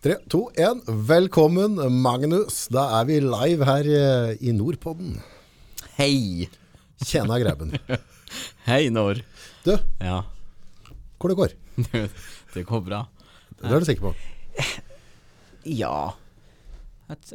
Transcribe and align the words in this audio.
Tre, 0.00 0.14
to, 0.32 0.46
én. 0.56 0.78
Velkommen, 0.88 1.74
Magnus. 2.00 2.62
Da 2.72 2.86
er 2.96 3.04
vi 3.04 3.18
live 3.20 3.66
her 3.68 3.88
eh, 3.92 4.30
i 4.48 4.52
Nordpodden. 4.56 5.18
Hei. 5.98 6.46
Tjena 7.04 7.36
grabben. 7.42 7.74
Hei, 8.68 8.86
Når. 8.88 9.20
Du, 9.66 9.74
Ja, 10.00 10.22
hvor 11.20 11.28
det 11.28 11.36
går? 11.36 11.52
det 12.54 12.62
går 12.64 12.80
bra. 12.86 13.02
Det 13.60 13.68
er 13.68 13.84
du 13.84 13.88
sikker 13.90 14.06
på? 14.06 14.14
Ja. 15.68 16.14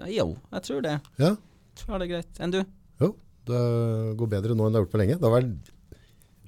Jo, 0.09 0.25
jeg 0.55 0.65
tror 0.65 0.81
det. 0.87 0.95
Ja? 1.21 1.35
Tror 1.77 2.01
det 2.01 2.07
er 2.07 2.13
greit. 2.15 2.41
Enn 2.41 2.55
du? 2.55 2.63
Jo, 3.03 3.11
det 3.45 3.61
går 4.17 4.33
bedre 4.33 4.57
nå 4.57 4.65
enn 4.65 4.73
det 4.73 4.81
har 4.81 4.87
gjort 4.87 4.95
på 4.95 5.03
lenge. 5.03 5.19
Det 5.21 5.29
har 5.29 5.35
vært 5.37 5.69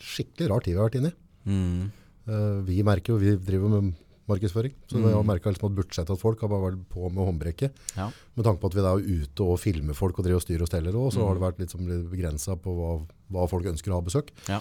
skikkelig 0.02 0.50
rar 0.50 0.66
tid 0.66 0.74
vi 0.74 0.82
har 0.82 0.90
vært 0.90 1.00
inne 1.04 1.14
i. 1.14 1.18
Mm. 1.54 1.88
Eh, 2.26 2.60
vi 2.74 2.82
merker 2.90 3.14
jo, 3.14 3.22
vi 3.22 3.38
driver 3.38 3.78
med 3.78 3.94
markedsføring, 4.28 4.74
så 4.92 5.00
jeg 5.00 5.14
har 5.16 5.24
merket 5.24 5.54
liksom 5.56 5.72
at 5.72 5.78
budsjettet 5.80 6.12
at 6.18 6.20
folk 6.22 6.42
har 6.42 6.50
bare 6.52 6.72
vært 6.72 6.82
på 6.92 7.10
med 7.10 7.24
håndbrekket. 7.30 7.72
Ja. 7.96 8.10
Med 8.36 8.46
tanke 8.46 8.60
på 8.60 8.68
at 8.68 8.76
vi 8.76 8.82
er 8.82 9.24
ute 9.24 9.44
og 9.48 9.60
filmer 9.60 9.94
folk 9.96 10.20
og 10.20 10.26
driver 10.26 10.42
og 10.42 10.46
styrer 10.46 10.62
og 10.62 10.68
steller 10.68 10.96
og 10.96 11.12
så 11.14 11.20
Mm. 11.22 11.28
har 11.28 11.34
det 11.36 11.44
vært 11.48 11.60
litt, 11.60 11.70
sånn 11.72 11.88
litt 11.88 12.10
begrenset 12.12 12.62
på 12.62 12.74
hva, 12.76 13.06
hva 13.32 13.48
folk 13.50 13.66
ønsker 13.66 13.92
å 13.92 14.02
ha 14.02 14.02
besøk. 14.02 14.30
ja. 14.48 14.60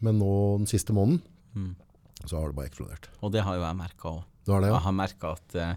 Men 0.00 0.18
nå 0.18 0.58
den 0.58 0.66
siste 0.66 0.92
måneden, 0.92 1.20
Mm. 1.56 1.74
så 2.26 2.38
har 2.40 2.46
det 2.48 2.56
bare 2.56 2.68
eksplodert. 2.70 3.08
Og 3.22 3.32
det 3.32 3.42
har 3.42 3.56
jo 3.56 3.62
jeg 3.62 3.76
merka 3.76 4.08
òg. 4.08 4.22
Det, 4.46 4.62
Jeg 4.62 4.80
har 4.82 4.92
merka 4.92 5.32
at 5.32 5.54
uh, 5.56 5.74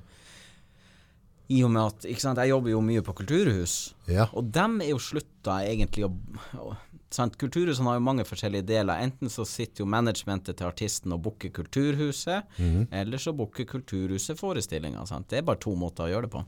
i 1.49 1.61
og 1.63 1.71
med 1.71 1.81
at 1.83 2.19
sant, 2.19 2.37
Jeg 2.37 2.49
jobber 2.49 2.69
jo 2.69 2.81
mye 2.81 3.01
på 3.01 3.13
kulturhus, 3.13 3.93
Ja. 4.07 4.27
og 4.33 4.51
dem 4.51 4.81
er 4.81 4.89
jo 4.89 4.97
slutta 4.97 5.61
egentlig 5.67 6.05
å 6.05 6.13
å- 6.55 6.77
sant? 7.13 7.37
Kulturhusene 7.39 7.91
har 7.91 7.99
jo 7.99 8.05
mange 8.05 8.25
forskjellige 8.27 8.65
deler. 8.69 9.03
Enten 9.05 9.29
så 9.31 9.45
sitter 9.47 9.83
jo 9.83 9.89
managementet 9.89 10.57
til 10.59 10.67
artisten 10.67 11.13
og 11.15 11.21
booker 11.27 11.53
Kulturhuset, 11.53 12.49
eller 12.91 13.21
så 13.21 13.33
booker 13.37 13.67
Kulturhuset 13.69 14.39
forestillinga. 14.39 15.05
Det 15.29 15.39
er 15.39 15.47
bare 15.47 15.61
to 15.61 15.75
måter 15.77 16.07
å 16.07 16.11
gjøre 16.13 16.27
det 16.27 16.33
på. 16.35 16.43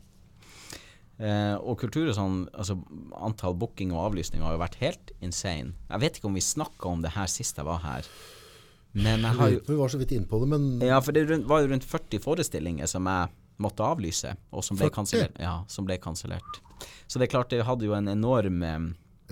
Eh, 1.16 1.56
og 1.64 1.78
kulturhusene, 1.80 2.50
altså 2.52 2.76
antall 3.24 3.54
booking 3.56 3.94
og 3.96 4.10
avlysninger 4.10 4.44
har 4.44 4.58
jo 4.58 4.60
vært 4.66 4.82
helt 4.82 5.14
insane. 5.24 5.72
Jeg 5.88 6.02
vet 6.04 6.18
ikke 6.20 6.28
om 6.28 6.36
vi 6.36 6.44
snakka 6.44 6.90
om 6.92 7.06
det 7.06 7.14
her 7.16 7.30
sist 7.32 7.56
jeg 7.62 7.68
var 7.68 7.80
her, 7.86 8.10
men 8.96 9.24
jeg 9.24 9.38
har 9.40 9.54
jo 9.54 9.62
Vi 9.68 9.78
var 9.80 9.92
så 9.92 10.00
vidt 10.00 10.12
innpå 10.16 10.42
det, 10.44 10.50
men 10.52 10.68
ja, 10.84 11.00
for 11.04 11.16
det 11.16 11.24
var 11.48 11.64
jo 11.64 11.72
rundt 11.72 11.88
40 11.88 12.20
forestillinger 12.24 12.88
som 12.92 13.08
jeg 13.08 13.32
måtte 13.64 13.88
avlyse, 13.88 14.36
og 14.52 14.64
som 14.68 14.76
ble 14.76 14.90
40? 14.90 14.96
kansellert. 14.98 15.40
Ja, 15.40 15.56
som 15.72 15.88
ble 15.88 15.98
kansellert. 16.04 16.60
Så 17.08 17.20
det 17.20 17.30
er 17.30 17.34
klart, 17.38 17.50
det 17.54 17.64
hadde 17.64 17.88
jo 17.88 17.96
en 17.96 18.12
enorm 18.12 18.64
eh, 18.64 18.80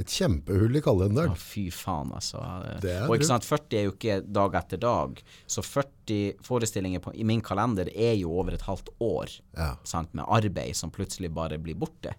et 0.01 0.09
kjempehull 0.09 0.75
i 0.75 0.81
kalenderen. 0.81 1.33
Ja, 1.33 1.37
fy 1.37 1.67
faen, 1.73 2.13
altså. 2.17 2.41
Er 2.81 3.05
og 3.05 3.13
ikke 3.13 3.29
sant, 3.29 3.45
40 3.45 3.77
er 3.77 3.87
jo 3.87 3.93
ikke 3.93 4.19
dag 4.25 4.57
etter 4.57 4.81
dag, 4.81 5.21
så 5.45 5.61
40 5.65 6.41
forestillinger 6.43 7.03
på, 7.03 7.13
i 7.13 7.25
min 7.27 7.43
kalender 7.45 7.91
er 7.93 8.15
jo 8.17 8.33
over 8.33 8.57
et 8.57 8.65
halvt 8.65 8.89
år 9.03 9.37
Ja. 9.57 9.75
sant, 9.85 10.13
med 10.17 10.25
arbeid 10.27 10.75
som 10.75 10.91
plutselig 10.91 11.29
bare 11.33 11.61
blir 11.61 11.77
borte. 11.77 12.15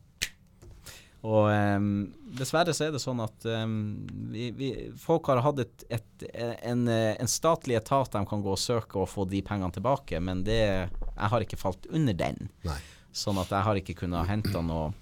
Og 1.25 1.49
um, 1.49 2.13
dessverre 2.37 2.75
så 2.77 2.85
er 2.87 2.91
det 2.93 3.01
sånn 3.01 3.23
at 3.25 3.47
um, 3.49 4.05
vi, 4.31 4.51
vi, 4.53 4.71
folk 5.01 5.31
har 5.33 5.41
hatt 5.41 5.63
et, 5.65 5.85
et, 5.97 6.27
en, 6.69 6.83
en 6.87 7.31
statlig 7.31 7.79
etat 7.79 8.13
de 8.13 8.21
kan 8.29 8.45
gå 8.45 8.53
og 8.53 8.61
søke 8.61 9.01
og 9.01 9.09
få 9.09 9.25
de 9.31 9.41
pengene 9.43 9.73
tilbake, 9.73 10.21
men 10.21 10.45
det, 10.45 10.61
jeg 10.61 11.33
har 11.33 11.47
ikke 11.47 11.59
falt 11.59 11.89
under 11.91 12.15
den. 12.15 12.51
Nei. 12.69 12.77
Sånn 13.15 13.41
at 13.41 13.51
jeg 13.55 13.65
har 13.67 13.81
ikke 13.81 13.97
kunnet 14.03 14.29
hente 14.29 14.63
noe 14.67 14.93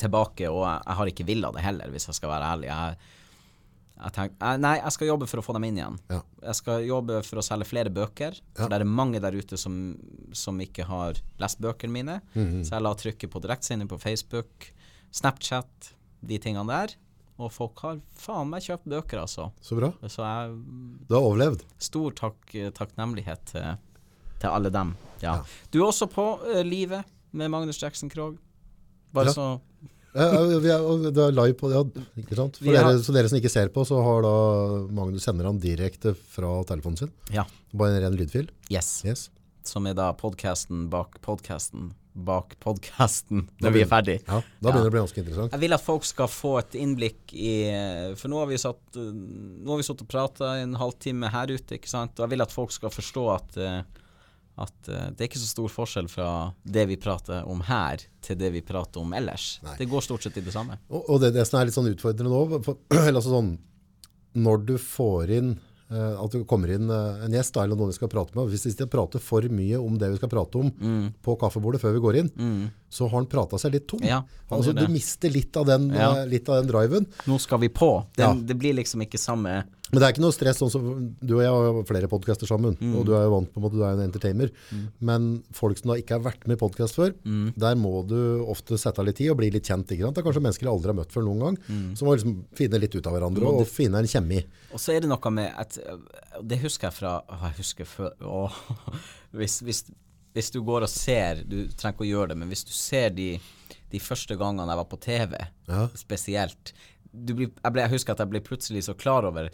tilbake, 0.00 0.48
og 0.50 0.64
jeg, 0.66 0.96
har 1.00 1.10
ikke 1.12 1.26
villet 1.28 1.56
det 1.56 1.64
heller, 1.64 1.90
hvis 1.94 2.08
jeg 2.10 2.16
skal 2.18 2.32
være 2.32 2.48
ærlig. 2.54 2.68
Jeg, 2.70 2.96
jeg 4.00 4.12
tenker, 4.16 4.58
nei, 4.64 4.74
jeg 4.80 4.92
skal 4.96 5.10
jobbe 5.10 5.26
for 5.28 5.42
å 5.42 5.44
få 5.44 5.54
dem 5.58 5.66
inn 5.68 5.76
igjen. 5.80 5.98
Ja. 6.08 6.20
Jeg 6.46 6.56
skal 6.60 6.86
jobbe 6.88 7.18
for 7.26 7.40
å 7.42 7.44
selge 7.44 7.68
flere 7.68 7.92
bøker, 7.92 8.38
for 8.56 8.64
Ja. 8.64 8.70
det 8.72 8.80
er 8.80 8.88
mange 8.88 9.20
der 9.20 9.36
ute 9.36 9.58
som, 9.60 9.76
som 10.32 10.58
ikke 10.64 10.86
har 10.88 11.20
lest 11.42 11.60
bøkene 11.60 11.92
mine. 11.92 12.20
Mhm. 12.34 12.62
Så 12.64 12.76
jeg 12.78 12.82
la 12.86 12.94
trykket 12.96 13.30
på 13.34 13.42
direktsending 13.44 13.88
på 13.92 14.00
Facebook, 14.00 14.70
Snapchat, 15.12 15.92
de 16.24 16.38
tingene 16.38 16.66
der. 16.70 16.96
Og 17.40 17.48
folk 17.52 17.78
har 17.80 18.00
faen 18.20 18.50
meg 18.52 18.60
kjøpt 18.66 18.84
bøker, 18.92 19.22
altså. 19.22 19.46
Så 19.64 19.76
bra. 19.78 19.92
Så 20.12 20.20
jeg 20.24 20.56
Du 21.08 21.14
har 21.16 21.22
overlevd. 21.24 21.62
Stor 21.80 22.12
takk, 22.12 22.52
takknemlighet 22.76 23.44
til, 23.52 23.78
til 24.40 24.48
alle 24.50 24.68
dem. 24.74 24.94
Ja. 25.22 25.38
Du 25.72 25.80
er 25.80 25.86
også 25.88 26.08
på 26.12 26.26
uh, 26.44 26.60
Livet 26.64 27.04
med 27.32 27.48
Magnus 27.52 27.80
Jackson 27.80 28.10
Krogh. 28.12 28.36
Bare 29.12 29.26
Ja. 29.26 29.32
så 29.32 29.60
vi 30.12 30.70
er, 30.72 30.86
det 31.10 31.22
er 31.22 31.36
live 31.36 31.56
på, 31.58 31.70
ja, 31.70 31.84
ikke 32.18 32.38
sant? 32.38 32.58
For 32.58 32.74
dere, 32.74 32.96
så 33.04 33.14
dere 33.14 33.30
som 33.30 33.38
ikke 33.38 33.52
ser 33.52 33.70
på, 33.74 33.84
så 33.86 34.00
har 34.02 34.24
da 34.26 34.34
Magnus 34.96 35.26
sender 35.28 35.46
han 35.46 35.60
direkte 35.62 36.16
fra 36.34 36.56
telefonen 36.68 37.04
sin. 37.04 37.14
Ja. 37.34 37.46
Bare 37.70 37.96
en 37.96 38.04
ren 38.06 38.18
lydfil. 38.18 38.50
Yes. 38.72 39.00
Yes. 39.06 39.28
Som 39.66 39.86
er 39.86 39.94
da 39.98 40.10
podkasten 40.18 40.88
bak 40.90 41.20
podkasten 41.24 41.92
bak 42.12 42.56
podkasten 42.58 43.44
når 43.62 43.74
vi 43.74 43.82
er 43.84 43.88
ferdig. 43.90 44.16
Ja, 44.26 44.40
da 44.42 44.72
begynner 44.72 44.88
det 44.88 44.90
å 44.90 44.94
bli 44.94 45.02
ganske 45.04 45.22
interessant. 45.22 45.54
Jeg 45.54 45.62
vil 45.62 45.76
at 45.76 45.84
folk 45.84 46.06
skal 46.08 46.30
få 46.32 46.52
et 46.60 46.76
innblikk 46.80 47.34
i 47.34 47.54
For 48.18 48.32
nå 48.32 48.40
har 48.42 48.50
vi 48.50 48.58
satt 48.60 48.98
eh, 48.98 49.10
Nå 49.14 49.70
har 49.70 49.80
vi 49.80 49.86
sittet 49.86 50.06
og 50.08 50.10
prata 50.10 50.56
en 50.64 50.74
halvtime 50.80 51.30
her 51.32 51.52
ute, 51.54 51.78
ikke 51.78 51.90
sant. 51.90 52.16
Og 52.18 52.26
jeg 52.26 52.34
vil 52.34 52.44
at 52.46 52.54
folk 52.54 52.74
skal 52.74 52.92
forstå 52.94 53.26
at 53.36 53.60
eh, 53.60 53.80
at 54.60 54.90
uh, 54.90 55.08
det 55.14 55.24
er 55.24 55.30
ikke 55.30 55.40
så 55.42 55.50
stor 55.50 55.72
forskjell 55.72 56.10
fra 56.10 56.28
det 56.62 56.86
vi 56.90 56.98
prater 57.00 57.48
om 57.48 57.62
her, 57.68 58.04
til 58.24 58.38
det 58.40 58.52
vi 58.54 58.62
prater 58.66 59.02
om 59.02 59.14
ellers. 59.16 59.54
Nei. 59.64 59.78
Det 59.80 59.88
går 59.90 60.04
stort 60.04 60.26
sett 60.26 60.38
i 60.40 60.44
det 60.44 60.54
samme. 60.54 60.78
Og, 60.90 61.02
og 61.06 61.24
det, 61.24 61.32
det 61.36 61.46
som 61.48 61.60
er 61.60 61.68
litt 61.68 61.76
sånn 61.76 61.90
utfordrende 61.90 62.32
nå, 62.32 62.62
for, 62.66 62.80
altså 63.08 63.28
sånn, 63.28 63.54
når 64.40 64.66
du 64.68 64.74
får 64.80 65.32
inn, 65.40 65.54
uh, 65.92 66.20
at 66.22 66.36
det 66.36 66.44
kommer 66.50 66.74
inn 66.76 66.92
uh, 66.92 67.24
en 67.26 67.34
gjest 67.34 67.56
da, 67.56 67.64
eller 67.64 67.80
noen 67.80 67.94
vi 67.94 67.98
skal 67.98 68.12
prate 68.12 68.36
med, 68.38 68.52
hvis 68.52 68.78
de 68.78 68.90
prater 68.90 69.22
for 69.22 69.46
mye 69.50 69.80
om 69.80 69.98
det 70.00 70.12
vi 70.12 70.20
skal 70.20 70.32
prate 70.32 70.60
om 70.60 70.70
på 71.24 71.40
kaffebordet 71.40 71.82
før 71.82 71.96
vi 71.96 72.04
går 72.04 72.22
inn, 72.22 72.30
så 72.90 73.06
har 73.08 73.20
han 73.20 73.26
pratet 73.30 73.62
seg 73.62 73.72
litt 73.76 73.86
tom. 73.88 74.00
Ja, 74.02 74.20
altså, 74.50 74.74
du 74.74 74.84
mister 74.90 75.30
litt 75.30 75.56
av 75.56 75.66
den, 75.70 75.90
Ja. 75.94 76.10
eh, 76.20 76.26
litt 76.26 76.48
av 76.50 76.58
den 76.60 76.70
driven. 76.72 77.06
Nå 77.30 77.38
skal 77.40 77.60
vi 77.62 77.68
på. 77.70 78.04
Den, 78.16 78.26
Ja. 78.26 78.34
Det 78.50 78.56
blir 78.58 78.74
liksom 78.74 79.00
ikke 79.06 79.18
samme 79.18 79.62
Men 79.92 79.98
det 79.98 80.06
er 80.06 80.12
ikke 80.12 80.22
noe 80.22 80.30
stress, 80.32 80.58
sånn 80.60 80.70
som 80.70 80.82
du 81.18 81.32
og 81.34 81.40
jeg 81.42 81.50
har 81.50 81.82
flere 81.82 82.06
podcaster 82.06 82.46
sammen, 82.46 82.76
og 82.94 83.06
du 83.06 83.10
er 83.12 83.24
jo 83.26 83.30
vant 83.32 83.48
på 83.52 83.58
en 83.58 83.62
måte, 83.64 83.74
du 83.74 83.82
er 83.82 83.96
en 83.98 84.04
entertainer. 84.12 84.50
Men 85.00 85.42
folk 85.52 85.78
som 85.78 85.90
da 85.90 85.96
ikke 85.98 86.14
har 86.14 86.20
vært 86.22 86.46
med 86.46 86.54
i 86.56 86.60
podcast 86.60 86.94
før, 86.94 87.10
der 87.58 87.74
må 87.74 88.06
du 88.06 88.44
ofte 88.46 88.78
sette 88.78 89.00
av 89.02 89.06
litt 89.06 89.16
tid 89.16 89.32
og 89.32 89.38
bli 89.38 89.50
litt 89.50 89.64
kjent. 89.66 89.90
Ikke 89.90 90.04
sant? 90.06 90.14
Det 90.14 90.22
er 90.22 90.28
kanskje 90.30 90.42
mennesker 90.46 90.62
jeg 90.62 90.70
aldri 90.70 90.92
har 90.92 90.94
møtt 91.00 91.10
før 91.10 91.26
noen 91.26 91.40
gang, 91.42 91.56
så 91.96 92.06
må 92.06 92.14
liksom 92.14 92.36
finne 92.54 92.78
litt 92.78 92.94
ut 92.94 93.04
av 93.10 93.14
hverandre 93.18 93.42
og 93.50 93.66
finne 93.66 93.98
en 93.98 94.06
kjemi. 94.06 94.44
Og 94.72 94.78
så 94.78 94.94
er 94.94 95.00
det 95.00 95.08
noe 95.10 95.30
med 95.30 95.52
at 95.58 95.76
Det 96.46 96.58
husker 96.62 96.86
jeg 96.86 96.94
fra 96.94 97.22
Jeg 97.28 97.56
husker 97.58 97.84
før 97.84 98.12
å, 98.22 98.50
hvis, 99.34 99.60
hvis, 99.66 99.84
hvis 100.36 100.50
du 100.54 100.60
går 100.62 100.84
og 100.86 100.90
ser 100.92 101.40
Du 101.48 101.56
trenger 101.74 101.94
ikke 101.96 102.04
å 102.06 102.10
gjøre 102.10 102.28
det, 102.32 102.36
men 102.38 102.48
hvis 102.52 102.64
du 102.68 102.72
ser 102.76 103.10
de, 103.16 103.32
de 103.90 104.00
første 104.02 104.36
gangene 104.38 104.70
jeg 104.70 104.80
var 104.82 104.88
på 104.92 105.00
TV, 105.02 105.36
Ja. 105.68 105.88
spesielt 105.98 106.72
du 107.10 107.32
blir, 107.34 107.48
jeg, 107.50 107.72
ble, 107.74 107.82
jeg 107.82 107.90
husker 107.96 108.14
at 108.14 108.20
jeg 108.22 108.30
ble 108.30 108.40
plutselig 108.46 108.84
så 108.86 108.94
klar 108.94 109.26
over 109.26 109.48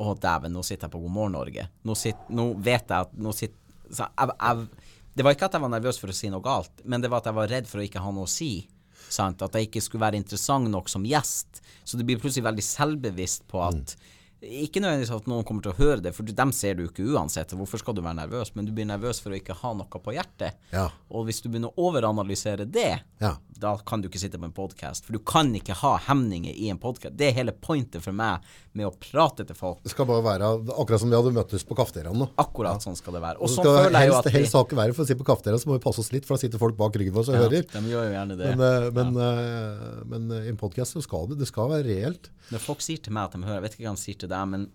Å, 0.00 0.14
dæven, 0.18 0.50
nå 0.56 0.62
sitter 0.66 0.88
jeg 0.88 0.94
på 0.94 1.02
God 1.04 1.12
morgen 1.12 1.34
Norge. 1.36 1.66
Nå, 1.84 1.94
sitt, 1.94 2.16
nå 2.32 2.48
vet 2.58 2.88
jeg 2.88 3.04
at 3.06 3.12
nå 3.20 3.30
sitter 3.36 3.92
så 3.92 4.06
jeg, 4.08 4.32
jeg, 4.40 4.66
Det 5.14 5.26
var 5.26 5.34
ikke 5.36 5.46
at 5.50 5.54
jeg 5.58 5.62
var 5.66 5.72
nervøs 5.74 5.98
for 6.00 6.10
å 6.10 6.16
si 6.16 6.30
noe 6.32 6.42
galt, 6.42 6.82
men 6.88 7.02
det 7.04 7.10
var 7.12 7.20
at 7.22 7.28
jeg 7.30 7.36
var 7.36 7.50
redd 7.52 7.68
for 7.68 7.82
å 7.82 7.84
ikke 7.84 8.00
ha 8.02 8.10
noe 8.16 8.24
å 8.26 8.30
si. 8.30 8.66
Sant? 9.10 9.42
At 9.42 9.54
jeg 9.58 9.66
ikke 9.68 9.82
skulle 9.84 10.06
være 10.06 10.18
interessant 10.22 10.70
nok 10.70 10.88
som 10.88 11.04
gjest. 11.06 11.60
Så 11.84 11.98
du 11.98 12.04
blir 12.06 12.18
plutselig 12.22 12.46
veldig 12.46 12.64
selvbevisst 12.64 13.44
på 13.50 13.60
at 13.66 13.94
Ikke 14.40 14.80
nødvendigvis 14.80 15.10
at 15.12 15.26
noen 15.28 15.44
kommer 15.44 15.60
til 15.66 15.74
å 15.74 15.76
høre 15.76 16.00
det, 16.00 16.14
for 16.16 16.24
dem 16.24 16.52
ser 16.56 16.78
du 16.78 16.86
ikke 16.86 17.04
uansett. 17.12 17.52
Hvorfor 17.52 17.82
skal 17.82 17.96
du 17.96 18.00
være 18.00 18.16
nervøs? 18.22 18.54
Men 18.56 18.64
du 18.64 18.72
blir 18.72 18.86
nervøs 18.88 19.20
for 19.20 19.34
å 19.34 19.36
ikke 19.36 19.52
ha 19.60 19.72
noe 19.76 20.00
på 20.00 20.14
hjertet. 20.16 20.56
Ja. 20.72 20.86
Og 21.12 21.26
hvis 21.28 21.42
du 21.44 21.50
begynner 21.50 21.74
å 21.74 21.90
overanalysere 21.90 22.64
det, 22.64 23.02
Ja. 23.20 23.34
da 23.60 23.74
kan 23.84 24.00
du 24.00 24.08
ikke 24.08 24.18
sitte 24.22 24.38
på 24.40 24.46
en 24.48 24.54
podkast. 24.56 25.04
For 25.04 25.12
du 25.12 25.18
kan 25.18 25.52
ikke 25.52 25.74
ha 25.82 25.98
hemninger 26.06 26.54
i 26.56 26.70
en 26.72 26.78
podkast. 26.80 27.18
Det 27.20 27.28
er 27.28 27.32
hele 27.36 27.52
pointet 27.52 28.00
for 28.00 28.12
meg 28.16 28.40
med 28.72 28.86
å 28.86 28.94
prate 28.96 29.44
til 29.44 29.54
folk. 29.58 29.82
Det 29.84 29.90
skal 29.92 30.06
bare 30.08 30.24
være 30.24 30.48
akkurat 30.72 31.00
som 31.02 31.10
vi 31.10 31.16
hadde 31.20 31.34
møttes 31.36 31.66
på 31.68 31.76
kafeteriaen. 31.76 32.24
Akkurat 32.40 32.80
sånn 32.80 32.96
skal 32.96 33.12
det 33.18 33.20
være. 33.26 33.36
Og 33.36 33.42
Og 33.42 33.48
sånn 33.50 33.64
skal 33.66 33.76
føler 33.84 34.00
jeg 34.00 34.08
jo 34.08 34.16
at 34.22 34.30
helst 34.32 34.54
ikke 34.54 34.76
være, 34.80 34.94
for 34.94 35.04
å 35.04 35.06
si 35.10 35.14
på 35.20 35.28
kafeteriaen 35.28 35.60
så 35.60 35.68
må 35.68 35.76
vi 35.76 35.84
passe 35.84 36.00
oss 36.00 36.12
litt, 36.12 36.24
for 36.24 36.36
da 36.36 36.40
sitter 36.46 36.58
folk 36.58 36.76
bak 36.80 36.96
ryggen 36.96 37.12
vår 37.12 37.28
og 37.28 37.34
ja, 37.36 37.42
hører. 37.44 37.68
De 37.68 37.92
gjør 37.92 38.08
jo 38.08 38.12
gjerne 38.16 38.38
det. 38.40 38.56
Men, 38.56 38.64
eh, 38.64 38.90
men, 38.96 39.16
eh, 39.20 40.04
men 40.06 40.30
eh, 40.38 40.46
i 40.46 40.48
en 40.54 40.56
podcast 40.56 40.96
så 40.96 41.02
skal 41.04 41.28
det, 41.28 41.38
det 41.44 41.48
skal 41.50 41.68
være 41.68 41.84
reelt. 41.84 42.30
Når 42.50 42.58
folk 42.64 42.80
sier 42.82 42.98
til 42.98 43.12
meg 43.14 43.28
at 43.28 43.36
de 43.36 43.44
hører 43.46 43.60
Jeg 43.60 43.62
vet 43.62 43.74
ikke 43.76 43.84
hva 43.86 43.94
de 43.94 44.00
sier 44.00 44.18
til 44.18 44.29
deg, 44.30 44.50
men 44.52 44.68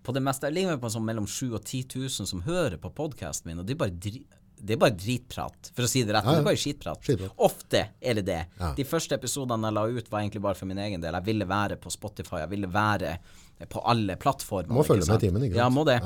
på 0.00 0.14
det 0.16 0.22
meste 0.24 0.48
Jeg 0.48 0.56
ligger 0.56 0.78
på 0.80 0.88
sånn 0.90 1.04
mellom 1.04 1.26
7 1.28 1.50
og 1.52 1.60
10 1.60 1.82
000 1.92 2.28
som 2.30 2.44
hører 2.46 2.78
på 2.80 2.88
podkasten 2.96 3.50
min, 3.50 3.60
og 3.60 3.68
det 3.68 3.76
er 3.76 3.82
bare 3.82 3.92
dri, 3.92 4.22
det 4.60 4.74
er 4.76 4.80
bare 4.80 4.96
dritprat, 4.96 5.70
for 5.76 5.86
å 5.86 5.90
si 5.90 6.02
det 6.04 6.14
rett. 6.14 6.26
Ja, 6.26 6.34
ja. 6.34 6.40
Det 6.40 6.44
er 6.44 6.48
bare 6.50 6.60
skitprat. 6.60 7.04
Skitprat. 7.04 7.36
Ofte 7.46 7.82
er 8.00 8.18
det 8.18 8.24
det. 8.28 8.40
Ja. 8.60 8.72
De 8.76 8.84
første 8.88 9.16
episodene 9.16 9.70
jeg 9.70 9.76
la 9.76 9.84
ut, 9.88 10.10
var 10.12 10.20
egentlig 10.24 10.42
bare 10.44 10.58
for 10.58 10.68
min 10.68 10.80
egen 10.84 11.04
del. 11.04 11.16
Jeg 11.16 11.28
ville 11.30 11.48
være 11.48 11.78
på 11.80 11.92
Spotify, 11.92 12.42
jeg 12.42 12.52
ville 12.52 12.68
være 12.72 13.14
på 13.70 13.82
alle 13.92 14.16
plattformer. 14.20 14.72
Må 14.76 14.84
følge 14.88 15.08
med 15.08 15.20
i 15.20 15.28
timen, 15.28 15.46
ikke 15.48 15.56
sant. 15.56 15.62
Ja, 15.62 15.68
må 15.72 15.84
det. 15.88 15.98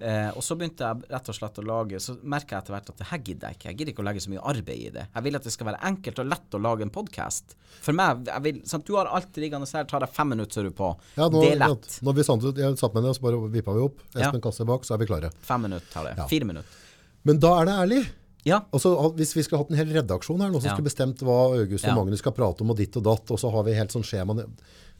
Ja. 0.00 0.06
Eh, 0.28 0.30
og 0.36 0.42
så 0.46 0.54
begynte 0.58 0.86
jeg 0.86 1.08
rett 1.10 1.28
og 1.28 1.34
slett 1.34 1.56
å 1.58 1.62
lage 1.66 1.98
Så 1.98 2.14
merka 2.22 2.54
jeg 2.54 2.62
etter 2.62 2.74
hvert 2.76 2.90
at 2.92 3.00
det 3.00 3.06
her 3.10 3.18
gidder 3.18 3.48
jeg 3.48 3.56
ikke. 3.58 3.68
Jeg 3.72 3.76
gidder 3.78 3.92
ikke 3.92 4.02
å 4.04 4.06
legge 4.06 4.20
så 4.22 4.30
mye 4.30 4.44
arbeid 4.52 4.78
i 4.86 4.90
det. 4.94 5.06
Jeg 5.14 5.24
vil 5.26 5.38
at 5.40 5.42
det 5.48 5.52
skal 5.56 5.66
være 5.72 5.80
enkelt 5.90 6.18
og 6.22 6.28
lett 6.30 6.54
å 6.54 6.60
lage 6.62 6.86
en 6.86 6.92
podkast. 6.94 7.56
For 7.82 7.92
meg, 7.98 8.28
vil, 8.44 8.60
sant, 8.64 8.86
Du 8.86 8.94
har 8.94 9.06
alt 9.10 9.36
liggende 9.42 9.66
her, 9.72 9.84
tar 9.90 10.00
deg 10.06 10.14
fem 10.14 10.28
minutter, 10.34 10.52
så 10.54 10.60
er 10.60 10.70
du 10.70 10.76
på. 10.78 10.92
Ja, 11.16 11.26
nå, 11.28 11.42
det 11.42 11.52
er 11.56 11.62
lett. 11.64 11.98
Når 12.06 12.14
vi 12.14 12.22
satt, 12.30 12.46
jeg 12.62 12.78
satt 12.78 12.94
med 12.94 13.02
det, 13.08 13.16
så 13.18 13.26
bare 13.26 13.42
vippa 13.50 13.74
vi 13.74 13.84
opp. 13.88 14.00
Ja. 14.14 14.28
Espen 14.28 14.40
Kasse 14.44 14.64
bak, 14.68 14.86
så 14.86 14.94
er 14.94 15.02
vi 15.02 15.10
klare. 15.10 15.32
Fem 15.42 15.62
minutter 15.66 15.90
tar 15.92 16.04
det. 16.10 16.14
Ja. 16.22 16.26
Fire 16.30 16.44
minutter. 16.48 16.86
Men 17.26 17.38
da 17.42 17.52
er 17.60 17.66
det 17.68 17.76
ærlig. 17.82 18.02
Ja. 18.46 18.60
Også, 18.72 18.94
hvis 19.18 19.34
vi 19.36 19.42
skulle 19.44 19.64
hatt 19.64 19.70
en 19.74 19.76
hel 19.80 19.90
redaksjon 19.92 20.40
her 20.40 20.48
nå, 20.54 20.60
som 20.62 20.70
Ja. 20.70 20.74
skulle 20.78 20.88
bestemt 20.88 21.18
hva 21.26 21.38
August 21.58 21.84
og 21.84 21.90
Ja. 21.90 21.94
Magnus 21.98 22.20
skal 22.22 22.32
prate 22.32 22.62
om 22.62 22.70
og 22.70 22.76
ditt 22.78 22.96
og 22.96 23.02
datt, 23.04 23.30
og 23.34 23.38
så 23.38 23.50
har 23.50 23.64
vi 23.66 23.74
helt 23.74 23.90
sånn 23.90 24.06
skjema. 24.06 24.46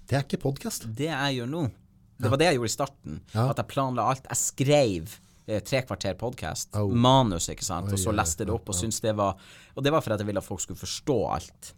Det 0.09 0.17
er 0.19 0.23
ikke 0.27 0.43
podcast. 0.43 0.85
Det 0.95 1.07
jeg 1.07 1.39
gjør 1.39 1.49
nå, 1.49 1.71
det 2.19 2.31
var 2.33 2.41
det 2.41 2.51
jeg 2.51 2.59
gjorde 2.59 2.71
i 2.71 2.75
starten. 2.75 3.19
At 3.33 3.61
jeg 3.63 3.71
planla 3.71 4.07
alt. 4.13 4.29
Jeg 4.29 4.41
skrev 4.41 5.17
eh, 5.47 5.63
tre 5.63 5.83
kvarter 5.87 6.17
podkast. 6.19 6.73
Oh. 6.77 6.91
Manus, 6.91 7.49
ikke 7.53 7.67
sant. 7.67 7.93
og 7.93 8.01
så 8.01 8.15
leste 8.15 8.47
det 8.47 8.55
opp 8.55 8.69
og 8.69 8.79
syntes 8.79 9.01
det 9.05 9.15
var 9.19 9.39
Og 9.77 9.85
det 9.85 9.93
var 9.95 10.03
for 10.03 10.15
at 10.15 10.23
jeg 10.23 10.27
ville 10.27 10.43
at 10.43 10.47
folk 10.47 10.65
skulle 10.65 10.81
forstå 10.81 11.19
alt. 11.37 11.73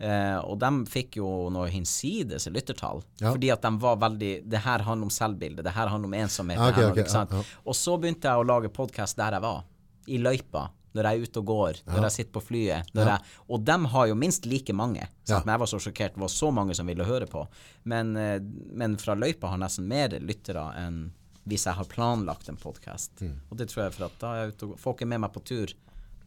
Eh, 0.00 0.38
og 0.48 0.56
de 0.62 0.70
fikk 0.88 1.18
jo 1.20 1.28
noe 1.52 1.68
hinsides 1.68 2.48
lyttertall. 2.48 3.02
Ja. 3.20 3.34
Fordi 3.34 3.50
at 3.52 3.60
de 3.66 3.72
var 3.82 3.98
veldig 4.00 4.32
Det 4.48 4.62
her 4.64 4.86
handler 4.86 5.10
om 5.10 5.12
selvbilde, 5.12 5.64
det 5.66 5.76
her 5.76 5.92
handler 5.92 6.08
om 6.08 6.18
ensomhet. 6.22 6.60
Okay, 6.70 6.86
her, 6.86 6.92
okay, 6.94 7.04
ja, 7.04 7.26
ja. 7.28 7.60
Og 7.68 7.76
så 7.76 7.98
begynte 8.00 8.32
jeg 8.32 8.40
å 8.40 8.48
lage 8.48 8.72
podkast 8.72 9.20
der 9.20 9.36
jeg 9.36 9.44
var. 9.44 9.64
I 10.08 10.18
løypa. 10.24 10.70
Når 10.96 11.06
jeg 11.06 11.16
er 11.16 11.28
ute 11.28 11.40
og 11.40 11.46
går, 11.46 11.80
når 11.86 12.04
jeg 12.08 12.14
sitter 12.16 12.32
på 12.34 12.42
flyet. 12.42 12.88
Jeg, 12.98 13.18
og 13.46 13.62
dem 13.62 13.84
har 13.92 14.08
jo 14.10 14.16
minst 14.18 14.48
like 14.50 14.74
mange. 14.74 15.04
Ja. 15.28 15.38
Men 15.44 15.54
jeg 15.54 15.62
var 15.62 15.70
så 15.70 15.78
sjokkert 15.82 16.16
det 16.16 16.24
var 16.24 16.32
så 16.34 16.50
mange 16.54 16.74
som 16.74 16.90
ville 16.90 17.06
høre 17.06 17.28
på. 17.30 17.44
Men, 17.90 18.16
eh, 18.18 18.40
men 18.42 18.96
fra 18.98 19.14
løypa 19.14 19.52
har 19.52 19.60
nesten 19.62 19.86
mer 19.90 20.16
lyttere 20.18 20.66
enn 20.80 21.04
hvis 21.48 21.66
jeg 21.66 21.78
har 21.78 21.88
planlagt 21.90 22.50
en 22.50 22.58
podkast. 22.60 23.22
Mm. 23.22 23.36
Og 23.48 23.58
det 23.58 23.70
tror 23.70 23.86
jeg 23.86 23.94
for 23.96 24.06
at 24.06 24.18
da 24.20 24.32
er 24.32 24.42
jeg 24.42 24.54
ute 24.54 24.68
og. 24.68 24.80
Folk 24.82 25.02
er 25.02 25.10
med 25.10 25.22
meg 25.24 25.32
på 25.34 25.42
tur. 25.46 25.72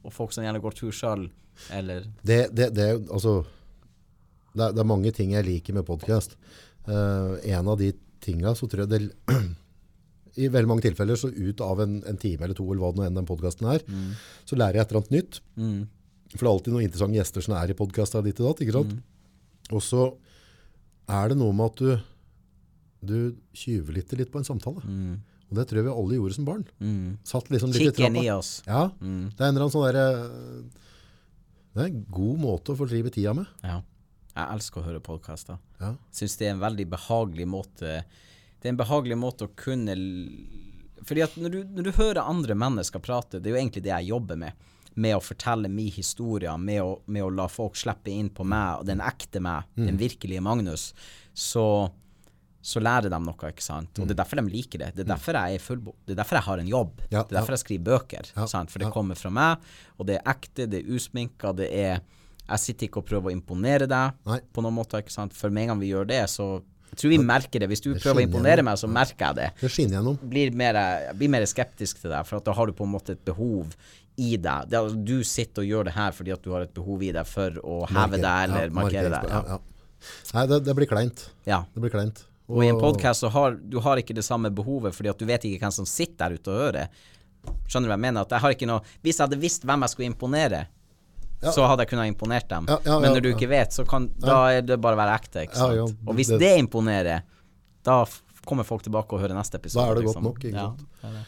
Og 0.04 0.12
folk 0.12 0.33
som 0.36 0.44
gjerne 0.44 0.62
går 0.63 0.75
tur 0.75 0.95
sjøl, 0.95 1.27
eller 1.71 2.07
Det, 2.21 2.50
det, 2.51 2.74
det, 2.75 2.88
altså, 3.07 3.44
det, 4.54 4.63
er, 4.65 4.74
det 4.75 4.86
mange 4.88 5.13
ting 5.15 5.31
jeg 5.36 5.48
liker 5.48 5.77
med 5.77 5.86
podcast. 5.88 6.36
Uh, 6.88 7.39
en 7.44 7.69
av 7.71 7.77
de 7.80 7.94
tinga 8.24 8.51
så 8.56 8.68
tror 8.68 8.83
jeg 8.83 8.92
det 8.92 9.01
I 10.38 10.47
veldig 10.50 10.68
mange 10.71 10.81
tilfeller 10.88 11.15
så 11.19 11.30
ut 11.30 11.62
av 11.62 11.81
en, 11.83 12.00
en 12.09 12.18
time 12.18 12.41
eller 12.47 12.56
to 12.57 12.65
eller 12.65 12.81
hva 12.81 12.91
det 12.94 13.01
nå 13.01 13.06
enn 13.07 13.19
den 13.19 13.27
podkasten 13.30 13.68
er, 13.69 13.83
så 14.50 14.57
lærer 14.57 14.80
jeg 14.80 14.85
et 14.88 14.91
eller 14.94 15.01
annet 15.03 15.12
nytt. 15.18 15.41
mm, 15.57 15.81
For 16.33 16.39
det 16.39 16.47
er 16.47 16.53
alltid 16.56 16.74
noen 16.74 16.85
interessante 16.88 17.19
gjester 17.19 17.45
som 17.45 17.53
er 17.59 17.69
i 17.69 17.77
podkasta 17.77 18.24
ditt 18.25 18.39
og 18.41 18.47
datt. 18.50 18.63
ikke 18.65 18.74
sant? 18.80 18.95
Og 19.71 19.81
så 19.85 20.07
er 21.13 21.30
det 21.30 21.38
noe 21.38 21.53
med 21.53 21.65
at 21.69 21.77
du, 21.83 21.94
du 23.03 23.35
tjuvlytter 23.53 24.18
litt 24.24 24.31
på 24.33 24.41
en 24.41 24.47
samtale. 24.47 24.81
mm, 24.81 25.13
Og 25.51 25.57
det 25.59 25.68
tror 25.69 25.77
jeg 25.83 25.85
vi 25.85 25.94
alle 25.94 26.18
gjorde 26.18 26.33
som 26.39 26.45
barn. 26.50 26.65
mm. 26.81 27.18
Satt 27.24 27.51
liksom 27.53 27.69
litt 27.75 27.83
Kikken 27.94 28.15
i 28.18 28.25
trappa. 28.25 28.38
oss. 28.39 28.51
Ja, 28.65 28.89
Mm, 29.00 29.29
det 29.29 29.39
er 29.39 29.47
en 29.47 29.56
eller 29.56 29.68
annen 29.68 29.75
sånn 29.77 29.86
derre 29.86 30.07
Det 31.74 31.81
er 31.81 31.89
en 31.89 32.06
god 32.13 32.38
måte 32.41 32.74
å 32.74 32.77
fordrive 32.77 33.12
tida 33.13 33.33
med. 33.38 33.45
ja. 33.63 33.81
Jeg 34.36 34.50
elsker 34.50 34.81
å 34.81 34.86
høre 34.88 35.00
podkaster. 35.00 35.59
Ja. 35.79 35.91
Syns 36.12 36.38
det 36.39 36.47
er 36.47 36.56
en 36.56 36.59
veldig 36.63 36.88
behagelig 36.89 37.45
måte 37.45 38.00
Det 38.63 38.69
er 38.69 38.74
en 38.74 38.80
behagelig 38.80 39.18
måte 39.19 39.45
å 39.50 39.51
kunne 39.60 39.92
Fordi 41.04 41.24
at 41.25 41.33
når 41.36 41.51
du, 41.51 41.57
når 41.75 41.83
du 41.89 41.92
hører 41.98 42.21
andre 42.24 42.56
mennesker 42.56 43.01
prate, 43.04 43.42
det 43.44 43.50
er 43.51 43.57
jo 43.57 43.60
egentlig 43.60 43.83
det 43.83 43.92
jeg 43.92 44.07
jobber 44.13 44.38
med. 44.39 44.69
Med 44.95 45.18
å 45.18 45.24
fortelle 45.25 45.68
min 45.74 45.89
historie, 45.92 46.54
med 46.62 46.80
å, 46.86 46.94
med 47.12 47.25
å 47.25 47.31
la 47.33 47.48
folk 47.51 47.75
slippe 47.75 48.13
inn 48.13 48.30
på 48.31 48.45
meg, 48.48 48.80
og 48.80 48.86
den 48.88 49.01
ekte 49.04 49.42
meg, 49.44 49.65
Mm. 49.75 49.88
den 49.89 49.98
virkelige 50.00 50.39
Magnus, 50.45 50.94
så, 51.33 51.89
så 52.62 52.80
lærer 52.80 53.10
de 53.12 53.19
noe, 53.19 53.50
ikke 53.50 53.65
sant. 53.65 53.89
Mm. 53.98 54.04
Og 54.04 54.07
det 54.07 54.13
er 54.15 54.21
derfor 54.21 54.39
de 54.39 54.54
liker 54.54 54.80
det. 54.86 54.92
Det 54.95 55.04
er 55.04 55.10
derfor 55.12 55.33
jeg 55.42 55.60
er. 55.60 55.80
Det 56.06 56.13
er 56.13 56.19
derfor 56.21 56.38
jeg 56.39 56.48
har 56.48 56.62
en 56.63 56.71
jobb. 56.71 57.01
Ja, 57.10 57.24
det 57.24 57.33
er 57.33 57.39
derfor 57.42 57.57
jeg 57.57 57.63
skriver 57.65 57.88
bøker. 57.89 58.30
Ja, 58.38 58.45
Sant? 58.48 58.71
For 58.71 58.80
det 58.80 58.88
ja. 58.88 58.94
kommer 58.95 59.19
fra 59.19 59.31
meg, 59.33 59.65
og 59.98 60.07
det 60.07 60.19
er 60.21 60.30
ekte, 60.38 60.69
det 60.71 60.83
er 60.86 60.94
usminka, 60.95 61.51
det 61.57 61.71
er 61.74 62.00
Jeg 62.44 62.60
sitter 62.60 62.88
ikke 62.88 63.00
og 63.00 63.06
prøver 63.07 63.31
å 63.31 63.33
imponere 63.33 63.86
deg 63.88 64.15
Nei. 64.27 64.39
på 64.54 64.62
noen 64.62 64.75
måte, 64.75 65.00
ikke 65.00 65.12
sant. 65.15 65.33
For 65.33 65.50
med 65.50 65.63
en 65.63 65.69
gang 65.74 65.80
vi 65.80 65.92
gjør 65.94 66.07
det, 66.10 66.24
så 66.30 66.62
jeg 66.94 67.00
tror 67.01 67.10
vi 67.16 67.18
merker 67.25 67.60
det. 67.63 67.68
Hvis 67.74 67.81
du 67.84 67.90
Det 67.94 68.01
prøver 68.04 68.22
å 68.22 68.28
imponere 68.28 68.62
gjennom. 68.62 68.69
meg, 68.72 68.78
så 68.84 68.88
merker 68.90 69.25
jeg 69.28 69.36
det. 69.42 69.50
Det 69.62 69.72
skinner 69.74 69.98
gjennom. 70.00 70.18
Blir 70.30 70.54
mer, 70.54 70.74
jeg 71.10 71.18
blir 71.18 71.30
mer 71.34 71.45
skeptisk 71.50 72.00
til 72.01 72.13
deg, 72.13 72.25
for 72.30 72.40
da 72.40 72.54
har 72.54 72.69
du 72.69 72.74
på 72.78 72.86
en 72.88 72.94
måte 72.94 73.16
et 73.18 73.25
behov 73.25 73.74
i 74.18 74.36
deg. 74.38 74.69
Det, 74.69 74.78
er- 74.80 74.98
du 75.10 75.24
sitter 75.25 75.63
og 75.63 75.68
gjør 75.72 75.84
det 75.90 75.94
her 75.98 76.12
fordi 76.13 76.31
at 76.36 76.44
du 76.45 76.51
har 76.54 76.62
et 76.68 76.74
behov 76.74 77.01
i 77.01 77.12
deg 77.12 77.25
for 77.25 77.50
å 77.66 77.80
heve 77.90 78.19
deg 78.22 78.50
eller 78.50 78.69
Ja, 78.69 78.75
markere 78.78 79.10
deg. 79.10 79.30
Ja, 79.30 79.44
Ja. 79.56 79.60
Nei, 80.34 80.45
det, 80.48 80.63
det 80.66 80.75
blir 80.75 80.86
kleint. 80.88 81.30
ja. 81.48 81.63
Det 81.74 81.81
blir 81.81 81.90
kleint. 81.90 82.24
Og 82.50 82.62
i 82.62 82.68
en 82.68 82.75
podkast 82.78 83.24
så 83.24 83.30
har 83.31 83.56
du 83.56 83.80
har 83.80 83.98
ikke 83.98 84.13
det 84.13 84.25
samme 84.25 84.50
behovet, 84.54 84.94
fordi 84.94 85.10
at 85.10 85.18
du 85.18 85.25
vet 85.25 85.42
ikke 85.48 85.62
hvem 85.63 85.72
som 85.72 85.86
sitter 85.88 86.28
der 86.30 86.36
ute 86.36 86.51
og 86.51 86.60
hører. 86.60 86.89
Skjønner 87.68 87.88
du 87.88 87.92
hva 87.94 87.96
jeg 87.98 88.04
mener? 88.04 88.22
At 88.22 88.30
jeg 88.36 88.39
har 88.44 88.51
ikke 88.56 88.68
noe 88.68 88.81
Hvis 89.01 89.18
jeg 89.18 89.28
hadde 89.28 89.39
visst 89.39 89.63
hvem 89.63 89.81
jeg 89.81 89.89
skulle 89.94 90.12
imponere, 90.12 90.66
Ja. 91.44 91.51
så 91.51 91.68
hadde 91.68 91.84
jeg 91.86 91.90
kunnet 91.94 92.07
imponert 92.13 92.48
dem. 92.50 92.66
Ja, 92.69 92.78
ja, 92.86 93.00
Men 93.00 93.13
når 93.16 93.22
du 93.22 93.30
ja. 93.30 93.36
ikke 93.36 93.50
vet, 93.50 93.69
så 93.75 93.86
kan 93.88 94.10
Da 94.19 94.48
er 94.51 94.62
det 94.62 94.80
bare 94.81 94.95
å 94.95 95.01
være 95.01 95.19
ekte, 95.19 95.48
Ja, 95.56 95.72
ja, 95.74 95.84
og 95.84 96.16
hvis 96.16 96.28
det- 96.34 96.40
det, 96.40 96.57
imponerer, 96.60 97.22
da 97.84 98.06
kommer 98.45 98.63
folk 98.66 98.84
tilbake 98.84 99.13
og 99.13 99.22
hører 99.22 99.36
neste 99.36 99.56
episode. 99.56 99.86
Da 99.86 99.92
er 99.92 99.95
det 99.95 100.06
godt 100.06 100.16
liksom. 100.16 100.24
nok, 100.24 100.40
ikke 100.40 100.54
Ja, 100.54 100.68
sant? 100.68 100.88
det 101.01 101.25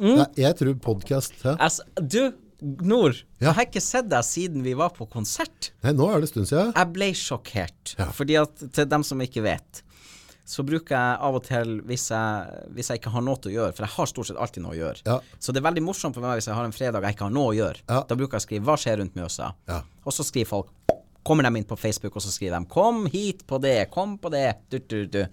Mm. 0.00 0.16
Nei, 0.16 0.26
jeg 0.36 0.56
tror 0.56 0.74
podkast. 0.80 1.32
Altså, 1.58 1.82
du, 2.08 2.32
Nord, 2.62 3.14
Ja. 3.40 3.48
jeg 3.50 3.54
har 3.54 3.64
ikke 3.66 3.82
sett 3.82 4.08
deg 4.08 4.22
siden 4.24 4.62
vi 4.62 4.72
var 4.74 4.90
på 4.90 5.08
konsert. 5.10 5.70
Nei, 5.82 5.92
Nå 5.92 6.08
er 6.14 6.20
det 6.20 6.28
stund 6.30 6.46
siden. 6.46 6.72
Jeg 6.74 6.92
ble 6.92 7.08
sjokkert. 7.12 7.96
Ja. 7.98 8.06
Fordi 8.06 8.40
at 8.40 8.72
til 8.72 8.84
dem 8.86 9.02
som 9.02 9.18
ikke 9.20 9.42
vet, 9.42 9.82
så 10.52 10.64
bruker 10.68 10.92
jeg 10.98 11.20
av 11.24 11.36
og 11.38 11.44
til, 11.46 11.78
hvis 11.88 12.10
jeg, 12.12 12.64
hvis 12.76 12.90
jeg 12.92 13.00
ikke 13.00 13.12
har 13.14 13.22
noe 13.24 13.38
til 13.40 13.52
å 13.52 13.54
gjøre, 13.54 13.72
for 13.76 13.86
jeg 13.86 13.94
har 13.96 14.08
stort 14.10 14.28
sett 14.28 14.40
alltid 14.44 14.62
noe 14.66 14.74
å 14.74 14.80
gjøre, 14.82 15.02
Ja. 15.08 15.14
så 15.40 15.52
det 15.54 15.62
er 15.62 15.68
veldig 15.70 15.82
morsomt 15.86 16.14
for 16.18 16.20
meg 16.26 16.36
hvis 16.40 16.48
jeg 16.50 16.54
har 16.58 16.66
en 16.68 16.74
fredag 16.76 17.06
jeg 17.06 17.16
ikke 17.16 17.24
har 17.28 17.32
noe 17.38 17.52
å 17.54 17.56
gjøre. 17.56 17.80
Ja. 17.88 18.02
Da 18.08 18.14
bruker 18.18 18.36
jeg 18.36 18.42
å 18.42 18.46
skrive 18.46 18.64
'Hva 18.66 18.76
skjer 18.76 18.98
rundt 19.00 19.14
Mjøsa?' 19.16 19.54
Ja. 19.68 19.80
Og 20.04 20.12
så 20.12 20.22
skriver 20.28 20.46
folk 20.48 20.68
Kommer 21.24 21.44
de 21.44 21.56
inn 21.56 21.64
på 21.64 21.78
Facebook, 21.78 22.16
og 22.16 22.22
så 22.22 22.32
skriver 22.34 22.58
de 22.58 22.66
'Kom 22.66 23.06
hit 23.06 23.46
på 23.46 23.60
det, 23.60 23.90
kom 23.92 24.18
på 24.18 24.28
det', 24.30 24.56
du, 24.70 24.78
du, 24.80 25.06
du. 25.06 25.26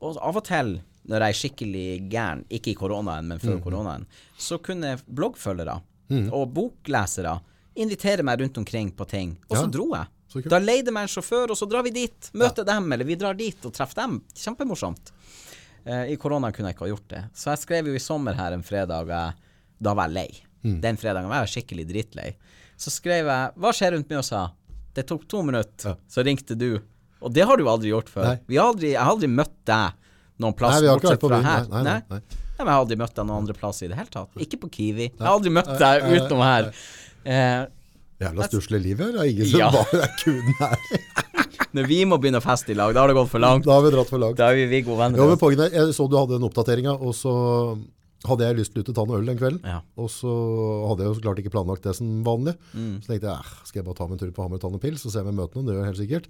Og 0.00 0.16
av 0.22 0.36
og 0.36 0.44
til, 0.44 0.80
når 1.08 1.18
jeg 1.24 1.28
er 1.28 1.38
skikkelig 1.40 2.10
gæren, 2.12 2.44
ikke 2.48 2.70
i 2.70 2.74
koronaen, 2.78 3.26
men 3.26 3.38
Mm. 3.38 3.42
før 3.42 3.62
koronaen, 3.64 4.06
så 4.38 4.58
kunne 4.62 4.96
bloggfølgere 5.12 5.80
og 6.32 6.54
boklesere 6.54 7.40
invitere 7.76 8.22
meg 8.22 8.40
rundt 8.40 8.56
omkring 8.58 8.90
på 8.92 9.04
ting, 9.08 9.36
og 9.50 9.56
så 9.56 9.70
dro 9.70 9.88
jeg. 9.94 10.06
Da 10.48 10.58
leide 10.60 10.92
meg 10.92 11.06
en 11.06 11.12
sjåfør, 11.12 11.50
og 11.54 11.56
så 11.56 11.68
drar 11.70 11.82
vi 11.86 11.90
dit, 11.94 12.30
møter 12.36 12.66
dem, 12.68 12.90
eller 12.92 13.08
vi 13.08 13.16
drar 13.16 13.34
dit 13.38 13.64
og 13.64 13.72
treffer 13.72 14.02
dem. 14.02 14.18
Kjempemorsomt. 14.36 15.12
Eh, 15.88 16.12
I 16.12 16.16
korona 16.20 16.50
kunne 16.52 16.68
jeg 16.68 16.76
ikke 16.76 16.84
ha 16.84 16.90
gjort 16.92 17.08
det. 17.14 17.22
Så 17.38 17.48
jeg 17.54 17.62
skrev 17.62 17.88
jo 17.88 17.94
i 17.96 18.02
sommer 18.02 18.36
her 18.36 18.52
en 18.52 18.62
fredag, 18.66 19.08
eh, 19.08 19.32
da 19.80 19.94
var 19.96 20.10
jeg 20.10 20.16
lei. 20.18 20.28
Mm. 20.68 20.80
Den 20.84 21.00
fredagen 21.00 21.30
var 21.30 21.46
jeg 21.46 21.54
skikkelig 21.54 21.86
dritlei. 21.88 22.34
Så 22.76 22.90
skrev 22.92 23.24
jeg 23.26 23.52
'Hva 23.56 23.72
skjer 23.72 23.92
rundt 23.96 24.08
Mjøsa?' 24.08 24.50
Det 24.94 25.06
tok 25.06 25.28
to 25.28 25.42
minutter, 25.42 25.88
Ja. 25.90 25.94
så 26.10 26.24
ringte 26.24 26.56
du. 26.58 26.80
Og 27.22 27.32
det 27.32 27.44
har 27.46 27.56
du 27.56 27.64
aldri 27.68 27.90
gjort 27.90 28.08
før. 28.08 28.38
Vi 28.46 28.56
har 28.56 28.66
aldri, 28.72 28.92
jeg 28.92 29.00
har 29.00 29.10
aldri 29.10 29.28
møtt 29.28 29.64
deg 29.64 29.92
noen 30.40 30.54
plass 30.54 30.80
Nei, 30.80 30.88
bortsett 30.88 31.20
fra 31.20 31.40
her. 31.42 31.66
Nei, 31.68 31.82
nei, 31.82 31.82
nei, 31.82 32.02
nei. 32.10 32.20
Men 32.58 32.66
jeg 32.66 32.74
har 32.74 32.84
aldri 32.84 32.96
møtt 32.96 33.14
deg 33.14 33.26
noen 33.26 33.38
andre 33.38 33.54
plass 33.54 33.82
i 33.82 33.88
det 33.88 33.96
hele 33.96 34.10
tatt. 34.10 34.28
Ikke 34.44 34.58
på 34.60 34.70
Kiwi. 34.70 35.10
Jeg 35.12 35.20
har 35.20 35.34
aldri 35.38 35.50
møtt 35.50 35.78
deg 35.78 36.02
utenom 36.02 36.42
her. 36.42 36.72
Eh, 37.24 37.66
Jævla 38.18 38.48
stusslig 38.48 38.80
liv 38.82 38.98
her. 39.04 39.12
Det 39.14 39.20
er 39.22 39.30
ingen 39.32 39.46
som 39.52 39.60
Ja. 39.60 39.68
bare 39.76 40.00
er 40.06 40.14
kuden 40.22 40.54
her. 40.58 40.78
når 41.76 41.86
vi 41.90 41.98
må 42.08 42.18
begynne 42.18 42.40
å 42.40 42.44
feste 42.44 42.72
i 42.72 42.78
lag, 42.78 42.94
da 42.96 43.04
har 43.04 43.12
det 43.12 43.18
gått 43.18 43.30
for 43.30 43.42
langt. 43.44 43.66
Da 43.68 43.76
har 43.76 43.84
vi 43.84 43.92
dratt 43.94 44.10
for 44.10 44.18
langt. 44.22 44.38
Da 44.40 44.48
er 44.50 44.58
vi 44.58 44.66
Viggo 44.72 44.96
venner. 44.98 45.20
Jo, 45.20 45.28
men 45.30 45.38
poenget 45.40 45.68
er, 45.68 45.76
jeg 45.86 45.94
så 45.94 46.08
du 46.10 46.16
hadde 46.18 46.38
den 46.38 46.46
oppdateringa, 46.48 46.96
og 46.98 47.14
så 47.14 47.32
hadde 48.26 48.48
jeg 48.48 48.56
lyst 48.58 48.72
til 48.74 48.82
og 48.82 48.96
ta 48.96 49.04
noe 49.06 49.20
øl 49.20 49.28
den 49.30 49.38
kvelden. 49.38 49.60
Ja. 49.68 49.78
Og 50.00 50.08
så 50.10 50.32
hadde 50.90 51.04
jeg 51.04 51.12
jo 51.12 51.18
så 51.20 51.22
klart 51.28 51.38
ikke 51.44 51.52
planlagt 51.54 51.84
det 51.86 51.94
som 51.94 52.08
vanlig. 52.26 52.56
Mm. 52.74 52.96
Så 53.04 53.12
tenkte 53.12 53.30
jeg, 53.30 53.52
skal 53.68 53.78
jeg 53.78 53.86
bare 53.86 53.98
ta 54.00 54.08
meg 54.10 54.16
en 54.18 54.22
tur 54.24 54.32
på 54.34 54.42
Hamar 54.46 54.58
og 54.58 54.64
ta 54.64 54.70
noen 54.72 54.82
pils, 54.82 55.04
og 55.06 55.14
se 55.14 55.22
om 55.22 55.30
jeg 55.30 55.38
møter 55.38 55.60
noen, 55.60 55.68
det 55.68 55.76
gjør 55.76 55.84
jeg 55.84 55.90
helt 55.92 56.00
sikkert. 56.02 56.26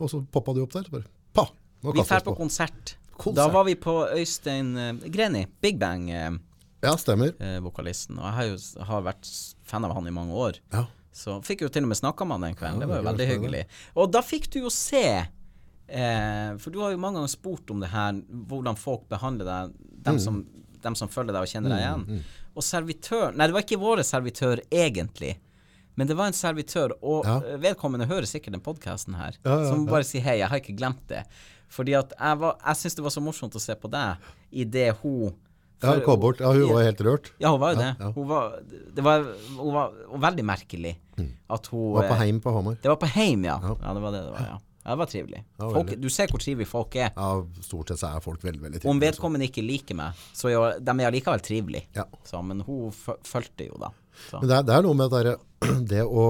Og 0.00 0.12
så 0.14 0.22
poppa 0.32 0.54
du 0.56 0.62
opp 0.64 0.72
der, 0.78 0.88
bare, 0.94 1.04
pa, 1.36 1.44
nå 1.84 1.92
Mm. 1.92 1.94
Vi 1.94 2.02
drar 2.08 2.24
på 2.24 2.32
på. 2.32 2.38
konsert. 2.40 2.94
Konsert. 3.18 3.36
Da 3.38 3.44
var 3.54 3.64
vi 3.68 3.74
på 3.78 3.92
Øystein 4.16 4.72
uh, 4.74 5.04
Greni, 5.14 5.44
Big 5.62 5.76
Bang-vokalisten. 5.78 6.40
Ja, 6.82 6.94
stemmer. 6.98 7.32
og 7.34 8.24
jeg 8.24 8.34
har 8.38 8.44
jo 8.48 8.56
har 8.88 9.02
vært 9.06 9.28
fan 9.66 9.84
av 9.86 9.94
han 9.94 10.06
i 10.06 10.14
mange 10.14 10.32
år. 10.34 10.58
Ja. 10.72 10.86
Så 11.12 11.38
fikk 11.44 11.62
jo 11.62 11.68
til 11.72 11.82
og 11.82 11.88
med 11.88 11.96
snakka 11.98 12.24
med 12.26 12.38
han 12.38 12.46
den 12.48 12.54
kvelden. 12.58 12.80
Ja, 12.80 12.86
det 12.86 12.88
var 12.88 13.00
jo 13.02 13.08
veldig 13.08 13.26
hyggelig. 13.32 13.64
Og 13.96 14.12
da 14.12 14.20
fikk 14.22 14.50
du 14.52 14.60
jo 14.60 14.70
se 14.70 15.04
eh, 15.88 16.56
For 16.60 16.70
du 16.70 16.80
har 16.82 16.92
jo 16.92 17.00
mange 17.00 17.18
ganger 17.18 17.32
spurt 17.32 17.70
om 17.72 17.80
det 17.82 17.90
her, 17.92 18.12
hvordan 18.50 18.76
folk 18.78 19.08
behandler 19.08 19.44
deg, 19.48 19.74
dem, 20.04 20.14
Mm. 20.16 20.20
som, 20.20 20.46
dem 20.82 20.94
som 20.94 21.08
følger 21.08 21.32
deg 21.32 21.42
og 21.42 21.48
kjenner 21.48 21.70
deg 21.74 21.80
igjen. 21.84 22.24
Og 22.56 22.62
servitør 22.62 23.34
Nei, 23.36 23.46
det 23.46 23.54
var 23.54 23.62
ikke 23.62 23.80
våre 23.80 24.04
servitør 24.04 24.60
egentlig. 24.70 25.36
Men 25.96 26.06
det 26.06 26.14
var 26.16 26.26
en 26.26 26.32
servitør, 26.32 26.92
og 27.02 27.24
Ja. 27.26 27.40
vedkommende 27.58 28.06
hører 28.06 28.22
sikkert 28.26 28.52
den 28.52 28.60
podkasten 28.60 29.14
her, 29.16 29.34
Ja, 29.44 29.58
ja, 29.62 29.68
som 29.68 29.86
bare 29.86 30.04
sier 30.04 30.20
hei, 30.22 30.38
jeg 30.38 30.48
har 30.48 30.60
ikke 30.60 30.76
glemt 30.78 31.06
det. 31.08 31.24
Fordi 31.68 31.94
at 31.98 32.12
jeg, 32.18 32.38
var- 32.38 32.56
jeg 32.64 32.76
syns 32.76 32.94
det 32.94 33.02
var 33.02 33.10
så 33.10 33.20
morsomt 33.22 33.52
å 33.54 33.60
se 33.60 33.74
på 33.74 33.90
deg 33.90 34.16
i 34.52 34.64
det 34.64 34.92
Ja, 35.82 35.94
kom 36.02 36.20
bort. 36.20 36.40
Ja, 36.42 36.50
hun 36.52 36.72
var 36.74 36.82
helt 36.82 37.00
rørt. 37.06 37.32
ja, 37.38 37.50
hun 37.54 37.60
var 37.62 37.74
jo 37.74 37.80
Ja, 37.80 37.92
det. 37.98 38.12
Hun 38.16 38.28
var, 38.28 38.56
det 38.96 39.04
var, 39.04 39.26
hun 39.58 39.74
var, 39.74 39.92
veldig 40.28 40.44
merkelig 40.44 40.96
at 41.50 41.66
hun 41.70 41.84
Mm. 41.88 41.92
Var 41.94 42.08
på 42.08 42.14
eh, 42.14 42.20
heim 42.22 42.40
på 42.40 42.52
Hamar. 42.54 42.78
Det 42.82 42.88
var 42.88 42.96
på 42.96 43.06
heim, 43.10 43.44
ja. 43.44 43.58
Ja. 43.62 43.94
Det 43.94 44.02
var 44.02 44.12
det 44.12 44.24
det 44.24 44.32
var, 44.32 44.40
ja. 44.46 44.58
Ja, 44.84 44.90
det 44.94 44.98
var 44.98 45.06
trivelig. 45.06 45.44
Ja, 45.58 45.68
Folk, 45.68 45.90
du 46.00 46.08
ser 46.08 46.30
hvor 46.32 46.40
trivelige 46.40 46.66
folk 46.70 46.94
er. 46.96 47.10
Ja, 47.16 47.44
stort 47.60 47.90
sett 47.90 47.98
så 48.00 48.08
er 48.16 48.22
folk 48.24 48.40
veldig, 48.42 48.60
veldig 48.62 48.78
Om 48.78 48.80
trivelige. 48.80 48.94
Om 48.94 49.00
vedkommende 49.02 49.48
ikke 49.50 49.64
liker 49.66 49.98
meg, 49.98 50.14
så 50.32 50.48
jo, 50.52 50.62
de 50.80 50.94
er 50.94 51.10
allikevel 51.10 51.42
trivelige. 51.44 51.86
Ja. 51.98 52.04
Så, 52.24 52.40
men 52.42 52.62
hun 52.64 52.90
fulgte 53.26 53.66
jo, 53.66 53.76
da. 53.82 53.90
Så. 54.30 54.40
Men 54.40 54.48
det 54.48 54.56
er, 54.56 54.62
det 54.70 54.74
er 54.78 54.86
noe 54.86 54.94
med 54.96 55.10
det, 55.10 55.18
derre- 55.18 55.82
det 55.92 56.04
å, 56.06 56.24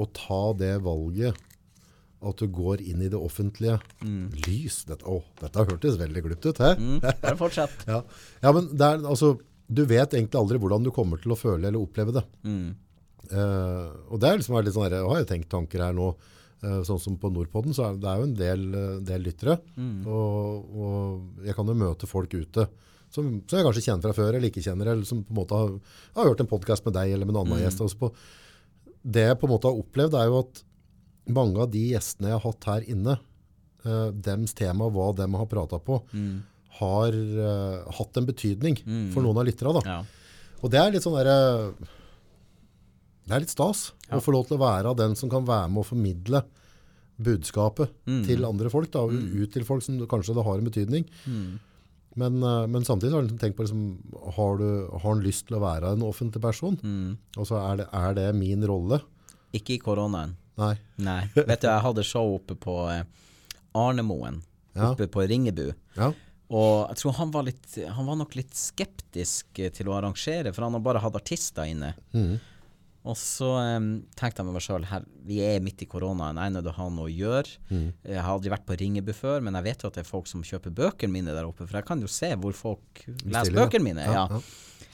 å 0.00 0.06
ta 0.16 0.40
det 0.58 0.72
valget 0.82 1.38
at 2.20 2.42
du 2.42 2.50
går 2.52 2.82
inn 2.84 3.00
i 3.04 3.08
det 3.12 3.18
offentlige. 3.18 3.78
Lys. 4.46 4.82
Dette, 4.88 5.06
å, 5.08 5.22
dette 5.40 5.64
hørtes 5.70 5.96
veldig 6.00 6.24
glupt 6.26 6.50
ut, 6.50 6.60
hæ? 6.60 6.74
Mm, 6.76 6.98
bare 7.22 7.38
fortsett. 7.40 7.78
Ja. 7.90 8.02
ja, 8.42 8.52
men 8.52 8.68
det 8.76 8.86
er 8.86 9.06
altså 9.08 9.38
du 9.70 9.84
vet 9.86 10.14
egentlig 10.16 10.38
aldri 10.40 10.58
hvordan 10.58 10.84
du 10.86 10.90
kommer 10.94 11.20
til 11.22 11.32
å 11.34 11.38
føle 11.38 11.68
eller 11.68 11.78
oppleve 11.80 12.14
det. 12.16 12.24
Mm. 12.42 12.74
Eh, 13.30 13.88
og 14.10 14.20
det 14.20 14.28
er 14.28 14.40
liksom 14.40 14.58
litt 14.58 14.74
sånn 14.74 14.88
her, 14.88 14.98
jeg 14.98 15.10
har 15.12 15.22
jo 15.22 15.30
tenkt 15.30 15.50
tanker 15.52 15.84
her 15.84 15.96
nå, 15.96 16.08
eh, 16.64 16.80
sånn 16.86 17.00
som 17.02 17.18
på 17.20 17.30
Nordpodden, 17.30 17.74
så 17.76 17.86
er 17.86 18.00
det 18.02 18.10
er 18.10 18.18
jo 18.18 18.28
en 18.28 18.36
del, 18.38 18.64
eh, 18.74 18.96
del 19.06 19.26
lyttere, 19.28 19.60
og, 20.10 20.72
og 20.74 21.46
jeg 21.46 21.54
kan 21.58 21.70
jo 21.70 21.76
møte 21.84 22.10
folk 22.10 22.34
ute, 22.34 22.66
som, 23.10 23.30
som 23.46 23.58
jeg 23.58 23.66
kanskje 23.66 23.84
kjenner 23.86 24.06
fra 24.08 24.16
før, 24.16 24.32
eller 24.34 24.50
ikke 24.50 24.64
kjenner, 24.64 24.90
eller 24.92 25.06
som 25.06 25.22
på 25.26 25.34
en 25.34 25.38
måte 25.40 25.60
har, 25.60 25.70
har 26.18 26.30
hørt 26.30 26.42
en 26.42 26.50
podcast 26.50 26.86
med 26.86 26.96
deg, 26.98 27.14
eller 27.14 27.28
med 27.28 27.36
en 27.36 27.44
annen 27.44 27.62
gjest. 27.64 27.82
Også 27.82 27.98
på, 27.98 28.10
det 29.02 29.24
jeg 29.26 29.38
på 29.40 29.48
en 29.48 29.54
måte 29.54 29.70
har 29.70 29.80
opplevd, 29.80 30.18
er 30.18 30.28
jo 30.30 30.42
at 30.44 30.60
mange 31.32 31.58
av 31.62 31.70
de 31.72 31.82
gjestene 31.92 32.28
jeg 32.32 32.38
har 32.38 32.44
hatt 32.52 32.64
her 32.70 32.86
inne, 32.92 33.18
uh, 33.86 34.10
dems 34.12 34.52
tema, 34.58 34.88
hva 34.92 35.10
de 35.16 35.26
har 35.32 35.46
pratet 35.50 35.84
på, 35.86 36.00
har 36.80 37.12
uh, 37.16 37.90
hatt 37.98 38.16
en 38.20 38.26
betydning 38.28 38.76
for 39.12 39.22
noen 39.24 39.38
av 39.42 39.46
lyttere 39.48 39.72
da. 39.80 39.82
Ja. 39.84 39.98
Og 40.62 40.70
det 40.72 40.78
er 40.80 40.92
litt 40.92 41.02
sånn 41.06 41.16
derre 41.16 41.74
Det 43.26 43.34
er 43.36 43.40
litt 43.44 43.52
stas 43.52 43.92
Ja. 44.10 44.16
å 44.18 44.22
få 44.24 44.32
lov 44.34 44.46
til 44.48 44.56
å 44.58 44.60
være 44.64 44.90
av 44.90 44.96
den 44.98 45.14
som 45.16 45.30
kan 45.30 45.44
være 45.46 45.68
med 45.70 45.84
å 45.84 45.86
formidle 45.86 46.42
budskapet 47.20 47.90
Mm. 48.08 48.24
til 48.26 48.44
andre 48.44 48.70
folk. 48.70 48.90
Da, 48.90 49.04
Ut 49.06 49.52
til 49.52 49.62
folk 49.64 49.82
som 49.82 49.98
kanskje 50.08 50.34
det 50.34 50.44
har 50.44 50.58
en 50.58 50.64
betydning. 50.64 51.04
Men, 52.16 52.42
eh, 52.42 52.66
men 52.66 52.82
samtidig 52.82 53.12
har 53.12 53.22
jeg 53.22 53.30
liksom 53.30 53.38
tenkt 53.38 53.56
på 53.56 53.62
liksom, 53.64 54.32
har, 54.34 54.56
du, 54.58 54.88
har 54.90 54.98
han 55.14 55.22
lyst 55.22 55.46
til 55.46 55.56
å 55.58 55.60
være 55.60 55.92
en 55.92 56.02
offentlig 56.02 56.42
person? 56.42 56.76
Mm. 56.82 57.18
Altså, 57.36 57.54
er 57.70 57.76
det, 57.76 57.86
er 57.92 58.14
det 58.14 58.34
min 58.34 58.64
rolle? 58.66 59.00
Ikke 59.54 59.74
i 59.74 59.78
koronaen. 59.78 60.34
Nei. 60.58 60.74
Nei. 60.98 61.20
Vet 61.34 61.60
du, 61.62 61.68
jeg 61.68 61.84
hadde 61.86 62.04
show 62.04 62.34
oppe 62.34 62.56
på 62.58 62.74
Arnemoen, 63.74 64.42
oppe 64.74 65.06
Ja. 65.06 65.08
på 65.14 65.26
Ringebu. 65.28 65.72
Ja. 65.96 66.12
Og 66.50 66.88
jeg 66.90 66.96
tror 66.98 67.12
han 67.20 67.30
var, 67.30 67.44
litt, 67.46 67.76
han 67.94 68.06
var 68.06 68.16
nok 68.18 68.34
litt 68.34 68.54
skeptisk 68.58 69.58
eh, 69.62 69.70
til 69.70 69.86
å 69.88 69.94
arrangere, 69.94 70.52
for 70.52 70.64
han 70.66 70.72
har 70.74 70.80
bare 70.82 70.98
hatt 70.98 71.14
artister 71.14 71.62
inne. 71.70 71.92
Mm. 72.12 72.40
Og 73.06 73.16
så 73.16 73.46
um, 73.78 74.02
tenkte 74.18 74.42
jeg 74.42 74.46
med 74.48 74.56
meg 74.58 74.64
sjøl 74.64 74.84
vi 75.24 75.38
er 75.40 75.62
midt 75.64 75.80
i 75.80 75.86
koronaen, 75.88 76.36
jeg 76.36 76.50
er 76.50 76.52
nødt 76.56 76.66
til 76.66 76.72
å 76.74 76.76
ha 76.82 76.88
noe 76.90 77.06
å 77.06 77.12
gjøre. 77.14 77.54
Mm. 77.70 77.86
Jeg 78.10 78.18
har 78.20 78.32
aldri 78.34 78.50
vært 78.52 78.66
på 78.68 78.76
Ringebu 78.82 79.12
før, 79.16 79.40
men 79.46 79.54
jeg 79.56 79.64
vet 79.70 79.82
jo 79.84 79.88
at 79.88 79.94
det 79.96 80.02
er 80.04 80.10
folk 80.10 80.26
som 80.28 80.42
kjøper 80.44 80.74
bøkene 80.74 81.14
mine 81.14 81.32
der 81.32 81.46
oppe. 81.48 81.64
For 81.70 81.78
jeg 81.78 81.86
kan 81.88 82.02
jo 82.02 82.10
se 82.10 82.34
hvor 82.36 82.52
folk 82.58 83.04
leser 83.24 83.54
bøkene 83.56 83.86
mine. 83.86 84.04
Ja, 84.10 84.26
Ja. 84.28 84.40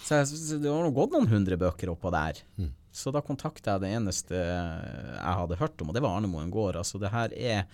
Så, 0.07 0.21
jeg, 0.21 0.29
så 0.39 0.61
det 0.63 0.71
har 0.71 0.85
nå 0.87 0.93
gått 0.95 1.17
noen 1.17 1.27
hundre 1.27 1.57
bøker 1.59 1.91
oppå 1.91 2.13
der. 2.15 2.39
Mhm. 2.61 2.69
Så 2.97 3.13
da 3.13 3.21
kontakta 3.25 3.75
jeg 3.75 3.85
det 3.85 3.93
eneste 3.99 4.39
jeg 4.39 5.37
hadde 5.41 5.61
hørt 5.61 5.83
om, 5.85 5.93
og 5.93 5.97
det 5.97 6.03
var 6.05 6.17
Arnemoen 6.17 6.53
gård. 6.53 6.79
Altså 6.81 7.01
det 7.03 7.13
her 7.13 7.35
er 7.37 7.67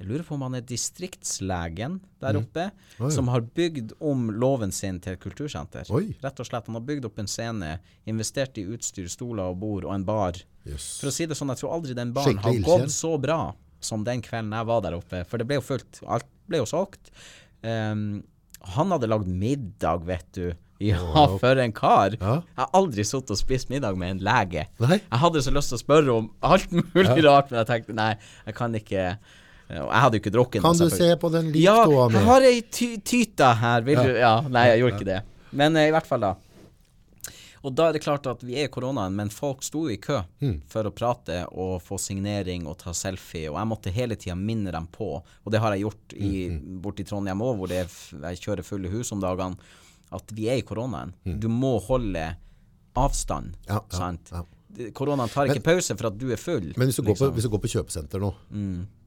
Jeg 0.00 0.06
lurer 0.08 0.22
på 0.24 0.36
om 0.36 0.44
han 0.46 0.54
er 0.56 0.62
distriktslegen 0.64 1.98
der 2.22 2.38
oppe, 2.38 2.70
Oi. 3.02 3.10
som 3.12 3.28
har 3.28 3.42
bygd 3.44 3.90
om 4.00 4.30
låven 4.32 4.72
sin 4.72 4.96
til 5.02 5.12
et 5.12 5.20
kultursenter. 5.20 5.90
Oi. 5.92 6.14
Rett 6.22 6.40
og 6.40 6.48
slett. 6.48 6.70
Han 6.70 6.78
har 6.78 6.86
bygd 6.86 7.04
opp 7.10 7.18
en 7.20 7.28
scene, 7.28 7.74
investert 8.08 8.56
i 8.56 8.64
utstyr, 8.64 9.10
stoler 9.12 9.50
og 9.50 9.58
bord 9.60 9.84
og 9.84 9.92
en 9.98 10.06
bar. 10.08 10.40
Yes. 10.64 10.94
For 11.02 11.10
å 11.10 11.12
si 11.12 11.26
det 11.28 11.36
sånn, 11.36 11.52
jeg 11.52 11.60
tror 11.60 11.76
aldri 11.76 11.98
den 11.98 12.14
baren 12.16 12.40
har 12.40 12.62
gått 12.64 12.94
så 12.94 13.12
bra 13.20 13.42
som 13.84 14.06
den 14.06 14.22
kvelden 14.24 14.56
jeg 14.56 14.68
var 14.70 14.80
der 14.86 14.96
oppe. 14.96 15.24
For 15.28 15.40
det 15.40 15.48
ble 15.50 15.58
jo 15.58 15.66
fullt. 15.66 16.00
Alt 16.08 16.28
ble 16.48 16.62
jo 16.62 16.68
solgt. 16.68 17.12
Um, 17.60 18.22
han 18.76 18.92
hadde 18.92 19.08
lagd 19.08 19.28
middag, 19.28 20.04
vet 20.08 20.32
du. 20.36 20.50
Ja, 20.80 21.26
for 21.40 21.60
en 21.60 21.72
kar. 21.76 22.14
Ja. 22.20 22.34
Jeg 22.40 22.56
har 22.62 22.70
aldri 22.78 23.04
sittet 23.04 23.34
og 23.34 23.40
spist 23.40 23.68
middag 23.68 23.98
med 24.00 24.14
en 24.16 24.22
lege. 24.24 24.66
Nei? 24.80 24.96
Jeg 25.02 25.20
hadde 25.24 25.42
så 25.44 25.52
lyst 25.52 25.74
til 25.74 25.76
å 25.76 25.82
spørre 25.82 26.14
om 26.14 26.30
alt 26.40 26.72
mulig 26.72 27.24
rart, 27.26 27.50
men 27.52 27.60
jeg 27.60 27.68
tenkte 27.68 27.96
nei, 27.98 28.14
jeg 28.46 28.56
kan 28.56 28.74
ikke 28.80 29.04
jeg 29.70 30.00
hadde 30.02 30.18
jo 30.18 30.20
ikke 30.24 30.32
drukket 30.34 30.64
Kan 30.64 30.74
du 30.80 30.88
se 30.90 31.12
på 31.20 31.28
den 31.30 31.52
Ja, 31.54 31.84
likståa 31.84 32.06
jeg 32.16 32.24
har 32.26 32.46
ei 32.48 32.56
ty 32.74 32.88
tyta 33.06 33.52
her. 33.60 33.84
Vil 33.86 34.00
Ja. 34.00 34.02
du 34.02 34.16
Ja, 34.18 34.32
nei, 34.48 34.64
jeg 34.72 34.80
gjorde 34.80 34.96
ikke 34.96 35.10
det. 35.12 35.20
Men 35.52 35.76
eh, 35.76 35.88
i 35.88 35.92
hvert 35.94 36.08
fall, 36.08 36.24
da. 36.26 36.32
Og 37.62 37.74
da 37.76 37.90
er 37.90 37.92
det 37.92 38.00
klart 38.02 38.24
at 38.26 38.40
vi 38.42 38.56
er 38.56 38.64
i 38.70 38.72
koronaen, 38.72 39.12
men 39.14 39.28
folk 39.28 39.60
sto 39.62 39.82
i 39.92 39.98
kø 40.00 40.22
for 40.72 40.88
å 40.88 40.92
prate 40.96 41.42
og 41.52 41.82
få 41.84 41.98
signering 42.00 42.64
og 42.66 42.78
ta 42.80 42.94
selfie, 42.96 43.50
og 43.50 43.58
jeg 43.60 43.68
måtte 43.68 43.92
hele 43.92 44.16
tida 44.16 44.34
minne 44.34 44.72
dem 44.72 44.86
på, 44.88 45.10
og 45.20 45.52
det 45.52 45.60
har 45.60 45.74
jeg 45.76 45.82
gjort 45.84 46.14
i, 46.16 46.30
borte 46.80 47.04
i 47.04 47.08
Trondheim 47.10 47.42
òg, 47.44 47.58
hvor 47.60 47.68
det 47.68 47.82
er 47.84 48.30
jeg 48.30 48.40
kjører 48.46 48.64
fulle 48.64 48.88
hus 48.94 49.12
om 49.12 49.20
dagene, 49.20 49.60
at 50.16 50.32
vi 50.36 50.48
er 50.50 50.60
i 50.60 50.64
koronaen. 50.66 51.12
Du 51.24 51.48
må 51.52 51.76
holde 51.86 52.24
avstand, 52.98 53.56
Ja, 53.68 53.82
sant? 53.94 54.32
ja. 54.32 54.42
ja. 54.42 54.46
Koronaen 54.94 55.28
tar 55.32 55.50
ikke 55.50 55.64
pause 55.66 55.96
for 55.98 56.08
at 56.12 56.18
du 56.18 56.28
er 56.30 56.38
full. 56.38 56.68
Men 56.78 56.88
hvis 56.88 57.00
du, 57.00 57.02
går 57.02 57.16
på, 57.16 57.24
liksom. 57.24 57.34
hvis 57.36 57.46
du 57.48 57.50
går 57.52 57.62
på 57.64 57.70
kjøpesenter 57.72 58.22
nå, 58.22 58.28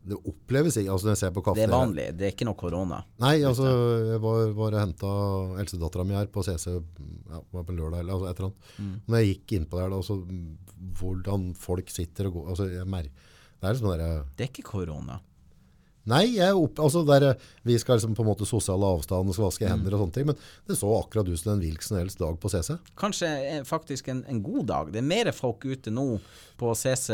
det 0.04 0.18
oppleves 0.28 0.76
ikke, 0.76 0.92
altså 0.92 1.08
når 1.08 1.14
jeg 1.16 1.20
ser 1.22 1.32
på 1.36 1.44
kaffe 1.46 1.60
Det 1.62 1.64
er 1.64 1.72
vanlig, 1.72 2.08
det 2.20 2.26
er 2.28 2.34
ikke 2.34 2.48
noe 2.50 2.60
korona. 2.60 2.98
Nei, 3.24 3.38
altså, 3.48 3.70
jeg 4.10 4.20
var, 4.26 4.42
var 4.58 4.76
og 4.76 4.82
hentet 5.62 6.00
mi 6.04 6.18
her 6.18 6.28
på 6.34 6.44
CC, 6.44 6.74
ja, 6.74 7.40
var 7.56 7.64
på 7.70 7.76
lørdag, 7.78 8.04
eller 8.04 8.18
altså, 8.18 8.28
et 8.28 8.42
eller 8.42 8.50
annet. 8.50 8.74
Mm. 8.76 8.96
Når 9.08 9.22
jeg 9.22 9.30
gikk 9.32 9.56
inn 9.58 9.68
på 9.72 9.80
der, 9.80 9.94
da, 9.94 10.02
altså, 10.02 10.20
hvordan 11.00 11.48
folk 11.56 11.94
sitter 11.96 12.28
og 12.28 12.40
går, 12.40 12.50
altså, 12.56 12.68
jeg 12.74 12.90
mer, 12.98 13.08
det 13.08 13.70
er 13.70 13.78
liksom 13.78 13.94
der, 13.94 14.26
Det 14.36 14.48
er 14.48 14.52
ikke 14.52 14.68
korona. 14.74 15.22
Nei, 16.10 16.24
jeg 16.36 16.56
opp, 16.58 16.80
altså 16.84 17.04
der, 17.08 17.36
vi 17.64 17.78
skal 17.80 17.96
liksom 18.00 18.16
på 18.18 18.24
en 18.26 18.30
måte 18.32 18.48
sosiale 18.50 18.90
avstand 18.98 19.30
og 19.30 19.34
skal 19.38 19.46
Mm. 19.46 19.50
vaske 19.52 19.70
hender 19.70 19.94
og 19.96 20.04
sånne 20.04 20.14
ting, 20.18 20.26
men 20.28 20.36
det 20.68 20.78
så 20.80 20.90
akkurat 20.98 21.30
ut 21.30 21.40
som 21.40 21.54
en 21.54 21.60
hvilken 21.64 21.82
som 21.88 21.98
helst 21.98 22.20
dag 22.20 22.40
på 22.40 22.50
CC. 22.52 22.78
Kanskje 23.00 23.30
eh, 23.30 23.64
faktisk 23.64 24.08
en, 24.12 24.24
en 24.28 24.44
god 24.44 24.66
dag. 24.68 24.92
Det 24.92 25.00
er 25.00 25.08
mer 25.08 25.32
folk 25.32 25.64
ute 25.66 25.92
nå 25.92 26.20
på 26.60 26.74
CC 26.76 27.14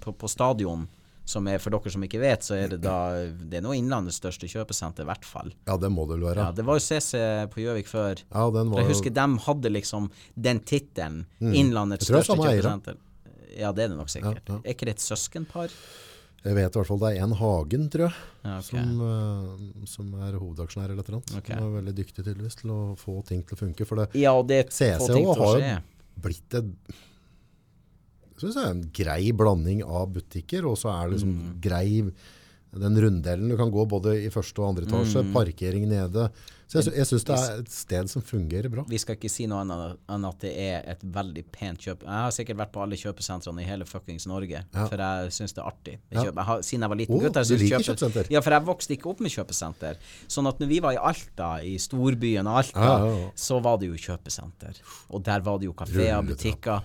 på, 0.00 0.12
på 0.12 0.28
stadion. 0.28 0.86
Som 1.26 1.48
er, 1.50 1.58
for 1.58 1.74
dere 1.74 1.90
som 1.90 2.04
ikke 2.06 2.20
vet, 2.22 2.44
så 2.46 2.54
er 2.54 2.68
det 2.70 2.76
da 2.84 3.24
Det 3.26 3.56
er 3.58 3.62
nå 3.64 3.72
Innlandets 3.74 4.20
største 4.20 4.46
kjøpesenter, 4.46 5.02
i 5.02 5.08
hvert 5.08 5.24
fall. 5.26 5.48
Ja, 5.66 5.74
det 5.76 5.88
må 5.90 6.04
det 6.06 6.20
vel 6.20 6.28
være. 6.28 6.38
Ja, 6.38 6.52
det 6.54 6.62
var 6.68 6.78
jo 6.78 6.84
CC 6.84 7.18
på 7.50 7.64
Gjøvik 7.64 7.88
før. 7.90 8.20
Ja, 8.30 8.44
den 8.54 8.68
For 8.70 8.76
var 8.76 8.84
jeg 8.84 8.86
jo, 8.86 8.92
husker 8.94 9.10
de 9.16 9.24
hadde 9.48 9.72
liksom 9.74 10.06
den 10.38 10.60
tittelen. 10.62 11.24
Innlandets 11.42 12.06
Jeg 12.06 12.14
det 12.14 12.20
er 12.20 12.28
største 12.28 12.38
kjøpesenter. 12.46 13.00
Ja, 13.58 13.72
det 13.74 13.88
er 13.88 13.88
det 13.90 13.98
nok 13.98 14.12
sikkert. 14.14 14.38
Ja, 14.46 14.54
ja. 14.54 14.60
Er 14.62 14.76
ikke 14.76 14.86
det 14.86 14.94
et 15.00 15.02
søskenpar? 15.02 15.74
Jeg 16.44 16.54
vet 16.54 16.76
i 16.76 16.78
hvert 16.78 16.86
fall 16.86 16.98
det 17.02 17.10
er 17.16 17.22
en 17.24 17.32
Hagen, 17.34 17.88
tror 17.90 18.04
jeg, 18.06 18.14
Ja, 18.44 18.58
ok. 18.58 18.64
som, 18.64 19.00
eh, 19.02 19.86
som 19.86 20.14
er 20.22 20.32
hovedaksjonær 20.38 20.90
eller 20.90 21.02
et 21.02 21.08
eller 21.08 21.18
annet. 21.22 21.36
Okay. 21.40 21.56
Som 21.56 21.64
er 21.76 21.82
veldig 21.82 21.94
dyktig 21.96 22.24
tydeligvis 22.24 22.56
til 22.60 22.70
å 22.70 22.80
få 22.96 23.24
ting 23.26 23.42
til 23.42 23.56
å 23.56 23.60
funke, 23.64 23.86
for 23.86 23.96
det 23.96 24.08
Ja, 24.20 24.34
det 24.42 24.70
CC 24.72 24.98
få 24.98 25.06
ting 25.14 25.24
til 25.26 25.42
å 25.42 25.46
har 25.46 25.60
jo 25.60 25.82
blitt 26.22 26.54
et 26.54 26.72
jeg 28.36 28.52
synes 28.52 28.54
det 28.54 28.64
er 28.66 28.70
en 28.74 28.90
grei 28.92 29.32
blanding 29.32 29.78
av 29.82 30.10
butikker, 30.12 30.66
og 30.68 30.76
så 30.76 30.90
er 30.92 31.08
det 31.08 31.16
liksom 31.16 31.32
Mm. 31.36 31.60
grei 31.60 32.12
den 32.76 32.96
runddelen. 33.00 33.48
Du 33.48 33.56
kan 33.56 33.70
gå 33.72 33.88
både 33.88 34.12
i 34.26 34.28
første 34.28 34.58
og 34.60 34.68
andre 34.76 34.84
etasje, 34.84 35.22
Mm. 35.24 35.32
parkering 35.32 35.88
nede. 35.88 36.30
Så 36.66 36.80
jeg, 36.82 36.96
jeg 36.98 37.06
synes 37.06 37.24
det 37.28 37.34
er 37.38 37.60
et 37.62 37.68
sted 37.70 38.08
som 38.10 38.22
fungerer 38.26 38.66
bra. 38.72 38.82
Vi 38.90 38.98
skal 38.98 39.14
ikke 39.14 39.30
si 39.30 39.44
noe 39.46 39.60
annet 39.62 40.00
enn 40.10 40.24
at 40.26 40.40
det 40.42 40.50
er 40.58 40.80
et 40.90 41.02
veldig 41.14 41.44
pent 41.54 41.78
kjøp. 41.84 42.00
Jeg 42.02 42.10
har 42.24 42.32
sikkert 42.34 42.58
vært 42.58 42.72
på 42.74 42.80
alle 42.82 42.98
kjøpesentrene 42.98 43.62
i 43.62 43.66
hele 43.68 43.86
fuckings 43.86 44.26
Norge, 44.26 44.64
Ja. 44.74 44.86
for 44.90 44.96
jeg 44.98 45.30
syns 45.36 45.54
det 45.54 45.62
er 45.62 45.68
artig. 45.70 45.94
Jeg 46.10 46.32
har, 46.34 46.62
siden 46.66 46.82
jeg 46.82 46.90
var 46.90 46.98
liten 46.98 47.14
oh, 47.14 47.22
gutt, 47.22 47.38
jeg 47.38 47.60
liker 47.60 47.78
kjøpe- 47.78 47.86
kjøpesenter? 47.92 48.30
Ja, 48.34 48.40
for 48.42 48.56
jeg 48.56 48.66
vokste 48.66 48.96
ikke 48.96 49.10
opp 49.12 49.20
med 49.22 49.30
kjøpesenter. 49.36 50.00
Sånn 50.26 50.50
at 50.50 50.58
når 50.58 50.72
vi 50.74 50.80
var 50.82 50.96
i 50.96 51.00
Alta, 51.12 51.50
i 51.62 51.76
storbyen 51.78 52.50
Alta, 52.50 52.82
Ja, 52.82 52.98
ja, 53.06 53.14
ja. 53.22 53.30
så 53.46 53.60
var 53.62 53.78
det 53.78 53.92
jo 53.92 53.94
kjøpesenter. 54.08 54.82
Og 55.14 55.22
der 55.22 55.40
var 55.46 55.58
det 55.62 55.70
jo 55.70 55.72
kafeer, 55.78 56.18
butikker, 56.26 56.82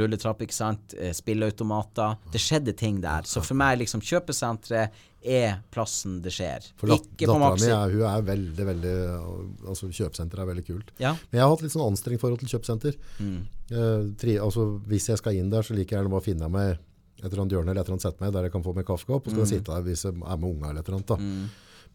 rulletrapp, 0.00 0.42
ikke 0.42 0.58
sant, 0.58 0.94
eh, 0.98 1.12
spilleautomater. 1.14 2.16
Det 2.34 2.40
skjedde 2.42 2.74
ting 2.76 2.98
der. 3.00 3.22
Så 3.30 3.42
for 3.46 3.54
meg, 3.54 3.78
liksom, 3.78 4.02
kjøpesenteret 4.02 4.90
er 5.22 5.58
plassen 5.70 6.20
det 6.24 6.32
skjer. 6.32 6.64
For 6.80 6.88
Ikke 6.94 7.26
på 7.26 7.34
dattera 7.34 7.38
mi 7.38 7.50
Maxi. 7.50 7.70
er, 7.70 7.96
er 8.08 8.22
veldig, 8.24 8.66
veldig 8.70 8.94
altså 9.68 9.90
Kjøpesenter 9.92 10.40
er 10.40 10.46
veldig 10.48 10.64
kult. 10.66 10.92
Ja. 10.98 11.12
Men 11.30 11.38
jeg 11.40 11.44
har 11.44 11.50
hatt 11.54 11.62
litt 11.66 11.72
sånn 11.74 11.84
anstrengt 11.90 12.20
forhold 12.22 12.40
til 12.40 12.48
kjøpesenter. 12.54 12.96
Mm. 13.20 13.40
Eh, 13.70 14.06
tri, 14.20 14.38
altså, 14.40 14.66
hvis 14.88 15.08
jeg 15.12 15.18
skal 15.20 15.36
inn 15.36 15.50
der, 15.52 15.62
så 15.66 15.74
liker 15.76 15.96
jeg 15.96 16.00
gjerne 16.02 16.10
bare 16.14 16.24
å 16.24 16.28
finne 16.30 16.48
meg 16.50 16.78
et 17.20 17.26
eller 17.28 17.42
annet 17.42 17.52
hjørne 17.52 17.70
eller 17.74 17.82
et 17.82 17.86
eller 17.90 17.98
annet 17.98 18.06
sette 18.08 18.20
meg 18.24 18.32
der 18.32 18.46
jeg 18.48 18.52
kan 18.54 18.62
få 18.64 18.72
meg 18.74 18.86
kaffekopp, 18.88 19.26
og 19.26 19.28
så 19.28 19.36
kan 19.36 19.44
Mm. 19.44 19.48
jeg 19.50 19.58
sitte 19.58 19.74
der 19.74 19.82
hvis 19.84 20.04
jeg 20.08 20.14
er 20.16 20.36
med 20.40 20.48
unga 20.54 20.70
eller 20.70 20.80
et 20.80 20.88
eller 20.88 21.02
annet. 21.02 21.10
Da. 21.12 21.16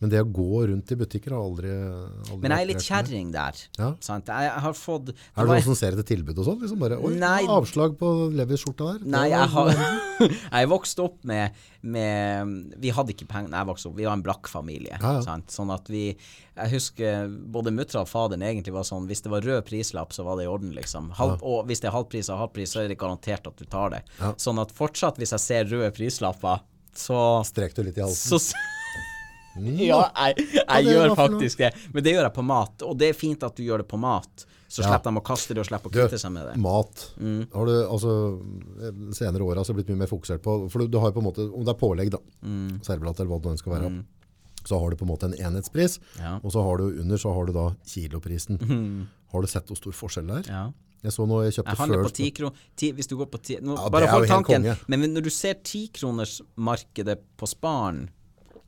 Men 0.03 0.11
det 0.11 0.19
å 0.19 0.25
gå 0.27 0.65
rundt 0.67 0.91
i 0.91 0.95
butikker 0.99 1.31
har 1.31 1.39
aldri, 1.39 1.71
aldri 1.71 2.39
Men 2.43 2.51
jeg 2.51 2.65
er 2.65 2.67
litt 2.67 2.83
kjerring 2.83 3.29
der. 3.31 3.59
Ja. 3.79 3.93
Sant? 4.03 4.27
Jeg, 4.27 4.51
har 4.65 4.75
fått 4.75 5.05
det 5.07 5.13
Er 5.15 5.47
det 5.47 5.53
noen 5.53 5.63
som 5.69 5.77
ser 5.79 5.95
etter 5.95 6.07
tilbud 6.09 6.41
og 6.41 6.49
sånn? 6.49 6.57
Liksom 6.65 6.81
bare, 6.81 6.97
Oi, 6.99 7.13
Nei. 7.21 7.45
avslag 7.47 7.95
på 7.99 8.09
Levis-skjorta 8.35 8.89
der. 8.89 9.05
Nei, 9.15 9.29
jeg 9.31 9.47
har 9.53 9.71
Jeg 10.57 10.69
vokste 10.71 11.05
opp 11.05 11.23
med, 11.27 11.55
med 11.95 12.75
Vi 12.83 12.91
hadde 12.95 13.15
ikke 13.15 13.29
penger 13.31 13.55
da 13.55 13.63
jeg 13.63 13.71
vokste 13.71 13.89
opp. 13.91 13.97
Vi 14.01 14.07
var 14.09 14.19
en 14.19 14.25
blakk 14.27 14.51
familie. 14.51 14.99
Ja, 14.99 15.15
ja. 15.21 15.39
Sånn 15.55 15.71
at 15.73 15.89
vi 15.91 16.03
Jeg 16.11 16.73
husker 16.75 17.31
både 17.55 17.73
muttra 17.75 18.03
og 18.03 18.11
faderen 18.11 18.43
egentlig 18.47 18.75
var 18.75 18.87
sånn 18.87 19.07
Hvis 19.07 19.23
det 19.23 19.31
var 19.31 19.47
rød 19.47 19.63
prislapp, 19.71 20.11
så 20.15 20.27
var 20.27 20.39
det 20.39 20.49
i 20.49 20.51
orden, 20.51 20.75
liksom. 20.75 21.13
Halv, 21.15 21.39
Og 21.39 21.71
hvis 21.71 21.83
det 21.83 21.91
er 21.93 21.95
halvpris 21.95 22.31
og 22.35 22.43
halvpris, 22.43 22.75
så 22.75 22.83
er 22.83 22.91
det 22.91 22.99
garantert 22.99 23.47
at 23.47 23.55
du 23.59 23.63
tar 23.63 23.95
det. 23.95 24.05
Sånn 24.43 24.59
at 24.59 24.75
fortsatt, 24.75 25.23
hvis 25.23 25.35
jeg 25.37 25.47
ser 25.47 25.69
røde 25.71 25.91
prislapper, 25.95 26.63
så 26.95 27.19
Strek 27.47 27.75
du 27.75 27.83
litt 27.87 27.97
i 27.99 28.03
halsen. 28.03 28.39
så 28.39 28.55
Ja, 29.55 30.01
jeg, 30.27 30.47
jeg 30.51 30.85
gjør 30.89 31.15
faktisk 31.15 31.57
det. 31.63 31.69
Men 31.93 32.03
det 32.03 32.13
gjør 32.15 32.25
jeg 32.27 32.33
på 32.35 32.43
mat. 32.43 32.81
Og 32.83 32.97
det 32.99 33.09
er 33.09 33.13
fint 33.17 33.43
at 33.47 33.55
du 33.55 33.63
gjør 33.63 33.83
det 33.83 33.87
på 33.87 33.99
mat. 34.01 34.45
Så 34.67 34.81
Ja. 34.83 34.89
slipper 34.89 35.13
de 35.13 35.19
å 35.21 35.23
kaste 35.23 35.53
det 35.55 35.61
og 35.63 35.67
slipper 35.69 35.87
å 35.89 35.93
kvitte 35.93 36.19
seg 36.19 36.31
med 36.35 36.47
det. 36.49 36.55
Mat. 36.59 37.05
Mm. 37.21 37.47
Har 37.53 37.65
du, 37.69 37.73
altså, 37.87 38.11
senere 39.15 39.45
åra 39.45 39.61
har 39.63 39.69
det 39.69 39.75
blitt 39.77 39.91
mye 39.93 40.01
mer 40.03 40.11
fokusert 40.11 40.41
på 40.43 40.69
For 40.69 40.79
du, 40.83 40.87
du 40.91 40.97
har 40.99 41.11
jo 41.13 41.15
på 41.15 41.23
en 41.23 41.27
måte 41.29 41.45
Om 41.53 41.63
det 41.63 41.71
er 41.75 41.79
pålegg, 41.79 42.09
da. 42.11 42.19
Mm. 42.43 42.81
Servelat 42.83 43.19
eller 43.21 43.31
hva 43.31 43.39
det 43.45 43.53
nå 43.53 43.57
skal 43.61 43.75
være. 43.77 43.91
Så 44.65 44.79
har 44.81 44.89
du 44.89 44.95
på 44.97 45.05
en 45.05 45.11
måte 45.13 45.27
en 45.29 45.35
enhetspris, 45.37 45.99
Ja. 46.19 46.39
og 46.43 46.51
så 46.51 46.63
har 46.65 46.77
du 46.81 46.99
under 46.99 47.17
så 47.21 47.31
har 47.37 47.45
du 47.45 47.53
da 47.53 47.67
kiloprisen. 47.85 48.57
Har 49.31 49.41
du 49.41 49.47
sett 49.47 49.67
hvor 49.69 49.77
stor 49.77 49.91
forskjell 49.93 50.27
det 50.27 50.37
er? 50.49 50.51
Ja. 50.51 50.65
Jeg 51.05 51.13
så 51.13 51.27
noe 51.29 51.43
jeg 51.45 51.53
kjøpte 51.53 51.69
Jeg 51.69 51.77
handler 51.77 51.97
på 52.01 52.07
First 52.09 52.15
ti 52.17 52.31
kroner 52.31 52.53
ti, 52.75 52.87
Hvis 52.97 53.07
du 53.07 53.15
går 53.19 53.27
på 53.29 53.37
ti 53.45 53.57
nå, 53.61 53.75
Ja, 53.77 53.89
Bare 53.93 54.07
hold 54.09 54.25
tanken. 54.27 54.65
Men 54.89 55.03
når 55.13 55.21
du 55.27 55.29
ser 55.29 55.53
tikronersmarkedet 55.61 57.19
på 57.37 57.47
Sparen 57.47 58.09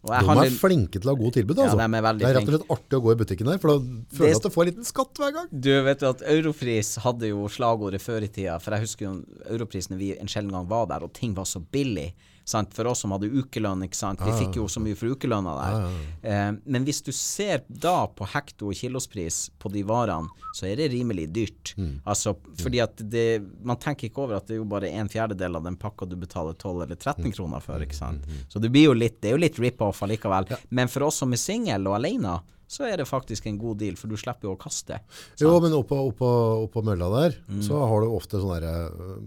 De 0.07 0.27
handler, 0.27 0.49
er 0.49 0.57
flinke 0.61 1.01
til 1.01 1.09
å 1.09 1.15
ha 1.15 1.19
god 1.19 1.33
tilbud, 1.37 1.57
Ja, 1.57 1.63
altså. 1.67 1.77
de 1.77 1.83
er 1.83 1.89
det 2.17 2.27
er 2.27 2.33
rett 2.37 2.47
og 2.47 2.53
slett 2.55 2.71
artig 2.77 2.97
å 2.97 3.03
gå 3.03 3.11
i 3.11 3.19
butikken 3.19 3.45
der, 3.51 3.57
for 3.59 3.67
da 3.67 3.77
føler 4.17 4.27
Det- 4.27 4.33
du 4.33 4.37
at 4.37 4.43
du 4.43 4.49
får 4.55 4.61
en 4.63 4.71
liten 4.71 4.87
skatt 4.87 5.13
hver 5.21 5.33
gang. 5.33 5.47
Du 5.51 5.83
vet 5.83 5.99
jo 6.01 6.09
at 6.09 6.21
Europris 6.21 6.95
hadde 7.03 7.27
jo 7.29 7.47
slagordet 7.47 8.01
før 8.01 8.23
i 8.23 8.27
tida, 8.27 8.59
for 8.61 8.71
jeg 8.71 8.81
husker 8.81 9.05
jo 9.05 9.13
Europris 9.49 9.89
når 9.89 9.97
vi 9.97 10.17
en 10.17 10.27
sjelden 10.27 10.51
gang 10.51 10.67
var 10.67 10.85
der, 10.87 11.03
og 11.03 11.13
ting 11.13 11.33
var 11.33 11.45
så 11.45 11.59
billig. 11.59 12.13
Sant? 12.47 12.71
For 12.73 12.87
oss 12.87 13.01
som 13.03 13.11
hadde 13.11 13.27
ukelønn, 13.27 13.81
ikke 13.83 13.97
sant. 13.99 14.21
Vi 14.23 14.31
fikk 14.39 14.55
jo 14.55 14.67
så 14.71 14.79
mye 14.79 14.95
for 14.95 15.11
ukelønna 15.11 15.53
der. 15.57 15.87
Eh, 16.23 16.51
men 16.63 16.85
hvis 16.87 17.01
du 17.03 17.11
ser 17.11 17.65
da 17.67 18.05
på 18.07 18.23
hekto- 18.31 18.69
og 18.71 18.77
kilospris 18.79 19.49
på 19.59 19.71
de 19.73 19.83
varene, 19.83 20.29
så 20.55 20.69
er 20.69 20.77
det 20.79 20.91
rimelig 20.93 21.27
dyrt. 21.35 21.73
Altså, 22.07 22.37
fordi 22.63 22.79
at 22.81 22.95
det 23.11 23.25
Man 23.63 23.75
tenker 23.77 24.07
ikke 24.07 24.23
over 24.23 24.37
at 24.37 24.47
det 24.47 24.55
er 24.55 24.61
jo 24.61 24.65
bare 24.71 24.87
en 24.89 25.09
fjerdedel 25.11 25.55
av 25.59 25.63
den 25.67 25.75
pakka 25.75 26.07
du 26.07 26.15
betaler 26.15 26.53
12 26.55 26.83
eller 26.85 26.95
13 26.95 27.31
kroner 27.35 27.59
for, 27.61 27.83
ikke 27.83 27.93
sant. 27.99 28.23
Så 28.49 28.61
det 28.63 28.71
blir 28.71 28.85
jo 28.87 28.93
litt 28.93 29.19
Det 29.21 29.29
er 29.29 29.35
jo 29.35 29.43
litt 29.43 29.59
rip-off 29.59 30.01
allikevel. 30.07 30.47
Men 30.69 30.87
for 30.87 31.03
oss 31.03 31.17
som 31.19 31.33
er 31.33 31.37
single 31.37 31.83
og 31.89 31.95
alene, 31.99 32.39
så 32.67 32.83
er 32.91 32.97
det 32.99 33.05
faktisk 33.07 33.45
en 33.47 33.57
god 33.57 33.77
deal, 33.79 33.95
for 33.95 34.07
du 34.11 34.17
slipper 34.19 34.49
jo 34.49 34.55
å 34.55 34.59
kaste. 34.59 34.97
Jo, 35.39 35.53
men 35.63 35.71
oppå, 35.77 35.95
oppå, 36.11 36.27
oppå 36.67 36.83
mølla 36.83 37.07
der, 37.13 37.37
så 37.63 37.79
har 37.87 38.01
du 38.03 38.07
ofte 38.11 38.41
sånn 38.41 38.53
derre 38.57 38.73
øh, 38.91 39.17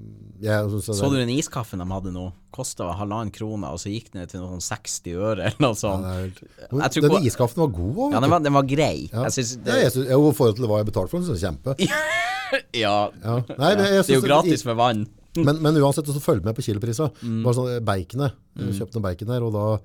Mm. 0.40 0.80
Så 0.80 0.94
er- 1.04 1.11
du 1.11 1.16
den 1.20 1.28
iskaffen 1.37 1.78
de 1.82 1.85
hadde 1.85 2.12
nå? 2.14 2.32
Kosta 2.50 2.87
halvannen 2.97 3.30
krone, 3.30 3.68
og 3.68 3.76
så 3.78 3.90
gikk 3.92 4.11
den 4.12 4.23
ned 4.23 4.30
til 4.32 4.40
noen 4.40 4.61
60 4.64 5.12
øre 5.20 5.44
eller 5.50 5.61
noe 5.61 5.76
sånt. 5.76 6.02
det 6.32 6.62
er 6.70 7.00
den 7.00 7.11
på- 7.11 7.20
iskaffen 7.28 7.61
var 7.61 7.68
god 7.68 7.97
òg, 7.97 8.12
Ja, 8.14 8.20
den 8.20 8.30
var, 8.30 8.40
den 8.40 8.52
var 8.56 8.62
grei. 8.62 9.11
Ja. 9.12 9.25
Jeg 9.28 9.32
synes 9.37 9.59
Ja, 9.66 9.75
jeg 9.85 9.92
synes, 9.92 10.09
jo, 10.11 10.30
I 10.30 10.32
forhold 10.32 10.56
til 10.56 10.66
hva 10.66 10.78
jeg 10.80 10.87
betalte 10.92 11.11
for 11.11 11.20
den, 11.20 11.28
så 11.28 11.37
kjempe. 11.37 11.76
ja, 12.75 13.11
Ja. 13.23 13.35
Nei, 13.59 13.75
men 13.76 13.85
det 13.85 14.09
er 14.09 14.14
jo 14.16 14.20
gratis 14.25 14.64
med 14.64 14.76
vann. 14.80 15.06
Men, 15.37 15.61
men 15.62 15.76
uansett, 15.78 16.09
så 16.11 16.18
følg 16.20 16.42
med 16.44 16.56
på 16.56 16.62
kiloprisene. 16.66 17.12
Mm. 17.23 17.42
Bare 17.44 17.54
sånn, 17.54 17.85
baconet. 17.87 18.32
Jeg 18.59 18.80
kjøpte 18.80 18.97
noe 18.99 19.02
bacon 19.04 19.28
her, 19.30 19.42
og 19.47 19.52
da 19.54 19.66
eh, 19.76 19.80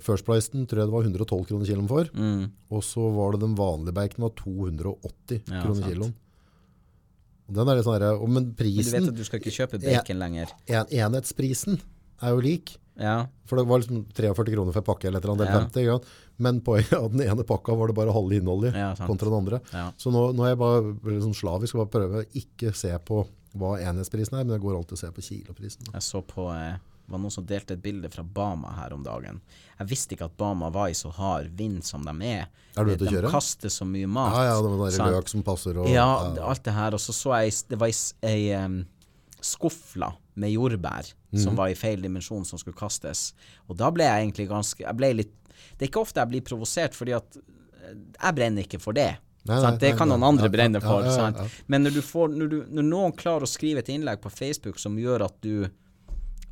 First 0.00 0.24
Pricen 0.28 0.66
tror 0.66 0.82
jeg 0.82 0.88
det 0.90 0.94
var 0.94 1.06
112 1.06 1.46
kroner 1.48 1.66
kiloen 1.68 1.88
for. 1.90 2.10
Og 2.72 2.82
så 2.86 3.06
var 3.16 3.32
det 3.36 3.40
den 3.44 3.54
vanlige 3.58 3.94
bacon 3.96 4.26
var 4.28 4.34
280 4.38 5.42
Mm. 5.42 5.52
Ja, 5.56 5.62
kroner 5.64 5.88
kiloen. 5.88 6.12
Den 7.52 7.68
er 7.68 7.76
litt 7.76 7.84
sånn 7.84 7.98
her, 8.00 8.20
men 8.30 8.52
prisen 8.56 8.92
Men 8.94 9.02
du 9.02 9.10
vet 9.10 9.12
at 9.12 9.18
du 9.18 9.24
skal 9.26 9.40
ikke 9.42 9.52
kjøpe 9.56 9.80
bacon 9.82 10.18
lenger. 10.22 10.52
en, 10.68 10.86
enhetsprisen, 10.86 11.80
er 12.22 12.30
jo 12.36 12.40
lik. 12.40 12.76
Ja. 13.00 13.26
For 13.48 13.56
det 13.58 13.66
var 13.66 13.80
liksom 13.82 14.04
43 14.14 14.52
kroner 14.54 14.72
for 14.72 14.80
en 14.80 14.86
pakke 14.86 15.08
eller 15.08 15.18
et 15.18 15.24
eller 15.24 15.34
annet, 15.34 15.48
Ja. 15.48 15.60
50, 15.64 15.82
ikke 15.82 15.96
sant? 15.96 16.06
Men 16.38 16.60
poenget 16.64 16.92
at 17.04 17.12
den 17.12 17.22
ene 17.26 17.44
pakka 17.44 17.74
var 17.76 17.88
det 17.88 17.96
bare 17.96 18.12
halve 18.14 18.38
innholdet 18.38 18.74
i 18.74 18.78
Ja, 18.78 18.94
kontra 19.08 19.28
den 19.28 19.38
andre. 19.42 19.60
Ja. 19.72 19.90
Så 19.98 20.12
nå, 20.12 20.32
nå 20.36 20.44
er 20.46 20.52
jeg 20.54 20.58
bare 20.62 20.94
liksom 21.16 21.34
slavisk 21.34 21.74
og 21.76 21.84
bare 21.90 21.92
prøve 21.98 22.22
å 22.22 22.28
ikke 22.38 22.72
se 22.76 22.92
på 23.04 23.24
hva 23.58 23.74
enhetsprisen 23.84 24.38
er, 24.38 24.44
men 24.46 24.54
jeg 24.56 24.62
går 24.64 24.76
alltid 24.78 24.92
og 24.96 24.98
ser 25.02 25.12
på 25.12 25.24
kiloprisen. 25.26 25.90
Jeg 25.92 26.02
så 26.06 26.22
på 26.24 26.46
eh, 26.54 26.78
var 27.12 27.20
noen 27.22 27.34
som 27.34 27.46
delte 27.46 27.76
et 27.76 27.82
bilde 27.82 28.10
fra 28.12 28.24
Bama 28.24 28.72
her 28.78 28.94
om 28.96 29.02
dagen. 29.04 29.40
Jeg 29.78 29.90
visste 29.90 30.16
ikke 30.16 30.28
at 30.30 30.36
Bama 30.40 30.70
var 30.72 30.90
i 30.92 30.96
så 30.96 31.10
hard 31.14 31.52
vind 31.58 31.84
som 31.86 32.04
de 32.06 32.14
er. 32.28 32.48
Er 32.76 32.86
du 32.88 32.92
ute 32.94 33.04
å 33.04 33.08
de 33.08 33.14
kjøre? 33.16 33.30
kaster 33.32 33.72
så 33.72 33.86
mye 33.88 34.08
mat. 34.08 34.34
Ja, 34.36 34.52
ja, 34.52 34.58
det 34.64 34.72
var 34.80 34.96
der 34.96 35.16
løk 35.18 35.30
som 35.32 35.44
passer 35.46 35.78
og 35.82 35.90
Ja, 35.92 36.08
alt 36.40 36.64
det 36.64 36.74
her. 36.76 36.96
Og 36.96 37.02
så 37.02 37.14
så 37.16 37.34
jeg 37.42 37.54
det 37.68 37.78
var 37.80 37.92
ei, 37.92 38.36
em, 38.56 38.78
skuffla 39.42 40.12
med 40.34 40.54
jordbær 40.54 41.10
mm. 41.32 41.40
som 41.42 41.58
var 41.58 41.72
i 41.72 41.76
feil 41.76 42.00
dimensjon 42.02 42.46
som 42.48 42.60
skulle 42.60 42.78
kastes. 42.78 43.32
Og 43.68 43.76
da 43.76 43.90
ble 43.92 44.06
jeg 44.08 44.24
egentlig 44.26 44.48
ganske 44.48 44.84
Jeg 44.84 44.96
ble 44.96 45.12
litt 45.18 45.34
Det 45.76 45.84
er 45.84 45.90
ikke 45.90 46.04
ofte 46.06 46.22
jeg 46.22 46.32
blir 46.32 46.46
provosert, 46.46 46.96
fordi 46.96 47.12
at 47.18 47.36
eh, 47.36 47.98
jeg 48.16 48.38
brenner 48.38 48.64
ikke 48.64 48.80
for 48.80 48.96
det. 48.96 49.10
Nei, 49.48 49.58
nei, 49.58 49.72
Det 49.82 49.92
kan 49.98 50.08
noen 50.08 50.22
andre 50.22 50.46
Ja, 50.46 50.54
brenne 50.54 50.78
ja, 50.78 50.86
for. 50.86 51.04
ja, 51.04 51.12
ja, 51.18 51.30
ja. 51.42 51.48
Men 51.66 51.82
når, 51.82 51.96
du 51.98 52.02
får, 52.06 52.28
når, 52.38 52.48
du, 52.48 52.58
når 52.78 52.86
noen 52.86 53.14
klarer 53.18 53.46
å 53.46 53.50
skrive 53.50 53.82
et 53.82 53.90
innlegg 53.90 54.22
på 54.22 54.30
Facebook 54.30 54.78
som 54.78 54.98
gjør 54.98 55.26
at 55.26 55.36
du 55.42 55.66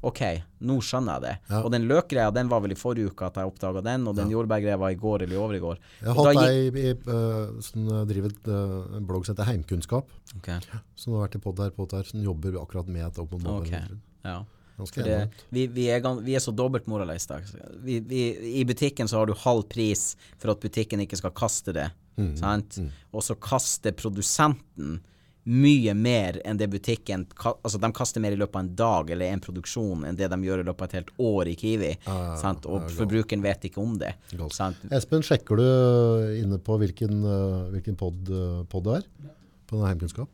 Ok, 0.00 0.20
nå 0.64 0.78
skjønner 0.84 1.18
jeg 1.18 1.24
det. 1.26 1.32
Ja. 1.50 1.58
Og 1.60 1.72
den 1.74 1.84
løkgreia 1.88 2.30
den 2.32 2.48
var 2.48 2.62
vel 2.64 2.72
i 2.72 2.78
forrige 2.78 3.10
uke 3.12 3.26
at 3.26 3.36
jeg 3.36 3.50
oppdaga 3.50 3.82
den, 3.84 4.06
og 4.08 4.16
den 4.16 4.30
jordbærgreia 4.32 4.78
var 4.80 4.94
i 4.94 5.00
går 5.00 5.26
eller 5.26 5.36
i 5.36 5.40
overgår. 5.40 5.82
Jeg 6.00 6.14
har 6.16 6.30
hatt 6.30 6.46
ei 6.46 6.94
som 7.66 7.90
driver 8.08 8.32
et, 8.32 8.48
en 8.96 9.08
blogg 9.08 9.26
som 9.26 9.34
heter 9.34 9.50
Heimkunnskap, 9.50 10.14
okay. 10.38 10.56
som 10.96 11.18
har 11.18 11.26
vært 11.26 11.36
i 11.36 11.42
podd 11.44 11.60
her, 11.64 11.74
podd 11.76 11.92
her, 11.98 12.08
som 12.08 12.24
jobber 12.24 12.56
akkurat 12.62 12.88
med 12.88 13.04
et 13.10 13.20
opp 13.20 13.36
mot 13.36 13.60
ok, 13.60 13.76
ja. 14.24 14.40
Det, 14.80 15.16
vi, 15.52 15.66
vi, 15.66 15.90
er, 15.92 16.00
vi 16.24 16.32
er 16.32 16.40
så 16.40 16.54
dobbeltmoralister. 16.56 17.44
Vi, 17.84 17.98
vi, 18.00 18.22
I 18.60 18.64
butikken 18.64 19.08
så 19.08 19.18
har 19.20 19.28
du 19.28 19.34
halv 19.36 19.66
pris 19.68 20.14
for 20.40 20.54
at 20.54 20.62
butikken 20.62 21.02
ikke 21.04 21.18
skal 21.20 21.34
kaste 21.36 21.74
det. 21.76 21.90
Mm, 22.16 22.32
Sant? 22.40 22.78
Og 23.12 23.24
så 23.24 23.36
kaster 23.36 23.92
produsenten 23.96 25.02
mye 25.48 25.94
mer 25.96 26.36
enn 26.44 26.58
det 26.60 26.68
butikken 26.68 27.22
Altså 27.40 27.78
de 27.80 27.88
kaster 27.96 28.20
mer 28.20 28.34
i 28.34 28.38
løpet 28.38 28.58
av 28.58 28.64
en 28.64 28.72
dag 28.76 29.10
eller 29.14 29.32
en 29.32 29.40
produksjon 29.42 30.04
enn 30.08 30.18
det 30.18 30.28
de 30.28 30.38
gjør 30.44 30.62
i 30.62 30.66
løpet 30.68 30.84
av 30.84 30.90
et 30.90 30.96
helt 30.98 31.12
år 31.30 31.50
i 31.50 31.56
Kiwi. 31.58 31.92
sant? 32.40 32.68
Og 32.68 32.90
forbrukeren 32.92 33.44
vet 33.44 33.64
ikke 33.70 33.80
om 33.82 33.96
det. 34.00 34.12
Sant? 34.54 34.82
Espen, 34.92 35.24
sjekker 35.26 35.60
du 35.60 35.66
inne 36.40 36.60
på 36.62 36.76
hvilken, 36.82 37.22
uh, 37.24 37.70
hvilken 37.72 37.96
pod, 38.00 38.20
uh, 38.28 38.62
pod 38.70 38.88
det 38.88 38.98
er? 39.00 39.06
På 39.66 39.78
denne 39.78 39.92
Heimkunnskap? 39.92 40.28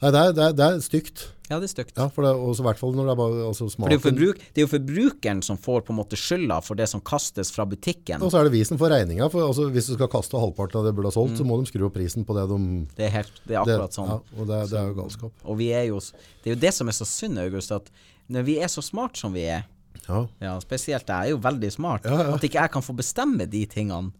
Nei, 0.00 0.10
det 0.14 0.20
er, 0.20 0.32
det, 0.32 0.44
er, 0.48 0.52
det 0.56 0.66
er 0.66 0.78
stygt. 0.80 1.26
Ja, 1.50 1.58
det 1.58 1.66
er 1.66 1.72
stygt. 1.74 1.96
Ja, 1.98 2.06
for 2.14 2.24
det, 2.24 2.30
også 2.32 2.62
hvert 2.64 2.78
fall 2.80 2.94
når 2.96 3.08
det 3.08 3.12
er 3.12 3.18
bare 3.18 3.40
altså, 3.50 3.66
For 3.66 3.90
er, 3.90 3.98
smaken. 3.98 4.02
forbruk, 4.04 4.38
det 4.54 4.62
er 4.62 4.64
jo 4.64 4.70
forbrukeren 4.70 5.40
som 5.44 5.58
får 5.60 5.82
på 5.84 5.92
en 5.92 5.98
måte 5.98 6.16
skylda 6.16 6.60
for 6.64 6.78
det 6.78 6.86
som 6.88 7.02
kastes 7.04 7.50
fra 7.52 7.66
butikken. 7.68 8.22
Og 8.24 8.30
så 8.32 8.38
er 8.40 8.48
det 8.48 8.54
vi 8.54 8.62
som 8.64 8.78
får 8.80 8.94
regninga. 8.94 9.26
For 9.34 9.44
altså, 9.48 9.66
hvis 9.74 9.90
du 9.90 9.96
skal 9.98 10.08
kaste 10.12 10.40
halvparten 10.40 10.78
av 10.80 10.86
det 10.86 10.92
du 10.94 11.00
burde 11.00 11.10
ha 11.10 11.16
solgt, 11.18 11.36
så 11.40 11.44
må 11.48 11.58
de 11.60 11.68
skru 11.68 11.84
opp 11.88 11.96
prisen 11.98 12.24
på 12.24 12.36
det 12.38 12.46
de 12.52 12.60
Det 12.96 13.08
er, 13.08 13.12
helt, 13.18 13.42
det 13.44 13.58
er 13.58 13.60
akkurat 13.64 13.98
sånn. 13.98 14.08
Ja, 14.14 14.20
og 14.38 14.48
det, 14.48 14.60
er- 14.62 14.70
det 14.72 14.84
jo 14.86 14.96
galskap. 15.02 15.44
Og 15.44 15.58
vi 15.60 15.68
er 15.76 15.84
jo 15.90 15.98
Det 16.00 16.48
er 16.48 16.54
jo 16.54 16.60
det 16.64 16.72
som 16.78 16.88
er 16.88 16.96
så 16.96 17.08
synd, 17.10 17.42
August, 17.42 17.74
at 17.76 17.90
når 18.30 18.46
vi 18.46 18.56
er 18.62 18.70
så 18.72 18.80
smart 18.86 19.18
som 19.20 19.34
vi 19.36 19.44
er, 19.50 19.66
Ja. 20.08 20.24
ja, 20.40 20.54
spesielt 20.62 21.06
jeg 21.06 21.26
er 21.28 21.34
jo 21.34 21.38
veldig 21.42 21.68
smart, 21.74 22.06
at 22.06 22.40
ikke 22.46 22.62
jeg 22.62 22.70
kan 22.72 22.82
få 22.82 22.94
bestemme 22.96 23.44
de 23.50 23.66
tingene. 23.66 24.12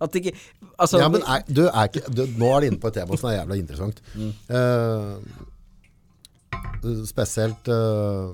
At 0.00 0.14
ikke 0.14 0.32
Altså 0.78 0.98
Ja, 1.02 1.08
men 1.10 1.22
er, 1.26 1.42
du 1.48 1.64
er 1.66 1.90
ikke, 1.90 2.04
du, 2.12 2.22
nå 2.38 2.46
er 2.54 2.60
du 2.60 2.66
inne 2.70 2.80
på 2.82 2.88
et 2.90 2.96
tema 3.00 3.18
som 3.18 3.30
er 3.30 3.38
jævla 3.40 3.54
interessant. 3.58 3.98
Mm. 4.14 4.32
Uh, 4.52 5.16
spesielt 7.08 7.68
uh, 7.72 8.30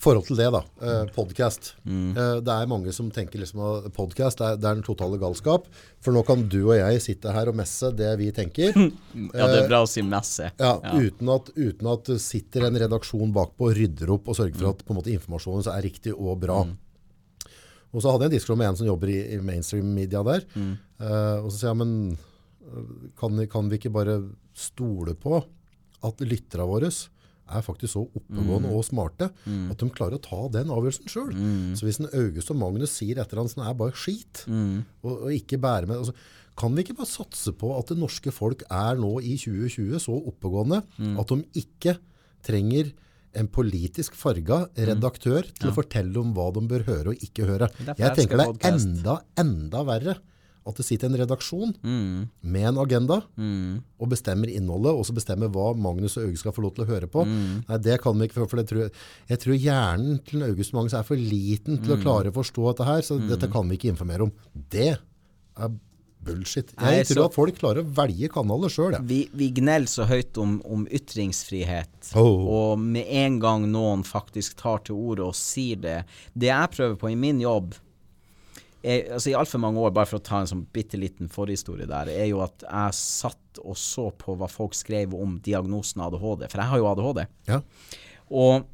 forhold 0.00 0.26
til 0.28 0.38
det, 0.40 0.48
da. 0.54 0.62
Uh, 0.80 1.04
podcast. 1.14 1.74
Mm. 1.84 2.10
Eh, 2.16 2.36
det 2.44 2.54
er 2.54 2.68
mange 2.70 2.92
som 2.96 3.10
tenker 3.12 3.42
liksom 3.42 3.60
at 3.66 3.88
podcast 3.96 4.40
er, 4.44 4.56
det 4.60 4.68
er 4.68 4.78
den 4.78 4.86
totale 4.86 5.20
galskap. 5.20 5.68
For 6.00 6.16
nå 6.16 6.24
kan 6.28 6.46
du 6.50 6.58
og 6.62 6.76
jeg 6.78 7.02
sitte 7.04 7.34
her 7.34 7.50
og 7.52 7.58
messe 7.60 7.92
det 7.96 8.10
vi 8.20 8.30
tenker. 8.36 8.76
Ja, 9.36 9.46
det 9.50 9.64
er 9.64 9.68
bra 9.68 9.82
å 9.84 9.88
si 9.90 10.02
messe. 10.06 10.48
Ja, 10.58 10.72
Uten, 10.80 11.28
at, 11.32 11.50
uten 11.56 11.88
at 11.90 12.08
sitter 12.22 12.66
en 12.66 12.78
redaksjon 12.80 13.32
bakpå 13.34 13.68
og 13.68 13.76
rydder 13.76 14.12
opp 14.14 14.30
og 14.30 14.38
sørger 14.38 14.56
for 14.56 14.72
at 14.72 14.84
på 14.86 14.94
en 14.94 14.98
måte, 15.00 15.12
informasjonen 15.14 15.68
er 15.72 15.84
riktig 15.84 16.14
og 16.14 16.38
bra. 16.42 16.62
Og 17.90 18.02
så 18.02 18.10
hadde 18.12 18.26
jeg 18.26 18.30
en 18.30 18.36
diskusjon 18.38 18.58
med 18.60 18.68
en 18.70 18.76
som 18.78 18.86
jobber 18.86 19.10
i, 19.10 19.20
i 19.34 19.38
mainstream-media 19.42 20.20
der. 20.26 20.44
Eh, 20.56 21.38
og 21.42 21.48
så 21.50 21.56
sier 21.58 21.72
jeg, 21.72 21.80
men 21.80 21.94
øh, 22.70 22.90
kan, 23.18 23.40
kan 23.50 23.70
vi 23.70 23.80
ikke 23.80 23.90
bare 23.94 24.20
stole 24.54 25.14
på 25.18 25.40
at 26.06 26.22
lytterne 26.24 26.66
våre 26.70 26.90
er 27.50 27.64
faktisk 27.66 27.92
så 27.96 28.04
oppegående 28.06 28.70
og 28.78 28.84
smarte 28.86 29.26
at 29.72 29.80
de 29.82 29.88
klarer 29.90 30.14
å 30.14 30.22
ta 30.22 30.38
den 30.54 30.70
avgjørelsen 30.70 31.08
sjøl. 31.10 31.32
Så 31.74 31.82
hvis 31.88 31.98
en 31.98 32.06
August 32.14 32.52
og 32.54 32.56
Magnus 32.60 32.92
sier 32.94 33.18
et 33.18 33.26
eller 33.32 33.42
annet 33.42 33.54
som 33.56 33.64
er 33.66 33.74
bare 33.74 33.96
skit, 33.98 34.44
og, 35.02 35.24
og 35.26 35.32
ikke 35.34 35.58
bærer 35.58 35.86
med 35.90 35.98
altså, 35.98 36.14
Kan 36.60 36.74
vi 36.76 36.82
ikke 36.84 36.94
bare 36.98 37.08
satse 37.10 37.52
på 37.56 37.72
at 37.78 37.88
det 37.90 37.98
norske 37.98 38.30
folk 38.30 38.62
er 38.70 38.94
nå 39.00 39.16
i 39.24 39.34
2020 39.40 39.98
så 40.06 40.12
oppegående 40.30 40.82
at 41.18 41.28
de 41.34 41.42
ikke 41.64 41.96
trenger 42.46 42.92
en 43.34 43.46
politisk 43.48 44.14
farga 44.18 44.64
redaktør 44.76 45.42
til 45.54 45.70
å 45.70 45.74
fortelle 45.76 46.16
om 46.18 46.32
hva 46.34 46.48
de 46.56 46.60
bør 46.66 46.82
høre 46.88 47.08
og 47.14 47.22
ikke 47.22 47.46
høre. 47.46 47.68
Jeg 47.98 48.16
tenker 48.16 48.36
det 48.36 48.46
er 48.64 48.72
enda, 48.74 49.20
enda 49.38 49.84
verre 49.86 50.16
at 50.66 50.76
det 50.76 50.84
sitter 50.84 51.08
en 51.08 51.16
redaksjon 51.16 51.70
Mm. 51.82 52.28
med 52.42 52.62
en 52.68 52.78
agenda 52.78 53.22
og 53.98 54.08
bestemmer 54.10 54.50
innholdet, 54.52 54.92
og 54.92 55.06
så 55.06 55.14
bestemmer 55.16 55.48
hva 55.48 55.74
Magnus 55.74 56.16
og 56.18 56.24
Auge 56.28 56.36
skal 56.36 56.52
få 56.52 56.62
lov 56.62 56.74
til 56.74 56.84
å 56.84 56.88
høre 56.90 57.08
på. 57.08 57.24
Mm. 57.24 57.64
Nei, 57.68 57.78
det 57.78 58.00
kan 58.02 58.18
vi 58.18 58.28
ikke, 58.28 58.46
for 58.46 58.62
tror 58.62 58.90
jeg, 59.28 59.38
tror 59.40 59.56
hjernen 59.56 60.20
til 60.26 60.42
August 60.42 60.72
Magnus 60.74 60.92
er 60.94 61.02
for 61.02 61.16
liten 61.16 61.80
til 61.82 61.96
Mm. 61.96 61.98
å 61.98 62.02
klare 62.02 62.30
å 62.30 62.36
forstå 62.36 62.66
dette 62.76 62.84
her, 62.86 63.00
så 63.00 63.18
dette 63.26 63.50
kan 63.50 63.66
vi 63.68 63.76
ikke 63.78 63.94
informere 63.96 64.22
om. 64.28 64.32
Det 64.68 64.98
er 65.56 65.70
bullshit. 66.24 66.72
Nei, 66.80 66.96
Jeg 66.98 67.06
tror 67.10 67.16
så- 67.22 67.24
at 67.30 67.34
folk 67.34 67.58
klarer 67.58 67.82
å 67.84 67.92
velge 67.96 68.28
kanaler 68.32 68.68
sjøl, 68.68 68.92
jeg. 68.92 69.02
Vi, 69.08 69.20
vi 69.32 69.50
gneller 69.50 69.86
så 69.88 70.04
høyt 70.06 70.36
om, 70.38 70.60
om 70.64 70.86
ytringsfrihet, 70.86 72.12
Oh. 72.16 72.46
og 72.72 72.78
med 72.78 73.06
en 73.08 73.38
gang 73.40 73.66
noen 73.72 74.02
faktisk 74.04 74.56
tar 74.60 74.78
til 74.84 74.96
orde 74.96 75.20
og 75.24 75.34
sier 75.34 75.76
det 75.80 76.04
Det 76.36 76.48
jeg 76.50 76.70
prøver 76.76 76.96
på 76.98 77.10
i 77.12 77.14
min 77.16 77.40
jobb, 77.40 77.74
er, 78.82 79.10
altså 79.12 79.30
i 79.30 79.36
altfor 79.36 79.60
mange 79.60 79.78
år, 79.78 79.92
bare 79.92 80.06
for 80.08 80.18
å 80.20 80.24
ta 80.24 80.40
en 80.40 80.46
sånn 80.48 80.66
bitte 80.72 80.96
liten 81.00 81.28
forhistorie 81.28 81.86
der, 81.88 82.08
er 82.08 82.26
jo 82.30 82.40
at 82.44 82.62
jeg 82.64 82.94
satt 82.96 83.60
og 83.64 83.76
så 83.76 84.10
på 84.16 84.36
hva 84.40 84.48
folk 84.48 84.72
skrev 84.78 85.12
om 85.14 85.38
diagnosen 85.44 86.00
ADHD, 86.00 86.46
for 86.50 86.62
jeg 86.62 86.70
har 86.70 86.78
jo 86.78 86.86
ADHD. 86.92 87.26
Ja. 87.50 87.60
Og 88.30 88.64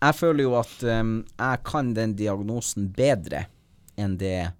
jeg 0.00 0.14
føler 0.16 0.46
jo 0.46 0.54
at 0.56 0.82
um, 1.00 1.24
jeg 1.38 1.62
kan 1.68 1.92
den 1.96 2.14
diagnosen 2.16 2.88
bedre 2.96 3.46
enn 4.00 4.16
det 4.16 4.52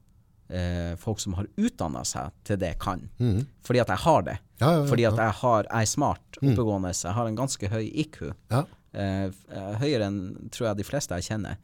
eh, 0.50 0.96
folk 1.00 1.20
som 1.22 1.34
har 1.38 1.46
utdanna 1.56 2.02
seg 2.04 2.30
til 2.44 2.58
det, 2.60 2.74
kan. 2.82 3.06
Fordi 3.66 3.80
at 3.80 3.88
jeg 3.88 4.02
har 4.04 4.22
det. 4.22 4.36
Mhm. 4.40 4.46
Ja, 4.60 4.70
ja, 4.72 4.80
ja, 4.82 4.86
Fordi 4.90 5.04
at 5.08 5.16
jeg, 5.16 5.32
har, 5.40 5.62
jeg 5.70 5.82
er 5.82 5.88
smart, 5.88 6.36
oppegående, 6.42 6.92
jeg 6.92 7.14
har 7.16 7.26
en 7.30 7.36
ganske 7.36 7.68
høy 7.72 7.86
IQ. 8.04 8.18
Ja. 8.50 8.64
Eh, 8.92 9.26
eh, 9.54 9.74
høyere 9.78 10.08
enn 10.08 10.48
tror 10.50 10.66
jeg 10.72 10.78
de 10.80 10.82
fleste 10.82 11.14
jeg 11.14 11.22
kjenner. 11.28 11.58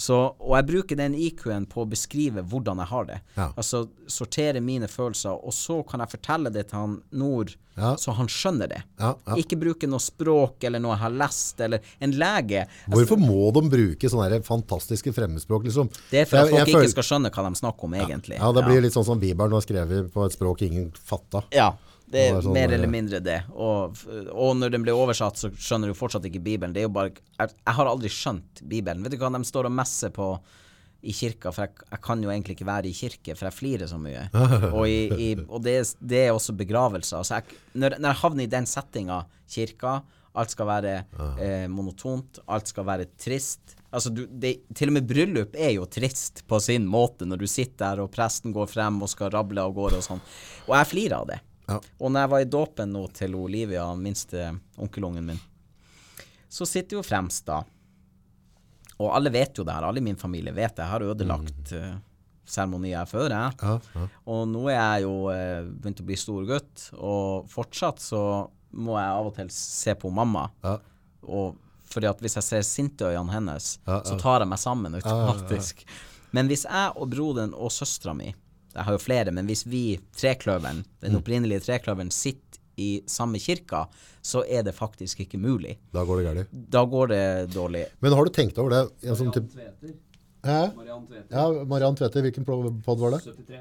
Så, 0.00 0.16
og 0.40 0.54
jeg 0.56 0.64
bruker 0.70 0.96
den 0.96 1.12
IQ-en 1.12 1.66
på 1.68 1.82
å 1.84 1.88
beskrive 1.90 2.40
hvordan 2.40 2.78
jeg 2.80 2.88
har 2.88 3.04
det. 3.04 3.18
Ja. 3.36 3.50
Altså 3.60 3.82
sortere 4.08 4.62
mine 4.64 4.88
følelser, 4.88 5.36
og 5.44 5.52
så 5.52 5.82
kan 5.86 6.00
jeg 6.00 6.08
fortelle 6.14 6.48
det 6.54 6.68
til 6.70 6.78
han 6.78 6.94
Nord, 7.12 7.52
Ja. 7.76 7.92
så 8.00 8.14
han 8.16 8.26
skjønner 8.32 8.68
det. 8.72 8.80
Ja, 8.98 9.14
ja. 9.26 9.36
Ikke 9.36 9.58
bruke 9.60 9.86
noe 9.88 10.00
språk 10.00 10.64
eller 10.64 10.80
noe 10.80 10.94
jeg 10.96 11.02
har 11.04 11.10
lest, 11.20 11.60
eller 11.60 11.80
en 12.00 12.12
lege. 12.12 12.64
Hvorfor 12.88 13.20
må 13.20 13.52
de 13.52 13.62
bruke 13.76 14.08
sånne 14.10 14.40
fantastiske 14.42 15.12
fremmedspråk, 15.12 15.64
liksom? 15.68 15.92
Det 16.10 16.22
er 16.22 16.24
for 16.24 16.36
at 16.38 16.48
Jeg- 16.48 16.54
jeg 16.54 16.64
folk 16.64 16.74
føler- 16.76 16.88
ikke 16.88 16.96
skal 16.96 17.08
skjønne 17.20 17.30
hva 17.30 17.48
de 17.50 17.60
snakker 17.60 17.84
om, 17.84 17.92
egentlig. 17.94 18.38
Ja, 18.38 18.52
det 18.52 18.64
blir 18.64 18.80
litt 18.80 18.92
sånn 18.96 19.04
som 19.04 19.20
Bibelen 19.20 19.50
var 19.50 19.60
skrevet 19.60 20.10
på 20.12 20.24
et 20.24 20.32
språk 20.32 20.62
ingen 20.62 20.92
fatta. 20.92 21.44
Ja, 21.52 21.74
det 22.10 22.16
Det 22.18 22.22
er 22.28 22.40
sånn 22.44 22.56
mer 22.56 22.72
eller 22.74 22.90
mindre 22.90 23.20
det. 23.22 23.38
Og, 23.54 24.00
og 24.34 24.56
når 24.58 24.74
den 24.74 24.86
ble 24.86 24.94
oversatt, 24.96 25.38
så 25.38 25.50
skjønner 25.54 25.90
du 25.90 25.98
fortsatt 25.98 26.26
ikke 26.26 26.42
Bibelen. 26.42 26.74
Det 26.74 26.82
er 26.82 26.88
jo 26.88 26.96
bare 26.96 27.12
Jeg, 27.14 27.54
jeg 27.54 27.76
har 27.76 27.90
aldri 27.90 28.10
skjønt 28.12 28.62
Bibelen. 28.66 29.04
Vet 29.04 29.14
du 29.14 29.20
hva 29.22 29.30
de 29.34 29.42
står 29.46 29.70
og 29.70 29.76
messer 29.78 30.12
på 30.14 30.32
i 31.00 31.14
kirka? 31.16 31.52
For 31.54 31.68
jeg, 31.68 31.86
jeg 31.86 32.02
kan 32.04 32.24
jo 32.24 32.32
egentlig 32.32 32.58
ikke 32.58 32.68
være 32.68 32.90
i 32.90 32.96
kirke, 32.96 33.36
for 33.38 33.48
jeg 33.48 33.56
flirer 33.56 33.90
så 33.90 33.98
mye. 34.02 34.26
og 34.76 34.86
i, 34.88 35.02
i, 35.14 35.34
og 35.46 35.62
det, 35.64 35.76
det 36.02 36.24
er 36.26 36.32
også 36.34 36.56
begravelser. 36.58 37.20
Altså 37.22 37.38
jeg, 37.38 37.60
når, 37.78 38.00
når 38.00 38.12
jeg 38.12 38.22
havner 38.24 38.46
i 38.46 38.54
den 38.56 38.66
settinga, 38.70 39.20
kirka, 39.50 40.00
alt 40.38 40.52
skal 40.54 40.68
være 40.68 40.94
eh, 41.42 41.66
monotont, 41.70 42.42
alt 42.50 42.70
skal 42.70 42.86
være 42.86 43.08
trist. 43.18 43.76
Altså 43.90 44.12
du, 44.14 44.24
det, 44.30 44.60
til 44.78 44.90
og 44.92 44.98
med 44.98 45.06
bryllup 45.10 45.56
er 45.58 45.72
jo 45.74 45.86
trist 45.90 46.44
på 46.46 46.60
sin 46.62 46.86
måte, 46.86 47.26
når 47.26 47.42
du 47.42 47.46
sitter 47.50 47.82
der 47.82 48.04
og 48.04 48.12
presten 48.14 48.54
går 48.54 48.68
frem 48.70 49.00
og 49.02 49.10
skal 49.10 49.32
rable 49.34 49.62
av 49.62 49.74
gårde 49.74 49.98
og 49.98 50.06
sånn. 50.06 50.22
Og 50.68 50.76
jeg 50.78 50.90
flirer 50.92 51.16
av 51.18 51.30
det. 51.32 51.40
Ja. 51.70 51.78
Og 52.00 52.12
når 52.12 52.24
jeg 52.26 52.32
var 52.34 52.44
i 52.44 52.50
dåpen 52.56 52.92
nå 52.94 53.06
til 53.16 53.34
Olivia, 53.38 53.86
minste 53.96 54.50
onkelungen 54.80 55.30
min, 55.32 55.40
så 56.50 56.66
sitter 56.66 56.98
jo 56.98 57.06
fremst 57.06 57.46
da. 57.46 57.60
Og 59.00 59.08
alle 59.16 59.32
vet 59.32 59.56
jo 59.56 59.64
det 59.64 59.72
her, 59.72 59.86
alle 59.86 60.02
i 60.02 60.04
min 60.04 60.18
familie 60.20 60.52
vet 60.52 60.74
det. 60.76 60.82
Jeg 60.82 60.90
har 60.92 61.04
ødelagt 61.06 61.72
uh, 61.78 61.94
seremonier 62.44 63.06
før, 63.08 63.30
jeg. 63.32 63.56
Ja, 63.62 63.76
ja. 63.94 64.08
Og 64.34 64.42
nå 64.50 64.66
er 64.68 64.76
jeg 64.76 65.06
jo 65.06 65.14
uh, 65.30 65.70
begynt 65.70 66.02
å 66.02 66.08
bli 66.10 66.18
stor 66.20 66.44
gutt, 66.50 66.88
og 66.98 67.48
fortsatt 67.52 68.02
så 68.02 68.22
må 68.70 68.98
jeg 68.98 69.16
av 69.16 69.30
og 69.30 69.34
til 69.38 69.48
se 69.54 69.94
på 69.98 70.10
mamma. 70.14 70.48
Ja. 70.66 70.76
Og 71.30 71.56
fordi 71.90 72.06
at 72.10 72.20
hvis 72.22 72.36
jeg 72.38 72.46
ser 72.46 72.66
sinteøynene 72.66 73.34
hennes, 73.34 73.72
Ja, 73.86 73.96
ja. 73.98 74.04
så 74.06 74.18
tar 74.20 74.44
jeg 74.44 74.50
meg 74.52 74.60
sammen 74.62 74.94
automatisk. 74.98 75.82
Men 76.36 76.50
hvis 76.50 76.62
jeg 76.68 76.92
og 76.94 77.08
broderen 77.10 77.54
og 77.56 77.72
søstera 77.74 78.14
mi, 78.14 78.30
jeg 78.74 78.84
har 78.86 78.92
jo 78.92 78.98
flere, 79.02 79.32
men 79.34 79.46
hvis 79.46 79.64
vi, 79.66 79.98
trekløveren, 80.16 80.84
den 81.02 81.12
Mm. 81.12 81.18
opprinnelige 81.22 81.60
trekløveren, 81.66 82.10
sitter 82.12 82.58
i 82.78 83.02
samme 83.06 83.38
kirka, 83.38 83.86
så 84.22 84.42
er 84.48 84.62
det 84.62 84.74
faktisk 84.74 85.20
ikke 85.20 85.38
mulig. 85.38 85.76
Da 85.92 86.04
går 86.04 86.22
det 86.22 86.24
galt. 86.28 86.70
Da 86.70 86.84
går 86.86 87.08
det 87.08 87.50
dårlig. 87.54 87.86
Men 88.00 88.12
har 88.12 88.24
du 88.24 88.30
tenkt 88.30 88.58
over 88.58 88.70
det? 88.70 89.08
En 89.08 89.16
Tveter. 89.16 89.32
typ, 89.82 89.96
Hæ? 90.44 90.74
Mariann 90.76 91.06
Tveter. 91.06 91.26
Ja, 91.30 91.64
Mariann 91.64 91.96
Tveter, 91.96 92.22
hvilken 92.22 92.44
pod 92.46 92.98
var 92.98 93.10
det? 93.10 93.20
73. 93.24 93.60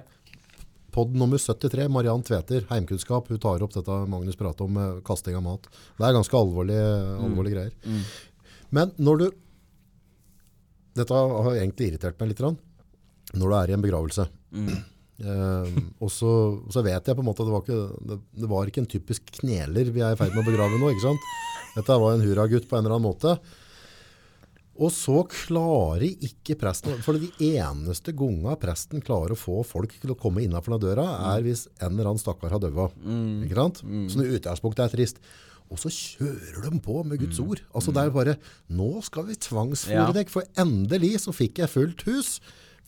Podd 0.91 1.13
nummer 1.15 1.37
73, 1.37 1.87
Mariann 1.89 2.23
Tveter, 2.23 2.61
heimkunnskap. 2.69 3.27
Hun 3.27 3.37
tar 3.39 3.61
opp 3.61 3.73
dette 3.73 3.97
Magnus 4.09 4.35
prater 4.39 4.63
om, 4.63 5.01
kasting 5.05 5.35
av 5.35 5.43
mat. 5.43 5.67
Det 5.97 6.05
er 6.07 6.13
ganske 6.15 6.33
alvorlige, 6.39 6.87
alvorlige 7.19 7.53
greier. 7.57 8.05
Men 8.71 8.91
når 8.97 9.17
du 9.19 9.31
Dette 10.95 11.13
har 11.13 11.53
egentlig 11.55 11.91
irritert 11.93 12.19
meg 12.19 12.29
litt. 12.29 12.39
Når 13.37 13.45
du 13.47 13.55
er 13.55 13.69
i 13.69 13.73
en 13.73 13.81
begravelse. 13.83 14.25
Eh, 15.19 15.79
og 15.99 16.11
så, 16.13 16.31
så 16.71 16.83
vet 16.85 17.07
jeg 17.09 17.17
på 17.17 17.23
en 17.23 17.27
måte 17.27 17.43
at 17.43 17.49
det 17.49 17.55
var 17.55 17.63
ikke, 17.65 18.03
det, 18.11 18.19
det 18.39 18.49
var 18.51 18.69
ikke 18.71 18.83
en 18.85 18.91
typisk 18.91 19.33
kneler 19.41 19.89
vi 19.91 20.03
er 20.05 20.15
i 20.15 20.19
ferd 20.19 20.35
med 20.35 20.45
å 20.45 20.49
begrave 20.51 20.79
nå. 20.79 20.91
ikke 20.93 21.07
sant? 21.09 21.31
Dette 21.75 21.97
var 22.01 22.15
en 22.15 22.23
hurragutt 22.23 22.69
på 22.69 22.77
en 22.77 22.85
eller 22.85 22.95
annen 22.97 23.09
måte. 23.11 23.35
Og 24.79 24.93
så 24.95 25.25
klarer 25.27 26.05
ikke 26.23 26.55
presten 26.55 27.01
For 27.03 27.17
de 27.19 27.27
eneste 27.49 28.13
gangene 28.15 28.53
presten 28.61 29.03
klarer 29.03 29.35
å 29.35 29.39
få 29.39 29.57
folk 29.67 29.91
til 29.99 30.13
å 30.13 30.17
komme 30.19 30.45
innenfor 30.45 30.77
den 30.77 30.85
døra, 30.85 31.03
er 31.33 31.43
hvis 31.43 31.65
en 31.81 31.91
eller 31.97 32.13
annen 32.13 32.21
stakkar 32.21 32.55
har 32.55 32.63
døva. 32.63 32.87
Ikke 33.43 33.59
sant? 33.59 33.81
Så 34.13 34.23
i 34.23 34.37
utgangspunktet 34.39 34.85
er 34.87 34.93
trist. 34.95 35.19
Og 35.69 35.77
så 35.77 35.91
kjører 35.93 36.63
de 36.71 36.79
på 36.81 36.95
med 37.05 37.19
Guds 37.21 37.37
ord. 37.43 37.59
Altså 37.75 37.91
Det 37.93 38.01
er 38.01 38.07
jo 38.07 38.15
bare 38.15 38.37
Nå 38.73 38.87
skal 39.05 39.27
vi 39.27 39.35
tvangsfòre 39.35 40.15
deg, 40.15 40.31
for 40.31 40.47
endelig 40.57 41.11
så 41.27 41.35
fikk 41.35 41.59
jeg 41.61 41.69
fullt 41.75 42.07
hus. 42.07 42.31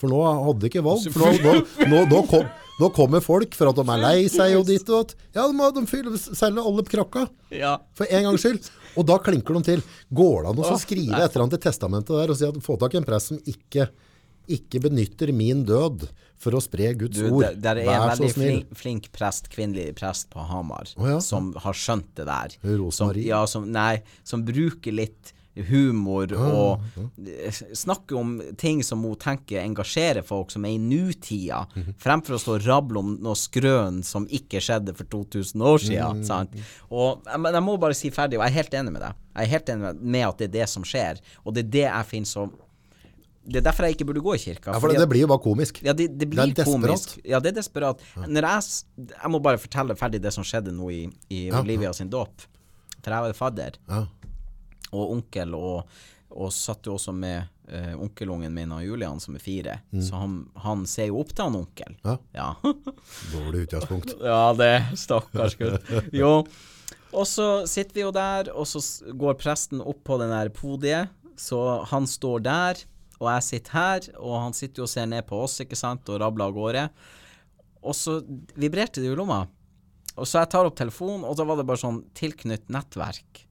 For 0.01 0.09
nå 0.09 0.19
hadde 0.25 0.63
de 0.63 0.71
ikke 0.71 0.83
valg. 0.85 1.07
For 1.13 1.21
nå, 1.21 1.31
nå, 1.45 1.87
nå, 1.91 2.03
nå, 2.09 2.21
kom, 2.29 2.45
nå 2.81 2.89
kommer 2.95 3.21
folk 3.23 3.57
for 3.57 3.69
at 3.69 3.77
de 3.77 3.85
er 3.85 4.01
lei 4.01 4.19
seg 4.33 4.57
og 4.57 4.65
ditt 4.69 4.87
og 4.89 5.03
datt. 5.03 5.17
Ja, 5.35 5.45
de 5.45 5.57
må 5.57 5.69
de 5.75 5.83
fyller, 5.89 6.17
selge 6.17 6.63
alle 6.65 6.85
krakka. 6.89 7.27
Ja. 7.53 7.75
For 7.97 8.09
en 8.09 8.31
gangs 8.31 8.45
skyld. 8.45 8.71
Og 8.97 9.05
da 9.07 9.19
klinker 9.23 9.59
de 9.59 9.61
til. 9.67 9.83
Går 10.09 10.41
det 10.47 10.53
an 10.53 10.63
å 10.65 10.79
skrive 10.81 11.19
et 11.19 11.27
eller 11.29 11.45
annet 11.45 11.59
i 11.59 11.65
testamentet 11.67 12.17
der 12.17 12.33
og 12.33 12.39
si 12.39 12.49
at 12.49 12.57
få 12.65 12.79
tak 12.81 12.97
i 12.97 13.01
en 13.01 13.07
prest 13.07 13.31
som 13.31 13.39
ikke, 13.53 13.87
ikke 14.57 14.81
benytter 14.87 15.31
min 15.35 15.61
død 15.69 16.09
for 16.41 16.57
å 16.57 16.61
spre 16.63 16.89
Guds 16.97 17.19
Du, 17.19 17.27
ord. 17.29 17.45
Det, 17.45 17.59
det 17.61 17.85
er 17.85 17.93
en 17.93 18.07
veldig 18.09 18.31
flink, 18.33 18.71
flink 18.77 19.11
prest, 19.13 19.51
kvinnelig 19.53 19.93
prest 19.99 20.31
på 20.33 20.41
Hamar, 20.49 20.89
oh, 20.97 21.05
ja. 21.13 21.19
som 21.21 21.51
har 21.61 21.77
skjønt 21.77 22.09
det 22.17 22.25
der. 22.25 22.57
Som, 22.57 22.73
Rosemarie? 22.81 23.27
ja, 23.29 23.43
som, 23.49 23.69
nei, 23.71 24.01
som 24.27 24.41
bruker 24.47 24.97
litt 24.97 25.35
humor 25.67 26.31
Ah, 26.31 26.51
og 26.51 26.81
snakke 27.51 27.75
snakker 27.75 28.17
om 28.17 28.41
ting 28.57 28.81
som 28.83 29.01
hun 29.03 29.15
tenker 29.19 29.59
engasjerer 29.61 30.23
folk, 30.23 30.51
som 30.51 30.63
er 30.65 30.69
i 30.75 30.77
nutida, 30.79 31.65
Mhm. 31.75 31.95
fremfor 31.99 32.35
å 32.35 32.39
stå 32.39 32.55
og 32.55 32.65
rable 32.67 32.99
om 32.99 33.17
noe 33.21 33.35
skrøn 33.35 34.03
som 34.03 34.25
ikke 34.27 34.61
skjedde 34.63 34.95
for 34.95 35.03
2000 35.03 35.61
år 35.61 35.77
siden. 35.79 36.15
Mhm. 36.21 36.25
Sant? 36.25 36.55
Og, 36.89 37.21
eh, 37.27 37.37
men 37.37 37.53
jeg 37.53 37.63
må 37.63 37.77
bare 37.79 37.93
si 37.93 38.09
ferdig, 38.09 38.39
og 38.39 38.45
jeg 38.47 38.51
er 38.51 38.63
helt 38.63 38.71
enig 38.71 38.91
med 38.93 39.01
deg. 39.01 39.13
Jeg 39.35 39.43
er 39.43 39.49
helt 39.51 39.65
enig 39.65 40.01
med- 40.01 40.27
at 40.27 40.37
det 40.37 40.45
er 40.49 40.59
det 40.59 40.69
som 40.69 40.83
skjer, 40.83 41.19
og 41.45 41.53
det 41.53 41.65
er 41.65 41.69
det 41.69 41.81
jeg 41.91 42.05
finner 42.05 42.25
så 42.27 42.51
Det 43.43 43.55
er 43.65 43.71
derfor 43.71 43.87
jeg 43.87 43.97
ikke 43.97 44.05
burde 44.05 44.21
gå 44.21 44.35
i 44.35 44.37
kirka. 44.37 44.71
Ja, 44.71 44.79
for 44.79 44.87
det, 44.87 45.09
blir 45.09 45.21
jo 45.21 45.27
bare 45.27 45.39
komisk. 45.39 45.81
ja, 45.81 45.93
det, 45.93 46.15
det 46.15 46.29
blir 46.29 46.53
Det 46.53 46.63
komisk. 46.63 47.19
Ja, 47.25 47.39
det 47.39 47.57
er 47.57 47.61
desperat. 47.61 47.97
Når 48.15 48.41
jeg, 48.43 49.09
jeg 49.09 49.31
må 49.31 49.41
bare 49.41 49.57
fortelle 49.57 49.95
ferdig 49.97 50.21
det 50.21 50.31
som 50.31 50.43
skjedde 50.43 50.71
nå 50.71 50.91
i, 50.91 51.09
i 51.31 51.49
Olivia 51.49 51.91
sin 51.91 52.07
dåp. 52.07 52.29
For 53.03 53.09
jeg 53.09 53.19
var 53.19 53.33
fadder 53.33 53.71
Ja. 53.89 54.05
Og 54.91 55.13
onkel, 55.17 55.55
og, 55.57 55.95
og 56.31 56.51
satt 56.55 56.87
jo 56.87 56.95
også 56.97 57.13
med 57.15 57.43
eh, 57.71 57.93
onkelungen 57.99 58.53
min 58.55 58.73
og 58.75 58.83
Julian, 58.85 59.19
som 59.23 59.35
er 59.35 59.43
fire. 59.43 59.77
Så 59.91 60.19
han, 60.19 60.37
han 60.63 60.85
ser 60.89 61.09
jo 61.11 61.21
opp 61.21 61.33
til 61.35 61.47
han 61.47 61.57
onkel. 61.61 61.95
Ja. 62.03 62.17
Ja. 62.35 62.49
Dårlig 63.35 63.65
utgangspunkt. 63.67 64.15
Ja, 64.31 64.51
det 64.57 64.73
Stakkars 64.99 65.57
gutt. 65.59 65.91
Jo. 66.15 66.43
Og 67.11 67.27
så 67.27 67.47
sitter 67.67 67.97
vi 67.97 68.05
jo 68.05 68.11
der, 68.15 68.51
og 68.55 68.67
så 68.69 68.79
går 69.19 69.39
presten 69.39 69.83
opp 69.83 70.03
på 70.07 70.19
den 70.21 70.31
der 70.31 70.51
podiet. 70.55 71.11
Så 71.39 71.59
han 71.89 72.05
står 72.07 72.43
der, 72.45 72.83
og 73.21 73.27
jeg 73.29 73.47
sitter 73.47 73.75
her, 73.75 74.05
og 74.19 74.37
han 74.47 74.55
sitter 74.55 74.81
jo 74.83 74.87
og 74.87 74.91
ser 74.93 75.09
ned 75.09 75.25
på 75.27 75.39
oss, 75.43 75.59
ikke 75.63 75.79
sant, 75.79 76.07
og 76.09 76.21
rabler 76.21 76.47
av 76.47 76.55
gårde. 76.55 76.85
Og 77.81 77.97
så 77.97 78.19
vibrerte 78.59 79.01
det 79.01 79.09
jo 79.09 79.15
i 79.15 79.19
lomma. 79.19 79.43
Og 80.19 80.27
så 80.27 80.41
jeg 80.41 80.51
tar 80.53 80.67
opp 80.67 80.77
telefonen, 80.77 81.25
og 81.27 81.37
da 81.39 81.45
var 81.47 81.59
det 81.59 81.65
bare 81.69 81.81
sånn 81.81 82.01
tilknytt 82.17 82.69
nettverk. 82.73 83.45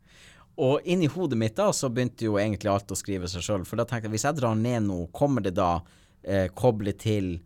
Og 0.61 0.85
inni 0.85 1.09
hodet 1.09 1.38
mitt 1.40 1.57
da, 1.57 1.70
så 1.73 1.88
begynte 1.88 2.27
jo 2.27 2.37
egentlig 2.40 2.70
alt 2.73 2.92
å 2.92 2.99
skrive 2.99 3.29
seg 3.31 3.44
sjøl. 3.44 3.64
For 3.68 3.81
da 3.81 3.87
tenkte 3.88 4.11
jeg, 4.11 4.16
hvis 4.16 4.27
jeg 4.29 4.37
drar 4.40 4.59
ned 4.59 4.85
nå, 4.88 4.99
kommer 5.16 5.44
det 5.44 5.55
da 5.57 5.79
eh, 6.23 6.51
koble 6.53 6.92
til 7.01 7.38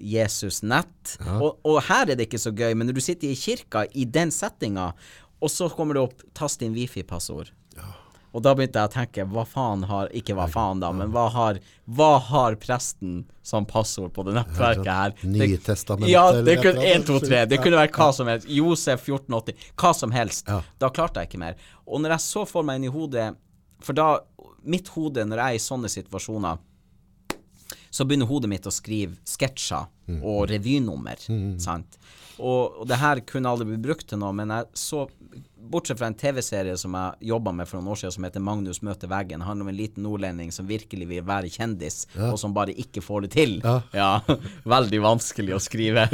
Jesus 0.00 0.62
nett? 0.62 1.16
Og, 1.40 1.58
og 1.66 1.80
her 1.88 2.12
er 2.12 2.18
det 2.18 2.28
ikke 2.28 2.40
så 2.40 2.54
gøy, 2.54 2.72
men 2.78 2.88
når 2.88 3.00
du 3.00 3.02
sitter 3.04 3.32
i 3.32 3.38
kirka 3.38 3.84
i 3.90 4.06
den 4.06 4.30
settinga, 4.34 4.92
og 5.40 5.50
så 5.50 5.70
kommer 5.72 5.96
det 5.96 6.04
opp 6.04 6.22
'tast 6.36 6.62
inn 6.62 6.76
wifi-passord'. 6.76 7.50
Og 8.30 8.42
da 8.44 8.52
begynte 8.54 8.78
jeg 8.78 8.90
å 8.90 8.92
tenke, 8.94 9.24
hva 9.26 9.42
faen 9.48 9.82
har 9.90 10.10
Ikke 10.14 10.36
hva 10.38 10.46
faen, 10.50 10.78
da, 10.82 10.92
men 10.94 11.10
hva 11.14 11.26
har, 11.34 11.58
hva 11.90 12.12
har 12.28 12.56
presten 12.62 13.24
som 13.42 13.66
passord 13.66 14.12
på 14.14 14.22
det 14.28 14.36
nettverket 14.36 14.90
her? 14.90 15.14
Nye 15.26 15.58
testamenter. 15.58 16.12
Ja, 16.12 16.28
det 16.36 16.60
kunne 16.62 16.78
eller 16.78 17.00
1, 17.02 17.06
2, 17.08 17.18
3. 17.26 17.42
Det 17.50 17.58
kunne 17.64 17.80
vært 17.80 17.98
hva 17.98 18.10
som 18.14 18.30
helst. 18.30 18.46
Josef 18.50 19.02
1480. 19.08 19.68
Hva 19.82 19.92
som 19.96 20.14
helst. 20.14 20.50
Da 20.78 20.92
klarte 20.94 21.24
jeg 21.24 21.32
ikke 21.32 21.42
mer. 21.42 21.58
Og 21.90 22.02
når 22.04 22.16
jeg 22.16 22.26
så 22.28 22.46
for 22.46 22.66
meg 22.66 22.78
inn 22.80 22.90
i 22.90 22.94
hodet 22.94 23.32
For 23.82 23.96
da 23.96 24.12
Mitt 24.60 24.90
hode, 24.92 25.24
når 25.24 25.40
jeg 25.40 25.56
er 25.56 25.56
i 25.56 25.62
sånne 25.64 25.88
situasjoner, 25.88 26.58
så 27.90 28.04
begynner 28.04 28.28
hodet 28.28 28.50
mitt 28.52 28.66
å 28.68 28.72
skrive 28.74 29.16
sketsjer 29.26 29.86
og 30.20 30.42
revynummer. 30.50 31.22
Sant? 31.58 31.96
Og, 32.40 32.80
og 32.82 32.88
det 32.88 32.98
her 33.00 33.22
kunne 33.28 33.48
aldri 33.48 33.70
bli 33.72 33.78
brukt 33.88 34.06
til 34.12 34.20
noe, 34.20 34.34
men 34.36 34.52
jeg 34.52 34.68
så 34.76 35.06
bortsett 35.70 35.98
fra 35.98 36.08
en 36.10 36.14
TV-serie 36.18 36.76
som 36.78 36.94
jeg 36.98 37.30
jobba 37.30 37.52
med 37.54 37.68
for 37.68 37.78
noen 37.78 37.92
år 37.92 38.00
siden, 38.00 38.12
som 38.16 38.24
heter 38.26 38.42
'Magnus 38.42 38.82
møter 38.82 39.08
veggen'. 39.08 39.42
Handler 39.46 39.64
om 39.64 39.68
en 39.68 39.76
liten 39.76 40.02
nordlending 40.02 40.52
som 40.52 40.66
virkelig 40.66 41.08
vil 41.08 41.22
være 41.26 41.50
kjendis, 41.50 42.06
og 42.16 42.38
som 42.38 42.54
bare 42.54 42.74
ikke 42.74 43.02
får 43.02 43.26
det 43.26 43.30
til. 43.30 43.60
Ja. 43.92 44.20
Veldig 44.76 45.00
vanskelig 45.02 45.54
å 45.54 45.62
skrive. 45.62 46.08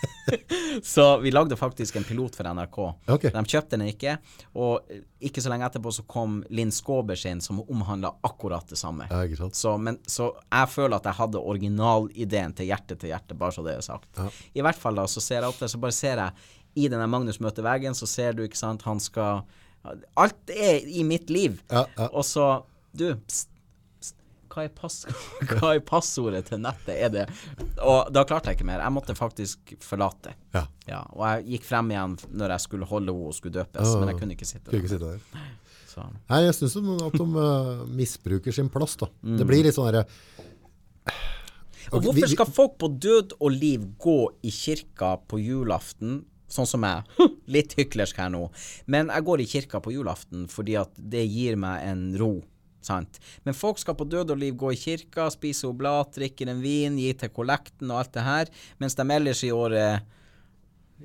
så 0.82 1.18
vi 1.20 1.30
lagde 1.30 1.56
faktisk 1.56 1.96
en 1.96 2.04
pilot 2.04 2.36
for 2.36 2.48
NRK. 2.48 2.78
Okay. 3.06 3.30
De 3.34 3.44
kjøpte 3.44 3.76
den 3.76 3.90
ikke, 3.90 4.16
og 4.54 4.88
ikke 5.20 5.42
så 5.42 5.52
lenge 5.52 5.68
etterpå 5.68 5.92
så 5.92 6.04
kom 6.08 6.40
Linn 6.48 6.72
Skåber 6.72 7.18
sin, 7.20 7.40
som 7.40 7.60
omhandla 7.60 8.14
akkurat 8.26 8.68
det 8.68 8.78
samme. 8.80 9.08
Ja. 9.10 9.50
Så, 9.52 9.76
men, 9.78 9.98
så 10.06 10.32
jeg 10.48 10.72
føler 10.72 10.96
at 10.96 11.10
jeg 11.10 11.18
hadde 11.20 11.42
originalideen 11.52 12.56
til 12.56 12.70
hjerte 12.70 12.96
til 12.96 13.12
hjerte, 13.12 13.36
bare 13.36 13.56
så 13.56 13.66
det 13.66 13.76
er 13.76 13.84
sagt. 13.84 14.24
I 14.54 14.64
hvert 14.64 14.80
fall 14.80 14.96
da, 14.96 15.06
så 15.10 15.20
ser 15.24 15.42
jeg 15.42 15.52
opp 15.52 15.60
der, 15.60 15.72
så 15.72 15.82
bare 15.82 15.96
ser 15.96 16.24
jeg 16.24 16.58
i 16.78 16.88
denne 16.90 17.06
Magnus 17.10 17.40
møter 17.42 17.66
veggen, 17.66 17.96
så 17.98 18.08
ser 18.08 18.36
du, 18.36 18.44
ikke 18.46 18.60
sant, 18.60 18.86
han 18.86 19.02
skal 19.02 19.42
Alt 20.20 20.50
er 20.52 20.84
i 20.84 21.00
mitt 21.08 21.30
liv. 21.32 21.62
Ja, 21.72 21.86
ja. 21.96 22.10
Og 22.12 22.26
så 22.28 22.66
Du, 22.92 23.14
pst, 23.24 23.48
pst, 24.02 24.16
hva 24.50 24.64
er, 24.66 24.72
pass, 24.74 25.04
hva 25.54 25.76
er 25.76 25.80
passordet 25.86 26.48
til 26.50 26.60
nettet? 26.60 26.92
Er 26.96 27.12
det 27.14 27.24
Og 27.86 28.10
da 28.12 28.24
klarte 28.28 28.50
jeg 28.50 28.58
ikke 28.58 28.68
mer. 28.68 28.82
Jeg 28.82 28.92
måtte 28.92 29.16
faktisk 29.16 29.74
forlate. 29.84 30.34
Ja. 30.56 30.66
Ja, 30.90 31.04
og 31.14 31.24
jeg 31.28 31.46
gikk 31.54 31.68
frem 31.70 31.92
igjen 31.94 32.18
når 32.34 32.56
jeg 32.56 32.66
skulle 32.66 32.88
holde 32.90 33.14
henne 33.14 33.30
og 33.30 33.36
skulle 33.36 33.56
døpes, 33.60 33.94
men 33.96 34.12
jeg 34.12 34.20
kunne 34.20 34.36
ikke 34.36 34.48
sitte 34.48 34.66
kunne 34.66 34.76
der. 34.76 34.84
ikke 34.84 34.94
sitte 34.96 35.12
der. 35.14 35.48
Så. 35.90 36.04
Nei, 36.30 36.44
jeg 36.44 36.54
syns 36.54 36.76
at 36.78 37.16
de 37.18 37.24
uh, 37.34 37.86
misbruker 37.98 38.54
sin 38.54 38.68
plass, 38.70 38.94
da. 38.98 39.08
Mm. 39.26 39.38
Det 39.40 39.46
blir 39.48 39.64
litt 39.66 39.74
sånn 39.74 39.88
herre 39.88 40.04
Og 41.90 42.04
hvorfor 42.04 42.30
skal 42.30 42.52
folk 42.54 42.76
på 42.78 42.90
død 43.02 43.34
og 43.40 43.50
liv 43.54 43.86
gå 43.98 44.18
i 44.46 44.52
kirka 44.54 45.16
på 45.30 45.40
julaften, 45.42 46.20
sånn 46.52 46.68
som 46.68 46.82
meg? 46.84 47.08
Litt 47.54 47.74
hyklersk 47.78 48.20
her 48.20 48.30
nå. 48.32 48.46
Men 48.90 49.12
jeg 49.14 49.26
går 49.26 49.42
i 49.42 49.50
kirka 49.50 49.82
på 49.82 49.94
julaften 49.94 50.46
fordi 50.50 50.78
at 50.80 50.94
det 50.96 51.24
gir 51.26 51.58
meg 51.60 51.86
en 51.88 52.06
ro. 52.20 52.34
Sant? 52.80 53.20
Men 53.44 53.56
folk 53.56 53.78
skal 53.80 53.96
på 53.98 54.06
død 54.08 54.32
og 54.32 54.40
liv 54.40 54.54
gå 54.56 54.72
i 54.72 54.78
kirka, 54.80 55.28
spise 55.32 55.68
oblat, 55.68 56.14
drikke 56.16 56.48
en 56.48 56.62
vin, 56.64 56.96
gi 56.98 57.12
til 57.20 57.32
kollekten 57.34 57.92
og 57.92 58.00
alt 58.00 58.14
det 58.16 58.24
her, 58.24 58.54
mens 58.80 58.96
de 58.96 59.04
ellers 59.04 59.44
i 59.44 59.52
året 59.52 60.08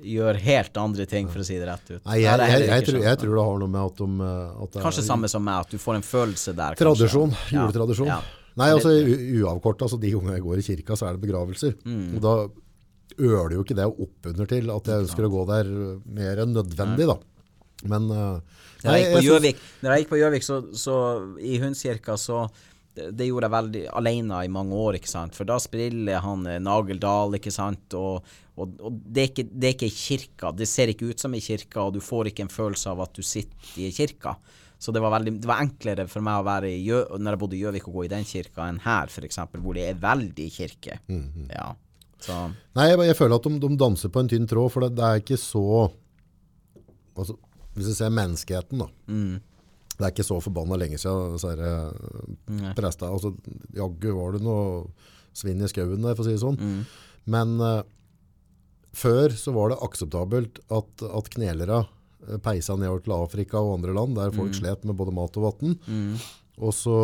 gjør 0.04 0.38
helt 0.44 0.76
andre 0.76 1.06
ting, 1.08 1.28
for 1.32 1.40
å 1.40 1.46
si 1.46 1.56
det 1.56 1.68
rett 1.68 1.86
ut. 1.88 2.00
Nei, 2.04 2.18
jeg, 2.20 2.40
jeg, 2.40 2.64
jeg, 2.68 2.86
tror, 2.88 2.98
jeg 3.06 3.20
tror 3.20 3.38
det 3.38 3.44
har 3.48 3.60
noe 3.62 3.72
med 3.72 3.80
at 3.82 4.00
de 4.02 4.08
eh, 4.26 4.64
at 4.64 4.74
det 4.74 4.82
Kanskje 4.84 5.02
er 5.02 5.08
samme 5.08 5.30
som 5.32 5.44
meg, 5.46 5.64
at 5.64 5.72
du 5.72 5.80
får 5.80 5.98
en 6.00 6.04
følelse 6.04 6.52
der. 6.56 6.76
Tradisjon. 6.80 7.32
Kanskje. 7.32 7.56
Juletradisjon. 7.56 8.10
Ja. 8.10 8.18
Nei, 8.56 8.70
altså 8.72 8.92
uavkorta, 8.92 9.84
altså 9.84 9.98
de 10.00 10.12
gangene 10.14 10.38
jeg 10.38 10.44
går 10.44 10.60
i 10.60 10.64
kirka, 10.64 10.96
så 10.96 11.08
er 11.08 11.16
det 11.16 11.24
begravelser. 11.26 11.74
Mm. 11.84 12.16
Og 12.16 12.22
da 12.24 12.36
øler 13.18 13.56
jo 13.56 13.64
ikke 13.64 13.78
det 13.78 13.88
opp 13.88 14.30
under 14.30 14.50
til 14.50 14.70
at 14.74 14.92
jeg 14.92 15.06
ønsker 15.06 15.26
å 15.26 15.32
gå 15.32 15.42
der 15.50 15.72
uh, 15.72 15.98
mer 16.18 16.44
enn 16.44 16.54
nødvendig, 16.56 17.08
da. 17.10 17.18
Men 17.86 18.08
uh, 18.10 18.62
Når 18.84 18.96
jeg 18.96 19.12
når 19.82 19.92
jeg 19.92 20.02
gikk 20.02 20.10
på 20.14 20.18
Gjøvik 20.22 20.46
så, 20.46 20.62
så 20.76 20.96
i 21.42 21.58
Hundskirka, 21.60 22.16
så 22.20 22.46
det, 22.96 23.26
gjorde 23.28 23.48
jeg 23.48 23.54
veldig 23.56 23.84
alene 24.00 24.42
i 24.46 24.50
mange 24.52 24.76
år, 24.80 24.98
ikke 24.98 25.10
sant. 25.10 25.36
For 25.36 25.48
da 25.48 25.58
spiller 25.60 26.22
han 26.24 26.46
eh, 26.48 26.60
Nageldal, 26.62 27.36
ikke 27.38 27.52
sant. 27.52 27.92
Og, 27.98 28.24
og, 28.56 28.78
og 28.80 29.00
det, 29.04 29.20
er 29.20 29.32
ikke, 29.32 29.46
det 29.52 29.68
er 29.68 29.74
ikke 29.76 29.90
kirka. 29.92 30.52
Det 30.56 30.68
ser 30.70 30.92
ikke 30.92 31.10
ut 31.10 31.20
som 31.20 31.34
i 31.36 31.42
kirka, 31.44 31.84
og 31.84 31.96
du 31.96 32.00
får 32.04 32.30
ikke 32.32 32.46
en 32.46 32.52
følelse 32.52 32.94
av 32.94 33.04
at 33.04 33.18
du 33.18 33.20
sitter 33.26 33.82
i 33.84 33.90
kirka. 33.94 34.36
Så 34.80 34.92
det 34.92 35.00
var, 35.00 35.14
veldig, 35.16 35.38
det 35.40 35.48
var 35.48 35.62
enklere 35.64 36.04
for 36.08 36.24
meg 36.24 36.40
å 36.40 36.46
være 36.46 36.70
i 36.72 36.80
Gjø, 36.84 37.02
når 37.16 37.36
jeg 37.36 37.42
bodde 37.42 37.56
i 37.56 37.60
Gjøvik, 37.62 37.88
å 37.88 37.94
gå 37.94 38.06
i 38.06 38.12
den 38.12 38.26
kirka 38.28 38.68
enn 38.68 38.80
her, 38.84 39.12
f.eks., 39.12 39.40
hvor 39.56 39.76
det 39.76 39.86
er 39.90 40.00
veldig 40.00 40.48
kirke. 40.52 41.00
Mm, 41.08 41.50
Ja. 41.52 41.74
Så 42.22 42.36
Nei, 42.76 42.86
jeg, 42.90 42.98
jeg 43.10 43.16
føler 43.18 43.36
at 43.36 43.46
de, 43.48 43.58
de 43.60 43.76
danser 43.80 44.12
på 44.12 44.22
en 44.22 44.28
tynn 44.30 44.46
tråd, 44.48 44.70
for 44.72 44.86
det, 44.86 44.94
det 44.96 45.04
er 45.04 45.20
ikke 45.20 45.36
så 45.40 45.64
altså, 47.16 47.36
Hvis 47.76 47.90
du 47.90 47.94
ser 47.98 48.14
menneskeheten, 48.14 48.80
da. 48.80 48.88
Mm. 49.12 49.36
Det 49.96 50.04
er 50.04 50.12
ikke 50.12 50.26
så 50.28 50.38
forbanna 50.44 50.76
lenge 50.80 50.98
siden 51.00 51.36
disse 51.36 52.72
presta 52.76 53.08
altså, 53.08 53.30
Jaggu 53.76 54.10
var 54.16 54.34
det 54.36 54.42
noe 54.44 54.86
svinn 55.36 55.60
i 55.64 55.68
skauen 55.68 56.00
der, 56.04 56.16
for 56.16 56.24
å 56.24 56.26
si 56.28 56.34
det 56.34 56.40
sånn. 56.42 56.56
Mm. 56.56 56.80
Men 57.32 57.54
uh, 57.60 57.82
før 58.96 59.32
så 59.36 59.52
var 59.56 59.72
det 59.72 59.80
akseptabelt 59.84 60.60
at, 60.72 61.04
at 61.04 61.26
knelere 61.34 61.82
eh, 61.84 62.38
peisa 62.44 62.76
nedover 62.80 63.02
til 63.04 63.12
Afrika 63.16 63.60
og 63.60 63.74
andre 63.78 63.92
land, 63.96 64.16
der 64.16 64.30
Mm. 64.32 64.38
folk 64.40 64.54
slet 64.56 64.84
med 64.88 64.96
både 64.96 65.12
mat 65.16 65.36
og 65.36 65.48
vann. 65.50 65.76
Og 66.56 66.72
så 66.72 66.94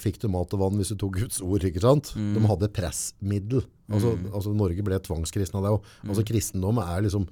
fikk 0.00 0.22
du 0.22 0.28
mat 0.32 0.52
og 0.56 0.62
vann 0.62 0.78
hvis 0.80 0.94
du 0.94 0.96
tok 1.02 1.18
Guds 1.20 1.42
ord, 1.44 1.64
ikke 1.68 1.82
sant? 1.84 2.14
Mm. 2.16 2.30
De 2.38 2.46
hadde 2.48 2.70
pressmiddel. 2.72 3.64
Altså, 3.92 4.16
altså 4.32 4.54
Norge 4.56 4.84
ble 4.86 4.98
tvangskristna 5.06 5.62
det 5.64 5.74
òg. 5.76 5.86
Mm. 6.02 6.10
Altså 6.14 6.26
kristendom 6.32 6.82
er 6.84 7.06
liksom 7.06 7.28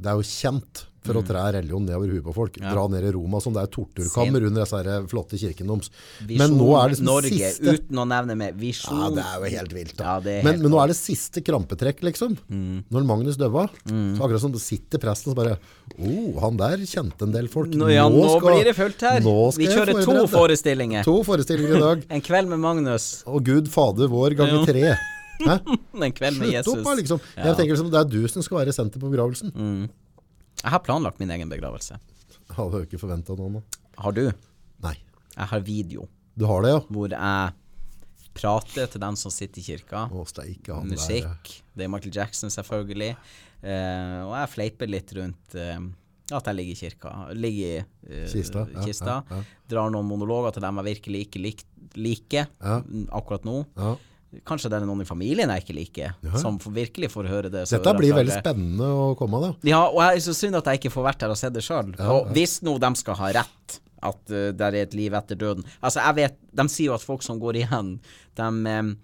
Det 0.00 0.08
er 0.08 0.16
jo 0.16 0.24
kjent 0.24 0.86
for 1.00 1.16
å 1.16 1.22
tre 1.24 1.40
religion 1.56 1.84
nedover 1.86 2.10
huet 2.12 2.24
på 2.26 2.32
folk. 2.36 2.56
Dra 2.60 2.82
ned 2.92 3.06
i 3.08 3.12
Roma 3.14 3.40
som 3.40 3.54
det 3.56 3.62
er 3.64 3.70
torturkammer 3.72 4.44
under 4.48 4.64
disse 4.66 4.96
flotte 5.08 5.38
kirkene 5.40 5.76
deres. 5.78 5.90
Men 6.28 6.56
nå 6.58 6.66
er 6.76 6.90
det 6.90 6.94
liksom 6.94 7.08
Norge, 7.08 7.30
siste 7.32 7.74
uten 7.78 8.00
å 8.02 8.06
nevne 8.08 8.36
mer. 8.36 8.52
visjon 8.60 9.00
ja, 9.00 9.08
det 9.16 9.24
er 9.24 9.38
jo 9.38 9.52
helt 9.56 9.74
vilt. 9.78 9.94
Ja, 10.00 10.18
er 10.20 10.44
men, 10.44 10.60
men 10.60 10.72
nå 10.74 10.80
er 10.82 10.92
det 10.92 10.98
siste 10.98 11.40
krampetrekk, 11.44 12.02
liksom. 12.10 12.36
Når 12.50 13.08
Magnus 13.08 13.40
døva, 13.40 13.68
Mm. 13.90 14.16
så 14.16 14.24
akkurat 14.26 14.42
som 14.42 14.52
det 14.52 14.60
sitter 14.60 15.00
presten 15.00 15.30
og 15.30 15.34
så 15.34 15.38
bare 15.38 15.54
oh, 15.98 16.36
han 16.42 16.58
der 16.60 16.82
kjente 16.84 17.24
en 17.24 17.32
del 17.32 17.48
folk. 17.48 17.72
Nå, 17.72 17.88
ja, 17.90 18.04
nå, 18.12 18.26
blir 18.44 18.68
det 18.68 18.74
fullt 18.76 19.00
her. 19.00 19.22
nå 19.24 19.36
skal 19.54 19.62
Vi 19.64 19.70
kjører 19.72 20.04
to 20.04 20.26
forestillinger. 20.28 21.06
To 21.06 21.16
forestillinger 21.24 21.76
i 21.76 21.80
dag. 21.80 22.04
En 22.20 22.20
kveld 22.24 22.50
med 22.50 22.60
Magnus, 22.60 23.22
Og 23.30 23.44
Gud 23.46 23.70
fader 23.72 24.10
vår 24.10 24.36
ganger 24.36 24.68
tre. 24.68 24.92
Hæ? 25.46 25.56
en 26.06 26.14
kveld 26.16 26.38
med 26.38 26.46
Slutt 26.46 26.54
Jesus. 26.58 26.72
opp, 26.74 26.84
da, 26.86 26.94
liksom. 27.00 27.20
Ja. 27.34 27.40
Mm. 27.40 27.48
Jeg 27.48 27.58
tenker 27.60 27.74
liksom, 27.74 27.90
Det 27.94 28.00
er 28.00 28.10
du 28.12 28.20
som 28.28 28.46
skal 28.46 28.60
være 28.62 28.74
senter 28.76 29.02
på 29.02 29.10
begravelsen. 29.12 29.54
Jeg 30.60 30.74
har 30.74 30.82
planlagt 30.84 31.20
min 31.22 31.30
egen 31.32 31.48
begravelse. 31.52 31.96
Hadde 32.56 32.82
jo 32.82 32.88
ikke 32.88 33.00
forventa 33.00 33.36
noe 33.38 33.48
annet. 33.50 33.80
Har 34.00 34.16
du? 34.16 34.24
Nei. 34.84 34.96
Jeg 35.36 35.46
har 35.52 35.60
video 35.64 36.08
Du 36.38 36.46
har 36.48 36.64
det, 36.64 36.72
ja? 36.74 36.80
hvor 36.90 37.12
jeg 37.12 37.52
prater 38.36 38.90
til 38.90 39.02
dem 39.02 39.16
som 39.18 39.32
sitter 39.34 39.60
i 39.60 39.64
kirka. 39.66 40.04
Å, 40.10 40.24
steike 40.28 40.74
han 40.74 40.90
der. 40.90 40.98
Musikk. 40.98 41.54
Det 41.76 41.86
er 41.86 41.90
Michael 41.92 42.14
Jackson, 42.14 42.52
selvfølgelig. 42.52 43.14
Uh, 43.60 44.28
og 44.28 44.34
jeg 44.38 44.52
fleiper 44.54 44.88
litt 44.88 45.10
rundt 45.18 45.56
uh, 45.58 45.80
at 46.36 46.46
jeg 46.48 46.58
ligger 46.58 46.76
i 46.76 46.80
kirka. 46.80 47.14
Ligger 47.36 47.72
i 47.72 47.80
uh, 47.82 48.28
Kista, 48.30 48.66
ja, 48.70 48.84
kista. 48.86 49.16
ja, 49.28 49.40
ja. 49.40 49.64
Drar 49.72 49.90
noen 49.92 50.08
monologer 50.08 50.56
til 50.56 50.64
dem 50.64 50.80
jeg 50.80 50.88
virkelig 50.92 51.24
ikke 51.26 51.42
lik, 51.44 51.66
liker 51.98 52.46
Ja. 52.60 52.78
mm, 52.86 53.08
akkurat 53.18 53.44
nå. 53.48 53.58
Ja. 54.32 54.40
Kanskje 54.46 54.70
det 54.70 54.78
er 54.78 54.86
noen 54.86 55.02
i 55.02 55.06
familien 55.08 55.50
jeg 55.50 55.64
ikke 55.64 55.74
liker, 55.74 56.12
som 56.38 56.58
virkelig 56.62 57.10
får 57.10 57.26
høre 57.30 57.50
det. 57.50 57.64
så 57.66 57.78
Dette 57.80 57.96
blir 57.98 58.14
veldig 58.14 58.36
spennende 58.38 58.86
å 58.94 59.08
komme 59.18 59.40
av, 59.40 59.42
da. 59.48 59.68
Ja, 59.72 59.80
og 59.88 59.98
jeg 60.04 60.20
er 60.20 60.24
så 60.28 60.34
synd 60.38 60.58
at 60.60 60.70
jeg 60.70 60.78
ikke 60.80 60.92
får 60.94 61.06
vært 61.08 61.24
her 61.26 61.34
og 61.34 61.38
sett 61.40 61.54
det 61.56 61.64
sjøl. 61.66 61.90
Og 61.98 62.30
hvis 62.36 62.60
nå 62.62 62.76
de 62.78 62.90
skal 63.00 63.18
ha 63.18 63.30
rett, 63.40 63.80
at 64.00 64.32
uh, 64.32 64.48
det 64.56 64.66
er 64.70 64.78
et 64.80 64.94
liv 64.96 65.12
etter 65.12 65.36
døden 65.36 65.60
Altså, 65.84 66.00
jeg 66.00 66.16
vet 66.16 66.36
De 66.56 66.64
sier 66.72 66.86
jo 66.86 66.94
at 66.94 67.02
folk 67.04 67.20
som 67.20 67.36
går 67.36 67.58
igjen, 67.60 67.90
de 68.38 68.46
um, 68.48 68.94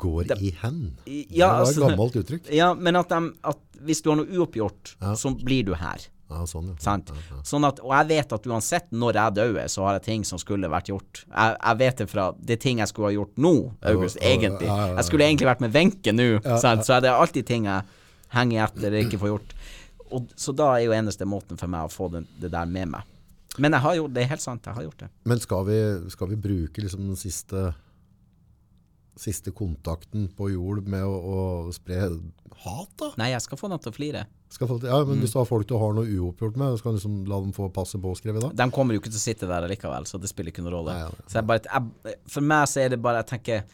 Går 0.00 0.32
i 0.40 0.50
hen. 0.62 0.78
ja, 1.04 1.18
det 1.28 1.40
var 1.48 1.58
altså- 1.64 1.82
et 1.82 1.90
gammelt 1.90 2.16
uttrykk. 2.22 2.48
Ja, 2.60 2.70
men 2.74 2.96
at, 2.96 3.08
de, 3.12 3.32
at 3.52 3.60
hvis 3.84 4.00
du 4.04 4.10
har 4.10 4.18
noe 4.20 4.28
uoppgjort, 4.38 4.94
så 5.16 5.32
blir 5.36 5.64
du 5.64 5.74
her. 5.80 6.08
Ja, 6.28 6.42
sånn, 6.44 6.66
ja. 6.74 6.76
Sant? 6.84 7.10
Sånn 7.48 7.64
at, 7.64 7.78
og 7.80 7.92
jeg 7.94 8.08
vet 8.10 8.32
at 8.36 8.46
uansett 8.50 8.90
når 8.92 9.18
jeg 9.20 9.36
dør, 9.38 9.58
så 9.72 9.86
har 9.86 9.96
jeg 9.96 10.04
ting 10.04 10.26
som 10.28 10.40
skulle 10.40 10.68
vært 10.68 10.90
gjort. 10.92 11.22
Jeg, 11.24 11.54
jeg 11.56 11.80
vet 11.80 12.02
det 12.02 12.08
fra 12.10 12.26
Det 12.36 12.58
er 12.58 12.62
ting 12.66 12.82
jeg 12.82 12.90
skulle 12.90 13.08
ha 13.08 13.16
gjort 13.16 13.40
nå, 13.40 13.54
August, 13.92 14.20
ja, 14.20 14.34
egentlig. 14.34 14.68
ja, 14.68 14.76
ja, 14.76 14.88
ja. 14.90 14.96
Jeg 15.00 15.08
skulle 15.08 15.28
egentlig 15.28 15.48
vært 15.48 15.64
med 15.64 15.72
Wenche 15.76 16.12
nå, 16.12 16.28
sant? 16.60 16.84
så 16.84 16.98
er 16.98 17.06
det 17.06 17.14
alltid 17.14 17.48
ting 17.48 17.68
jeg 17.70 17.96
henger 18.34 18.66
etter 18.66 18.92
og 18.92 19.06
ikke 19.06 19.22
får 19.22 19.32
gjort. 19.32 19.54
Og, 20.08 20.28
så 20.40 20.52
da 20.56 20.72
er 20.74 20.86
jo 20.86 20.96
eneste 20.96 21.28
måten 21.28 21.60
for 21.60 21.72
meg 21.72 21.88
å 21.88 21.92
få 21.92 22.10
det, 22.12 22.26
det 22.40 22.52
der 22.52 22.68
med 22.68 22.92
meg. 22.92 23.14
Men 23.58 23.74
jeg 23.74 23.84
har 23.84 23.96
gjort, 23.98 24.14
det 24.14 24.22
er 24.22 24.30
helt 24.34 24.44
sant, 24.44 24.68
jeg 24.68 24.76
har 24.76 24.84
gjort 24.86 25.02
det. 25.02 25.08
Men 25.28 25.40
skal 25.42 25.64
vi, 25.66 25.78
skal 26.12 26.30
vi 26.30 26.38
bruke 26.44 26.84
liksom 26.84 27.08
den 27.08 27.18
siste, 27.18 27.70
siste 29.18 29.52
kontakten 29.56 30.28
på 30.38 30.50
jord 30.52 30.86
med 30.88 31.04
å, 31.04 31.14
å 31.68 31.72
spre 31.74 32.06
hat, 32.64 32.90
da? 32.98 33.12
Nei, 33.20 33.30
jeg 33.34 33.44
skal 33.44 33.60
få 33.60 33.70
dem 33.70 33.80
til 33.82 33.92
å 33.92 33.94
flire. 33.94 34.24
Skal 34.50 34.70
folk, 34.70 34.82
ja, 34.86 34.98
Mm. 35.04 35.20
Hvis 35.22 35.34
du 35.34 35.38
har 35.38 35.46
folk 35.48 35.68
du 35.68 35.76
har 35.78 35.92
noe 35.94 36.08
uoppgjort 36.08 36.56
med, 36.58 36.76
så 36.78 36.82
kan 36.82 36.94
du 36.94 36.98
liksom 36.98 37.18
la 37.28 37.38
dem 37.42 37.52
få 37.54 37.68
passet 37.74 38.00
påskrevet 38.02 38.42
da? 38.42 38.50
De 38.64 38.66
kommer 38.74 38.96
jo 38.96 39.02
ikke 39.02 39.12
til 39.12 39.20
å 39.20 39.26
sitte 39.26 39.48
der 39.50 39.68
likevel, 39.70 40.06
så 40.08 40.18
det 40.18 40.30
spiller 40.30 40.50
ikke 40.54 40.64
noen 40.64 40.78
rolle. 40.78 40.94
Nei, 40.94 41.06
ja, 41.06 41.26
Så 41.28 41.38
jeg 41.38 41.48
bare, 41.50 41.62
jeg, 41.68 42.16
for 42.32 42.46
meg 42.54 42.70
så 42.70 42.80
er 42.82 42.94
det 42.94 42.98
bare 43.04 43.20
Jeg 43.22 43.28
tenker 43.34 43.66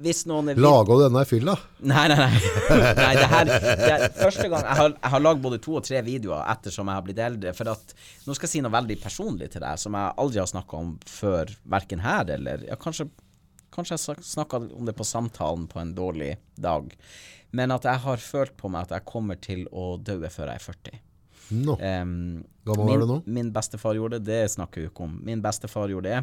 Hvis 0.00 0.22
noen 0.28 0.52
er 0.52 0.60
Laga 0.60 0.96
du 0.96 1.02
denne 1.04 1.22
i 1.24 1.28
fylla? 1.28 1.56
Nei, 1.90 2.04
nei, 2.12 2.18
nei. 2.20 2.40
nei 3.02 3.10
det 3.16 3.28
her 3.32 3.48
det 3.50 3.90
er 3.94 4.06
første 4.18 4.48
gang 4.50 4.64
Jeg 4.66 4.78
har, 4.80 4.94
jeg 4.96 5.12
har 5.14 5.24
lagd 5.24 5.42
både 5.44 5.60
to 5.62 5.76
og 5.80 5.84
tre 5.86 6.02
videoer 6.06 6.46
ettersom 6.54 6.90
jeg 6.90 7.00
har 7.00 7.06
blitt 7.06 7.22
eldre. 7.26 7.54
For 7.56 7.72
at 7.72 7.94
Nå 8.26 8.36
skal 8.36 8.48
jeg 8.48 8.54
si 8.54 8.62
noe 8.64 8.74
veldig 8.74 8.98
personlig 9.02 9.50
til 9.54 9.64
deg, 9.64 9.80
som 9.82 9.98
jeg 9.98 10.14
aldri 10.24 10.42
har 10.42 10.50
snakka 10.50 10.80
om 10.84 10.94
før, 11.08 11.52
verken 11.76 12.04
her 12.04 12.32
eller 12.36 12.66
ja, 12.68 12.78
kanskje, 12.80 13.08
kanskje 13.80 13.98
jeg 13.98 14.24
snakka 14.30 14.62
om 14.68 14.88
det 14.88 14.94
på 14.96 15.06
samtalen 15.08 15.66
på 15.70 15.80
en 15.82 15.94
dårlig 15.96 16.34
dag. 16.60 16.92
Men 17.56 17.74
at 17.74 17.86
jeg 17.88 18.04
har 18.04 18.22
følt 18.22 18.56
på 18.60 18.70
meg 18.70 18.86
at 18.86 18.98
jeg 18.98 19.08
kommer 19.08 19.38
til 19.42 19.64
å 19.74 19.94
dø 19.98 20.20
før 20.30 20.52
jeg 20.52 20.60
er 20.60 20.66
40. 20.66 21.00
Nå. 21.50 21.74
Um, 21.74 22.44
Gammel 22.68 22.86
min, 22.86 22.94
er 22.94 23.02
du 23.02 23.10
nå? 23.10 23.16
Min 23.26 23.50
bestefar 23.54 23.96
gjorde 23.98 24.20
det, 24.20 24.28
det 24.30 24.52
snakker 24.54 24.84
vi 24.84 24.90
ikke 24.90 25.06
om. 25.08 25.16
Min 25.26 25.42
bestefar 25.42 25.90
gjorde 25.90 26.12
det. 26.12 26.20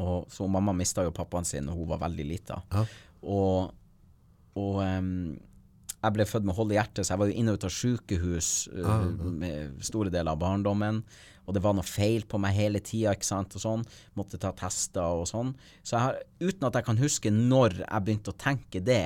Og 0.00 0.30
så 0.32 0.46
mamma 0.48 0.74
mista 0.76 1.04
jo 1.04 1.12
pappaen 1.16 1.46
sin 1.48 1.68
da 1.68 1.74
hun 1.76 1.88
var 1.88 2.00
veldig 2.04 2.26
lita. 2.28 2.60
Ja. 2.72 2.84
Og, 3.26 3.74
og 4.56 4.80
um, 4.80 5.36
jeg 5.96 6.14
ble 6.14 6.26
født 6.28 6.48
med 6.48 6.56
hold 6.56 6.72
i 6.72 6.78
hjertet, 6.78 7.04
så 7.04 7.14
jeg 7.14 7.22
var 7.22 7.30
jo 7.30 7.38
inne 7.40 7.52
og 7.52 7.60
ut 7.60 7.68
av 7.68 7.74
sykehus 7.74 8.50
uh, 8.76 9.08
med 9.26 9.80
store 9.84 10.12
deler 10.12 10.32
av 10.32 10.40
barndommen. 10.40 11.02
Og 11.46 11.54
det 11.54 11.62
var 11.62 11.76
noe 11.78 11.86
feil 11.86 12.24
på 12.26 12.40
meg 12.42 12.56
hele 12.58 12.80
tida, 12.82 13.12
ikke 13.14 13.28
sant, 13.28 13.54
og 13.54 13.62
sånn. 13.62 13.84
Måtte 14.18 14.38
ta 14.42 14.50
tester 14.58 15.20
og 15.22 15.28
sånn. 15.30 15.52
Så 15.86 16.00
har, 16.02 16.18
uten 16.42 16.66
at 16.66 16.74
jeg 16.80 16.86
kan 16.88 16.98
huske 16.98 17.30
når 17.30 17.78
jeg 17.84 18.02
begynte 18.08 18.32
å 18.34 18.38
tenke 18.42 18.82
det, 18.82 19.04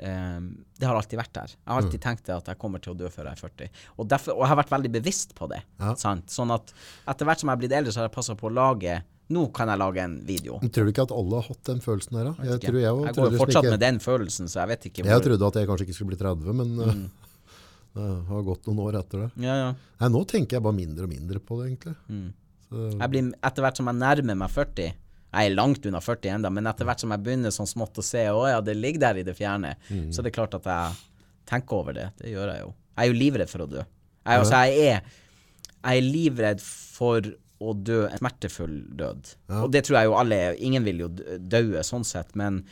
um, 0.00 0.46
det 0.80 0.88
har 0.88 0.96
alltid 0.96 1.20
vært 1.20 1.34
der. 1.36 1.52
Jeg 1.54 1.68
har 1.72 1.82
alltid 1.82 2.02
tenkt 2.06 2.32
at 2.32 2.48
jeg 2.48 2.60
kommer 2.62 2.80
til 2.80 2.94
å 2.94 2.98
dø 3.02 3.10
før 3.12 3.28
jeg 3.28 3.36
er 3.36 3.44
40. 3.44 3.70
Og, 3.98 4.08
derfor, 4.08 4.38
og 4.38 4.44
jeg 4.46 4.52
har 4.54 4.60
vært 4.62 4.74
veldig 4.74 4.92
bevisst 4.96 5.36
på 5.36 5.48
det. 5.52 5.60
Ja. 5.82 5.94
Sant? 6.00 6.32
Sånn 6.32 6.52
at 6.56 6.72
etter 7.12 7.28
hvert 7.28 7.42
som 7.44 7.50
jeg 7.52 7.58
har 7.58 7.62
blitt 7.64 7.76
eldre, 7.76 7.92
så 7.92 8.02
har 8.02 8.08
jeg 8.10 8.16
passa 8.16 8.36
på 8.40 8.48
å 8.50 8.54
lage 8.56 9.00
Nå 9.30 9.44
kan 9.54 9.70
jeg 9.70 9.78
lage 9.78 10.02
en 10.02 10.14
video. 10.26 10.56
Men 10.58 10.72
Tror 10.74 10.88
du 10.88 10.90
ikke 10.90 11.04
at 11.06 11.12
alle 11.14 11.38
har 11.38 11.44
hatt 11.46 11.60
den 11.68 11.78
følelsen 11.84 12.16
der? 12.18 12.24
da? 12.32 12.46
Jeg, 12.48 12.64
jeg, 12.64 12.72
jeg, 12.82 12.82
jeg 12.82 13.14
går 13.14 13.28
jo 13.36 13.38
fortsatt 13.38 13.62
ikke, 13.62 13.74
med 13.76 13.82
den 13.84 14.00
følelsen, 14.02 14.48
så 14.50 14.58
jeg 14.64 14.70
vet 14.72 14.86
ikke 14.88 15.04
Jeg 15.06 15.22
trodde 15.22 15.50
at 15.52 15.58
jeg 15.60 15.68
kanskje 15.68 15.84
ikke 15.86 15.94
skulle 15.94 16.10
bli 16.10 16.18
30, 16.18 16.56
men 16.58 16.72
Mm. 16.80 17.04
Det 17.94 18.08
har 18.28 18.42
gått 18.46 18.66
noen 18.68 18.78
år 18.86 18.98
etter 19.00 19.24
det. 19.24 19.30
Ja, 19.42 19.54
ja. 19.58 19.70
Nei, 20.00 20.08
nå 20.14 20.20
tenker 20.30 20.56
jeg 20.58 20.62
bare 20.62 20.76
mindre 20.76 21.04
og 21.08 21.10
mindre 21.12 21.40
på 21.42 21.58
det, 21.60 21.70
egentlig. 21.72 21.94
Mm. 22.08 22.28
Blir, 23.10 23.30
etter 23.42 23.64
hvert 23.64 23.80
som 23.80 23.88
jeg 23.90 23.98
nærmer 23.98 24.36
meg 24.38 24.50
40 24.54 24.84
Jeg 25.32 25.48
er 25.50 25.54
langt 25.56 25.86
unna 25.90 25.98
40 26.00 26.28
enda, 26.36 26.50
men 26.54 26.66
etter 26.70 26.86
hvert 26.86 27.00
som 27.02 27.10
jeg 27.10 27.22
begynner 27.26 27.50
sånn 27.50 27.66
smått 27.66 27.98
å 27.98 28.04
se 28.06 28.22
Å 28.30 28.44
ja, 28.46 28.60
det 28.62 28.76
ligger 28.78 29.00
der 29.08 29.18
i 29.18 29.24
det 29.26 29.34
fjerne, 29.38 29.72
Mm. 29.90 30.12
så 30.14 30.20
er 30.22 30.28
det 30.28 30.32
klart 30.36 30.54
at 30.54 30.64
jeg 30.70 30.94
tenker 31.50 31.80
over 31.80 31.92
det. 31.98 32.08
Det 32.20 32.30
gjør 32.30 32.52
jeg 32.54 32.60
jo. 32.62 32.70
Jeg 32.96 33.02
er 33.08 33.10
jo 33.12 33.18
livredd 33.18 33.50
for 33.50 33.64
å 33.64 33.68
dø. 33.70 33.82
Jeg, 33.82 34.38
altså, 34.38 34.62
jeg 34.70 34.86
er 34.94 35.02
Jeg 35.82 35.96
er 35.98 36.06
livredd 36.12 36.60
for 36.62 37.26
å 37.60 37.74
dø 37.74 38.06
en 38.06 38.18
smertefull 38.22 38.76
død. 38.96 39.34
Og 39.64 39.70
det 39.72 39.82
tror 39.84 39.98
jeg 39.98 40.06
jo 40.08 40.14
alle 40.16 40.36
er. 40.46 40.54
Ingen 40.64 40.84
vil 40.84 40.98
jo 41.02 41.08
dø- 41.10 41.82
sånn 41.84 42.04
sett, 42.06 42.34
men, 42.36 42.62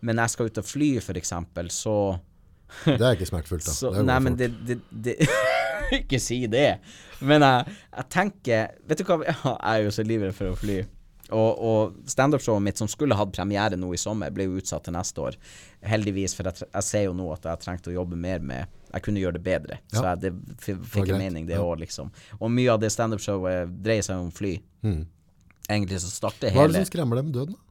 men 0.00 0.16
jeg 0.16 0.30
skal 0.32 0.46
ut 0.48 0.58
og 0.58 0.64
fly, 0.66 0.88
eksempel, 1.20 1.68
så 1.70 2.18
det 2.88 3.00
er 3.00 3.16
ikke 3.16 3.28
smertefullt, 3.28 3.66
da. 3.66 3.74
så, 3.76 3.92
Det 3.94 4.06
nei, 4.08 4.18
men 4.24 4.38
det, 4.38 4.50
det, 4.66 4.80
det 4.90 5.18
Ikke 6.02 6.18
si 6.22 6.38
det. 6.48 6.78
Men 7.20 7.44
jeg, 7.44 7.76
jeg 7.92 8.08
tenker 8.12 8.74
Vet 8.88 9.02
du 9.02 9.06
hva, 9.08 9.20
jeg 9.28 9.60
er 9.60 9.86
jo 9.86 9.94
så 9.94 10.04
livredd 10.06 10.36
for 10.36 10.52
å 10.52 10.58
fly. 10.58 10.82
Og, 11.32 11.60
og 11.64 12.10
standup-showet 12.10 12.60
mitt, 12.64 12.76
som 12.76 12.88
skulle 12.90 13.16
hatt 13.16 13.30
premiere 13.32 13.78
nå 13.80 13.88
i 13.94 14.00
sommer, 14.00 14.32
ble 14.34 14.44
jo 14.50 14.58
utsatt 14.60 14.84
til 14.84 14.92
neste 14.92 15.22
år. 15.22 15.38
Heldigvis, 15.88 16.34
for 16.36 16.48
jeg, 16.50 16.66
jeg 16.66 16.84
ser 16.84 17.06
jo 17.06 17.14
nå 17.16 17.30
at 17.32 17.46
jeg 17.48 17.62
trengte 17.62 17.88
å 17.92 17.94
jobbe 17.94 18.18
mer 18.20 18.44
med 18.44 18.68
Jeg 18.92 19.06
kunne 19.06 19.22
gjøre 19.22 19.38
det 19.38 19.44
bedre. 19.46 19.78
Så 19.88 20.02
jeg, 20.04 20.20
det 20.26 20.32
fikk 20.60 21.14
en 21.14 21.22
mening, 21.22 21.46
det 21.48 21.56
òg, 21.56 21.78
liksom. 21.80 22.12
Og 22.36 22.52
mye 22.52 22.74
av 22.74 22.82
det 22.82 22.92
standup-showet 22.92 23.72
dreier 23.84 24.04
seg 24.04 24.20
om 24.20 24.28
fly. 24.34 24.58
Mm. 24.84 25.06
Egentlig 25.70 26.02
så 26.02 26.10
starter 26.12 26.52
Hva 26.52 26.66
er 26.66 26.72
det 26.72 26.76
hele 26.76 26.84
som 26.84 26.92
skremmer 26.92 27.20
deg 27.20 27.30
med 27.30 27.38
døden? 27.38 27.56
da? 27.56 27.68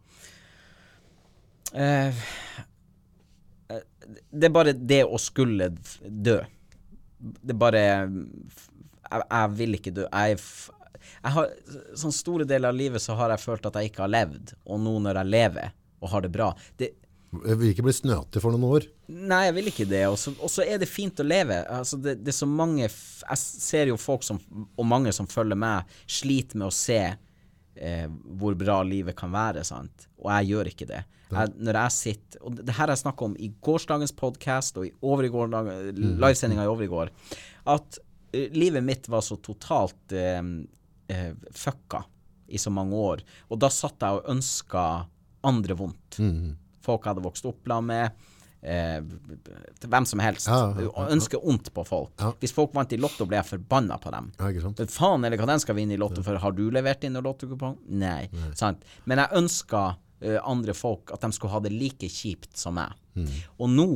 Uh, 1.72 2.26
Det 4.32 4.48
er 4.50 4.54
bare 4.56 4.74
det 4.74 5.04
å 5.06 5.20
skulle 5.22 5.70
dø. 6.02 6.40
Det 7.22 7.54
er 7.54 7.60
bare 7.62 7.82
Jeg, 7.82 9.24
jeg 9.28 9.52
vil 9.60 9.78
ikke 9.78 9.94
dø. 9.96 10.06
Jeg, 10.08 10.40
jeg 11.22 11.34
har 11.36 11.52
Sånn 12.00 12.14
store 12.16 12.46
deler 12.50 12.72
av 12.72 12.78
livet 12.80 13.04
så 13.04 13.16
har 13.20 13.34
jeg 13.34 13.44
følt 13.44 13.66
at 13.70 13.78
jeg 13.80 13.92
ikke 13.92 14.06
har 14.06 14.14
levd, 14.14 14.54
og 14.66 14.80
nå 14.82 14.98
når 15.04 15.22
jeg 15.22 15.32
lever 15.36 15.72
og 16.02 16.10
har 16.10 16.24
det 16.26 16.32
bra 16.34 16.48
det, 16.80 16.88
Jeg 17.46 17.58
vil 17.60 17.70
ikke 17.72 17.84
bli 17.86 17.94
snøtig 17.94 18.42
for 18.44 18.52
noen 18.52 18.66
år. 18.68 18.86
Nei, 19.08 19.44
jeg 19.48 19.54
vil 19.56 19.68
ikke 19.72 19.86
det. 19.88 20.02
Og 20.10 20.18
så- 20.20 20.66
er 20.66 20.78
det 20.82 20.90
fint 20.90 21.20
å 21.20 21.24
leve. 21.24 21.62
Altså, 21.70 21.96
det, 22.02 22.18
det 22.26 22.34
er 22.34 22.40
så 22.42 22.48
mange 22.50 22.84
Jeg 22.90 23.38
ser 23.38 23.88
jo 23.88 23.98
folk 23.98 24.24
som, 24.24 24.40
og 24.76 24.86
mange 24.86 25.14
som 25.14 25.28
følger 25.28 25.56
meg, 25.56 25.86
sliter 26.08 26.58
med 26.58 26.68
å 26.68 26.74
se 26.76 27.00
eh, 27.76 28.08
hvor 28.40 28.56
bra 28.60 28.82
livet 28.88 29.16
kan 29.18 29.32
være, 29.34 29.64
sant. 29.68 30.08
Og 30.22 30.30
jeg 30.34 30.52
gjør 30.52 30.72
ikke 30.72 30.88
det. 30.90 31.02
Jeg, 31.32 31.54
når 31.64 31.78
jeg 31.80 31.96
sitter 31.96 32.42
Og 32.44 32.58
det, 32.58 32.74
her 32.76 32.82
har 32.84 32.92
jeg 32.92 33.00
snakka 33.06 33.24
om 33.30 33.36
i 33.40 33.48
gårsdagens 33.64 34.12
podkast 34.20 34.76
og 34.82 34.90
i 34.90 34.92
over 35.08 35.24
i 35.24 35.30
livesendinga 35.96 36.66
i 36.66 36.72
over 36.72 36.84
i 36.84 36.92
går, 36.92 37.12
at 37.72 38.00
eh, 38.34 38.50
livet 38.56 38.84
mitt 38.84 39.08
var 39.12 39.24
så 39.24 39.40
totalt 39.40 40.16
eh, 40.18 40.42
eh, 41.08 41.32
fucka 41.56 42.04
i 42.52 42.60
så 42.60 42.74
mange 42.74 42.98
år. 43.00 43.24
Og 43.50 43.62
da 43.64 43.72
satt 43.72 44.04
jeg 44.04 44.20
og 44.20 44.28
ønska 44.34 44.86
andre 45.48 45.78
vondt 45.78 46.20
folk 46.82 47.06
jeg 47.06 47.14
hadde 47.14 47.24
vokst 47.26 47.48
opp 47.50 47.72
med. 47.86 48.12
Eh, 48.62 49.00
til 49.82 49.90
hvem 49.90 50.06
som 50.06 50.22
helst. 50.22 50.46
Ja, 50.48 50.70
ja, 50.78 50.86
ja, 50.86 51.08
ønsker 51.16 51.42
ondt 51.42 51.72
på 51.74 51.86
folk. 51.88 52.14
Hvis 52.42 52.54
folk 52.54 52.76
vant 52.78 52.94
i 52.94 53.00
Lotto, 53.02 53.26
ble 53.30 53.40
jeg 53.40 53.50
forbanna 53.56 53.98
på 54.02 54.14
dem. 54.14 54.30
Faen 54.92 55.26
eller 55.26 55.42
hva 55.42 55.50
den 55.50 55.64
skal 55.64 55.78
vinne 55.80 55.98
i 55.98 56.00
Lotto 56.02 56.24
for? 56.26 56.38
Har 56.42 56.56
du 56.58 56.68
levert 56.74 57.04
inn 57.08 57.18
en 57.18 57.26
lottokupong? 57.26 57.80
Nei. 58.02 58.30
Sant? 58.58 58.86
Men 59.10 59.24
jeg 59.24 59.42
ønska 59.42 59.86
andre 60.46 60.76
folk 60.78 61.10
at 61.16 61.24
de 61.26 61.34
skulle 61.34 61.56
ha 61.56 61.62
det 61.66 61.74
like 61.74 62.10
kjipt 62.12 62.54
som 62.58 62.78
meg. 62.78 62.94
Mm. 63.18 63.30
Og 63.58 63.72
nå, 63.74 63.90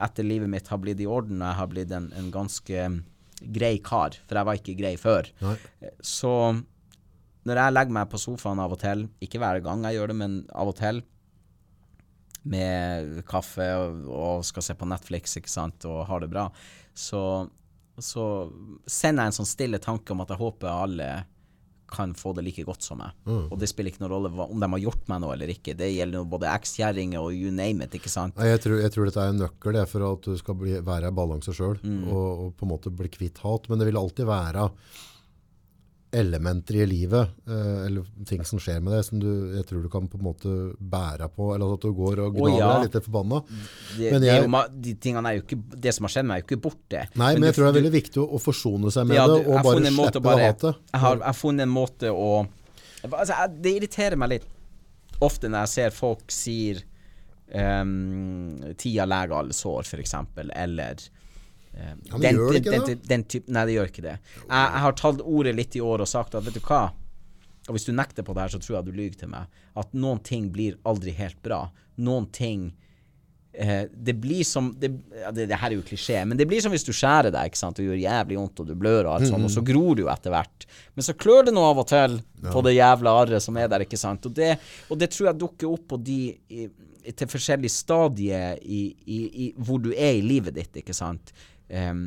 etter 0.00 0.24
livet 0.24 0.48
mitt 0.48 0.70
har 0.72 0.80
blitt 0.80 1.02
i 1.04 1.08
orden, 1.08 1.42
og 1.42 1.50
jeg 1.50 1.58
har 1.60 1.70
blitt 1.74 1.92
en, 1.92 2.08
en 2.16 2.30
ganske 2.32 2.86
grei 3.40 3.74
kar, 3.84 4.16
for 4.26 4.40
jeg 4.40 4.48
var 4.48 4.58
ikke 4.58 4.76
grei 4.78 4.94
før, 5.00 5.28
Nei. 5.40 5.54
så 6.04 6.32
når 7.48 7.60
jeg 7.62 7.72
legger 7.72 7.96
meg 7.96 8.10
på 8.12 8.20
sofaen 8.20 8.60
av 8.60 8.74
og 8.74 8.80
til, 8.82 9.06
ikke 9.24 9.40
hver 9.40 9.62
gang 9.64 9.84
jeg 9.88 9.96
gjør 9.96 10.12
det, 10.12 10.16
men 10.20 10.34
av 10.52 10.72
og 10.72 10.76
til, 10.80 11.00
med 12.44 13.24
kaffe 13.28 13.66
og, 13.76 14.06
og 14.08 14.44
skal 14.48 14.62
se 14.64 14.74
på 14.74 14.88
Netflix, 14.88 15.36
ikke 15.36 15.50
sant, 15.52 15.84
og 15.84 16.06
har 16.08 16.20
det 16.24 16.30
bra, 16.32 16.46
så, 16.96 17.48
så 18.00 18.24
sender 18.88 19.26
jeg 19.26 19.34
en 19.34 19.38
sånn 19.42 19.50
stille 19.50 19.78
tanke 19.82 20.14
om 20.14 20.22
at 20.24 20.32
jeg 20.32 20.40
håper 20.40 20.70
alle 20.72 21.10
kan 21.90 22.12
få 22.14 22.30
det 22.36 22.44
like 22.46 22.62
godt 22.62 22.84
som 22.86 23.00
meg. 23.02 23.10
Og 23.26 23.56
det 23.58 23.66
spiller 23.66 23.90
ikke 23.90 24.04
noen 24.04 24.12
rolle 24.12 24.28
hva- 24.30 24.44
om 24.54 24.60
de 24.62 24.66
har 24.70 24.78
gjort 24.84 25.08
meg 25.10 25.18
noe 25.24 25.32
eller 25.34 25.50
ikke. 25.50 25.72
Det 25.74 25.88
gjelder 25.90 26.22
både 26.30 26.46
ekskjerringer 26.52 27.18
og 27.18 27.34
you 27.34 27.50
name 27.50 27.82
it, 27.82 27.96
ikke 27.98 28.12
sant. 28.12 28.38
Jeg 28.38 28.60
tror, 28.62 28.76
jeg 28.78 28.92
tror 28.94 29.08
dette 29.10 29.24
er 29.24 29.32
en 29.32 29.40
nøkkel 29.42 29.74
det, 29.74 29.82
for 29.90 30.04
at 30.06 30.22
du 30.30 30.36
skal 30.38 30.54
bli, 30.60 30.76
være 30.86 31.10
i 31.10 31.16
balanse 31.18 31.50
sjøl 31.56 31.80
Mm. 31.82 32.04
og, 32.14 32.28
og 32.44 32.52
på 32.60 32.62
en 32.68 32.70
måte 32.76 32.92
bli 32.94 33.10
kvitt 33.10 33.42
hat. 33.42 33.66
Men 33.68 33.82
det 33.82 33.88
vil 33.90 33.98
alltid 33.98 34.28
være 34.30 34.68
elementer 36.12 36.74
i 36.82 36.86
livet, 36.90 37.28
eh, 37.46 37.86
eller 37.86 38.06
ting 38.26 38.42
som 38.44 38.58
skjer 38.58 38.80
med 38.82 38.92
deg, 38.96 39.04
som 39.06 39.20
du, 39.22 39.28
jeg 39.54 39.66
tror 39.68 39.82
du 39.84 39.88
kan 39.92 40.08
på 40.10 40.18
en 40.18 40.24
måte 40.26 40.54
bære 40.80 41.28
på, 41.36 41.52
eller 41.54 41.74
at 41.76 41.84
du 41.86 41.92
går 41.94 42.22
og 42.24 42.34
gnager 42.34 42.58
ja. 42.58 42.70
deg 42.80 42.88
litt 42.88 43.04
forbanna. 43.06 43.38
Det, 43.96 44.10
Men 44.16 44.22
jeg- 44.26 44.80
de 44.82 44.94
tingene 44.94 45.30
er 45.30 45.38
jo 45.38 45.42
ikke 45.44 45.60
Det 45.86 45.94
som 45.94 46.04
har 46.08 46.14
skjedd 46.16 46.26
meg, 46.26 46.36
er 46.36 46.42
jo 46.42 46.48
ikke 46.48 46.62
borte. 46.66 47.04
Nei, 47.14 47.32
men, 47.34 47.40
men 47.40 47.48
jeg 47.50 47.54
tror 47.54 47.64
det 47.64 47.70
er 47.70 47.76
du- 47.76 47.80
veldig 47.80 47.94
viktig 48.02 48.24
å, 48.24 48.40
forsone 48.42 48.90
seg 48.90 49.06
med 49.06 49.16
Ja, 49.16 49.26
det, 49.28 49.36
du- 49.36 49.44
det, 49.44 49.56
og 49.56 49.62
bare 49.64 49.84
slippe 49.86 50.22
bare- 50.22 50.36
det 50.36 50.46
hatet. 50.50 50.74
Jeg 50.92 51.00
har, 51.00 51.16
jeg 51.16 51.26
har 51.30 51.38
funnet 51.44 51.62
en 51.62 51.74
måte 51.76 52.10
å 52.10 52.30
altså, 53.04 53.34
jeg, 53.36 53.62
Det 53.62 53.76
irriterer 53.78 54.16
meg 54.16 54.28
litt 54.34 54.48
ofte 55.20 55.48
når 55.48 55.60
jeg 55.66 55.68
ser 55.68 55.90
folk 55.90 56.26
sier 56.32 56.82
um, 57.54 58.58
'tida 58.74 59.06
leger 59.06 59.32
alle 59.38 59.52
sår', 59.56 59.94
eksempel, 60.00 60.50
eller 60.54 60.96
Ja, 61.76 61.92
men 62.18 62.22
gjør 62.36 62.52
det 62.52 62.60
ikke 62.64 62.72
den, 62.74 62.86
det? 62.88 63.08
den, 63.08 63.24
type, 63.24 63.52
Nei, 63.54 63.62
det 63.68 63.74
gjør 63.76 63.90
ikke 63.92 64.02
det. 64.08 64.16
Jeg, 64.36 64.48
jeg 64.50 64.82
har 64.86 64.92
tatt 64.98 65.20
ordet 65.22 65.54
litt 65.54 65.76
i 65.78 65.80
år 65.80 66.02
og 66.02 66.08
sagt 66.10 66.34
at 66.34 66.44
vet 66.44 66.54
du 66.58 66.60
hva, 66.66 66.82
og 67.68 67.76
hvis 67.76 67.84
du 67.86 67.92
nekter 67.94 68.24
på 68.26 68.34
det 68.34 68.42
her, 68.42 68.52
så 68.56 68.58
tror 68.58 68.80
jeg 68.80 68.88
du 68.88 68.92
lyver 68.96 69.18
til 69.20 69.30
meg, 69.30 69.46
at 69.78 69.92
noen 69.94 70.18
ting 70.26 70.48
blir 70.50 70.76
aldri 70.88 71.12
helt 71.14 71.38
bra. 71.44 71.60
Noen 72.02 72.26
ting 72.34 72.72
eh, 73.52 73.84
Det 73.92 74.14
blir 74.18 74.42
som 74.48 74.72
det, 74.80 74.90
ja, 75.20 75.30
det, 75.30 75.46
det 75.50 75.58
her 75.60 75.70
er 75.70 75.76
jo 75.78 75.84
klisjé, 75.86 76.24
men 76.26 76.38
det 76.40 76.46
blir 76.50 76.60
som 76.64 76.72
hvis 76.74 76.86
du 76.86 76.92
skjærer 76.96 77.30
deg 77.34 77.50
ikke 77.52 77.60
sant, 77.60 77.78
og 77.78 77.86
gjør 77.86 78.00
jævlig 78.02 78.38
vondt, 78.40 78.60
og 78.64 78.66
du 78.70 78.74
blør 78.78 79.04
og 79.06 79.14
alt 79.16 79.28
sånt, 79.30 79.46
og 79.46 79.54
så 79.54 79.62
gror 79.70 79.94
du 79.98 80.02
jo 80.04 80.10
etter 80.12 80.34
hvert. 80.34 80.66
Men 80.96 81.06
så 81.06 81.14
klør 81.14 81.46
det 81.48 81.54
nå 81.54 81.62
av 81.70 81.78
og 81.84 81.88
til 81.90 82.18
på 82.50 82.62
det 82.66 82.74
jævla 82.78 83.14
arret 83.22 83.42
som 83.46 83.56
er 83.62 83.68
der, 83.70 83.86
ikke 83.86 84.00
sant. 84.00 84.26
Og 84.26 84.34
det, 84.34 84.56
og 84.90 84.98
det 84.98 85.10
tror 85.14 85.30
jeg 85.30 85.40
dukker 85.44 85.70
opp 85.70 85.86
på 85.94 86.00
de 86.02 86.18
i, 86.48 86.66
i- 86.66 87.12
til 87.16 87.26
forskjellige 87.32 87.72
stadier 87.72 88.58
i, 88.60 88.82
i, 89.08 89.20
i 89.46 89.52
hvor 89.56 89.78
du 89.80 89.88
er 89.94 90.18
i 90.18 90.20
livet 90.20 90.52
ditt, 90.58 90.74
ikke 90.82 90.92
sant. 90.94 91.30
Em, 91.70 92.02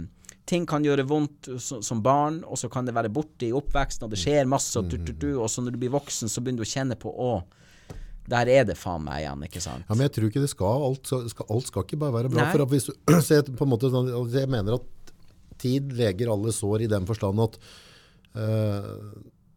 ting 0.49 0.65
kan 0.67 0.83
gjøre 0.83 1.05
vondt 1.07 1.47
så, 1.63 1.79
som 1.85 2.01
barn, 2.03 2.41
og 2.43 2.59
så 2.59 2.67
kan 2.71 2.85
det 2.87 2.93
være 2.97 3.11
borte 3.13 3.47
i 3.47 3.53
oppveksten, 3.55 4.05
og 4.05 4.11
det 4.11 4.19
skjer 4.19 4.49
masse, 4.51 4.75
og, 4.79 4.89
du, 4.91 4.97
du, 4.99 5.13
du, 5.15 5.29
og 5.39 5.47
så 5.49 5.63
når 5.63 5.75
du 5.77 5.81
blir 5.85 5.93
voksen, 5.93 6.27
så 6.31 6.43
begynner 6.43 6.65
du 6.65 6.67
å 6.67 6.73
kjenne 6.73 6.97
på 6.99 7.13
å, 7.13 7.29
der 8.27 8.51
er 8.51 8.67
det 8.67 8.75
faen 8.79 9.03
meg 9.07 9.23
igjen, 9.23 9.45
ikke 9.47 9.61
sant. 9.63 9.85
Ja, 9.87 9.95
men 9.95 10.05
jeg 10.09 10.15
tror 10.17 10.27
ikke 10.29 10.43
det 10.43 10.51
skal 10.51 10.83
alt, 10.89 11.13
skal, 11.31 11.47
alt 11.51 11.71
skal 11.71 11.87
ikke 11.87 12.01
bare 12.03 12.17
være 12.17 12.31
bra. 12.33 12.43
Nei. 12.45 12.51
For 12.55 12.65
hvis 12.75 12.89
ser 13.27 13.47
på 13.59 13.65
en 13.67 13.71
måte, 13.71 13.91
sånn- 13.93 14.11
altså 14.11 14.43
jeg 14.43 14.51
mener 14.51 14.77
at 14.79 15.13
tid 15.63 15.93
leger 15.95 16.31
alle 16.33 16.51
sår 16.55 16.83
i 16.85 16.91
den 16.91 17.05
forstand 17.07 17.39
at 17.43 17.59
uh, 18.35 19.13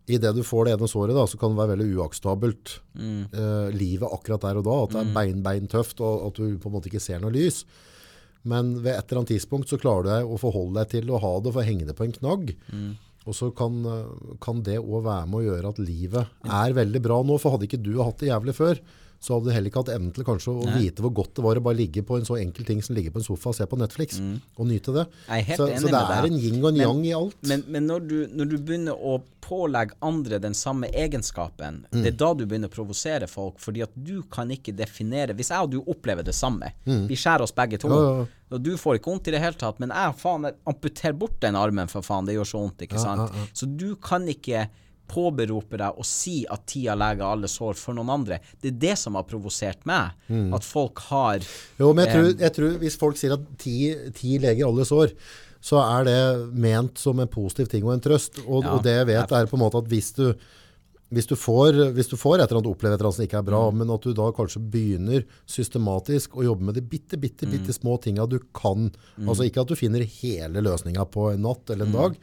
i 0.06 0.18
det 0.22 0.30
du 0.36 0.42
får 0.46 0.68
det 0.68 0.74
ene 0.76 0.86
såret, 0.90 1.16
da, 1.16 1.24
så 1.26 1.38
kan 1.40 1.50
det 1.50 1.58
være 1.58 1.72
veldig 1.74 1.96
uakseptabelt 1.98 2.76
eh, 2.94 3.72
livet 3.74 4.12
akkurat 4.14 4.44
der 4.44 4.60
og 4.60 4.66
da. 4.68 4.76
At 4.84 4.92
det 4.94 5.00
er 5.00 5.08
bein, 5.16 5.40
bein 5.42 5.66
tøft, 5.72 5.98
og 5.98 6.28
at 6.28 6.38
du 6.38 6.52
på 6.62 6.70
en 6.70 6.76
måte 6.76 6.86
ikke 6.92 7.02
ser 7.02 7.18
noe 7.24 7.34
lys. 7.34 7.64
Men 8.46 8.76
ved 8.84 8.92
et 8.94 9.08
eller 9.10 9.24
annet 9.24 9.32
tidspunkt 9.34 9.72
så 9.72 9.78
klarer 9.82 10.06
du 10.06 10.10
deg 10.12 10.30
å 10.30 10.38
forholde 10.38 10.78
deg 10.78 10.92
til 10.94 11.10
å 11.10 11.18
ha 11.22 11.32
det, 11.42 11.52
for 11.52 11.62
å 11.64 11.66
henge 11.66 11.88
det 11.88 11.96
på 11.98 12.06
en 12.06 12.14
knagg. 12.14 12.52
Og 13.26 13.34
så 13.34 13.48
kan, 13.58 13.80
eh, 13.90 14.36
kan 14.40 14.60
det 14.62 14.78
òg 14.78 15.02
være 15.02 15.26
med 15.26 15.40
å 15.40 15.46
gjøre 15.48 15.72
at 15.74 15.80
livet 15.82 16.28
er 16.46 16.76
veldig 16.78 17.02
bra 17.02 17.22
nå. 17.26 17.40
For 17.42 17.56
hadde 17.56 17.66
ikke 17.66 17.82
du 17.82 17.96
hatt 17.98 18.22
det 18.22 18.30
jævlig 18.30 18.54
før, 18.54 18.78
så 19.26 19.34
hadde 19.36 19.50
du 19.50 19.54
heller 19.56 19.72
ikke 19.72 19.82
hatt 19.82 19.90
evnen 19.96 20.12
til 20.14 20.24
kanskje 20.28 20.52
å 20.54 20.66
vite 20.78 21.02
hvor 21.02 21.12
godt 21.18 21.32
det 21.34 21.42
var 21.44 21.58
å 21.58 21.64
bare 21.66 21.80
ligge 21.80 22.04
på 22.06 22.20
en 22.20 22.26
så 22.28 22.36
enkel 22.38 22.64
ting 22.68 22.82
som 22.86 22.94
ligge 22.94 23.10
på 23.10 23.18
en 23.18 23.26
sofa 23.26 23.50
og 23.50 23.56
se 23.58 23.66
på 23.66 23.78
Netflix, 23.80 24.20
og 24.56 24.68
nyte 24.70 24.94
det. 24.94 25.06
Mm. 25.10 25.16
Jeg 25.26 25.42
er 25.42 25.48
helt 25.50 25.58
så, 25.60 25.66
så 25.82 25.90
det 25.90 26.02
er 26.16 26.28
en 26.30 26.36
yin 26.44 26.60
og 26.62 26.68
en 26.70 26.78
yang 26.84 27.00
i 27.08 27.14
alt. 27.18 27.40
Men, 27.50 27.64
men 27.74 27.88
når, 27.90 28.06
du, 28.06 28.16
når 28.38 28.52
du 28.52 28.56
begynner 28.60 28.94
å 28.96 29.16
pålegge 29.46 29.94
andre 30.02 30.38
den 30.42 30.54
samme 30.58 30.88
egenskapen, 30.90 31.82
Mm. 31.92 32.02
det 32.02 32.08
er 32.12 32.16
da 32.18 32.28
du 32.34 32.44
begynner 32.46 32.70
å 32.70 32.74
provosere 32.74 33.26
folk, 33.30 33.58
fordi 33.62 33.82
at 33.84 33.92
du 33.94 34.22
kan 34.32 34.50
ikke 34.50 34.72
definere 34.76 35.34
Hvis 35.38 35.50
jeg 35.52 35.62
og 35.62 35.70
du 35.70 35.76
opplever 35.90 36.24
det 36.26 36.34
samme, 36.34 36.72
vi 36.84 37.14
skjærer 37.18 37.42
oss 37.46 37.54
begge 37.54 37.78
to, 37.82 37.88
Mm. 37.88 37.94
Ja, 37.96 38.08
ja, 38.10 38.24
ja. 38.24 38.56
og 38.56 38.62
du 38.62 38.72
får 38.78 38.98
ikke 38.98 39.10
vondt 39.12 39.28
i 39.28 39.34
det 39.34 39.40
hele 39.42 39.58
tatt, 39.58 39.78
men 39.82 39.90
jeg 39.94 40.14
faen 40.18 40.44
jeg 40.48 40.54
amputerer 40.66 41.18
bort 41.18 41.38
den 41.40 41.56
armen, 41.58 41.88
for 41.88 42.02
faen, 42.06 42.26
det 42.26 42.34
gjør 42.38 42.50
så 42.52 42.62
vondt, 42.64 42.82
ikke 42.86 42.98
sant? 43.02 43.32
Så 43.54 43.66
du 43.76 43.94
kan 43.96 44.26
ikke 44.28 44.68
påberope 45.08 45.76
deg 45.78 45.96
å 45.98 46.04
si 46.04 46.44
at 46.50 46.66
tida 46.66 46.94
leger 46.98 47.22
alle 47.24 47.46
sår 47.48 47.74
for 47.76 47.94
noen 47.94 48.10
andre. 48.10 48.40
Det 48.60 48.72
er 48.74 48.78
det 48.78 48.98
som 48.98 49.14
har 49.14 49.24
provosert 49.24 49.84
meg, 49.86 50.12
Mm. 50.28 50.52
at 50.54 50.64
folk 50.64 50.98
har 51.10 51.38
Jo, 51.78 51.92
men 51.92 52.06
jeg 52.06 52.14
tror, 52.14 52.38
jeg 52.40 52.52
tror 52.54 52.78
hvis 52.78 52.96
folk 52.98 53.16
sier 53.16 53.32
at 53.32 53.58
ti, 53.58 53.94
ti 54.12 54.38
leger 54.38 54.66
alle 54.66 54.84
sår, 54.84 55.12
så 55.62 55.80
er 55.82 56.04
det 56.04 56.52
ment 56.54 56.98
som 56.98 57.18
en 57.18 57.26
positiv 57.28 57.68
ting 57.68 57.82
og 57.84 57.92
en 57.94 58.00
trøst. 58.00 58.38
Og, 58.46 58.62
Ja. 58.64 58.74
og 58.74 58.82
det 58.82 58.94
jeg 58.98 59.06
vet 59.06 59.32
er 59.32 59.46
på 59.46 59.54
en 59.54 59.60
måte 59.60 59.78
at 59.78 59.88
hvis 59.90 60.12
du, 60.14 60.34
hvis 61.12 61.26
du 61.26 61.34
får, 61.36 61.92
hvis 61.94 62.08
du 62.10 62.16
får 62.16 62.40
et 62.40 62.50
eller 62.50 62.60
annet 62.60 62.70
oppleve 62.76 62.94
et 62.94 62.98
eller 63.00 63.06
annet 63.10 63.14
som 63.14 63.26
ikke 63.26 63.38
er 63.38 63.42
bra, 63.50 63.70
Mm. 63.70 63.78
men 63.78 63.90
at 63.90 64.00
du 64.02 64.12
da 64.12 64.30
kanskje 64.32 64.58
begynner 64.70 65.24
systematisk 65.46 66.30
å 66.36 66.42
jobbe 66.44 66.62
med 66.62 66.74
de 66.74 66.80
bitte, 66.82 67.16
bitte, 67.18 67.46
Mm. 67.46 67.52
bitte 67.52 67.72
små 67.74 67.96
tinga 68.00 68.28
du 68.28 68.38
kan. 68.52 68.90
Altså 69.20 69.48
ikke 69.48 69.60
at 69.62 69.68
du 69.68 69.74
finner 69.76 70.02
hele 70.04 70.60
løsninga 70.62 71.04
på 71.10 71.32
en 71.32 71.42
natt 71.42 71.70
eller 71.70 71.86
en 71.86 71.92
Mm. 71.92 72.02
dag, 72.02 72.16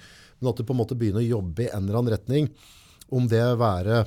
men 0.44 0.52
at 0.52 0.60
du 0.60 0.66
på 0.68 0.76
en 0.76 0.82
måte 0.84 0.98
begynner 1.00 1.24
å 1.24 1.30
jobbe 1.40 1.66
i 1.66 1.72
en 1.72 1.88
eller 1.88 2.02
annen 2.02 2.14
retning. 2.18 2.50
Om 3.14 3.28
det 3.32 3.42
være 3.62 4.04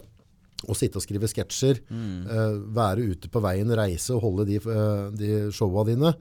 å 0.67 0.75
sitte 0.77 0.97
og 1.01 1.05
skrive 1.05 1.29
sketsjer, 1.29 1.81
eh, 1.93 2.55
være 2.77 3.05
ute 3.13 3.29
på 3.33 3.41
veien, 3.45 3.69
reise 3.77 4.15
og 4.17 4.23
holde 4.25 4.47
de, 4.49 4.57
uh, 4.65 5.11
de 5.13 5.51
showa 5.53 5.85
dine, 5.89 6.15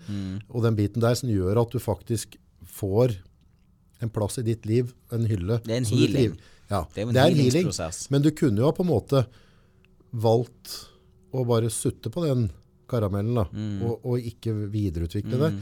og 0.51 0.63
den 0.65 0.75
biten 0.75 1.01
der 1.01 1.15
som 1.15 1.29
gjør 1.31 1.61
at 1.63 1.71
du 1.71 1.79
faktisk 1.79 2.35
får 2.67 3.15
en 4.03 4.11
plass 4.11 4.37
i 4.37 4.43
ditt 4.43 4.65
liv, 4.67 4.91
en 5.15 5.23
hylle. 5.25 5.61
Det 5.63 5.71
er 5.71 5.77
en 5.79 5.85
healing. 5.87 6.35
Ja, 6.69 6.83
Det 6.93 7.01
er 7.03 7.07
en 7.07 7.13
det 7.15 7.21
er 7.23 7.35
healing, 7.37 7.71
men 8.11 8.21
du 8.21 8.31
kunne 8.35 8.59
jo 8.59 8.71
på 8.75 8.83
en 8.83 8.91
måte 8.91 9.25
valgt 10.11 10.75
å 11.35 11.45
bare 11.47 11.71
sutte 11.71 12.11
på 12.11 12.25
den 12.27 12.49
karamellen, 12.91 13.35
da, 13.39 13.45
Mm. 13.51 13.81
og, 13.87 13.99
og 14.05 14.19
ikke 14.19 14.53
videreutvikle 14.69 15.39
det. 15.39 15.53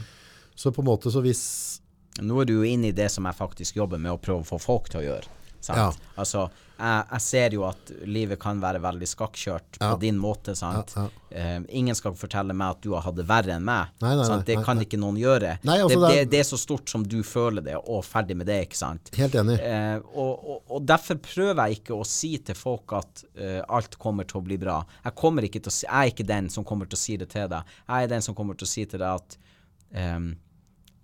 Så 0.56 0.72
på 0.74 0.82
en 0.82 0.90
måte, 0.90 1.10
så 1.10 1.22
hvis 1.22 1.80
Nå 2.22 2.42
er 2.42 2.46
du 2.50 2.52
jo 2.58 2.66
inne 2.68 2.92
i 2.92 2.94
det 2.94 3.08
som 3.10 3.26
jeg 3.26 3.34
faktisk 3.38 3.80
jobber 3.80 3.98
med 3.98 4.12
å 4.14 4.20
prøve 4.22 4.44
å 4.44 4.50
få 4.54 4.60
folk 4.62 4.92
til 4.92 5.02
å 5.02 5.08
gjøre. 5.08 5.32
Sant? 5.64 5.78
Ja. 5.80 6.10
Altså, 6.20 6.42
jeg, 6.76 7.04
jeg 7.08 7.22
ser 7.24 7.54
jo 7.56 7.62
at 7.66 7.90
livet 8.04 8.36
kan 8.42 8.58
være 8.60 8.82
veldig 8.84 9.06
skakkjørt 9.08 9.78
Ja. 9.80 9.92
på 9.94 10.00
din 10.02 10.18
måte. 10.20 10.56
Sant? 10.58 10.92
Ja, 10.96 11.08
Eh, 11.34 11.58
ingen 11.74 11.96
skal 11.98 12.14
fortelle 12.14 12.54
meg 12.54 12.76
at 12.76 12.80
du 12.84 12.92
har 12.94 13.02
hatt 13.02 13.16
det 13.18 13.24
verre 13.26 13.56
enn 13.56 13.64
meg. 13.66 13.88
Nei, 13.98 14.12
nei, 14.14 14.26
nei, 14.28 14.36
Det 14.46 14.54
kan 14.62 14.78
ikke 14.78 15.00
noen 15.02 15.16
gjøre. 15.18 15.56
Altså, 15.66 15.96
det, 16.04 16.10
det 16.20 16.28
det, 16.30 16.38
er- 16.44 16.46
så 16.46 16.58
stort 16.62 16.88
som 16.88 17.02
du 17.02 17.24
føler 17.26 17.64
det, 17.66 17.74
og 17.74 18.04
ferdig 18.06 18.36
med 18.38 18.46
det, 18.46 18.60
ikke 18.68 18.78
sant. 18.78 19.10
Helt 19.18 19.34
enig. 19.34 19.56
Eh, 19.58 19.96
og, 20.14 20.44
og, 20.46 20.60
og 20.70 20.86
derfor 20.86 21.18
prøver 21.18 21.64
jeg 21.72 21.80
ikke 21.80 21.96
å 21.98 22.06
si 22.06 22.36
til 22.38 22.54
folk 22.54 22.94
at 23.00 23.24
uh, 23.34 23.64
alt 23.66 23.98
kommer 23.98 24.22
til 24.30 24.38
å 24.38 24.44
bli 24.46 24.60
bra. 24.62 24.76
Jeg, 25.02 25.50
si, 25.66 25.88
jeg 25.88 25.90
er 25.90 26.12
ikke 26.12 26.28
den 26.28 26.52
som 26.54 26.62
kommer 26.62 26.86
til 26.86 27.00
å 27.00 27.02
si 27.02 27.16
det 27.18 27.32
til 27.34 27.50
deg. 27.50 27.74
Jeg 27.88 28.06
er 28.06 28.14
den 28.14 28.22
som 28.22 28.38
kommer 28.38 28.54
til 28.54 28.68
å 28.68 28.70
si 28.70 28.86
til 28.86 29.02
deg 29.02 29.18
at 29.18 29.38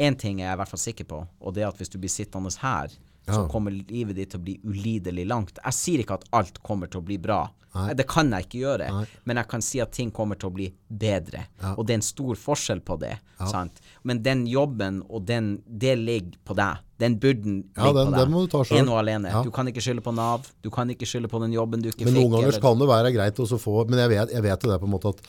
Én 0.00 0.16
ting 0.18 0.40
er 0.40 0.48
jeg 0.50 0.56
i 0.56 0.60
hvert 0.62 0.72
fall 0.72 0.80
sikker 0.86 1.04
på, 1.10 1.20
og 1.44 1.54
det 1.54 1.62
er 1.62 1.68
at 1.68 1.76
hvis 1.80 1.92
du 1.92 1.98
blir 2.00 2.08
sittende 2.12 2.52
her, 2.62 2.88
så 3.30 3.44
kommer 3.52 3.70
livet 3.70 4.16
ditt 4.16 4.30
til 4.32 4.40
å 4.40 4.42
bli 4.42 4.56
ulidelig 4.66 5.26
langt. 5.28 5.58
Jeg 5.62 5.76
sier 5.76 6.02
ikke 6.02 6.16
at 6.18 6.24
alt 6.34 6.56
kommer 6.66 6.88
til 6.90 7.02
å 7.02 7.04
bli 7.06 7.18
bra. 7.22 7.44
Nei. 7.76 7.92
Det 7.94 8.02
kan 8.10 8.32
jeg 8.34 8.48
ikke 8.48 8.58
gjøre. 8.64 8.86
Nei. 8.90 9.04
Men 9.30 9.38
jeg 9.38 9.46
kan 9.52 9.62
si 9.62 9.78
at 9.78 9.92
ting 9.94 10.08
kommer 10.10 10.34
til 10.40 10.48
å 10.48 10.54
bli 10.56 10.64
bedre. 10.90 11.44
Ja. 11.62 11.76
Og 11.78 11.86
det 11.86 11.92
er 11.94 12.00
en 12.00 12.02
stor 12.02 12.34
forskjell 12.34 12.80
på 12.82 12.96
det. 12.98 13.12
Sant? 13.46 13.78
Men 14.02 14.24
den 14.24 14.42
jobben 14.50 15.04
og 15.08 15.22
den, 15.28 15.62
det 15.70 15.92
ligger 16.00 16.34
på 16.48 16.56
deg. 16.58 16.80
Den 16.98 17.14
byrden 17.22 17.60
Ja, 17.76 17.84
ligger 17.86 18.00
den- 18.04 18.12
på 18.12 18.18
deg. 18.18 18.34
du 18.34 18.46
ta 18.56 18.64
selv. 18.64 18.78
En 18.80 18.88
og 18.88 18.98
alene. 18.98 19.28
Ja. 19.30 19.42
Du 19.46 19.50
kan 19.54 19.66
ikke 19.70 19.80
skylde 19.80 20.02
på 20.02 20.12
Nav. 20.12 20.50
Du 20.62 20.70
kan 20.70 20.88
ikke 20.90 21.06
skylde 21.06 21.28
på 21.30 21.40
den 21.40 21.52
jobben 21.52 21.80
du 21.80 21.88
ikke 21.92 22.04
Men 22.04 22.14
fikk. 22.14 22.22
noen 22.24 22.32
ganger 22.32 22.48
eller- 22.48 22.60
kan 22.60 22.78
det 22.78 22.88
være 22.88 23.14
greit 23.14 23.36
å 23.38 23.46
få 23.60 23.88
Men 23.88 23.98
jeg 24.00 24.08
vet, 24.18 24.30
jeg 24.32 24.42
vet 24.42 24.62
jo 24.64 24.70
det 24.72 24.80
på 24.80 24.84
en 24.84 24.90
måte 24.98 25.08
at, 25.14 25.20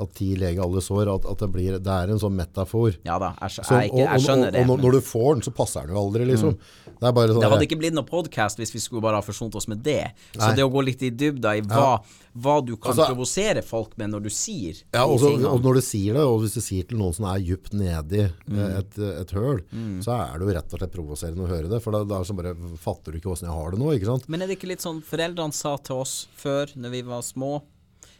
at 0.00 0.12
ti 0.14 0.34
leger 0.36 0.62
alle 0.62 0.80
sår, 0.84 1.08
at, 1.14 1.26
at 1.30 1.38
det, 1.44 1.48
blir, 1.52 1.78
det 1.78 1.92
er 1.92 2.12
en 2.14 2.18
sånn 2.22 2.36
metafor. 2.36 2.96
Ja 3.06 3.18
da, 3.22 3.34
jeg, 3.40 3.50
skjø- 3.56 3.64
Så- 3.68 3.80
jeg, 3.80 3.90
ikke, 3.92 4.02
jeg 4.04 4.08
og, 4.20 4.24
skjønner 4.26 4.52
det. 4.52 4.60
og, 4.60 4.66
når- 4.66 4.78
og, 4.78 4.84
når 4.86 4.92
du 4.92 5.00
får 5.00 5.30
den, 5.34 5.42
så 5.46 5.54
passer 5.56 5.86
den 5.86 5.96
jo 5.96 6.02
aldri, 6.04 6.26
liksom. 6.32 6.56
Det 6.96 7.04
er 7.08 7.12
bare 7.12 7.28
sånn 7.34 7.40
Det 7.44 7.50
hadde 7.52 7.66
ikke 7.68 7.78
blitt 7.82 7.92
noe 7.96 8.04
podkast 8.08 8.56
hvis 8.62 8.72
vi 8.72 8.80
skulle 8.80 9.02
bare 9.04 9.18
ha 9.20 9.24
forsont 9.26 9.54
oss 9.56 9.68
med 9.68 9.82
det. 9.84 10.12
Så 10.32 10.38
Nei. 10.46 10.54
det 10.56 10.64
å 10.64 10.70
gå 10.72 10.84
litt 10.84 11.02
i 11.02 11.10
dybda 11.10 11.56
i 11.58 11.60
hva, 11.66 12.00
hva 12.36 12.54
du 12.64 12.76
kan 12.76 12.92
Altså- 12.92 13.10
provosere 13.12 13.62
folk 13.64 13.96
med 13.98 14.10
når 14.10 14.22
du 14.22 14.30
sier 14.30 14.82
Ja, 14.94 15.04
de 15.04 15.12
og, 15.12 15.44
og 15.44 15.60
når 15.62 15.74
du 15.74 15.80
sier 15.82 16.14
det, 16.14 16.22
og 16.22 16.40
hvis 16.40 16.54
du 16.54 16.60
sier 16.64 16.86
til 16.88 16.96
noen 16.98 17.12
som 17.14 17.26
er 17.26 17.38
djupt 17.44 17.72
nedi 17.76 18.26
Mm. 18.48 18.58
eh, 18.58 18.78
et, 18.78 18.98
et 19.20 19.30
høl, 19.36 19.60
så 20.00 20.14
er 20.16 20.38
det 20.38 20.46
jo 20.48 20.54
rett 20.54 20.72
og 20.72 20.78
slett 20.80 20.92
provoserende 20.92 21.44
å 21.44 21.48
høre 21.50 21.68
det. 21.68 21.82
For 21.82 21.90
da, 21.92 22.04
da 22.04 22.18
det 22.22 22.26
sånn 22.28 22.36
bare 22.40 22.54
fatter 22.78 23.12
du 23.12 23.18
ikke 23.18 23.32
åssen 23.32 23.48
jeg 23.48 23.54
har 23.56 23.70
det 23.72 23.78
nå, 23.80 23.92
ikke 23.98 24.06
sant? 24.06 24.28
Men 24.28 24.42
er 24.42 24.46
det 24.46 24.58
ikke 24.58 24.68
litt 24.68 24.80
sånn 24.84 25.02
foreldrene 25.02 25.52
sa 25.52 25.76
til 25.76 25.96
oss 25.96 26.26
før, 26.36 26.66
når 26.76 26.90
vi 26.90 27.02
var 27.02 27.20
små, 27.22 27.62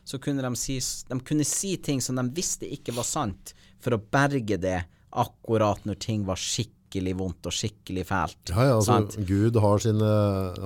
så 0.06 0.20
kunne 0.22 0.44
de 0.44 0.58
si, 0.58 0.78
de 1.08 1.18
kunne 1.26 1.44
si 1.46 1.74
ting 1.82 2.00
som 2.04 2.18
de 2.18 2.24
visste 2.36 2.68
ikke 2.70 2.94
var 2.94 3.06
sant, 3.08 3.54
for 3.82 3.96
å 3.96 4.00
berge 4.00 4.58
det 4.62 4.78
akkurat 5.16 5.82
når 5.88 5.98
ting 6.02 6.26
var 6.28 6.38
skikkelig 6.38 7.14
vondt 7.18 7.48
og 7.50 7.54
skikkelig 7.54 8.04
fælt. 8.06 8.52
Ja, 8.52 8.68
ja, 8.70 8.76
altså? 8.78 9.24
Gud 9.26 9.58
har 9.62 9.82
sine, 9.82 10.10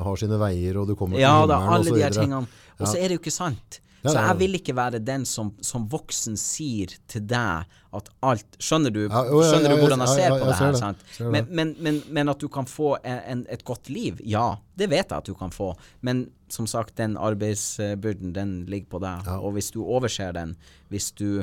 har 0.08 0.20
sine 0.20 0.40
veier, 0.40 0.80
og 0.82 0.90
du 0.90 0.96
kommer 0.98 1.16
til 1.16 1.24
ja, 1.24 1.38
himmelen, 1.40 2.18
tingene. 2.18 2.42
Og 2.80 2.84
så 2.86 2.98
er 2.98 3.08
det 3.08 3.16
jo 3.16 3.22
ikke 3.22 3.34
sant. 3.34 3.80
Så 4.02 4.14
jeg 4.16 4.36
vil 4.40 4.54
ikke 4.56 4.74
være 4.76 4.98
den 5.04 5.24
som, 5.28 5.50
som 5.60 5.84
voksen 5.92 6.36
sier 6.40 6.94
til 7.10 7.26
deg 7.28 7.66
at 7.92 8.08
alt 8.24 8.56
Skjønner 8.62 8.90
du, 8.94 9.00
skjønner 9.10 9.74
du 9.74 9.80
hvordan 9.82 10.04
jeg 10.06 10.14
ser 10.16 10.30
på 10.38 10.46
det 10.48 10.56
her? 10.60 10.74
Sant? 10.78 11.02
Men, 11.20 11.46
men, 11.50 11.74
men, 11.84 11.98
men 12.08 12.28
at 12.32 12.38
du 12.40 12.48
kan 12.48 12.64
få 12.70 12.94
en, 13.04 13.42
et 13.50 13.64
godt 13.68 13.90
liv, 13.92 14.20
ja. 14.24 14.56
Det 14.78 14.88
vet 14.88 15.10
jeg 15.10 15.18
at 15.18 15.26
du 15.28 15.34
kan 15.36 15.50
få. 15.52 15.74
Men 16.00 16.30
som 16.48 16.66
sagt, 16.70 16.96
den 16.96 17.16
arbeidsbyrden, 17.20 18.32
den 18.32 18.54
ligger 18.70 18.88
på 18.96 19.00
deg. 19.04 19.28
Og 19.40 19.52
hvis 19.58 19.70
du 19.74 19.82
overser 19.84 20.32
den, 20.36 20.56
hvis 20.88 21.10
du 21.12 21.42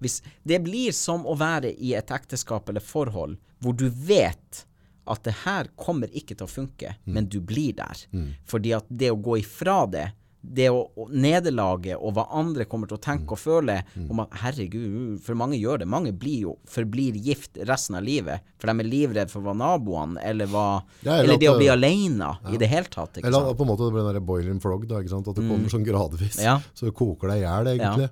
hvis, 0.00 0.22
Det 0.48 0.62
blir 0.64 0.92
som 0.96 1.26
å 1.28 1.34
være 1.36 1.74
i 1.76 1.90
et 1.98 2.08
ekteskap 2.10 2.68
eller 2.72 2.80
forhold 2.80 3.34
hvor 3.60 3.74
du 3.76 3.88
vet 3.90 4.62
at 5.10 5.24
det 5.26 5.34
her 5.42 5.66
kommer 5.76 6.08
ikke 6.16 6.36
til 6.38 6.46
å 6.46 6.48
funke, 6.48 6.94
Mm. 7.04 7.12
men 7.14 7.26
du 7.28 7.40
blir 7.40 7.74
der. 7.76 8.04
Fordi 8.48 8.72
at 8.76 8.86
det 8.88 9.10
å 9.10 9.18
gå 9.20 9.38
ifra 9.42 9.82
det, 9.90 10.06
det 10.40 10.70
å, 10.72 10.86
å 10.96 11.06
nederlaget 11.12 11.98
og 12.00 12.14
hva 12.16 12.24
andre 12.40 12.64
kommer 12.64 12.88
til 12.88 12.96
å 12.96 13.02
tenke 13.02 13.20
Mm. 13.20 13.32
og 13.34 13.38
føle 13.38 13.74
om 14.08 14.20
at 14.24 14.36
herregud, 14.40 15.20
for 15.22 15.34
mange 15.36 15.58
gjør 15.60 15.82
det. 15.82 15.88
Mange 15.88 16.12
blir 16.16 16.40
jo, 16.46 16.54
forblir 16.66 17.14
gift 17.20 17.58
resten 17.68 17.96
av 17.98 18.02
livet, 18.06 18.40
for 18.58 18.70
de 18.72 18.80
er 18.80 18.88
livredde 18.88 19.30
for 19.30 19.44
hva 19.44 19.52
naboene, 19.54 20.16
eller 20.24 20.46
hva 20.46 20.82
Ja, 21.02 21.18
eller 21.18 21.24
Eller 21.24 21.38
det 21.38 21.50
å 21.50 21.58
bli 21.58 21.68
alene 21.68 22.38
i 22.52 22.56
det 22.56 22.68
hele 22.68 22.88
tatt. 22.88 23.18
Eller 23.22 23.52
på 23.54 23.66
en 23.66 23.68
måte 23.68 23.84
det 23.84 23.92
blir 23.92 24.04
den 24.06 24.14
der 24.14 24.20
boiling 24.20 24.60
frog, 24.60 24.88
da, 24.88 24.98
at 24.98 25.24
det 25.24 25.34
kommer 25.44 25.68
sånn 25.68 25.84
gradvis. 25.84 26.38
Mm. 26.40 26.44
Ja. 26.44 26.60
Så 26.74 26.86
det 26.88 26.94
koker 26.94 27.28
deg 27.28 27.42
i 27.42 27.44
hjel, 27.44 27.72
egentlig. 27.76 28.10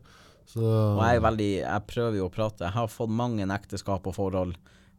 Så, 0.48 0.60
Og 0.64 1.02
jeg 1.04 1.20
veldig 1.20 1.50
Jeg 1.60 1.86
prøver 1.86 2.16
jo 2.16 2.26
å 2.28 2.32
prate. 2.32 2.64
Jeg 2.64 2.72
har 2.72 2.88
fått 2.88 3.10
mange 3.10 3.44
ekteskap 3.44 4.06
og 4.06 4.14
forhold 4.14 4.54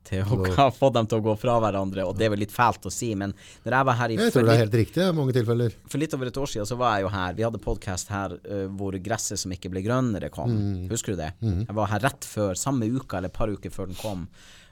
til 0.08 0.24
å 0.24 0.38
ha 0.56 0.68
fått 0.74 0.96
dem 0.96 1.08
til 1.10 1.20
å 1.20 1.26
gå 1.26 1.36
fra 1.40 1.58
hverandre, 1.62 2.06
og 2.08 2.18
det 2.18 2.28
er 2.28 2.34
vel 2.34 2.42
litt 2.44 2.54
fælt 2.54 2.88
å 2.88 2.92
si, 2.94 3.12
men 3.20 3.34
når 3.66 3.76
jeg 3.78 3.88
var 3.90 3.98
her 4.00 4.14
i 4.14 4.20
jeg 4.20 4.34
tror 4.36 4.48
det 4.48 4.56
er 4.56 4.64
helt 4.64 4.78
riktig 4.80 5.04
i 5.06 5.10
mange 5.16 5.36
tilfeller. 5.36 5.76
for 5.92 6.02
litt 6.02 6.16
over 6.18 6.32
et 6.32 6.40
år 6.42 6.52
siden 6.54 6.70
så 6.70 6.78
var 6.80 6.96
jeg 6.96 7.06
jo 7.06 7.12
her. 7.14 7.36
Vi 7.38 7.46
hadde 7.46 7.62
podkast 7.64 8.14
her 8.14 8.38
uh, 8.38 8.66
hvor 8.80 8.98
gresset 9.04 9.42
som 9.42 9.54
ikke 9.54 9.72
ble 9.74 9.84
grønnere 9.86 10.32
kom. 10.34 10.56
Husker 10.92 11.16
du 11.16 11.22
det? 11.22 11.34
Jeg 11.44 11.78
var 11.78 11.92
her 11.94 12.04
rett 12.08 12.26
før, 12.26 12.58
samme 12.60 12.90
uka 12.90 13.20
eller 13.20 13.34
et 13.34 13.38
par 13.38 13.52
uker 13.52 13.74
før 13.74 13.92
den 13.92 14.00
kom. 14.00 14.26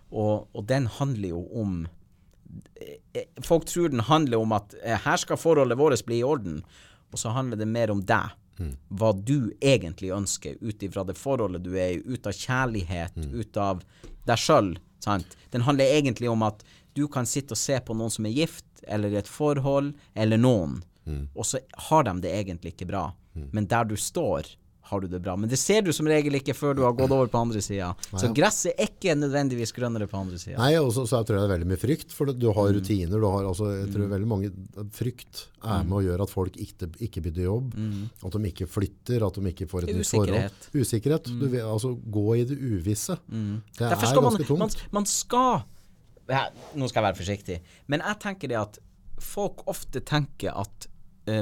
Og, 0.09 0.47
og 0.55 0.67
den 0.69 0.87
handler 0.97 1.33
jo 1.35 1.43
om 1.59 1.79
eh, 2.79 3.27
Folk 3.43 3.65
tror 3.67 3.91
den 3.91 4.05
handler 4.07 4.39
om 4.39 4.53
at 4.55 4.75
eh, 4.79 4.95
her 5.03 5.19
skal 5.19 5.39
forholdet 5.39 5.79
vårt 5.79 6.05
bli 6.07 6.21
i 6.21 6.27
orden, 6.27 6.61
og 7.11 7.19
så 7.19 7.33
handler 7.35 7.59
det 7.59 7.67
mer 7.67 7.91
om 7.91 8.03
deg. 8.07 8.35
Hva 8.89 9.11
du 9.13 9.51
egentlig 9.61 10.09
ønsker 10.15 10.55
ut 10.61 10.81
ifra 10.81 11.03
det 11.05 11.13
forholdet 11.19 11.61
du 11.61 11.75
er 11.77 11.97
i, 11.97 11.99
ut 12.01 12.25
av 12.25 12.33
kjærlighet, 12.33 13.19
ut 13.29 13.59
av 13.61 13.83
deg 14.25 14.41
sjøl. 14.41 14.71
Den 15.53 15.61
handler 15.65 15.85
egentlig 15.97 16.29
om 16.29 16.43
at 16.43 16.63
du 16.97 17.07
kan 17.07 17.25
sitte 17.25 17.53
og 17.53 17.57
se 17.61 17.79
på 17.79 17.95
noen 17.97 18.11
som 18.13 18.25
er 18.25 18.35
gift, 18.35 18.65
eller 18.87 19.09
i 19.13 19.19
et 19.19 19.27
forhold, 19.29 19.93
eller 20.15 20.37
noen, 20.37 20.79
og 21.35 21.45
så 21.45 21.59
har 21.89 22.03
de 22.03 22.13
det 22.21 22.31
egentlig 22.35 22.73
ikke 22.75 22.87
bra. 22.89 23.13
Men 23.53 23.67
der 23.71 23.83
du 23.85 23.95
står, 23.95 24.49
har 24.89 25.01
du 25.03 25.07
det 25.11 25.19
bra. 25.21 25.35
Men 25.39 25.49
det 25.51 25.57
ser 25.59 25.81
du 25.85 25.91
som 25.95 26.07
regel 26.07 26.35
ikke 26.39 26.55
før 26.55 26.75
du 26.77 26.81
har 26.85 26.93
gått 26.97 27.11
over 27.11 27.27
på 27.31 27.39
andre 27.41 27.61
sida. 27.61 27.89
Så 28.17 28.29
gresset 28.35 28.73
er 28.79 28.87
ikke 28.89 29.15
nødvendigvis 29.19 29.73
grønnere 29.75 30.07
på 30.07 30.17
andre 30.19 30.39
sida. 30.39 30.57
Nei, 30.57 30.73
og 30.79 30.89
så, 30.95 31.03
så 31.09 31.19
tror 31.27 31.37
jeg 31.37 31.43
det 31.43 31.49
er 31.49 31.53
veldig 31.57 31.69
mye 31.73 31.81
frykt, 31.81 32.11
for 32.15 32.31
du 32.31 32.47
Mm. 32.47 32.55
har 32.55 32.71
rutiner, 32.77 33.19
du 33.19 33.27
har, 33.27 33.43
altså, 33.51 33.69
jeg 33.81 33.91
tror 33.93 34.07
veldig 34.15 34.27
mange, 34.31 34.51
frykt 34.95 35.45
er 35.63 35.83
Mm. 35.83 35.89
med 35.89 35.97
å 35.97 36.03
gjøre 36.07 36.21
at 36.23 36.29
folk 36.33 36.55
ikke, 36.57 36.89
ikke 37.03 37.21
bytter 37.27 37.43
jobb, 37.43 37.73
at 38.25 38.31
de 38.31 38.51
ikke 38.51 38.67
flytter, 38.67 39.25
at 39.27 39.33
de 39.41 39.51
ikke 39.51 39.67
får 39.69 39.83
et 39.89 39.95
nytt. 39.95 40.07
Mm. 40.07 40.25
forhold. 40.25 40.51
Usikkerhet. 40.73 41.23
Du 41.39 41.47
vil 41.47 41.61
altså, 41.61 41.93
gå 42.11 42.27
i 42.37 42.43
det 42.45 42.57
uvisse. 42.57 43.17
Det 43.27 43.61
Derfor 43.79 44.07
er 44.07 44.21
man, 44.21 44.23
ganske 44.31 44.47
tungt. 44.47 44.59
man, 44.59 44.69
man 44.91 45.05
skal 45.05 45.63
ja, 46.29 46.49
Nå 46.75 46.87
skal 46.89 47.03
jeg 47.03 47.13
være 47.13 47.19
forsiktig, 47.23 47.59
men 47.87 48.01
jeg 48.03 48.19
tenker 48.19 48.47
det 48.51 48.57
at 48.59 48.79
folk 49.19 49.63
ofte 49.67 50.01
tenker 50.03 50.51
at 50.55 50.87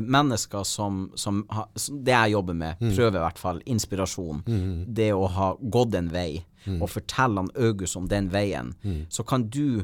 mennesker 0.02 0.64
som, 0.66 1.12
som 1.16 1.44
ha, 1.54 1.68
som 1.76 2.00
Det 2.04 2.12
jeg 2.16 2.32
jobber 2.34 2.54
med, 2.58 2.80
prøver 2.96 3.20
i 3.20 3.24
hvert 3.26 3.40
fall 3.42 3.62
inspirasjon. 3.66 4.44
Det 4.88 5.12
å 5.14 5.28
ha 5.28 5.52
gått 5.62 5.96
en 5.96 6.10
vei, 6.14 6.46
og 6.80 6.90
fortelle 6.90 7.44
han 7.44 7.52
August 7.56 7.96
om 8.00 8.08
den 8.10 8.30
veien, 8.34 8.74
så 9.10 9.24
kan 9.24 9.46
du 9.50 9.84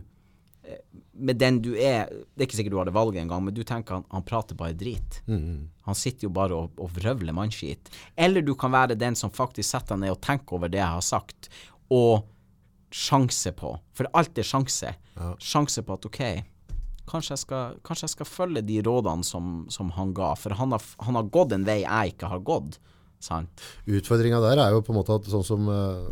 eh, 0.64 0.80
med 1.14 1.38
den 1.38 1.60
du 1.62 1.76
er 1.78 2.08
Det 2.10 2.42
er 2.42 2.48
ikke 2.48 2.58
sikkert 2.58 2.74
du 2.74 2.78
har 2.80 2.86
det 2.90 2.96
valget 2.96 3.22
engang, 3.22 3.44
men 3.46 3.54
du 3.54 3.62
tenker 3.64 3.94
han, 4.00 4.06
han 4.10 4.24
prater 4.26 4.56
bare 4.58 4.74
drit. 4.74 5.22
Han 5.28 5.96
sitter 5.96 6.26
jo 6.26 6.30
bare 6.34 6.56
og, 6.58 6.72
og 6.82 6.90
vrøvler 6.96 7.34
mannskit. 7.34 7.92
Eller 8.18 8.42
du 8.42 8.56
kan 8.56 8.72
være 8.74 8.96
den 8.98 9.16
som 9.16 9.30
faktisk 9.30 9.70
setter 9.70 9.96
deg 9.96 10.08
ned 10.08 10.16
og 10.16 10.22
tenker 10.26 10.58
over 10.58 10.68
det 10.72 10.80
jeg 10.82 10.96
har 10.98 11.06
sagt, 11.06 11.50
og 11.94 12.24
sjanse 12.92 13.52
på. 13.56 13.76
For 13.96 14.10
alt 14.18 14.38
er 14.42 14.44
sjanse. 14.48 14.96
Sjanse 15.40 15.84
på 15.86 15.94
at 15.94 16.06
OK, 16.10 16.22
kanskje 17.12 17.36
jeg 17.36 17.44
skal, 17.44 17.76
kanskje 17.86 18.08
jeg 18.08 18.16
skal 18.16 18.30
følge 18.30 18.64
de 18.66 18.80
rådene 18.86 19.28
som, 19.28 19.52
som 19.74 19.92
han 19.98 20.14
ga. 20.18 20.32
For 20.40 20.56
han 20.58 20.76
har, 20.76 20.86
han 21.06 21.20
har 21.20 21.30
gått 21.34 21.56
en 21.56 21.68
vei 21.68 21.82
jeg 21.84 22.16
ikke 22.16 22.32
har 22.32 22.44
gått. 22.48 22.80
Sant? 23.22 23.64
Utfordringa 23.86 24.40
der 24.42 24.64
er 24.64 24.74
jo 24.74 24.82
på 24.86 24.94
en 24.96 25.02
måte 25.02 25.14
at 25.20 25.28
sånn 25.30 25.46
som 25.46 25.68
eh, 25.70 26.06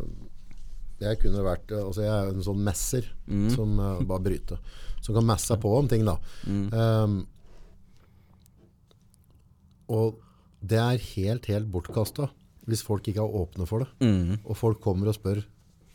Jeg 1.02 1.18
kunne 1.24 1.42
vært 1.42 1.72
eh, 1.74 1.82
Altså 1.82 2.04
jeg 2.04 2.12
er 2.14 2.28
en 2.36 2.44
sånn 2.46 2.60
messer 2.62 3.08
som 3.56 3.80
eh, 3.82 4.04
bare 4.06 4.26
bryter. 4.28 4.60
Som 5.02 5.18
kan 5.18 5.26
messe 5.26 5.58
på 5.58 5.72
om 5.74 5.88
ting, 5.90 6.04
da. 6.06 6.20
Um, 6.46 7.22
og 9.90 10.20
det 10.60 10.78
er 10.78 11.08
helt, 11.16 11.48
helt 11.50 11.70
bortkasta 11.72 12.28
hvis 12.70 12.84
folk 12.86 13.08
ikke 13.10 13.24
er 13.24 13.38
åpne 13.40 13.66
for 13.66 13.82
det. 13.82 13.90
Og 14.44 14.58
folk 14.60 14.78
kommer 14.84 15.10
og 15.10 15.16
spør. 15.18 15.40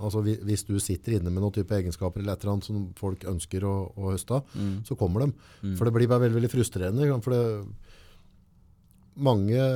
Altså 0.05 0.21
Hvis 0.25 0.67
du 0.69 0.77
sitter 0.83 1.17
inne 1.19 1.33
med 1.33 1.43
noen 1.43 1.55
type 1.57 1.75
egenskaper 1.75 2.21
eller 2.21 2.37
et 2.37 2.45
eller 2.45 2.55
annet 2.55 2.69
som 2.69 2.85
folk 2.99 3.25
ønsker 3.31 3.65
å, 3.65 3.75
å 3.97 4.13
høste 4.13 4.39
av, 4.39 4.55
så 4.85 4.97
kommer 5.01 5.25
de. 5.25 5.33
For 5.79 5.89
det 5.89 5.95
blir 5.97 6.11
bare 6.13 6.27
veldig, 6.27 6.39
veldig 6.43 6.53
frustrerende. 6.53 7.09
For 7.25 7.35
det, 7.35 7.43
mange 9.15 9.69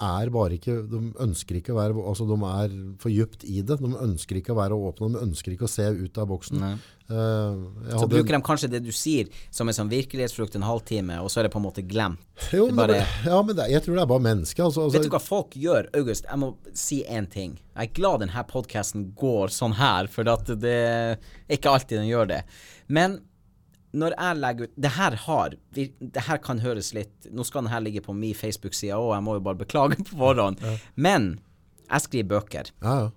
er 0.00 0.30
bare 0.32 0.56
ikke 0.56 0.74
De 0.90 0.98
ønsker 1.20 1.58
ikke 1.60 1.74
å 1.74 1.78
være 1.78 1.94
altså 2.08 2.26
De 2.28 2.36
er 2.48 2.74
for 3.02 3.12
djupt 3.12 3.44
i 3.44 3.60
det. 3.62 3.76
De 3.80 3.90
ønsker 4.06 4.40
ikke 4.40 4.54
å 4.54 4.58
være 4.60 4.78
åpne. 4.78 5.12
De 5.14 5.22
ønsker 5.26 5.52
ikke 5.54 5.68
å 5.68 5.70
se 5.70 5.86
ut 5.90 6.18
av 6.18 6.28
boksen. 6.32 6.62
Eh, 7.10 7.96
Så 7.98 8.06
bruker 8.08 8.36
de 8.36 8.40
kanskje 8.46 8.70
det 8.70 8.82
du 8.84 8.92
sier 8.94 9.28
som 9.50 9.68
en 9.68 9.74
sånn 9.74 9.90
virkelighetsflukt 9.90 10.54
en 10.56 10.62
halvtime, 10.66 11.16
og 11.20 11.30
så 11.32 11.40
er 11.40 11.48
det 11.48 11.52
på 11.52 11.58
en 11.58 11.66
måte 11.66 11.82
glemt. 11.86 12.20
jo, 12.52 12.66
men, 12.70 12.76
bare- 12.76 13.06
ja, 13.26 13.42
men 13.42 13.56
det, 13.56 13.68
jeg 13.70 13.82
tror 13.82 13.94
det 13.98 14.02
er 14.02 14.12
bare 14.12 14.26
mennesker. 14.28 14.64
Altså, 14.64 14.84
altså, 14.86 14.98
Vet 14.98 15.08
du 15.08 15.14
hva 15.16 15.20
folk 15.22 15.50
gjør, 15.58 15.88
August? 15.98 16.24
Jeg 16.30 16.38
må 16.38 16.52
si 16.74 17.02
én 17.04 17.28
ting. 17.30 17.58
Jeg 17.76 17.88
er 17.90 17.92
glad 17.94 18.20
denne 18.20 18.44
podkasten 18.46 19.12
går 19.14 19.48
sånn 19.50 19.74
her, 19.74 20.06
for 20.06 20.28
at 20.28 20.46
det 20.60 20.76
er 20.76 21.18
ikke 21.50 21.72
alltid 21.74 21.98
den 21.98 22.08
gjør 22.12 22.28
det. 22.28 22.44
Men 22.88 23.20
når 23.92 24.14
jeg 24.14 24.36
legger 24.38 24.68
ut 24.68 24.74
Det 24.78 24.90
her 24.94 25.14
har 25.24 25.54
Det 25.74 26.22
her 26.26 26.38
kan 26.38 26.60
høres 26.62 26.92
litt 26.94 27.26
Nå 27.34 27.42
skal 27.44 27.64
den 27.64 27.72
her 27.72 27.80
ligge 27.82 28.02
på 28.04 28.14
min 28.14 28.34
Facebook-side 28.38 28.94
òg, 28.94 29.14
jeg 29.16 29.24
må 29.26 29.34
jo 29.34 29.42
bare 29.48 29.58
beklage 29.58 29.96
på 30.04 30.18
forhånd. 30.20 30.60
Men 30.94 31.32
jeg 31.90 32.04
skriver 32.06 32.28
bøker. 32.36 32.70
Ja, 32.84 32.94
ja. 33.02 33.08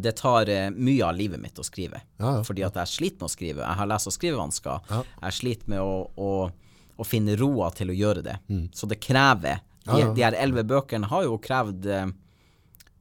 Det 0.00 0.14
tar 0.16 0.48
uh, 0.48 0.70
mye 0.74 1.04
av 1.06 1.14
livet 1.14 1.38
mitt 1.42 1.58
å 1.60 1.64
skrive. 1.66 2.00
Ja, 2.18 2.38
ja. 2.38 2.42
Fordi 2.46 2.64
at 2.66 2.78
jeg 2.80 2.88
sliter 2.88 3.20
med 3.20 3.28
å 3.28 3.34
skrive. 3.34 3.60
Jeg 3.66 3.78
har 3.82 3.86
lese- 3.90 4.08
og 4.10 4.14
skrivevansker. 4.16 4.80
Ja. 4.90 5.02
Jeg 5.26 5.36
sliter 5.38 5.68
med 5.74 5.82
å, 5.84 5.92
å, 6.16 6.30
å 6.96 7.04
finne 7.06 7.36
roa 7.38 7.68
til 7.76 7.92
å 7.92 7.96
gjøre 7.98 8.22
det. 8.26 8.38
Så 8.74 8.88
det 8.90 8.98
krever 9.04 9.60
Mm. 9.80 9.94
Ja, 9.96 9.98
ja. 9.98 10.06
De, 10.10 10.14
de 10.18 10.22
her 10.26 10.34
elleve 10.36 10.62
bøkene 10.68 11.08
har 11.08 11.22
jo 11.24 11.38
krevd 11.40 11.86
uh, 11.88 12.10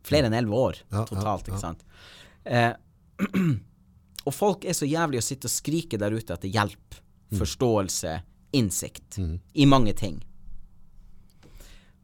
flere 0.08 0.30
enn 0.30 0.36
elleve 0.38 0.56
år 0.56 0.78
Ja, 0.86 1.02
ja, 1.02 1.06
totalt, 1.10 1.48
ja. 1.50 1.52
ikke 1.52 1.60
sant. 1.60 1.82
Eh, 2.48 2.72
og 4.30 4.36
folk 4.38 4.66
er 4.70 4.78
så 4.78 4.86
jævlig 4.88 5.20
å 5.22 5.26
sitte 5.26 5.50
og 5.50 5.54
skrike 5.58 5.98
der 6.02 6.14
ute 6.16 6.36
etter 6.38 6.52
hjelp, 6.54 7.00
Mm. 7.30 7.38
forståelse, 7.44 8.12
innsikt 8.58 9.20
i 9.54 9.66
mange 9.70 9.92
ting. 9.94 10.16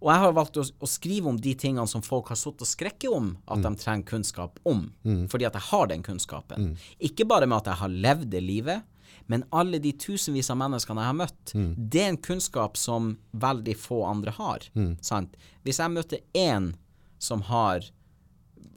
Og 0.04 0.12
jeg 0.12 0.22
har 0.22 0.34
valgt 0.38 0.58
å, 0.62 0.64
å 0.86 0.88
skrive 0.90 1.32
om 1.32 1.38
de 1.42 1.56
tingene 1.58 1.88
som 1.90 2.04
folk 2.06 2.28
har 2.30 2.38
sittet 2.38 2.62
og 2.62 2.70
skrekket 2.70 3.10
om 3.16 3.32
at 3.50 3.64
de 3.64 3.72
trenger 3.82 4.06
kunnskap 4.06 4.60
om, 4.70 4.84
fordi 5.32 5.48
at 5.48 5.56
jeg 5.58 5.66
har 5.72 5.88
den 5.90 6.04
kunnskapen. 6.06 6.76
Ikke 7.02 7.26
bare 7.26 7.48
med 7.50 7.58
at 7.64 7.72
jeg 7.72 7.80
har 7.80 7.90
levd 7.90 8.30
det 8.36 8.44
livet, 8.46 8.84
men 9.28 9.44
alle 9.52 9.80
de 9.82 9.94
tusenvis 9.98 10.52
av 10.54 10.60
menneskene 10.62 11.02
jeg 11.02 11.10
har 11.10 11.18
møtt. 11.24 11.54
Det 11.90 12.02
er 12.04 12.10
en 12.14 12.18
kunnskap 12.22 12.78
som 12.78 13.16
veldig 13.34 13.74
få 13.82 14.04
andre 14.06 14.32
har. 14.38 14.68
Sant? 15.02 15.34
Hvis 15.66 15.80
jeg 15.82 15.90
møter 15.96 16.20
én 16.36 16.74
som 17.18 17.42
har 17.50 17.82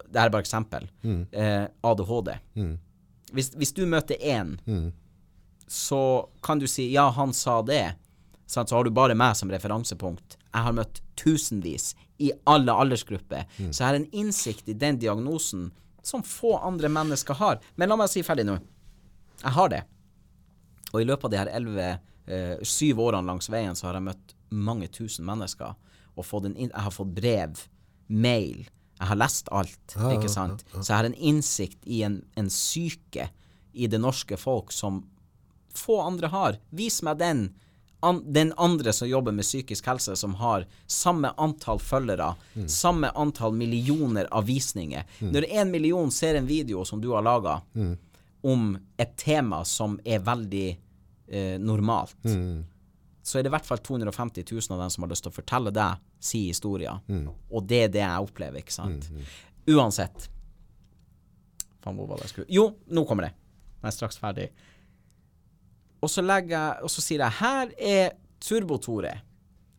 Det 0.08 0.16
er 0.22 0.30
bare 0.32 0.40
eksempel. 0.46 0.88
Eh, 1.36 1.66
ADHD. 1.84 2.38
Hvis, 3.32 3.52
hvis 3.54 3.72
du 3.76 3.86
møter 3.86 4.16
én, 4.20 4.56
så 5.66 6.28
kan 6.42 6.58
du 6.58 6.66
si 6.66 6.88
ja, 6.92 7.08
han 7.10 7.32
sa 7.32 7.62
det. 7.62 7.94
Så 8.46 8.64
har 8.70 8.84
du 8.84 8.90
bare 8.90 9.14
meg 9.14 9.36
som 9.36 9.50
referansepunkt. 9.52 10.38
Jeg 10.52 10.62
har 10.64 10.72
møtt 10.72 11.02
tusenvis 11.20 11.94
i 12.18 12.32
alle 12.48 12.72
aldersgrupper. 12.72 13.44
Så 13.72 13.82
jeg 13.82 13.88
har 13.88 13.98
en 13.98 14.08
innsikt 14.12 14.68
i 14.68 14.72
den 14.74 14.98
diagnosen 14.98 15.70
som 16.02 16.22
få 16.24 16.56
andre 16.56 16.88
mennesker 16.88 17.34
har. 17.34 17.60
Men 17.76 17.88
la 17.92 17.96
meg 18.00 18.08
si 18.08 18.22
ferdig 18.24 18.46
nå. 18.48 18.56
Jeg 19.42 19.52
har 19.54 19.68
det. 19.68 19.82
Og 20.92 21.02
i 21.02 21.04
løpet 21.04 21.28
av 21.28 21.30
de 21.30 21.38
her 21.42 21.50
elleve, 21.52 21.88
eh, 22.26 22.56
syv 22.62 23.00
årene 23.04 23.28
langs 23.28 23.50
veien, 23.52 23.76
så 23.76 23.86
har 23.86 23.94
jeg 23.98 24.08
møtt 24.08 24.34
mange 24.50 24.88
tusen 24.88 25.26
mennesker. 25.28 25.76
Og 26.16 26.24
fått 26.24 26.48
en 26.48 26.56
jeg 26.56 26.72
har 26.72 26.90
fått 26.90 27.12
brev, 27.14 27.60
mail. 28.08 28.64
Jeg 28.98 29.06
har 29.08 29.16
lest 29.16 29.48
alt, 29.52 29.94
Ja, 29.96 30.10
ikke 30.16 30.28
sant. 30.28 30.64
ja. 30.74 30.80
Så 30.82 30.88
jeg 30.92 30.96
har 30.96 31.04
en 31.04 31.14
innsikt 31.14 31.78
i 31.86 32.02
en, 32.02 32.22
en 32.36 32.48
syke 32.50 33.28
i 33.74 33.86
det 33.86 34.00
norske 34.00 34.36
folk 34.36 34.72
som 34.72 35.04
få 35.74 36.00
andre 36.02 36.26
har. 36.32 36.56
Vis 36.70 37.02
meg 37.06 37.18
den, 37.18 37.54
an, 38.02 38.22
den 38.32 38.52
andre 38.58 38.92
som 38.92 39.08
jobber 39.08 39.32
med 39.32 39.44
psykisk 39.44 39.86
helse, 39.86 40.16
som 40.16 40.34
har 40.34 40.66
samme 40.86 41.30
antall 41.38 41.78
følgere, 41.78 42.34
Mm. 42.56 42.66
samme 42.68 43.10
antall 43.14 43.52
millioner 43.52 44.26
av 44.32 44.46
visninger. 44.46 45.04
Når 45.20 45.44
en 45.50 45.70
million 45.70 46.10
ser 46.10 46.34
en 46.36 46.46
video 46.46 46.84
som 46.84 47.00
du 47.00 47.10
har 47.12 47.22
laga 47.22 47.60
Mm. 47.74 47.96
om 48.44 48.78
et 48.98 49.16
tema 49.16 49.64
som 49.64 50.00
er 50.04 50.18
veldig 50.20 50.76
eh, 51.30 51.58
normalt, 51.58 52.14
Mm. 52.24 52.64
Så 53.28 53.38
er 53.38 53.44
det 53.44 53.50
i 53.50 53.52
hvert 53.52 53.68
fall 53.68 53.80
250 53.84 54.46
000 54.48 54.74
av 54.74 54.80
dem 54.82 54.92
som 54.94 55.04
har 55.04 55.12
lyst 55.12 55.26
til 55.26 55.32
å 55.32 55.36
fortelle 55.36 55.72
deg 55.74 56.00
si 56.24 56.46
historie. 56.46 56.94
Mm. 57.12 57.26
Og 57.28 57.66
det 57.68 57.82
er 57.84 57.92
det 57.92 58.04
jeg 58.04 58.28
opplever, 58.28 58.62
ikke 58.62 58.74
sant. 58.74 59.10
Uansett. 59.68 60.30
Faen, 61.84 61.98
hvor 61.98 62.08
var 62.08 62.18
det 62.18 62.28
jeg 62.28 62.34
skulle 62.34 62.54
Jo, 62.56 62.70
nå 62.88 63.04
kommer 63.08 63.28
det. 63.28 63.34
Jeg 63.82 63.90
er 63.90 63.96
straks 63.98 64.20
ferdig. 64.20 64.48
Og 66.02 66.10
så 66.10 66.22
legger 66.22 66.54
jeg 66.54 66.86
Og 66.86 66.90
så 66.92 67.02
sier 67.02 67.22
jeg 67.24 67.38
her 67.40 67.70
er 67.76 68.16
Turbo-Tore. 68.42 69.12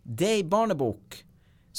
Det 0.04 0.28
er 0.28 0.38
ei 0.41 0.45
barnebok 0.47 1.22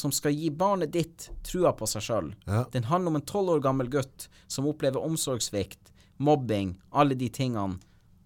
som 0.01 0.13
skal 0.15 0.33
gi 0.33 0.49
barnet 0.55 0.93
ditt 0.95 1.27
trua 1.45 1.75
på 1.77 1.87
seg 1.91 2.05
sjøl. 2.07 2.29
Ja. 2.47 2.63
Den 2.73 2.87
handler 2.89 3.13
om 3.13 3.19
en 3.19 3.27
tolv 3.29 3.57
år 3.57 3.63
gammel 3.65 3.91
gutt 3.93 4.29
som 4.49 4.69
opplever 4.71 5.03
omsorgssvikt, 5.03 5.91
mobbing, 6.17 6.77
alle 6.91 7.19
de 7.19 7.29
tingene 7.29 7.81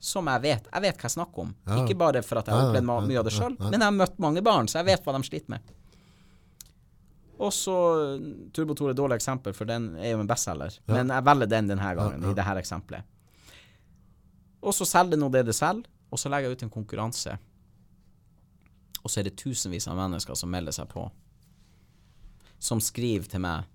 som 0.04 0.28
jeg 0.28 0.42
vet. 0.44 0.66
Jeg 0.68 0.84
vet 0.84 0.98
hva 1.00 1.08
jeg 1.08 1.14
snakker 1.16 1.46
om. 1.46 1.54
Ja. 1.64 1.78
Ikke 1.80 1.96
bare 1.98 2.22
for 2.26 2.40
at 2.40 2.50
jeg 2.50 2.54
har 2.54 2.60
Ja, 2.60 2.66
ja, 2.66 2.74
opplevd 2.74 3.08
mye 3.08 3.22
av 3.22 3.24
det 3.26 3.32
ja, 3.32 3.38
sjøl, 3.40 3.56
men 3.62 3.78
jeg 3.78 3.86
har 3.86 3.96
møtt 3.96 4.20
mange 4.22 4.42
barn, 4.44 4.68
så 4.68 4.80
jeg 4.82 4.90
vet 4.90 5.06
hva 5.06 5.16
de 5.16 5.22
sliter 5.26 5.54
med. 5.54 5.72
Og 7.44 7.50
så 7.52 7.74
Turbo-Tore 8.54 8.92
er 8.92 8.94
et 8.94 9.00
dårlig 9.00 9.16
eksempel, 9.18 9.56
for 9.56 9.68
den 9.68 9.88
er 9.98 10.12
jo 10.14 10.20
en 10.22 10.28
bestselger. 10.30 10.76
Men 10.86 11.10
jeg 11.10 11.26
velger 11.26 11.50
den 11.50 11.72
denne 11.72 11.94
gangen, 11.98 12.22
i 12.22 12.36
dette 12.36 12.60
eksempelet. 12.60 13.10
Og 14.64 14.72
så 14.76 14.86
selger 14.88 15.16
det 15.16 15.20
nå 15.20 15.28
det 15.34 15.44
det 15.48 15.56
selger, 15.56 15.88
og 16.14 16.20
så 16.20 16.30
legger 16.30 16.52
jeg 16.52 16.58
ut 16.60 16.66
en 16.68 16.74
konkurranse. 16.76 17.34
Og 19.02 19.10
så 19.10 19.20
er 19.20 19.28
det 19.28 19.36
tusenvis 19.40 19.88
av 19.90 19.98
mennesker 19.98 20.38
som 20.38 20.52
melder 20.52 20.72
seg 20.72 20.88
på. 20.92 21.08
Som 22.62 22.80
skriver 22.80 23.28
til 23.28 23.42
meg 23.44 23.66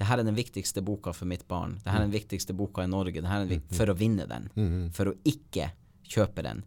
det 0.00 0.06
her 0.08 0.22
er 0.22 0.24
den 0.24 0.36
viktigste 0.38 0.80
boka 0.80 1.12
for 1.12 1.28
mitt 1.28 1.42
barn. 1.48 1.74
Det 1.84 1.92
her 1.92 2.00
er 2.00 2.06
den 2.08 2.14
viktigste 2.14 2.54
boka 2.56 2.86
i 2.86 2.88
Norge. 2.88 3.20
Den 3.20 3.60
for 3.76 3.92
å 3.92 3.94
vinne 3.98 4.24
den. 4.30 4.46
For 4.96 5.10
å 5.10 5.16
ikke 5.28 5.66
kjøpe 6.08 6.44
den. 6.46 6.62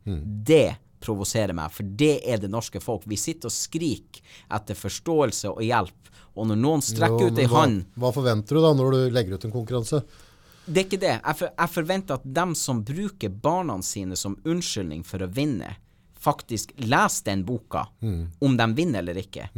Det 0.46 0.76
provoserer 1.04 1.52
meg, 1.58 1.74
for 1.74 1.84
det 1.84 2.20
er 2.30 2.38
det 2.40 2.52
norske 2.54 2.80
folk. 2.80 3.08
Vi 3.10 3.18
sitter 3.20 3.50
og 3.50 3.56
skriker 3.56 4.22
etter 4.54 4.78
forståelse 4.78 5.50
og 5.50 5.64
hjelp. 5.66 6.12
Og 6.38 6.48
når 6.50 6.62
noen 6.62 6.86
strekker 6.86 7.26
Jo, 7.28 7.32
ut 7.34 7.42
ei 7.42 7.50
hånd 7.50 7.82
hva 8.00 8.10
forventer 8.14 8.58
du 8.58 8.62
da 8.64 8.72
når 8.78 8.96
du 8.96 9.02
legger 9.14 9.36
ut 9.38 9.44
en 9.50 9.52
konkurranse? 9.54 10.00
Det 10.66 10.80
er 10.80 10.86
ikke 10.88 11.02
det. 11.02 11.16
Jeg, 11.18 11.36
for, 11.42 11.50
jeg 11.58 11.74
forventer 11.74 12.22
at 12.22 12.30
dem 12.38 12.54
som 12.56 12.80
bruker 12.88 13.34
barna 13.44 13.76
sine 13.86 14.16
som 14.18 14.38
unnskyldning 14.46 15.02
for 15.06 15.26
å 15.26 15.28
vinne, 15.28 15.74
faktisk 16.24 16.72
leser 16.80 17.26
den 17.34 17.44
boka, 17.50 17.88
om 18.40 18.56
de 18.58 18.70
vinner 18.78 19.04
eller 19.04 19.20
ikke. 19.26 19.50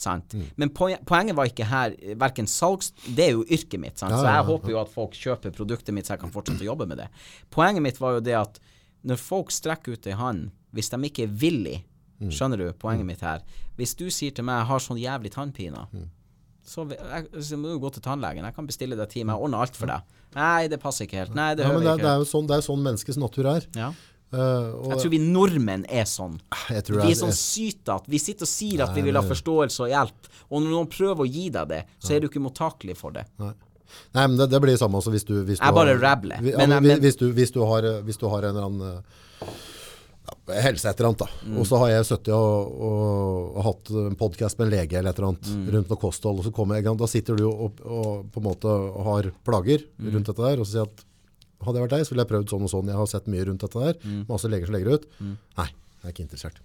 Sant? 0.00 0.34
Men 0.56 0.70
poenget 0.72 1.36
var 1.36 1.50
ikke 1.50 1.66
her 1.68 1.94
verken 2.20 2.48
salgs... 2.50 2.92
Det 3.06 3.26
er 3.28 3.34
jo 3.36 3.44
yrket 3.44 3.80
mitt, 3.82 3.98
sant? 4.00 4.14
så 4.16 4.24
jeg 4.24 4.46
håper 4.48 4.70
jo 4.74 4.80
at 4.80 4.88
folk 4.92 5.12
kjøper 5.18 5.52
produktet 5.56 5.94
mitt 5.94 6.08
så 6.08 6.14
jeg 6.16 6.24
kan 6.24 6.32
fortsette 6.34 6.64
å 6.64 6.70
jobbe 6.72 6.86
med 6.90 6.98
det. 7.02 7.08
Poenget 7.52 7.84
mitt 7.84 8.00
var 8.00 8.18
jo 8.18 8.24
det 8.24 8.36
at 8.40 8.60
når 9.04 9.20
folk 9.20 9.52
strekker 9.52 9.96
ut 9.96 10.06
ei 10.10 10.16
hånd, 10.16 10.50
hvis 10.76 10.90
de 10.92 11.00
ikke 11.08 11.24
er 11.28 11.38
villige 11.44 11.84
Skjønner 12.20 12.60
du 12.60 12.66
poenget 12.76 13.06
mitt 13.08 13.22
her? 13.24 13.40
Hvis 13.78 13.94
du 13.96 14.10
sier 14.12 14.30
til 14.36 14.44
meg 14.44 14.58
'jeg 14.60 14.66
har 14.68 14.78
sånn 14.84 14.98
jævlig 15.00 15.30
tannpiner', 15.32 15.86
så, 16.60 16.84
jeg, 16.92 17.26
så 17.42 17.56
må 17.56 17.72
du 17.72 17.78
gå 17.80 17.88
til 17.94 18.02
tannlegen. 18.04 18.44
Jeg 18.44 18.54
kan 18.54 18.66
bestille 18.68 18.94
deg 18.98 19.08
time. 19.08 19.32
Jeg 19.32 19.40
ordner 19.40 19.64
alt 19.64 19.74
for 19.74 19.86
deg. 19.86 20.02
Nei, 20.36 20.68
det 20.68 20.78
passer 20.82 21.06
ikke 21.06 21.16
helt. 21.16 21.34
Nei, 21.34 21.54
det 21.54 21.64
Ja, 21.64 21.70
hører 21.72 21.78
men 21.80 21.86
det, 21.88 21.94
ikke. 21.96 22.04
det 22.04 22.10
er 22.12 22.18
jo 22.20 22.28
sånn, 22.28 22.46
det 22.46 22.56
er 22.58 22.66
sånn 22.66 22.82
menneskets 22.84 23.16
natur 23.18 23.46
er. 23.56 23.66
Ja. 23.74 23.88
Eh, 24.32 24.38
og 24.38 24.90
Jeg 24.92 24.98
tror 25.02 25.10
vi 25.10 25.18
nordmenn 25.18 25.84
er 25.90 26.04
sånn. 26.06 26.36
tror 26.86 27.00
Vi 27.02 27.10
er 27.10 27.18
sånn 27.18 27.34
sytete. 27.34 28.04
Vi 28.06 28.18
sitter 28.22 28.46
og 28.46 28.52
sier 28.52 28.84
at 28.84 28.94
vi 28.94 29.02
vil 29.02 29.14
ha 29.18 29.22
forståelse 29.26 29.80
og 29.86 29.90
hjelp, 29.90 30.30
og 30.50 30.62
når 30.62 30.70
noen 30.70 30.86
prøver 30.92 31.24
å 31.24 31.30
gi 31.30 31.48
deg 31.50 31.68
det, 31.68 31.80
så 31.98 32.14
er 32.14 32.20
du 32.20 32.28
ikke 32.28 32.42
mottakelig 32.44 32.96
for 32.96 33.10
det. 33.16 33.24
Nei. 33.42 33.52
Nei, 34.14 34.26
men 34.28 34.36
det, 34.38 34.46
det 34.52 34.60
blir 34.62 34.70
det 34.76 34.78
samme 34.78 35.00
også 35.00 35.10
hvis 35.10 35.24
du, 35.26 35.34
hvis 35.42 35.58
du 35.58 35.64
Jeg 35.66 35.74
bare 35.74 35.96
rabler. 35.98 36.38
hvis, 37.02 37.16
hvis, 37.34 37.50
du 37.50 37.64
har, 37.66 37.82
hvis 38.06 38.16
du 38.22 38.28
har 38.30 38.44
en 38.46 38.54
eller 38.54 38.68
annen 38.68 39.02
eh, 39.42 39.50
ja, 40.30 40.60
helse 40.62 40.86
et 40.92 41.00
eller 41.00 41.08
annet 41.10 41.24
da, 41.24 41.28
Mm. 41.42 41.56
og 41.58 41.66
så 41.66 41.78
har 41.82 41.88
jeg 41.90 42.06
sittet 42.06 42.30
og, 42.36 42.70
og, 42.86 43.56
og 43.56 43.64
hatt 43.66 43.90
en 43.90 44.14
podcast 44.20 44.58
med 44.60 44.68
en 44.68 44.74
lege 44.78 44.94
eller 44.98 45.10
et 45.10 45.18
eller 45.18 45.32
annet 45.32 45.50
Mm. 45.56 45.66
rundt 45.74 45.90
noe 45.90 45.98
kosthold, 46.06 46.38
og 46.38 46.44
så 46.46 46.52
kommer 46.54 46.78
jeg, 46.78 46.86
da 47.02 47.06
sitter 47.10 47.34
du 47.36 47.48
og, 47.50 47.80
og 47.82 48.30
på 48.30 48.38
en 48.38 48.46
måte 48.46 48.76
har 49.10 49.30
plager 49.42 49.82
Mm. 49.98 50.12
rundt 50.14 50.26
dette 50.30 50.42
der, 50.46 50.60
og 50.62 50.66
så 50.66 50.70
sier 50.70 50.84
jeg 50.84 50.92
at 50.94 51.04
hadde 51.62 51.76
jeg 51.80 51.84
vært 51.88 51.96
deg, 51.96 52.06
så 52.06 52.10
ville 52.14 52.24
jeg 52.24 52.32
prøvd 52.32 52.48
sånn 52.54 52.62
og 52.66 52.70
sånn, 52.72 52.86
jeg 52.88 52.96
har 52.96 53.06
sett 53.06 53.26
mye 53.28 53.44
rundt 53.46 53.60
dette 53.60 53.80
der, 53.84 53.94
Mm. 54.04 54.24
masse 54.28 54.48
leger 54.48 54.66
som 54.66 54.74
legger 54.74 54.94
ut. 54.94 55.04
Nei, 55.20 55.66
jeg 55.66 56.04
er 56.04 56.12
ikke 56.14 56.26
interessert. 56.28 56.60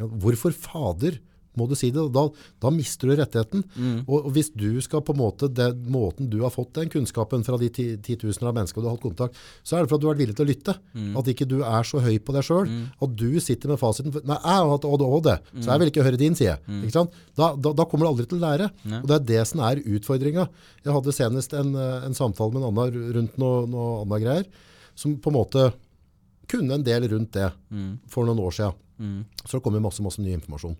Ja, 0.00 0.06
hvorfor 0.06 0.52
fader 0.54 1.18
må 1.58 1.66
du 1.68 1.74
si 1.74 1.88
det? 1.90 2.02
Da, 2.14 2.22
da 2.62 2.70
mister 2.70 3.10
du 3.10 3.16
rettigheten. 3.18 3.64
Mm. 3.74 3.96
Og, 4.06 4.26
og 4.28 4.30
hvis 4.36 4.52
du 4.54 4.78
skal 4.84 5.02
på 5.02 5.14
en 5.16 5.18
måte, 5.18 5.48
den 5.50 5.80
måten 5.90 6.28
du 6.30 6.38
har 6.44 6.52
fått 6.54 6.72
den 6.78 6.88
kunnskapen 6.92 7.42
fra 7.46 7.58
de 7.58 7.68
ti- 7.74 7.96
titusener 8.06 8.52
av 8.52 8.54
mennesker 8.60 8.80
du 8.80 8.86
har 8.86 8.94
hatt 8.94 9.02
kontakt, 9.02 9.40
så 9.66 9.76
er 9.76 9.82
det 9.82 9.90
for 9.90 9.98
at 9.98 10.04
du 10.04 10.06
har 10.08 10.14
vært 10.14 10.22
villig 10.22 10.36
til 10.38 10.46
å 10.46 10.50
lytte. 10.52 10.74
Mm. 10.94 11.10
At 11.18 11.30
ikke 11.32 11.48
du 11.50 11.56
er 11.66 11.88
så 11.90 12.02
høy 12.04 12.18
på 12.22 12.36
deg 12.36 12.46
sjøl. 12.46 12.70
At 13.02 13.16
du 13.18 13.28
sitter 13.42 13.72
med 13.74 13.80
fasiten. 13.82 14.14
Nei, 14.20 14.38
jeg 14.38 14.60
har 14.62 14.70
hatt 14.76 14.86
ADHD, 14.90 15.30
så 15.60 15.66
jeg 15.72 15.82
vil 15.82 15.90
ikke 15.92 16.06
høre 16.06 16.20
din 16.22 16.38
side. 16.38 16.56
Ikke 16.86 16.94
sant? 17.00 17.18
Da, 17.34 17.50
da, 17.56 17.74
da 17.82 17.88
kommer 17.90 18.06
du 18.06 18.12
aldri 18.14 18.28
til 18.30 18.38
å 18.38 18.44
lære. 18.46 18.70
Og 19.02 19.08
det 19.10 19.16
er 19.18 19.26
det 19.34 19.42
som 19.50 19.64
er 19.66 19.82
utfordringa. 19.82 20.46
Jeg 20.84 20.94
hadde 20.96 21.16
senest 21.16 21.54
en, 21.58 21.74
en 21.74 22.14
samtale 22.16 22.54
med 22.54 22.62
en 22.62 22.70
annen 22.70 23.10
rundt 23.18 23.36
noe, 23.42 23.66
noe 23.70 23.88
annet 24.04 24.22
greier, 24.24 24.46
som 24.94 25.18
på 25.18 25.32
en 25.32 25.38
måte 25.40 25.66
kunne 26.50 26.74
en 26.78 26.82
del 26.86 27.04
rundt 27.10 27.34
det 27.36 27.50
for 28.10 28.26
noen 28.26 28.40
år 28.42 28.54
siden. 28.56 28.78
Så 29.46 29.56
det 29.56 29.62
kommer 29.64 29.80
masse, 29.80 30.02
masse 30.04 30.20
ny 30.20 30.34
informasjon. 30.36 30.74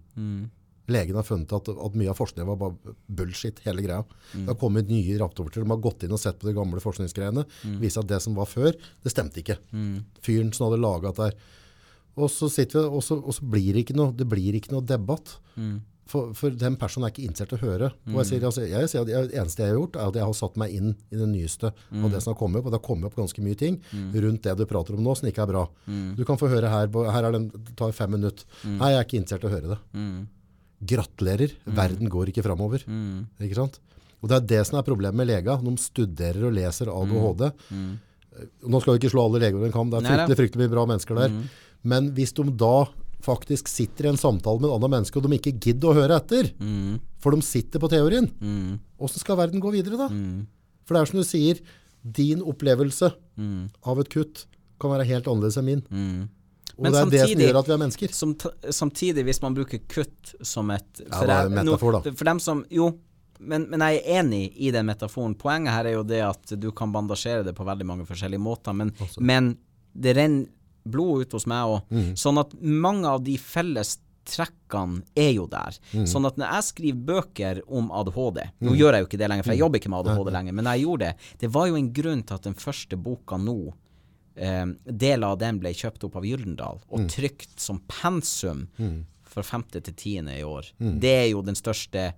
Legen 0.91 1.16
har 1.18 1.26
funnet 1.26 1.53
at, 1.57 1.68
at 1.70 1.97
mye 1.99 2.11
av 2.12 2.18
forskningen 2.18 2.49
var 2.53 2.59
bare 2.61 2.95
bullshit, 3.07 3.61
hele 3.66 3.82
greia. 3.86 4.03
Det 4.32 4.47
har 4.51 4.59
kommet 4.61 4.91
nye 4.91 5.18
rapporter, 5.20 5.62
de 5.62 5.70
har 5.70 5.82
gått 5.82 6.05
inn 6.07 6.12
og 6.16 6.20
sett 6.22 6.38
på 6.41 6.49
de 6.51 6.57
gamle 6.57 6.82
forskningsgreiene, 6.84 7.47
viser 7.82 8.03
at 8.05 8.11
det 8.11 8.20
som 8.24 8.34
var 8.38 8.47
før, 8.51 8.74
det 9.03 9.12
stemte 9.14 9.41
ikke. 9.43 9.59
Fyren 10.26 10.53
som 10.57 10.68
hadde 10.68 10.82
laget 10.82 11.14
det 11.16 11.30
der. 11.30 11.38
Og 12.20 12.28
så, 12.28 12.51
sitter 12.53 12.82
vi, 12.82 12.88
og 12.99 13.03
så, 13.07 13.16
og 13.22 13.32
så 13.36 13.47
blir 13.47 13.72
det 13.72 13.86
ikke 13.86 13.97
noe, 13.97 14.12
det 14.12 14.26
blir 14.28 14.55
ikke 14.59 14.74
noe 14.74 14.82
debatt. 14.84 15.38
For, 16.11 16.32
for 16.34 16.51
den 16.51 16.74
personen 16.74 17.07
er 17.07 17.12
ikke 17.12 17.22
interessert 17.22 17.53
i 17.55 17.59
å 17.61 17.70
høre. 17.70 17.88
Og 18.11 18.16
jeg 18.18 18.26
sier, 18.32 18.45
altså, 18.49 18.64
jeg 18.66 18.88
sier 18.91 19.05
at 19.05 19.30
det 19.30 19.36
eneste 19.38 19.62
jeg 19.62 19.70
har 19.70 19.76
gjort, 19.78 19.95
er 19.95 20.09
at 20.11 20.16
jeg 20.18 20.26
har 20.26 20.34
satt 20.34 20.57
meg 20.59 20.72
inn 20.74 20.88
i 21.14 21.20
det 21.20 21.28
nyeste 21.30 21.70
av 21.70 22.09
det 22.11 22.18
som 22.24 22.32
har 22.32 22.38
kommet 22.41 22.59
opp. 22.59 22.66
Og 22.66 22.72
det 22.74 22.80
har 22.80 22.86
kommet 22.88 23.07
opp 23.07 23.14
ganske 23.20 23.45
mye 23.47 23.55
ting 23.61 23.76
rundt 24.26 24.43
det 24.43 24.57
du 24.59 24.64
prater 24.66 24.99
om 24.99 25.05
nå, 25.07 25.14
som 25.14 25.28
ikke 25.30 25.45
er 25.47 25.53
bra. 25.53 25.62
Du 26.18 26.24
kan 26.26 26.36
få 26.41 26.51
høre 26.51 26.66
her, 26.68 26.91
her 27.14 27.28
er 27.30 27.30
den, 27.38 27.47
det 27.55 27.76
tar 27.78 27.93
fem 27.95 28.11
minutter. 28.11 28.43
Nei, 28.66 28.91
jeg 28.91 28.99
er 28.99 29.07
ikke 29.07 29.20
interessert 29.22 29.47
i 29.47 29.47
å 29.47 29.55
høre 29.55 29.70
det. 29.76 29.78
Gratulerer, 30.80 31.50
verden 31.76 32.08
går 32.08 32.30
ikke 32.32 32.42
framover. 32.46 32.84
Ikke 33.40 33.58
sant? 33.58 33.80
Og 34.20 34.28
det 34.28 34.36
er 34.36 34.46
det 34.54 34.62
som 34.68 34.78
er 34.78 34.84
problemet 34.86 35.16
med 35.16 35.28
lega. 35.28 35.56
De 35.60 35.72
studerer 35.80 36.42
og 36.48 36.52
leser 36.56 36.88
ADHD. 36.92 37.44
Nå 38.68 38.80
skal 38.80 38.94
vi 38.94 39.00
ikke 39.02 39.10
slå 39.12 39.24
alle 39.26 39.40
leger 39.42 39.56
over 39.58 39.66
en 39.68 39.72
kam, 39.74 39.90
det 39.90 39.98
er 40.00 40.06
fryktelig, 40.24 40.36
fryktelig 40.38 40.62
mye 40.64 40.72
bra 40.72 40.84
mennesker 40.88 41.14
der. 41.18 41.30
Men 41.82 42.10
hvis 42.16 42.32
de 42.36 42.44
da 42.56 42.86
faktisk 43.20 43.68
sitter 43.68 44.06
i 44.06 44.08
en 44.14 44.16
samtale 44.20 44.60
med 44.60 44.70
en 44.70 44.76
annen 44.78 44.90
menneske, 44.94 45.16
og 45.20 45.26
de 45.28 45.36
ikke 45.36 45.52
gidder 45.60 45.90
å 45.90 45.96
høre 45.98 46.16
etter, 46.16 46.48
for 47.20 47.32
de 47.36 47.42
sitter 47.44 47.78
på 47.82 47.90
teorien, 47.92 48.28
hvordan 48.96 49.20
skal 49.20 49.36
verden 49.36 49.60
gå 49.60 49.72
videre 49.74 49.98
da? 50.00 50.08
For 50.86 50.94
det 50.96 51.00
er 51.02 51.10
som 51.10 51.20
du 51.20 51.26
sier, 51.28 51.60
din 52.02 52.40
opplevelse 52.40 53.10
av 53.84 54.00
et 54.00 54.08
kutt 54.08 54.46
kan 54.80 54.90
være 54.94 55.04
helt 55.10 55.26
annerledes 55.28 55.58
enn 55.60 55.68
min. 55.68 55.82
Og 56.80 56.86
Men 56.86 56.94
det 56.96 57.00
er 57.00 57.10
det 57.12 57.20
som 57.28 57.40
gjør 57.44 57.58
at 57.60 57.66
vi 57.68 57.72
er 57.76 57.80
mennesker. 57.84 58.12
Som 58.16 58.32
samtidig, 58.72 59.24
hvis 59.28 59.42
man 59.44 59.54
bruker 59.58 59.82
kutt 59.92 60.34
som 60.42 60.70
et 60.72 61.02
Ja, 61.04 61.20
det 61.28 61.36
er 61.36 61.50
metafor, 61.52 61.92
da. 61.98 62.00
No, 62.08 62.16
For 62.16 62.24
dem 62.30 62.40
som 62.40 62.64
Jo, 62.72 62.86
men, 63.38 63.66
men 63.68 63.80
jeg 63.84 64.00
er 64.00 64.20
enig 64.22 64.42
i 64.56 64.70
den 64.72 64.88
metaforen. 64.88 65.34
Poenget 65.36 65.72
her 65.76 65.84
er 65.90 65.98
jo 65.98 66.02
det 66.08 66.22
at 66.24 66.54
du 66.60 66.70
kan 66.76 66.92
bandasjere 66.92 67.44
det 67.44 67.54
på 67.56 67.64
veldig 67.68 67.86
mange 67.88 68.06
forskjellige 68.08 68.40
måter, 68.40 68.72
men, 68.76 68.94
men 69.20 69.54
det 69.92 70.16
renner 70.16 70.48
blod 70.88 71.26
ut 71.26 71.32
hos 71.36 71.44
meg 71.46 71.68
òg. 71.68 71.82
Mm. 71.92 72.10
Sånn 72.16 72.40
at 72.40 72.56
mange 72.60 73.04
av 73.08 73.20
de 73.24 73.36
felles 73.36 73.98
trekkene 74.30 75.02
er 75.18 75.32
jo 75.34 75.46
der. 75.50 75.76
Mm. 75.92 76.06
Sånn 76.08 76.28
at 76.28 76.36
når 76.40 76.52
jeg 76.54 76.66
skriver 76.68 77.04
bøker 77.08 77.60
om 77.68 77.88
ADHD 77.92 78.40
Nå 78.64 78.74
gjør 78.78 78.96
jeg 78.96 79.04
jo 79.04 79.08
ikke 79.08 79.18
det 79.20 79.28
lenger, 79.32 79.44
for 79.44 79.50
Mm. 79.50 79.56
jeg 79.56 79.62
jobber 79.64 79.80
ikke 79.80 79.90
med 79.92 80.00
ADHD 80.06 80.30
lenger, 80.36 80.52
men 80.56 80.64
jeg 80.70 80.84
gjorde 80.84 81.04
det. 81.08 81.14
Det 81.40 81.50
var 81.52 81.66
jo 81.68 81.76
en 81.80 81.92
grunn 81.92 82.22
til 82.22 82.34
at 82.34 82.42
den 82.48 82.54
første 82.54 82.96
boka 83.00 83.36
nå 83.40 83.56
eh, 84.36 84.66
Deler 84.86 85.26
av 85.32 85.38
den 85.38 85.58
ble 85.62 85.72
kjøpt 85.74 86.04
opp 86.04 86.16
av 86.16 86.24
Gyldendal 86.24 86.80
Mm. 86.80 86.90
og 86.92 87.08
trykt 87.10 87.58
som 87.60 87.80
pensum 87.88 88.68
fra 89.30 89.42
femte 89.42 89.80
til 89.82 89.94
tiende 89.94 90.38
i 90.38 90.42
år. 90.42 90.72
Det 90.78 91.12
er 91.24 91.28
jo 91.30 91.42
den 91.42 91.54
største 91.54 92.12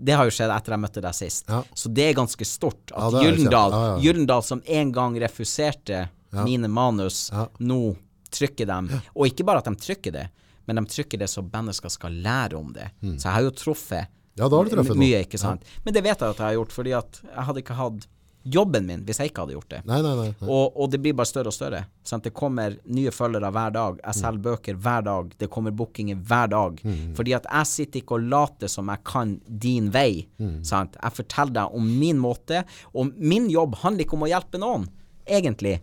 det 0.00 0.14
har 0.14 0.24
jo 0.28 0.30
skjedd 0.30 0.52
etter 0.54 0.70
jeg 0.76 0.78
møtte 0.80 1.00
deg 1.02 1.14
sist. 1.14 1.48
Ja. 1.50 1.64
Så 1.74 1.90
det 1.92 2.04
er 2.10 2.14
ganske 2.14 2.44
stort 2.46 2.92
at 2.94 3.12
ja, 3.16 3.20
Gyldendal, 3.24 3.72
ja. 3.74 3.96
Gyldendal 3.98 4.44
som 4.46 4.60
en 4.64 4.92
gang 4.94 5.16
refuserte 5.18 6.04
mine 6.30 6.68
manus, 6.70 7.32
nå 7.58 7.96
trykker 8.30 8.66
dem. 8.68 8.88
Og 9.16 9.26
ikke 9.26 9.44
bare 9.48 9.58
at 9.58 9.64
de 9.66 9.74
trykker 9.74 10.12
det, 10.14 10.28
men 10.68 10.76
de 10.76 10.84
trykker 10.86 11.18
det 11.18 11.26
så 11.32 11.42
mennesker 11.42 11.90
skal 11.90 12.12
lære 12.22 12.54
om 12.54 12.70
det. 12.76 12.90
Så 13.02 13.24
jeg 13.26 13.32
har 13.32 13.42
jo 13.42 13.50
truffet 13.50 14.06
Mm. 14.38 14.40
Ja, 14.44 14.48
har 14.48 14.64
du 14.64 14.70
truffet 14.70 14.96
mye, 14.96 15.24
ikke 15.26 15.38
sant. 15.38 15.64
Men 15.84 15.94
det 15.94 16.02
vet 16.04 16.20
jeg 16.20 16.30
at 16.30 16.36
jeg 16.38 16.46
har 16.46 16.54
gjort, 16.54 16.70
fordi 16.72 16.92
at 16.94 17.20
jeg 17.24 17.44
hadde 17.48 17.58
ikke 17.64 17.74
hatt 17.74 18.06
jobben 18.54 18.86
min 18.86 19.02
hvis 19.06 19.18
jeg 19.20 19.30
ikke 19.30 19.44
hadde 19.44 19.54
gjort 19.56 19.68
det. 19.72 19.80
Nei, 19.88 19.98
nei, 20.04 20.14
nei. 20.18 20.28
Og, 20.48 20.76
og 20.80 20.90
det 20.92 21.00
blir 21.04 21.14
bare 21.18 21.28
større 21.30 21.50
og 21.52 21.56
større. 21.56 21.84
Sant? 22.06 22.24
Det 22.24 22.32
kommer 22.36 22.76
nye 22.86 23.12
følgere 23.14 23.50
hver 23.54 23.72
dag. 23.74 23.98
Jeg 24.02 24.14
Mm. 24.14 24.18
selger 24.20 24.42
bøker 24.48 24.74
hver 24.84 25.02
dag. 25.04 25.32
Det 25.38 25.50
kommer 25.50 25.70
bookinger 25.70 26.16
hver 26.16 26.48
dag. 26.52 26.80
Fordi 27.16 27.34
at 27.36 27.46
jeg 27.52 27.66
sitter 27.66 28.00
ikke 28.02 28.18
og 28.18 28.28
later 28.32 28.68
som 28.68 28.88
jeg 28.88 29.04
kan 29.04 29.40
din 29.48 29.90
vei. 29.94 30.26
Mm. 30.38 30.62
Sant? 30.64 30.96
Jeg 31.02 31.12
forteller 31.12 31.52
deg 31.60 31.74
om 31.74 31.88
min 31.98 32.18
måte. 32.18 32.64
Og 32.94 33.12
min 33.18 33.48
jobb 33.50 33.74
handler 33.82 34.04
ikke 34.04 34.14
om 34.18 34.26
å 34.28 34.30
hjelpe 34.32 34.58
noen, 34.62 34.88
egentlig. 35.26 35.80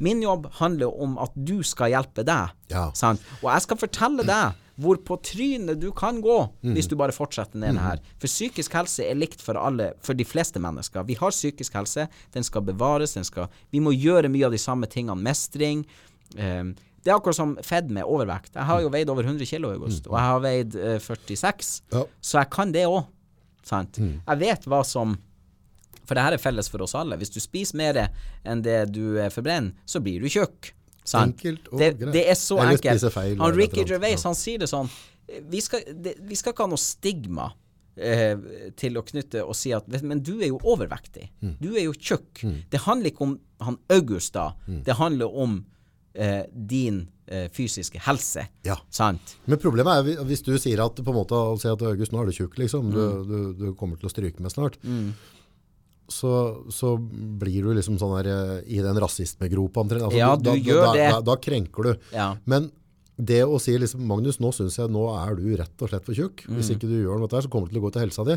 Min 0.00 0.20
jobb 0.22 0.46
handler 0.60 0.92
om 1.02 1.16
at 1.18 1.32
du 1.34 1.62
skal 1.66 1.90
hjelpe 1.90 2.22
deg. 2.24 2.52
Ja. 2.70 2.90
Sant? 2.94 3.20
Og 3.42 3.50
jeg 3.50 3.62
skal 3.66 3.76
fortelle 3.80 4.24
deg 4.24 4.54
hvor 4.78 4.96
på 5.02 5.16
trynet 5.26 5.80
du 5.82 5.90
kan 5.92 6.20
gå 6.22 6.36
Mm. 6.62 6.74
hvis 6.74 6.86
du 6.88 6.94
bare 6.96 7.12
fortsetter 7.12 7.58
ned 7.58 7.78
her. 7.78 7.98
For 8.18 8.26
psykisk 8.30 8.72
helse 8.78 9.04
er 9.04 9.14
likt 9.18 9.40
for 9.42 9.58
alle, 9.58 9.92
for 10.00 10.14
de 10.14 10.24
fleste 10.24 10.60
mennesker. 10.62 11.02
Vi 11.06 11.14
har 11.18 11.30
psykisk 11.34 11.72
helse, 11.74 12.08
den 12.34 12.42
skal 12.46 12.62
bevares, 12.62 13.14
den 13.14 13.24
skal 13.24 13.48
Vi 13.72 13.80
må 13.80 13.90
gjøre 13.92 14.28
mye 14.30 14.46
av 14.46 14.52
de 14.52 14.58
samme 14.58 14.86
tingene. 14.86 15.18
Mestring. 15.20 15.84
Um, 16.38 16.74
det 17.04 17.10
er 17.12 17.16
akkurat 17.18 17.34
som 17.36 17.56
fedme, 17.62 18.02
overvekt. 18.04 18.54
Jeg 18.54 18.64
har 18.64 18.80
jo 18.82 18.88
veid 18.90 19.08
over 19.10 19.22
100 19.24 19.46
kg 19.46 19.64
i 19.64 19.74
august, 19.78 20.06
og 20.06 20.14
jeg 20.18 20.26
har 20.30 20.40
veid 20.40 20.74
uh, 20.76 20.98
46, 20.98 21.82
Ja. 21.92 22.04
så 22.20 22.38
jeg 22.42 22.50
kan 22.50 22.72
det 22.72 22.86
òg. 22.86 23.06
Sant? 23.64 23.98
Mm. 23.98 24.20
Jeg 24.26 24.38
vet 24.38 24.64
hva 24.66 24.84
som 24.84 25.18
For 26.08 26.14
det 26.16 26.22
her 26.24 26.32
er 26.32 26.38
felles 26.40 26.68
for 26.72 26.80
oss 26.80 26.94
alle. 26.94 27.16
Hvis 27.20 27.28
du 27.34 27.38
spiser 27.40 27.76
mer 27.76 27.98
enn 28.46 28.62
det 28.64 28.92
du 28.94 29.18
eh, 29.20 29.28
forbrenner, 29.28 29.74
så 29.84 30.00
blir 30.00 30.20
du 30.22 30.28
tjukk. 30.32 30.70
Sant? 31.08 31.38
Enkelt 31.38 31.70
og 31.72 31.78
det, 31.80 31.92
greit. 32.00 32.12
det 32.16 32.24
er 32.30 32.36
så 32.38 32.58
Eller 32.60 32.76
enkelt. 32.76 33.12
feil, 33.14 33.38
Han 33.40 33.56
Ricky. 33.56 33.84
Gervais 33.88 34.22
han 34.28 34.36
sier 34.38 34.58
det 34.62 34.68
sånn 34.70 34.90
Vi 35.50 35.60
skal, 35.64 35.82
det, 36.04 36.14
vi 36.24 36.36
skal 36.36 36.52
ikke 36.54 36.64
ha 36.64 36.70
noe 36.72 36.80
stigma 36.80 37.50
eh, 37.96 38.36
til 38.80 38.96
å 38.96 39.02
knytte 39.04 39.42
og 39.44 39.56
si 39.58 39.72
at 39.76 39.88
Men 40.02 40.22
du 40.24 40.38
er 40.40 40.48
jo 40.52 40.60
overvektig. 40.64 41.30
Mm. 41.42 41.56
Du 41.60 41.70
er 41.74 41.84
jo 41.88 41.92
tjukk. 41.92 42.44
Det 42.72 42.80
handler 42.86 43.10
ikke 43.12 43.26
om 43.26 43.34
han 43.60 43.76
August 43.90 44.32
da. 44.38 44.52
Mm. 44.68 44.82
Det 44.86 44.96
handler 44.96 45.34
om 45.44 45.58
eh, 46.14 46.44
din 46.52 47.02
eh, 47.28 47.48
fysiske 47.52 48.00
helse. 48.06 48.46
Ja. 48.64 48.76
Sant? 48.90 49.36
Men 49.46 49.58
problemet 49.60 49.98
er 49.98 50.02
vi- 50.06 50.16
hvis 50.30 50.42
du 50.46 50.54
sier 50.58 50.80
at 50.84 50.96
på 50.96 51.12
en 51.12 51.18
måte, 51.18 51.40
si 51.60 51.68
at 51.68 51.82
August, 51.82 52.12
nå 52.12 52.22
er 52.22 52.26
du 52.30 52.32
tjukk, 52.32 52.56
liksom. 52.58 52.88
Du, 52.90 52.98
Mm. 52.98 53.26
du, 53.28 53.66
du 53.66 53.74
kommer 53.74 53.96
til 54.00 54.08
å 54.08 54.12
stryke 54.14 54.40
med 54.40 54.50
snart. 54.50 54.78
Så, 56.08 56.30
så 56.72 56.94
blir 56.98 57.62
du 57.66 57.74
liksom 57.76 57.98
sånn 58.00 58.14
der 58.22 58.28
eh, 58.32 58.62
i 58.72 58.78
den 58.80 58.96
rasismegropa 58.96 59.82
omtrent. 59.84 60.06
Altså, 60.06 60.16
Ja, 60.18 60.30
du 60.36 60.50
gjør 60.56 60.86
da, 60.86 60.92
det. 60.96 61.08
Da, 61.12 61.20
da 61.20 61.36
krenker 61.36 61.82
du. 61.84 61.92
Ja. 62.14 62.30
Men 62.48 62.70
det 63.18 63.42
å 63.44 63.58
si 63.60 63.74
liksom, 63.76 64.00
Magnus, 64.08 64.38
nå 64.40 64.48
synes 64.54 64.78
jeg, 64.78 64.88
nå 64.94 65.02
er 65.12 65.34
du 65.36 65.44
rett 65.58 65.82
og 65.84 65.90
slett 65.90 66.06
for 66.06 66.14
tjukk. 66.16 66.46
Mm. 66.48 66.56
Hvis 66.56 66.70
ikke 66.72 66.88
du 66.88 66.96
gjør 67.02 67.18
noe 67.20 67.28
der, 67.28 67.44
så 67.44 67.50
kommer 67.52 67.68
det 67.68 67.74
til 67.76 67.82
å 67.82 67.86
gå 67.88 67.92
til 67.92 68.04
helsa 68.06 68.24
di. 68.24 68.36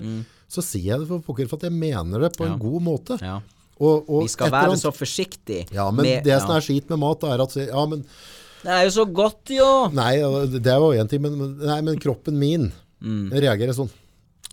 Så 0.51 0.63
sier 0.65 0.89
jeg 0.95 0.99
det 1.03 1.07
for 1.07 1.23
pokker 1.29 1.47
for 1.47 1.61
at 1.61 1.67
jeg 1.69 1.77
mener 1.77 2.25
det 2.27 2.31
på 2.35 2.43
Ja. 2.47 2.53
en 2.53 2.59
god 2.59 2.81
måte. 2.83 3.19
ja. 3.23 3.39
Og, 3.81 4.03
og 4.13 4.19
Vi 4.27 4.29
skal 4.29 4.51
være 4.53 4.67
annet- 4.75 4.83
så 4.83 4.91
forsiktige. 4.93 5.63
Ja, 5.73 5.87
men 5.89 6.05
med- 6.05 6.23
det 6.23 6.35
som 6.43 6.51
er 6.53 6.61
skit 6.61 6.87
med 6.91 6.99
mat, 7.01 7.23
er 7.23 7.41
at 7.41 7.55
ja, 7.55 7.85
men 7.89 8.03
Det 8.61 8.69
er 8.69 8.83
jo 8.85 8.91
så 8.93 9.05
godt, 9.11 9.49
jo! 9.49 9.87
Nei, 9.89 10.17
det 10.53 10.67
er 10.69 10.77
jo 10.77 10.91
en 10.91 11.07
ting, 11.07 11.21
men, 11.23 11.33
men- 11.39 11.57
nei, 11.65 11.79
men 11.81 11.97
kroppen 11.97 12.37
min 12.37 12.71
Mm. 13.01 13.31
reagerer 13.33 13.73
sånn. 13.73 13.89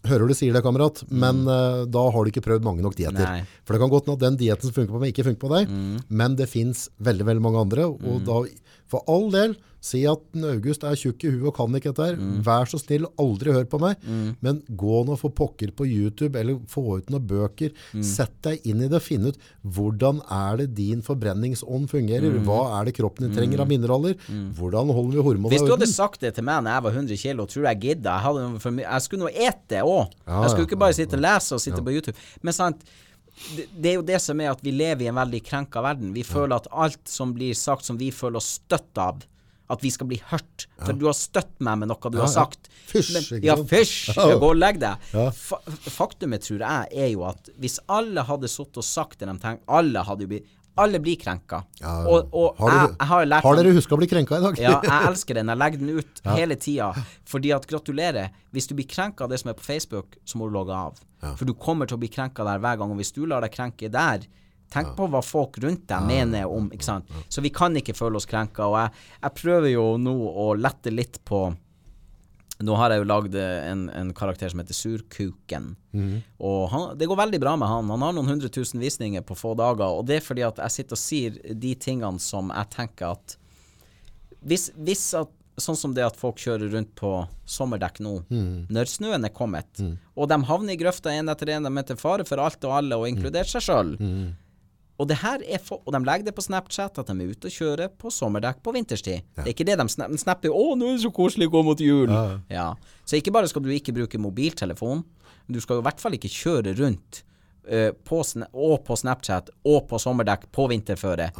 Hører 0.08 0.30
du 0.30 0.36
sier 0.36 0.56
det, 0.56 0.64
kamerat, 0.64 1.02
men 1.08 1.44
eh, 1.44 1.84
da 1.90 2.04
har 2.14 2.24
du 2.24 2.32
ikke 2.32 2.44
prøvd 2.44 2.66
mange 2.66 2.84
nok 2.84 2.96
dieter. 2.98 3.24
Mm. 3.24 3.48
For 3.64 3.76
det 3.76 3.82
kan 3.82 3.92
godt 3.92 4.08
hende 4.08 4.18
at 4.18 4.26
den 4.26 4.40
dieten 4.40 4.68
som 4.68 4.76
funker 4.76 4.94
på 4.94 5.02
meg, 5.02 5.12
ikke 5.12 5.26
funker 5.28 5.42
på 5.44 5.52
deg, 5.54 5.72
men 6.08 6.36
det 6.38 6.48
finnes 6.50 6.86
veldig, 7.04 7.28
veldig 7.28 7.44
mange 7.44 7.64
andre, 7.66 7.88
og 7.92 8.24
da 8.26 8.42
For 8.88 9.04
all 9.12 9.26
del, 9.28 9.52
si 9.84 10.02
at 10.10 10.22
August 10.50 10.84
er 10.86 10.98
tjukk 10.98 11.24
i 11.26 11.32
huet 11.32 11.48
og 11.50 11.54
kan 11.56 11.76
ikke 11.78 11.92
dette 11.92 12.08
her. 12.10 12.18
Mm. 12.18 12.40
Vær 12.46 12.70
så 12.70 12.80
snill, 12.80 13.06
aldri 13.20 13.54
hør 13.54 13.68
på 13.70 13.80
meg. 13.82 14.02
Men 14.44 14.60
gå 14.68 15.02
nå 15.06 15.16
for 15.20 15.34
pokker 15.34 15.72
på 15.76 15.86
YouTube, 15.88 16.34
eller 16.38 16.58
få 16.70 16.84
ut 16.98 17.12
noen 17.12 17.26
bøker. 17.28 17.74
Mm. 17.94 18.04
Sett 18.06 18.34
deg 18.46 18.66
inn 18.68 18.82
i 18.82 18.90
det 18.90 18.98
og 18.98 19.04
finn 19.04 19.28
ut 19.28 19.40
hvordan 19.62 20.20
er 20.34 20.62
det 20.62 20.68
din 20.78 21.02
forbrenningsånd 21.06 21.88
fungerer. 21.92 22.38
Mm. 22.38 22.44
Hva 22.48 22.60
er 22.78 22.88
det 22.88 22.96
kroppen 22.98 23.28
din 23.28 23.36
trenger 23.36 23.64
av 23.64 23.70
mineraler? 23.70 24.18
Hvordan 24.58 24.92
holder 24.94 25.20
vi 25.20 25.26
hormonene 25.30 25.54
Hvis 25.54 25.66
du 25.66 25.74
hadde 25.74 25.90
sagt 25.90 26.24
det 26.24 26.34
til 26.36 26.46
meg 26.48 26.64
når 26.64 26.76
jeg 26.76 26.86
var 26.88 26.96
100 27.02 27.22
kilo, 27.24 27.48
tror 27.50 27.68
jeg 27.70 27.82
gidda? 27.86 28.16
Jeg, 28.28 28.78
jeg 28.84 29.06
skulle 29.06 29.26
nå 29.26 29.34
ete 29.34 29.66
det 29.68 29.84
òg. 29.84 30.14
Ja, 30.24 30.42
jeg 30.44 30.54
skulle 30.54 30.68
ikke 30.68 30.80
bare 30.80 30.96
sitte 30.96 31.18
og 31.18 31.24
lese 31.24 31.56
og 31.56 31.62
sitte 31.62 31.84
på 31.84 31.94
YouTube. 31.94 32.16
Men 32.42 32.56
sant, 32.56 32.82
det, 33.54 33.66
det 33.72 33.90
er 33.92 33.98
jo 33.98 34.06
det 34.06 34.20
som 34.22 34.40
er 34.42 34.52
at 34.52 34.62
vi 34.64 34.72
lever 34.74 35.06
i 35.06 35.10
en 35.10 35.18
veldig 35.18 35.40
krenka 35.46 35.82
verden. 35.84 36.14
Vi 36.16 36.24
føler 36.26 36.58
at 36.58 36.70
alt 36.72 37.02
som 37.10 37.34
blir 37.36 37.56
sagt 37.58 37.86
som 37.86 37.98
vi 38.00 38.10
føler 38.14 38.40
oss 38.40 38.56
støtt 38.58 39.00
av, 39.02 39.22
at 39.70 39.82
vi 39.84 39.90
skal 39.92 40.06
bli 40.08 40.20
hørt. 40.30 40.66
For 40.80 40.92
du 40.96 41.06
har 41.06 41.16
støtt 41.16 41.54
meg 41.60 41.78
med 41.82 41.90
noe 41.90 42.10
du 42.10 42.18
Ja, 42.18 42.24
har 42.26 42.30
ja. 42.32 42.44
sagt. 42.44 42.68
Fysj, 42.88 43.12
Men- 43.32 43.42
Ja, 43.44 43.56
fysj! 43.56 44.14
Ja. 44.16 44.28
Ja, 44.30 44.36
gå 44.40 44.48
og 44.50 44.56
legg 44.56 44.78
deg. 44.80 44.96
Ja. 45.12 45.30
Fa 45.30 45.58
faktumet, 45.92 46.40
tror 46.46 46.62
jeg, 46.64 46.88
er 47.04 47.10
jo 47.12 47.24
at 47.28 47.50
hvis 47.60 47.78
alle 47.88 48.22
hadde 48.24 48.48
sittet 48.48 48.78
og 48.80 48.84
sagt 48.84 49.18
det 49.20 49.28
de 49.28 49.34
tenker 49.42 49.60
Alle 49.68 50.02
hadde 50.08 50.24
jo 50.24 50.28
blitt 50.32 50.46
Alle 50.78 51.00
blir 51.02 51.16
krenka. 51.18 51.64
Ja, 51.80 52.06
Og, 52.06 52.28
og 52.32 52.54
har, 52.60 52.68
jeg, 52.70 52.78
dere, 52.78 52.96
jeg 53.00 53.08
har 53.10 53.24
lært 53.26 53.42
har 53.42 53.56
dere 53.58 53.72
huska 53.74 53.94
å 53.96 53.98
bli 53.98 54.06
krenka 54.06 54.36
i 54.38 54.44
dag? 54.44 54.58
ja, 54.62 54.74
jeg 54.84 55.08
elsker 55.08 55.34
den. 55.34 55.48
Jeg 55.50 55.58
legger 55.58 55.78
den 55.82 55.88
ut 55.98 56.20
hele 56.36 56.54
tida. 56.56 56.92
Fordi 57.26 57.50
at 57.56 57.66
gratulerer. 57.66 58.30
Hvis 58.54 58.68
du 58.70 58.76
blir 58.78 58.86
krenka 58.86 59.24
av 59.26 59.30
det 59.32 59.40
som 59.42 59.50
er 59.50 59.56
på 59.58 59.66
Facebook, 59.66 60.14
så 60.24 60.38
må 60.38 60.46
du 60.46 60.54
logge 60.54 60.70
av. 60.78 61.00
For 61.34 61.44
du 61.44 61.52
kommer 61.58 61.84
til 61.90 61.98
å 61.98 62.02
bli 62.04 62.08
krenka 62.14 62.46
der 62.46 62.62
hver 62.62 62.78
gang. 62.78 62.92
Og 62.94 63.00
hvis 63.02 63.10
du 63.12 63.26
lar 63.26 63.42
deg 63.42 63.50
krenke 63.58 63.90
der, 63.90 64.22
tenk 64.72 64.94
på 64.96 65.06
hva 65.08 65.22
folk 65.24 65.58
rundt 65.64 65.86
deg 65.88 66.02
mener 66.06 66.46
om 66.50 66.68
ikke 66.74 66.84
sant? 66.84 67.08
Så 67.28 67.40
vi 67.44 67.50
kan 67.54 67.74
ikke 67.76 67.94
føle 67.96 68.16
oss 68.20 68.26
krenka. 68.28 68.66
Og 68.68 68.76
jeg, 68.80 68.92
jeg 69.22 69.34
prøver 69.40 69.70
jo 69.72 69.86
nå 70.00 70.12
å 70.28 70.52
lette 70.58 70.90
litt 70.92 71.20
på 71.24 71.46
nå 72.58 72.74
har 72.74 72.90
jeg 72.90 72.98
jo 73.04 73.06
lagd 73.06 73.36
en, 73.38 73.84
en 73.94 74.08
karakter 74.18 74.50
som 74.50 74.58
heter 74.58 74.74
Surkuken. 74.74 75.76
Og 76.42 76.64
han, 76.72 76.86
det 76.98 77.06
går 77.06 77.20
veldig 77.20 77.38
bra 77.38 77.52
med 77.56 77.68
han. 77.70 77.86
Han 77.94 78.02
har 78.02 78.12
noen 78.16 78.26
hundre 78.32 78.48
tusen 78.50 78.80
visninger 78.82 79.22
på 79.22 79.36
få 79.38 79.52
dager. 79.54 79.92
Og 79.94 80.02
det 80.08 80.16
er 80.18 80.24
fordi 80.26 80.42
at 80.42 80.58
jeg 80.64 80.74
sitter 80.74 80.98
og 80.98 81.02
sier 81.04 81.36
de 81.54 81.74
tingene 81.78 82.18
som 82.18 82.50
jeg 82.50 82.70
tenker 82.74 83.12
at 83.14 83.36
Hvis, 84.42 84.70
hvis 84.74 85.04
at 85.18 85.30
Sånn 85.58 85.74
som 85.74 85.90
det 85.90 86.04
at 86.06 86.14
folk 86.14 86.36
kjører 86.38 86.68
rundt 86.70 86.92
på 86.94 87.08
sommerdekk 87.50 87.96
nå, 87.98 88.12
når 88.70 88.86
snøen 88.86 89.24
er 89.26 89.32
kommet, 89.34 89.80
og 90.14 90.28
de 90.30 90.36
havner 90.46 90.76
i 90.76 90.78
grøfta 90.78 91.10
én 91.10 91.26
etter 91.32 91.50
én, 91.50 91.64
de 91.66 91.72
er 91.80 91.86
til 91.88 91.96
fare 91.98 92.22
for 92.28 92.38
alt 92.38 92.62
og 92.68 92.76
alle, 92.76 92.94
og 92.94 93.08
inkludert 93.10 93.50
seg 93.50 93.64
sjøl. 93.66 93.90
Og, 94.98 95.06
det 95.06 95.20
her 95.22 95.42
er 95.46 95.62
for, 95.62 95.78
og 95.86 95.94
de 95.94 96.00
legger 96.02 96.26
det 96.26 96.34
på 96.34 96.42
Snapchat 96.42 96.98
at 96.98 97.10
de 97.10 97.14
er 97.22 97.30
ute 97.30 97.50
og 97.50 97.54
kjører 97.54 97.92
på 97.94 98.10
sommerdekk 98.10 98.58
på 98.66 98.74
vinterstid. 98.74 99.22
Det 99.36 99.44
er 99.44 99.52
ikke 99.54 99.66
det 99.68 99.78
de 99.78 99.86
snap, 99.92 100.10
de 100.10 100.18
snapper 100.18 100.50
'Å, 100.50 100.74
nå 100.74 100.88
er 100.88 100.98
det 100.98 101.04
så 101.04 101.12
koselig 101.14 101.46
å 101.46 101.54
gå 101.54 101.62
mot 101.68 101.78
jul'. 101.78 102.10
Ja. 102.50 102.72
Så 103.06 103.20
ikke 103.20 103.34
bare 103.34 103.48
skal 103.50 103.62
du 103.62 103.70
ikke 103.70 103.94
bruke 103.94 104.18
mobiltelefon, 104.18 105.04
men 105.46 105.54
du 105.54 105.60
skal 105.62 105.78
jo 105.78 105.84
i 105.84 105.88
hvert 105.88 106.02
fall 106.02 106.18
ikke 106.18 106.32
kjøre 106.34 106.74
rundt 106.80 107.22
eh, 107.68 107.92
på, 107.92 108.18
og 108.52 108.76
på 108.84 108.98
Snapchat 108.98 109.54
og 109.70 109.86
på 109.88 110.02
sommerdekk 110.02 110.50
på 110.50 110.66
vinterføre. 110.74 111.30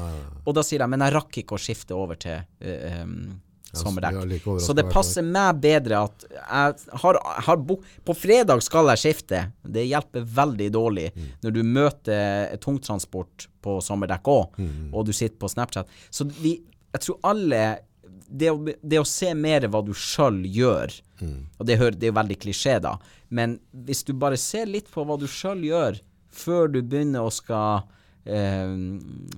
Og 0.47 0.55
da 0.55 0.63
sier 0.63 0.79
de 0.79 0.87
'Men 0.87 1.09
jeg 1.09 1.17
rakk 1.19 1.43
ikke 1.43 1.59
å 1.59 1.63
skifte 1.63 1.99
over 1.99 2.15
til 2.15 2.39
uh, 2.39 3.03
em, 3.03 3.41
sommerdekk'. 3.77 4.13
vi 4.17 4.23
er 4.23 4.27
like 4.27 4.61
så 4.61 4.75
det 4.75 4.89
passer 4.91 5.23
meg 5.23 5.61
bedre 5.61 6.05
at 6.05 6.25
jeg 6.31 6.75
har, 7.03 7.19
har 7.47 7.57
bo 7.57 7.81
På 8.05 8.15
fredag 8.17 8.63
skal 8.63 8.87
jeg 8.89 8.99
skifte. 8.99 9.53
Det 9.65 9.87
hjelper 9.89 10.25
veldig 10.25 10.71
dårlig 10.73 11.13
Mm. 11.15 11.27
når 11.43 11.53
du 11.53 11.63
møter 11.63 12.57
tungtransport 12.59 13.47
på 13.63 13.81
sommerdekk 13.83 14.23
òg, 14.25 14.57
Mm. 14.59 14.95
og 14.95 15.05
du 15.07 15.13
sitter 15.13 15.37
på 15.37 15.49
Snapchat. 15.51 15.87
Så 16.11 16.25
vi, 16.31 16.63
jeg 16.95 17.01
tror 17.03 17.19
alle 17.25 17.79
det 18.31 18.51
å, 18.51 18.59
det 18.65 18.99
å 19.01 19.07
se 19.07 19.33
mer 19.35 19.61
hva 19.69 19.85
du 19.85 19.93
sjøl 19.93 20.45
gjør, 20.45 21.01
Mm. 21.21 21.47
og 21.59 21.67
det, 21.67 21.79
hører, 21.79 21.91
det 21.99 22.03
er 22.09 22.13
jo 22.13 22.23
veldig 22.23 22.39
klisjé, 22.39 22.81
da, 22.81 22.97
men 23.31 23.59
hvis 23.75 24.05
du 24.05 24.13
bare 24.13 24.37
ser 24.37 24.67
litt 24.67 24.89
på 24.91 25.05
hva 25.05 25.19
du 25.19 25.27
sjøl 25.27 25.61
gjør, 25.65 26.01
før 26.31 26.71
du 26.73 26.83
begynner 26.83 27.21
å 27.27 27.33
skal 27.33 27.83
eh, 28.27 28.67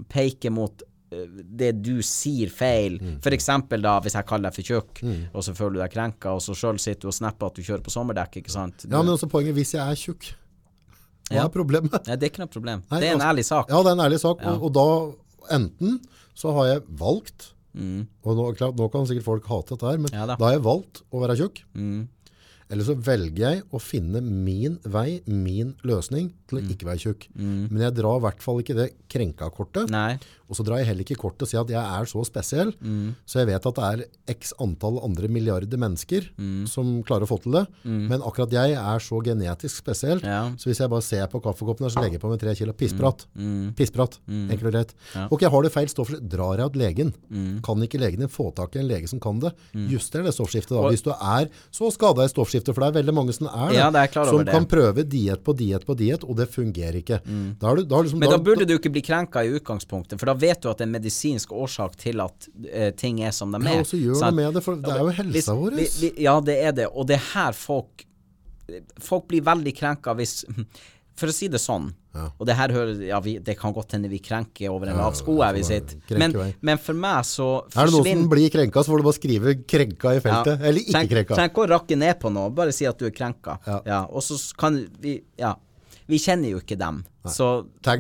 peke 0.09 0.51
mot 0.51 0.83
det 1.11 1.83
du 1.83 2.03
sier 2.07 2.51
feil. 2.55 2.99
Mm. 3.03 3.17
For 3.25 3.35
eksempel 3.35 3.83
da, 3.83 3.97
hvis 4.01 4.15
jeg 4.15 4.27
kaller 4.29 4.51
deg 4.51 4.55
for 4.55 4.63
tjukk, 4.63 5.01
og 5.35 5.43
så 5.43 5.55
føler 5.59 5.73
du 5.79 5.81
deg 5.83 5.91
krenka, 5.97 6.35
og 6.37 6.41
så 6.45 6.55
sjøl 6.55 6.79
sitter 6.79 7.09
du 7.09 7.11
og 7.11 7.17
snapper 7.17 7.47
at 7.51 7.55
du 7.59 7.63
kjører 7.67 7.83
på 7.83 7.91
sommerdekk, 7.95 8.37
ikke 8.43 8.51
sant? 8.55 8.87
Ja, 8.87 9.03
men 9.03 9.11
også 9.17 9.29
poenget 9.31 9.55
hvis 9.59 9.75
jeg 9.75 9.83
er 9.83 9.99
tjukk. 9.99 10.31
Hva 11.31 11.37
Ja. 11.37 11.45
er 11.45 11.49
problemet? 11.55 11.93
Nei, 12.07 12.17
det 12.17 12.23
er 12.27 12.31
ikke 12.33 12.43
noe 12.45 12.51
problem. 12.51 12.83
Nei, 12.91 13.01
det 13.01 13.09
er 13.09 13.13
en 13.15 13.21
altså- 13.21 13.31
ærlig 13.33 13.45
sak. 13.47 13.69
Ja, 13.71 13.83
det 13.83 13.87
er 13.91 13.99
en 13.99 14.05
ærlig 14.07 14.21
sak. 14.21 14.47
Og, 14.47 14.63
og 14.65 14.73
da 14.73 15.55
enten 15.57 16.01
så 16.35 16.53
har 16.55 16.67
jeg 16.75 16.83
valgt 16.99 17.53
Og 17.73 18.35
nå, 18.35 18.57
klart, 18.59 18.75
nå 18.77 18.89
kan 18.91 19.07
sikkert 19.07 19.23
folk 19.25 19.45
hate 19.47 19.69
dette 19.77 19.87
her, 19.87 19.97
men 19.97 20.11
Mm. 20.11 20.15
Ja 20.19 20.27
da. 20.27 20.35
da 20.35 20.45
har 20.45 20.53
jeg 20.59 20.63
valgt 20.65 21.03
å 21.13 21.21
være 21.23 21.37
tjukk. 21.39 21.61
Mm. 21.77 22.09
Eller 22.69 22.85
så 22.85 22.95
velger 23.01 23.37
jeg 23.39 23.63
å 23.73 23.79
finne 23.81 24.21
min 24.21 24.79
vei, 24.85 25.21
min 25.27 25.77
løsning 25.85 26.33
til 26.49 26.59
Mm. 26.59 26.67
å 26.67 26.71
ikke 26.75 26.87
være 26.91 26.99
tjukk. 26.99 27.29
Men 27.37 27.79
jeg 27.79 27.95
drar 27.95 28.17
i 28.19 28.21
hvert 28.27 28.43
fall 28.43 28.59
ikke 28.59 28.75
det 28.75 28.89
krenka-kortet. 29.09 29.89
Og 30.51 30.57
så 30.59 30.65
drar 30.67 30.79
jeg 30.83 30.87
heller 30.91 31.05
ikke 31.07 31.17
kortet 31.17 31.43
og 31.47 31.49
sier 31.49 31.61
at 31.63 31.69
jeg 31.71 31.79
er 31.79 32.05
så 32.11 32.25
spesiell, 32.27 32.73
Mm. 32.81 33.15
så 33.25 33.39
jeg 33.41 33.47
vet 33.47 33.67
at 33.67 33.75
det 33.75 33.85
er 33.87 34.35
x 34.35 34.53
antall 34.61 34.99
andre 35.05 35.29
milliarder 35.29 35.79
mennesker 35.79 36.27
Mm. 36.37 36.67
som 36.69 37.03
klarer 37.05 37.23
å 37.23 37.29
få 37.31 37.41
til 37.43 37.53
det. 37.53 37.67
Men 37.85 38.21
akkurat 38.21 38.51
jeg 38.51 38.73
er 38.75 38.99
så 38.99 39.23
genetisk 39.23 39.77
spesiell, 39.85 40.21
Ja. 40.23 40.51
så 40.59 40.65
hvis 40.69 40.79
jeg 40.81 40.91
bare 40.91 41.03
ser 41.03 41.27
på 41.29 41.41
kaffekoppen 41.41 41.87
her, 41.87 41.91
så 41.91 42.03
legger 42.03 42.19
jeg 42.19 42.21
på 42.21 42.31
meg 42.31 42.41
tre 42.41 42.55
kilo 42.55 42.73
pissprat. 42.73 43.27
Pissprat, 43.77 44.19
enkelt 44.29 44.67
og 44.67 44.73
greit. 44.73 44.93
Mm. 44.93 45.15
Ja. 45.15 45.21
Mm. 45.29 45.33
Ok, 45.33 45.43
har 45.51 45.63
du 45.63 45.69
feil 45.71 45.87
stoffskifte, 45.87 46.29
drar 46.29 46.57
jeg 46.59 46.73
til 46.73 46.81
legen. 46.83 47.13
Kan 47.63 47.77
ikke 47.87 48.01
legen 48.01 48.19
din 48.21 48.29
få 48.29 48.51
tak 48.55 48.75
i 48.77 48.81
en 48.81 48.89
lege 48.89 49.09
som 49.09 49.21
kan 49.21 49.39
det? 49.41 49.53
Juster 49.75 50.23
det 50.25 50.35
stoffskiftet 50.35 50.75
da. 50.75 50.89
Hvis 50.91 51.03
du 51.05 51.11
er 51.11 51.49
så 51.71 51.91
skada 51.93 52.25
i 52.25 52.29
stoffskiftet, 52.33 52.75
for 52.75 52.81
det 52.83 52.91
er 52.97 53.03
veldig 53.03 53.15
mange 53.15 53.33
som 53.37 53.47
er 53.47 53.69
det, 53.69 53.77
Ja, 53.77 53.91
det 53.91 54.17
er 54.17 54.25
som 54.25 54.45
det. 54.45 54.53
kan 54.53 54.67
prøve 54.67 55.05
diet 55.09 55.43
på 55.45 55.55
diet 55.57 55.85
på 55.87 55.97
diet, 55.97 56.25
og 56.25 56.37
det 56.37 56.49
fungerer 56.51 56.97
ikke. 57.03 57.21
Da 57.61 57.75
du, 57.75 57.85
da 57.85 58.03
liksom, 58.03 58.19
Men 58.19 58.31
Men 58.31 58.39
da 58.39 58.39
burde 58.45 58.67
du 58.67 58.79
ikke 58.79 58.93
bli 58.93 59.03
krenka 59.03 59.41
i 59.45 59.59
utgangspunktet, 59.59 60.19
for 60.19 60.27
da 60.27 60.35
vet 60.43 60.61
du 60.63 60.69
at 60.71 60.79
det 60.81 60.87
er 60.87 60.91
en 60.91 60.95
medisinsk 60.99 61.53
årsak 61.53 61.97
til 62.01 62.23
at 62.25 62.49
uh, 62.67 62.91
ting 62.99 63.21
er 63.25 63.35
som 63.37 63.53
de 63.55 63.61
er. 63.63 63.81
Ja, 63.81 63.85
og 63.85 63.91
så 63.91 64.01
gjør 64.01 64.21
noe 64.21 64.37
med 64.39 64.57
det, 64.59 64.63
for 64.67 64.81
det 64.81 64.95
er 64.95 65.03
jo 65.05 65.17
helsa 65.23 65.57
vår. 65.59 65.81
Ja, 66.21 66.37
det 66.45 66.57
er 66.69 66.73
det. 66.81 66.89
Og 66.93 67.09
det 67.11 67.21
er 67.21 67.27
her 67.35 67.57
folk 67.57 68.07
Folk 69.03 69.25
blir 69.27 69.43
veldig 69.43 69.73
krenka 69.75 70.13
hvis 70.15 70.45
For 71.21 71.29
å 71.29 71.35
si 71.35 71.49
det 71.53 71.59
sånn, 71.61 71.91
Ja. 72.15 72.25
og 72.41 72.47
det 72.49 72.55
her 72.59 72.73
hører 72.75 73.01
ja, 73.07 73.19
vi, 73.23 73.37
Det 73.39 73.55
kan 73.59 73.75
godt 73.75 73.93
hende 73.95 74.09
vi 74.11 74.19
krenker 74.25 74.71
over 74.73 74.89
en 74.91 74.97
lav 74.99 75.15
sko 75.19 75.37
her 75.43 75.53
vi 75.55 75.63
sitter, 75.67 75.99
men, 76.19 76.33
men 76.65 76.79
for 76.83 76.97
meg 76.99 77.27
så 77.29 77.49
Er 77.75 77.91
det 77.91 77.95
noen 77.95 78.23
som 78.23 78.31
blir 78.33 78.51
krenka, 78.51 78.83
så 78.83 78.91
får 78.91 79.03
du 79.03 79.07
bare 79.07 79.19
skrive 79.19 79.55
'krenka' 79.61 80.15
i 80.17 80.23
feltet. 80.25 80.65
Eller 80.65 80.81
ikke 80.81 81.05
krenka. 81.13 81.37
Trenger 81.37 81.53
ikke 81.53 81.63
å 81.67 81.69
rakke 81.75 81.99
ned 82.01 82.19
på 82.23 82.33
noe, 82.35 82.51
bare 82.55 82.75
si 82.75 82.89
at 82.89 82.99
du 82.99 83.05
er 83.07 83.15
krenka. 83.15 83.59
Ja. 83.87 84.01
og 84.09 84.23
så 84.27 84.39
kan 84.59 84.81
vi 85.03 85.21
Ja. 85.39 85.55
Vi 86.11 86.19
kjenner 86.19 86.51
jo 86.53 86.59
ikke 86.61 86.77
dem, 86.81 86.99
så 87.31 87.47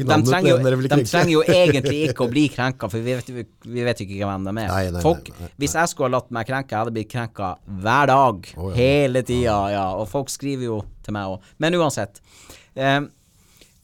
de 0.04 0.16
trenger, 0.32 0.48
jo, 0.50 0.80
de 0.96 1.04
trenger 1.10 1.32
jo 1.32 1.42
egentlig 1.46 1.98
ikke 2.10 2.24
å 2.26 2.30
bli 2.32 2.44
krenka, 2.52 2.88
for 2.90 2.98
vi 3.04 3.14
vet, 3.14 3.28
jo- 3.30 3.44
vi 3.76 3.84
vet 3.86 4.02
ikke 4.04 4.18
hvem 4.26 4.44
de 4.48 4.54
er. 4.64 4.68
Nei, 4.72 4.90
nei, 4.96 5.02
folk, 5.04 5.28
nei, 5.30 5.36
nei, 5.38 5.46
nei. 5.48 5.52
Hvis 5.64 5.76
jeg 5.78 5.92
skulle 5.92 6.10
ha 6.10 6.16
latt 6.18 6.30
meg 6.34 6.46
krenke, 6.50 6.74
jeg 6.74 6.78
hadde 6.82 6.94
blitt 6.96 7.12
krenka 7.12 7.52
hver 7.86 8.10
dag. 8.10 8.50
Oh, 8.56 8.68
ja. 8.70 8.76
Hele 8.80 9.22
tida, 9.22 9.56
ja. 9.76 9.86
Og 10.00 10.08
folk 10.10 10.28
skriver 10.32 10.64
jo 10.68 10.80
til 11.06 11.16
meg 11.16 11.30
òg. 11.36 11.48
Men 11.62 11.78
uansett. 11.80 12.20
Eh, 12.76 13.00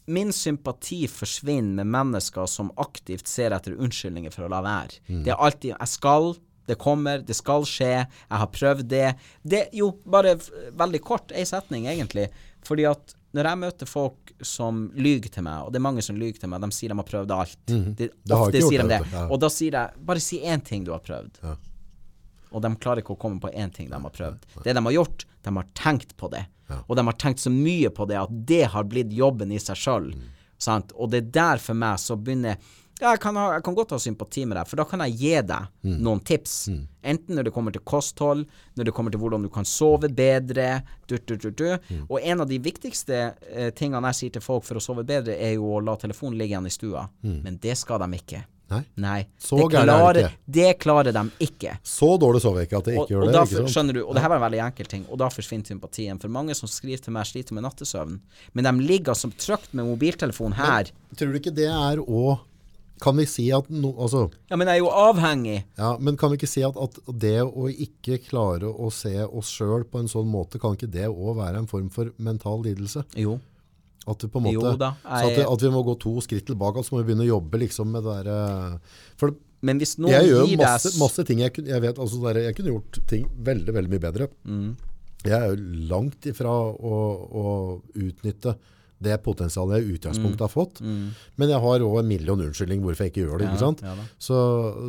Min 0.09 0.29
sympati 0.31 1.01
forsvinner 1.11 1.83
med 1.83 1.87
mennesker 1.91 2.45
som 2.47 2.69
aktivt 2.79 3.27
ser 3.27 3.51
etter 3.51 3.73
unnskyldninger 3.75 4.31
for 4.31 4.45
å 4.47 4.51
la 4.53 4.61
være. 4.63 5.01
Mm. 5.09 5.23
Det 5.25 5.33
er 5.33 5.41
alltid 5.43 5.73
'jeg 5.75 5.87
skal', 5.91 6.37
'det 6.65 6.77
kommer', 6.79 7.25
'det 7.25 7.35
skal 7.35 7.61
skje', 7.67 8.07
'jeg 8.07 8.37
har 8.39 8.47
prøvd 8.47 8.87
det'. 8.87 9.15
det 9.45 9.67
jo, 9.73 9.91
bare 10.09 10.37
veldig 10.71 11.01
kort, 11.01 11.31
ei 11.35 11.43
setning 11.43 11.87
egentlig. 11.87 12.29
Fordi 12.63 12.85
at 12.89 13.15
når 13.37 13.49
jeg 13.51 13.61
møter 13.61 13.89
folk 13.89 14.33
som 14.45 14.87
lyver 14.97 15.31
til 15.33 15.45
meg, 15.45 15.65
og 15.65 15.73
det 15.73 15.79
er 15.79 15.85
mange 15.85 16.03
som 16.05 16.17
lyver 16.19 16.41
til 16.41 16.51
meg, 16.51 16.63
de 16.65 16.75
sier 16.75 16.93
de 16.93 16.97
har 16.99 17.07
prøvd 17.07 17.33
alt. 17.35 17.57
De. 17.69 17.79
Det 17.97 18.09
har 18.33 18.45
ofte 18.47 18.61
sier 18.65 18.83
de 18.83 18.89
det, 18.91 18.99
det. 19.05 19.13
Ja. 19.13 19.25
Og 19.29 19.41
da 19.43 19.49
sier 19.53 19.77
jeg 19.77 20.05
bare 20.09 20.23
si 20.23 20.41
én 20.41 20.63
ting 20.65 20.85
du 20.87 20.93
har 20.95 21.03
prøvd. 21.05 21.41
Ja. 21.45 21.55
Og 22.55 22.63
de 22.63 22.71
klarer 22.79 23.03
ikke 23.03 23.15
å 23.17 23.19
komme 23.19 23.41
på 23.43 23.51
én 23.51 23.73
ting 23.73 23.89
de 23.91 23.99
har 24.01 24.13
prøvd. 24.13 24.47
Det 24.63 24.73
de 24.73 24.83
har 24.85 24.95
gjort, 24.95 25.27
de 25.45 25.53
har 25.59 25.67
tenkt 25.77 26.15
på 26.17 26.31
det. 26.33 26.45
Og 26.87 26.95
de 26.99 27.05
har 27.07 27.15
tenkt 27.19 27.43
så 27.43 27.51
mye 27.53 27.91
på 27.93 28.07
det 28.09 28.17
at 28.19 28.33
det 28.49 28.65
har 28.73 28.87
blitt 28.89 29.13
jobben 29.15 29.53
i 29.55 29.59
seg 29.61 29.79
sjøl. 29.79 30.09
Mm. 30.15 30.27
Og 30.97 31.11
det 31.13 31.21
er 31.21 31.31
der 31.37 31.63
for 31.63 31.77
meg 31.77 31.99
så 32.01 32.17
begynner 32.19 32.57
jeg 32.99 33.19
kan, 33.21 33.35
ha, 33.37 33.45
jeg 33.57 33.63
kan 33.67 33.75
godt 33.77 33.93
ha 33.93 33.99
sympati 34.01 34.45
med 34.49 34.57
deg, 34.57 34.67
for 34.69 34.79
da 34.81 34.85
kan 34.89 35.03
jeg 35.05 35.15
gi 35.19 35.33
deg 35.51 35.93
noen 36.01 36.21
tips. 36.25 36.55
Enten 37.07 37.37
når 37.37 37.47
det 37.47 37.53
kommer 37.55 37.75
til 37.75 37.83
kosthold, 37.87 38.45
når 38.75 38.89
det 38.89 38.93
kommer 38.97 39.13
til 39.13 39.21
hvordan 39.21 39.45
du 39.45 39.51
kan 39.53 39.67
sove 39.67 40.09
bedre, 40.09 40.81
du, 41.07 41.17
du, 41.17 41.35
du, 41.37 41.49
du. 41.51 41.69
Og 42.09 42.19
en 42.21 42.43
av 42.43 42.49
de 42.49 42.59
viktigste 42.59 43.21
eh, 43.53 43.69
tingene 43.77 44.11
jeg 44.11 44.19
sier 44.21 44.35
til 44.37 44.43
folk 44.45 44.65
for 44.67 44.79
å 44.79 44.83
sove 44.83 45.05
bedre, 45.07 45.37
er 45.37 45.55
jo 45.55 45.77
å 45.77 45.81
la 45.83 45.95
telefonen 46.01 46.39
ligge 46.39 46.55
igjen 46.55 46.67
i 46.69 46.73
stua. 46.73 47.07
Men 47.21 47.59
det 47.63 47.77
skal 47.79 48.01
de 48.03 48.11
ikke. 48.17 48.43
Nei. 48.67 48.81
Nei. 48.99 49.19
Så 49.39 49.55
det, 49.55 49.77
er 49.79 49.85
klarer, 49.87 50.17
ikke. 50.25 50.41
det 50.57 50.71
klarer 50.83 51.15
de 51.15 51.21
ikke. 51.45 51.77
Så 51.87 52.09
dårlig 52.19 52.41
sover 52.43 52.63
jeg 52.65 52.67
ikke 52.67 52.81
at 52.81 52.89
jeg 52.91 52.97
Og, 52.99 53.05
ikke 53.05 53.13
gjør 53.15 53.23
og 53.23 53.31
det. 53.31 53.43
ikke 53.47 53.71
skjønner 53.77 53.95
du, 53.95 54.01
og 54.03 54.17
det 54.17 54.23
her 54.25 54.33
var 54.33 54.41
en 54.41 54.45
veldig 54.47 54.59
enkel 54.65 54.89
ting, 54.91 55.05
og 55.07 55.21
da 55.21 55.29
forsvinner 55.31 55.71
sympatien. 55.71 56.19
For 56.19 56.33
mange 56.33 56.57
som 56.57 56.67
skriver 56.71 57.05
til 57.05 57.15
meg, 57.15 57.29
sliter 57.29 57.55
med 57.55 57.63
nattesøvn. 57.63 58.19
Men 58.57 58.67
de 58.67 58.73
ligger 58.89 59.15
som 59.15 59.31
trygt 59.31 59.71
med 59.71 59.87
mobiltelefon 59.87 60.57
her. 60.59 60.91
Tror 61.15 61.31
du 61.31 61.39
ikke 61.39 61.55
det 61.55 61.69
er 61.71 62.03
òg 62.03 62.43
kan 63.01 63.15
vi 63.19 63.25
si 63.29 63.47
at 63.53 63.67
no, 63.69 63.91
altså, 64.01 64.25
Ja, 64.49 64.55
men 64.59 64.67
jeg 64.67 64.79
er 64.79 64.83
jo 64.85 64.89
avhengig. 64.91 65.63
ja, 65.77 65.91
men 65.99 66.17
kan 66.17 66.31
vi 66.31 66.37
ikke 66.39 66.49
si 66.49 66.63
at, 66.65 66.77
at 66.77 66.97
det 67.19 67.35
å 67.45 67.67
ikke 67.69 68.19
klare 68.29 68.69
å 68.71 68.89
se 68.93 69.13
oss 69.25 69.51
sjøl 69.53 69.83
på 69.89 69.99
en 70.01 70.07
sånn 70.11 70.27
måte, 70.31 70.59
kan 70.61 70.73
ikke 70.77 70.89
det 70.91 71.07
òg 71.09 71.35
være 71.37 71.57
en 71.61 71.67
form 71.69 71.89
for 71.93 72.11
mental 72.17 72.61
lidelse? 72.65 73.03
Jo. 73.15 73.39
At, 74.07 74.23
måte, 74.33 74.53
Jo 74.55 74.75
da, 74.79 74.93
så 75.03 75.27
at, 75.33 75.41
at 75.51 75.61
vi 75.65 75.69
må 75.73 75.81
gå 75.83 75.97
to 75.99 76.13
skritt 76.23 76.45
tilbake, 76.47 76.79
så 76.87 76.95
må 76.95 77.01
vi 77.01 77.09
begynne 77.09 77.25
å 77.25 77.33
jobbe 77.35 77.59
liksom 77.59 77.89
med 77.91 78.05
det 78.07 78.13
derre 78.23 78.79
For 79.19 79.33
Men 79.67 79.81
hvis 79.81 79.97
noen 79.99 80.13
jeg 80.13 80.29
gjør 80.29 80.53
masse, 80.61 80.93
masse 81.01 81.25
ting 81.27 81.41
jeg, 81.43 81.51
kunne- 81.57 81.73
jeg 81.73 81.81
vet, 81.83 81.99
altså 81.99 82.21
der, 82.23 82.39
jeg 82.45 82.55
kunne 82.55 82.71
gjort 82.71 82.99
ting 83.09 83.25
veldig, 83.43 83.73
veldig 83.75 83.91
mye 83.91 84.03
bedre. 84.05 84.27
Mm. 84.47 84.69
Jeg 85.25 85.33
er 85.35 85.49
jo 85.49 85.57
langt 85.89 86.23
ifra 86.29 86.47
å, 86.47 86.95
å 87.41 87.45
utnytte 87.99 88.53
det 89.03 89.17
potensialet 89.25 89.77
jeg 89.81 89.85
i 89.91 89.95
utgangspunktet 89.97 90.41
har 90.47 90.49
fått. 90.49 90.79
Men 90.81 91.49
jeg 91.51 91.59
har 91.61 91.83
òg 91.85 91.99
en 92.01 92.07
million 92.09 92.39
unnskyldning 92.41 92.81
hvorfor 92.81 93.05
jeg 93.05 93.13
ikke 93.13 93.25
gjør 93.27 93.43
det. 93.43 93.47
Mm. 93.47 93.53
Ikke 93.53 93.65
sant? 93.65 93.83
så, 94.17 94.37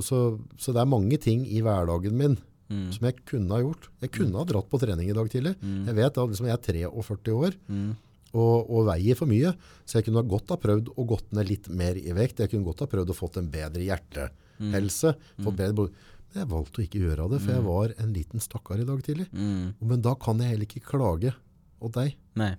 så, 0.02 0.20
så 0.56 0.72
det 0.72 0.80
er 0.80 0.88
mange 0.88 1.18
ting 1.20 1.44
i 1.46 1.60
hverdagen 1.64 2.16
min 2.16 2.38
Mm. 2.68 2.90
som 2.92 3.06
jeg 3.08 3.14
kunne 3.24 3.48
ha 3.56 3.62
gjort. 3.62 3.86
Jeg 4.04 4.10
kunne 4.12 4.36
ha 4.36 4.44
dratt 4.44 4.66
på 4.68 4.76
trening 4.76 5.08
i 5.08 5.14
dag 5.16 5.24
tidlig. 5.32 5.54
Jeg 5.88 5.94
vet 5.96 6.18
at 6.20 6.28
liksom, 6.28 6.48
jeg 6.50 6.52
er 6.52 6.90
43 6.92 7.32
år 7.32 7.54
Mm. 7.64 7.94
og, 8.34 8.68
og 8.68 8.82
veier 8.90 9.16
for 9.16 9.24
mye, 9.30 9.54
så 9.88 9.96
jeg 9.96 10.04
kunne 10.04 10.20
ha 10.20 10.28
godt 10.28 10.52
ha 10.52 10.58
prøvd 10.60 10.90
å 10.92 11.06
gått 11.08 11.32
ned 11.32 11.48
litt 11.48 11.70
mer 11.72 11.96
i 11.96 12.12
vekt. 12.12 12.42
Jeg 12.44 12.50
kunne 12.52 12.68
godt 12.68 12.80
ha 12.84 12.88
prøvd 12.92 13.08
å 13.08 13.16
fått 13.16 13.38
en 13.40 13.48
bedre 13.48 13.80
hjertehelse. 13.88 15.14
Mm. 15.40 15.48
Bedre. 15.56 15.88
Men 16.28 16.42
jeg 16.42 16.50
valgte 16.52 16.82
å 16.82 16.84
ikke 16.84 17.00
gjøre 17.06 17.30
det, 17.32 17.40
for 17.40 17.54
jeg 17.56 17.64
var 17.64 17.94
en 18.04 18.12
liten 18.12 18.44
stakkar 18.44 18.82
i 18.82 18.84
dag 18.84 19.00
tidlig. 19.06 19.30
Mm. 19.32 19.72
Men 19.80 20.04
da 20.04 20.12
kan 20.20 20.36
jeg 20.44 20.52
heller 20.52 20.68
ikke 20.68 20.84
klage 20.92 21.32
på 21.80 21.88
deg 21.96 22.16
Nei. 22.36 22.50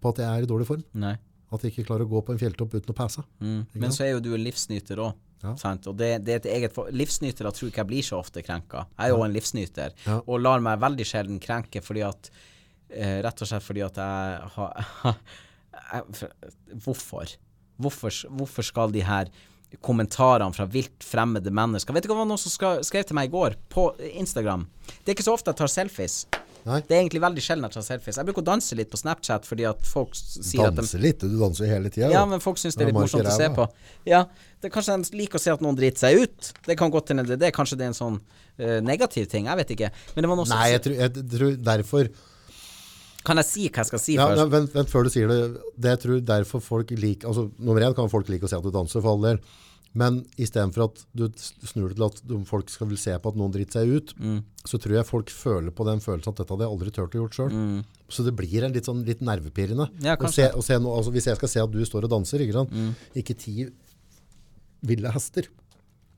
På 0.00 0.12
at 0.12 0.20
jeg 0.22 0.28
er 0.28 0.44
i 0.46 0.50
dårlig 0.50 0.66
form. 0.68 0.84
Nei. 0.94 1.14
At 1.50 1.62
jeg 1.64 1.72
ikke 1.72 1.86
klarer 1.88 2.04
å 2.04 2.10
gå 2.10 2.20
på 2.26 2.34
en 2.34 2.38
fjelltopp 2.40 2.74
uten 2.76 2.92
å 2.92 2.96
passe. 2.98 3.22
Mm. 3.40 3.62
Men 3.80 3.94
så 3.94 4.04
er 4.04 4.10
jo 4.12 4.20
du 4.20 4.34
en 4.36 4.42
livsnyter 4.44 5.00
òg. 5.00 5.16
Ja. 5.42 5.52
Og 5.86 5.94
det, 5.96 6.08
det 6.26 6.32
er 6.34 6.40
et 6.42 6.46
eget 6.50 6.72
for- 6.74 6.90
Livsnytere 6.90 7.52
tror 7.54 7.68
ikke 7.70 7.84
jeg 7.84 7.86
blir 7.92 8.02
så 8.02 8.18
ofte 8.18 8.42
krenka. 8.42 8.86
Jeg 8.98 9.06
er 9.06 9.14
jo 9.14 9.22
en 9.22 9.32
livsnyter, 9.36 9.92
Ja. 10.04 10.16
og 10.26 10.40
lar 10.42 10.58
meg 10.60 10.80
veldig 10.82 11.06
sjelden 11.06 11.38
krenke 11.40 11.78
fordi 11.84 12.02
at 12.08 12.30
eh, 12.90 13.20
Rett 13.22 13.42
og 13.42 13.46
slett 13.48 13.62
fordi 13.62 13.84
at 13.86 14.00
jeg 14.02 14.50
har 14.56 15.14
Hvorfor? 16.84 17.36
hvorfor? 17.78 18.18
Hvorfor 18.34 18.66
skal 18.66 18.90
de 18.92 19.04
her 19.06 19.30
kommentarene 19.84 20.54
fra 20.56 20.64
vilt 20.66 21.04
fremmede 21.04 21.52
mennesker 21.54 21.92
Vet 21.94 22.06
du 22.06 22.08
hva 22.08 22.16
det 22.16 22.22
var 22.24 22.28
noen 22.30 22.40
som 22.40 22.50
skrev, 22.52 22.82
skrev 22.88 23.04
til 23.06 23.18
meg 23.18 23.28
i 23.28 23.32
går 23.34 23.54
på 23.72 23.90
Instagram? 24.18 24.66
Det 25.04 25.12
er 25.12 25.16
ikke 25.16 25.26
så 25.28 25.34
ofte 25.36 25.52
jeg 25.52 25.60
tar 25.60 25.70
selfies. 25.72 26.22
Nei. 26.66 26.80
Det 26.84 26.96
er 26.96 27.02
egentlig 27.02 27.20
veldig 27.22 27.42
sjelden 27.44 27.66
jeg 27.68 27.74
tar 27.76 27.84
selfies. 27.86 28.18
Jeg 28.20 28.28
bruker 28.28 28.44
å 28.44 28.46
danse 28.48 28.76
litt 28.78 28.90
på 28.92 29.00
Snapchat 29.00 29.46
fordi 29.48 29.66
at 29.68 29.82
folk 29.86 30.16
sier 30.18 30.46
sier 30.46 30.66
at 30.66 30.76
de 30.76 30.82
Danse 30.82 31.00
litt, 31.02 31.22
du 31.22 31.36
danser 31.40 31.66
jo 31.66 31.70
hele 31.70 31.92
tida. 31.92 32.10
ja, 32.12 32.24
men 32.28 32.42
folk 32.44 32.60
syns 32.60 32.76
det 32.78 32.86
er 32.86 32.90
litt 32.90 32.98
morsomt 32.98 33.28
å 33.28 33.36
se 33.36 33.48
på. 33.54 33.68
Ja, 34.08 34.24
det 34.60 34.70
er 34.70 34.74
Kanskje 34.74 34.96
de 35.04 35.20
liker 35.20 35.40
å 35.40 35.42
se 35.42 35.54
at 35.54 35.62
noen 35.64 35.78
driter 35.78 36.06
seg 36.06 36.24
ut. 36.24 36.50
Det 36.66 36.78
kan 36.80 36.92
godt 36.94 37.12
hende 37.14 37.26
det 37.30 37.50
er 37.50 37.54
Kanskje 37.54 37.78
det 37.78 37.86
er 37.86 37.92
en 37.92 37.98
sånn 37.98 38.18
uh, 38.18 38.80
negativ 38.84 39.28
ting. 39.30 39.46
Jeg 39.50 39.62
vet 39.62 39.76
ikke. 39.76 39.92
Men 40.16 40.26
det 40.26 40.32
var 40.32 40.40
noe 40.40 40.50
Nei, 40.50 40.66
jeg 40.74 40.84
tror, 40.86 40.98
jeg 40.98 41.28
tror 41.36 41.54
derfor 41.70 42.10
Kan 43.28 43.40
jeg 43.42 43.48
si 43.48 43.68
hva 43.68 43.84
jeg 43.84 43.90
skal 43.92 44.02
si 44.02 44.18
ja, 44.18 44.26
først? 44.26 44.42
nei, 44.42 44.50
vent, 44.56 44.74
vent 44.76 44.92
før 44.92 45.08
du 45.08 45.12
sier 45.14 45.30
det. 45.30 45.38
Det 45.76 45.94
jeg 45.94 46.02
tror 46.04 46.20
derfor 46.34 46.64
folk 46.64 46.92
liker 46.96 47.30
altså, 47.30 47.48
Nummer 47.58 47.86
én 47.86 47.96
kan 47.96 48.12
folk 48.12 48.28
like 48.32 48.46
å 48.46 48.50
se 48.50 48.58
at 48.58 48.66
du 48.66 48.74
danser, 48.74 49.04
for 49.04 49.14
all 49.14 49.24
del. 49.30 49.40
Men 49.94 50.20
istedenfor 50.36 50.84
at 50.84 51.00
du 51.16 51.24
snur 51.38 51.88
det 51.88 51.96
til 51.96 52.04
at 52.06 52.46
folk 52.46 52.68
skal 52.70 52.90
vil 52.90 52.98
se 53.00 53.14
på 53.18 53.30
at 53.32 53.38
noen 53.40 53.50
driter 53.54 53.80
seg 53.80 53.88
ut, 53.96 54.14
Mm. 54.20 54.42
så 54.64 54.78
tror 54.78 54.94
jeg 54.98 55.06
folk 55.08 55.30
føler 55.32 55.70
på 55.72 55.84
den 55.88 55.98
følelsen 56.04 56.28
at 56.28 56.36
dette 56.36 56.52
hadde 56.52 56.66
jeg 56.66 56.72
aldri 56.74 56.90
turt 56.92 57.14
å 57.16 57.22
gjort 57.22 57.34
sjøl. 57.38 57.84
Så 58.08 58.24
det 58.24 58.36
blir 58.36 58.64
en 58.64 58.72
litt, 58.72 58.84
sånn, 58.84 59.04
litt 59.04 59.20
nervepirrende. 59.20 59.88
Mm. 59.96 60.04
Ja, 60.04 60.16
se, 60.28 60.50
se 60.62 60.78
noe, 60.78 60.98
altså, 60.98 61.10
hvis 61.12 61.26
jeg 61.26 61.36
skal 61.36 61.48
se 61.48 61.60
at 61.60 61.70
du 61.72 61.80
står 61.84 62.04
og 62.04 62.10
danser, 62.10 62.40
ikke? 62.44 62.66
Mm. 62.70 62.94
ikke 63.16 63.36
ti 63.38 63.68
ville 64.82 65.10
hester 65.10 65.48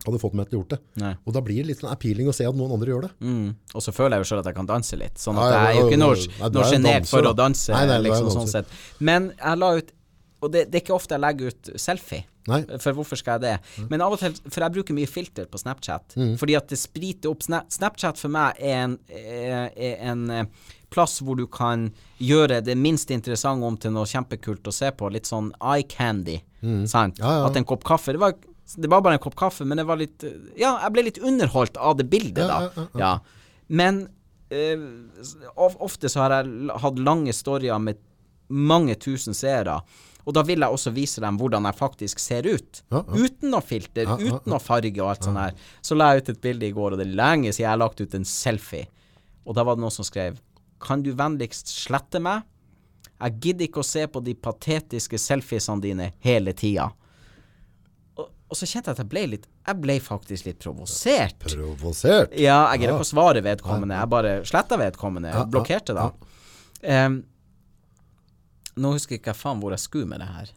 hadde 0.07 0.21
fått 0.21 0.33
meg 0.39 0.49
til 0.49 0.57
å 0.59 0.63
gjort 0.63 0.75
det. 0.75 0.79
Nei. 1.03 1.13
Og 1.29 1.35
da 1.37 1.43
blir 1.45 1.61
det 1.61 1.67
litt 1.73 1.81
sånn 1.83 1.93
appealing 1.93 2.29
å 2.31 2.35
se 2.35 2.47
at 2.49 2.57
noen 2.57 2.73
andre 2.73 2.89
gjør 2.95 3.03
det. 3.05 3.11
Mm. 3.21 3.49
Og 3.77 3.83
så 3.85 3.93
føler 3.93 4.17
jeg 4.17 4.25
jo 4.25 4.29
sjøl 4.31 4.41
at 4.41 4.49
jeg 4.49 4.57
kan 4.57 4.69
danse 4.71 4.97
litt. 5.01 5.21
Sånn 5.21 5.41
at 5.41 5.53
jeg 5.53 5.61
er 5.61 5.79
jo 5.81 5.89
ikke 5.91 6.01
noe, 6.01 6.17
er 6.17 6.71
sjenert 6.73 7.09
for 7.11 7.29
å 7.29 7.35
danse, 7.37 7.73
Nei, 7.75 7.83
nei, 7.91 7.99
liksom 8.09 8.31
sånn. 8.49 8.71
Men 9.05 9.33
jeg 9.37 9.61
la 9.61 9.73
ut 9.77 9.97
Og 10.41 10.49
det, 10.55 10.71
det 10.73 10.79
er 10.79 10.81
ikke 10.87 10.95
ofte 10.97 11.13
jeg 11.13 11.21
legger 11.21 11.51
ut 11.53 11.69
selfie. 11.77 12.25
Nei. 12.49 12.63
For 12.81 12.97
hvorfor 12.97 13.19
skal 13.21 13.37
jeg 13.37 13.43
det? 13.45 13.85
Men 13.93 14.03
av 14.05 14.15
og 14.15 14.21
til, 14.23 14.35
for 14.49 14.65
jeg 14.65 14.75
bruker 14.79 14.97
mye 14.97 15.09
filter 15.11 15.49
på 15.51 15.61
Snapchat. 15.61 16.17
Mm. 16.17 16.35
Fordi 16.41 16.57
at 16.57 16.71
det 16.73 16.79
spriter 16.81 17.33
opp 17.33 17.45
Snapchat 17.45 18.21
for 18.21 18.33
meg 18.33 18.61
er 18.61 18.85
en, 18.87 18.95
er, 19.11 19.97
en 20.11 20.23
eh, 20.33 20.69
plass 20.91 21.21
hvor 21.25 21.39
du 21.39 21.47
kan 21.53 21.89
gjøre 22.19 22.61
det 22.65 22.77
minst 22.81 23.13
interessante 23.15 23.67
om 23.67 23.77
til 23.81 23.95
noe 23.95 24.09
kjempekult 24.09 24.71
å 24.71 24.75
se 24.75 24.91
på. 24.97 25.11
Litt 25.13 25.29
sånn 25.31 25.53
eye 25.61 25.87
candy. 25.91 26.41
Sant? 26.61 27.21
Mm. 27.21 27.25
Ja, 27.25 27.35
ja. 27.41 27.45
At 27.49 27.59
en 27.61 27.69
kopp 27.69 27.85
kaffe 27.89 28.17
det 28.17 28.23
var, 28.23 28.35
det 28.77 28.91
var 28.91 29.05
bare 29.05 29.19
en 29.19 29.25
kopp 29.25 29.37
kaffe, 29.39 29.67
men 29.69 29.81
det 29.81 29.87
var 29.89 30.01
litt 30.01 30.25
Ja, 30.59 30.77
jeg 30.85 30.95
ble 30.95 31.07
litt 31.09 31.21
underholdt 31.23 31.79
av 31.81 31.97
det 32.01 32.09
bildet, 32.13 32.45
Ja, 32.47 32.67
da. 32.75 32.87
Ja. 33.01 33.15
Men 33.71 34.05
uh, 34.53 34.85
ofte 35.55 36.11
så 36.11 36.25
har 36.25 36.41
jeg 36.41 36.79
hatt 36.83 37.01
lange 37.01 37.35
storyer 37.37 37.81
med 37.83 38.01
mange 38.51 38.97
tusen 38.99 39.37
seere. 39.37 39.79
Og 40.27 40.35
da 40.37 40.43
vil 40.47 40.61
jeg 40.61 40.77
også 40.77 40.93
vise 40.95 41.23
dem 41.25 41.39
hvordan 41.41 41.65
jeg 41.69 41.79
faktisk 41.79 42.21
ser 42.23 42.47
ut. 42.51 42.83
Ja, 42.93 43.01
ja. 43.07 43.25
Uten 43.25 43.51
noe 43.55 43.65
filter, 43.65 44.05
Ja, 44.09 44.17
uten 44.21 44.53
noe 44.53 44.61
farge 44.63 44.93
og 45.01 45.11
alt 45.15 45.25
sånt 45.27 45.41
her. 45.41 45.55
Så 45.83 45.97
la 45.97 46.11
jeg 46.15 46.23
ut 46.25 46.33
et 46.35 46.41
bilde 46.45 46.67
i 46.69 46.75
går, 46.77 46.93
og 46.93 47.01
det 47.01 47.07
er 47.09 47.17
lenge 47.23 47.53
siden 47.53 47.65
jeg 47.67 47.71
har 47.73 47.81
lagt 47.81 48.01
ut 48.01 48.15
en 48.19 48.25
selfie. 48.29 48.87
Og 49.49 49.57
da 49.57 49.65
var 49.65 49.77
det 49.79 49.85
noen 49.87 49.95
som 49.95 50.05
skrev 50.07 50.39
Kan 50.81 51.03
du 51.05 51.11
vennligst 51.17 51.69
slette 51.73 52.21
meg? 52.25 52.45
Jeg 53.21 53.35
gidder 53.45 53.67
ikke 53.67 53.83
å 53.83 53.85
se 53.85 54.07
på 54.09 54.21
de 54.25 54.33
patetiske 54.35 55.19
selfiesene 55.21 55.83
dine 55.85 56.07
hele 56.25 56.55
tida. 56.57 56.87
Og, 58.17 58.29
og 58.49 58.57
så 58.57 58.65
kjente 58.69 58.89
jeg 58.89 58.97
at 58.97 59.03
jeg 59.05 59.11
ble 59.13 59.25
litt 59.35 59.45
Jeg 59.67 59.81
ble 59.83 59.97
faktisk 60.01 60.47
litt 60.49 60.59
provosert. 60.63 61.37
Provosert. 61.45 62.33
Ja, 62.41 62.63
jeg 62.73 62.81
gidder 62.85 62.95
ikke 62.97 63.09
å 63.09 63.11
svare 63.13 63.43
vedkommende. 63.45 63.99
Jeg 64.01 64.13
bare 64.15 64.33
sletta 64.49 64.79
vedkommende. 64.81 65.35
Blokkerte 65.53 65.97
da. 65.97 66.07
Em, 66.81 67.21
nå 68.81 68.95
husker 68.97 69.17
jeg 69.17 69.23
ikke 69.23 69.37
faen 69.37 69.61
hvor 69.63 69.75
jeg 69.77 69.83
skulle 69.83 70.09
med 70.11 70.23
det 70.23 70.31
her. 70.31 70.55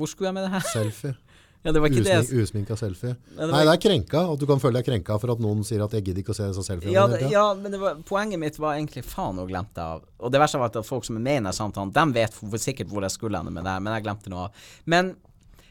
Hvor 0.00 0.10
skulle 0.10 0.30
jeg 0.30 0.38
med 0.38 0.48
det 0.48 0.54
her? 0.56 0.70
Selfie. 0.72 1.16
Ja, 1.60 1.74
det 1.76 1.80
var 1.82 1.92
ikke 1.92 2.00
Usmink, 2.00 2.30
usminka 2.40 2.76
selfie. 2.80 3.10
Ja, 3.36 3.44
det 3.44 3.52
Nei, 3.52 3.58
det 3.68 3.72
er 3.74 3.80
krenka. 3.84 4.20
At 4.32 4.40
du 4.40 4.46
kan 4.48 4.62
føle 4.62 4.80
deg 4.80 4.86
krenka 4.86 5.18
for 5.20 5.34
at 5.34 5.42
noen 5.44 5.60
sier 5.68 5.82
at 5.84 5.92
'jeg 5.92 6.06
gidder 6.06 6.22
ikke 6.22 6.32
å 6.32 6.36
se 6.38 6.46
disse 6.48 6.64
selfiene'. 6.64 6.94
Ja, 6.94 7.02
det, 7.06 7.18
ja, 7.28 7.42
men 7.52 7.74
det 7.74 7.80
var, 7.82 7.98
poenget 8.08 8.40
mitt 8.40 8.56
var 8.56 8.78
egentlig 8.78 9.04
faen 9.04 9.36
å 9.36 9.44
glemte 9.44 9.76
av. 9.76 10.06
Og 10.24 10.32
det 10.32 10.40
verste 10.40 10.56
var 10.56 10.72
at 10.72 10.86
folk 10.88 11.04
som 11.04 11.18
er 11.18 11.20
med 11.20 11.32
i 11.34 11.40
denne 11.42 11.52
samtalen, 11.52 11.92
de 11.92 12.16
vet 12.16 12.32
sikkert 12.64 12.88
hvor 12.88 13.04
jeg 13.04 13.12
skulle 13.12 13.36
hen 13.36 13.52
med 13.52 13.64
det 13.68 13.74
her, 13.76 13.80
men 13.84 13.92
jeg 13.92 14.06
glemte 14.08 14.32
noe 14.32 14.46
av. 14.48 14.64
Men, 14.86 15.12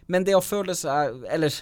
men 0.05 0.23
det 0.29 0.35
å 0.37 0.45
føle 0.45 0.75
seg 0.77 1.25
Eller 1.25 1.57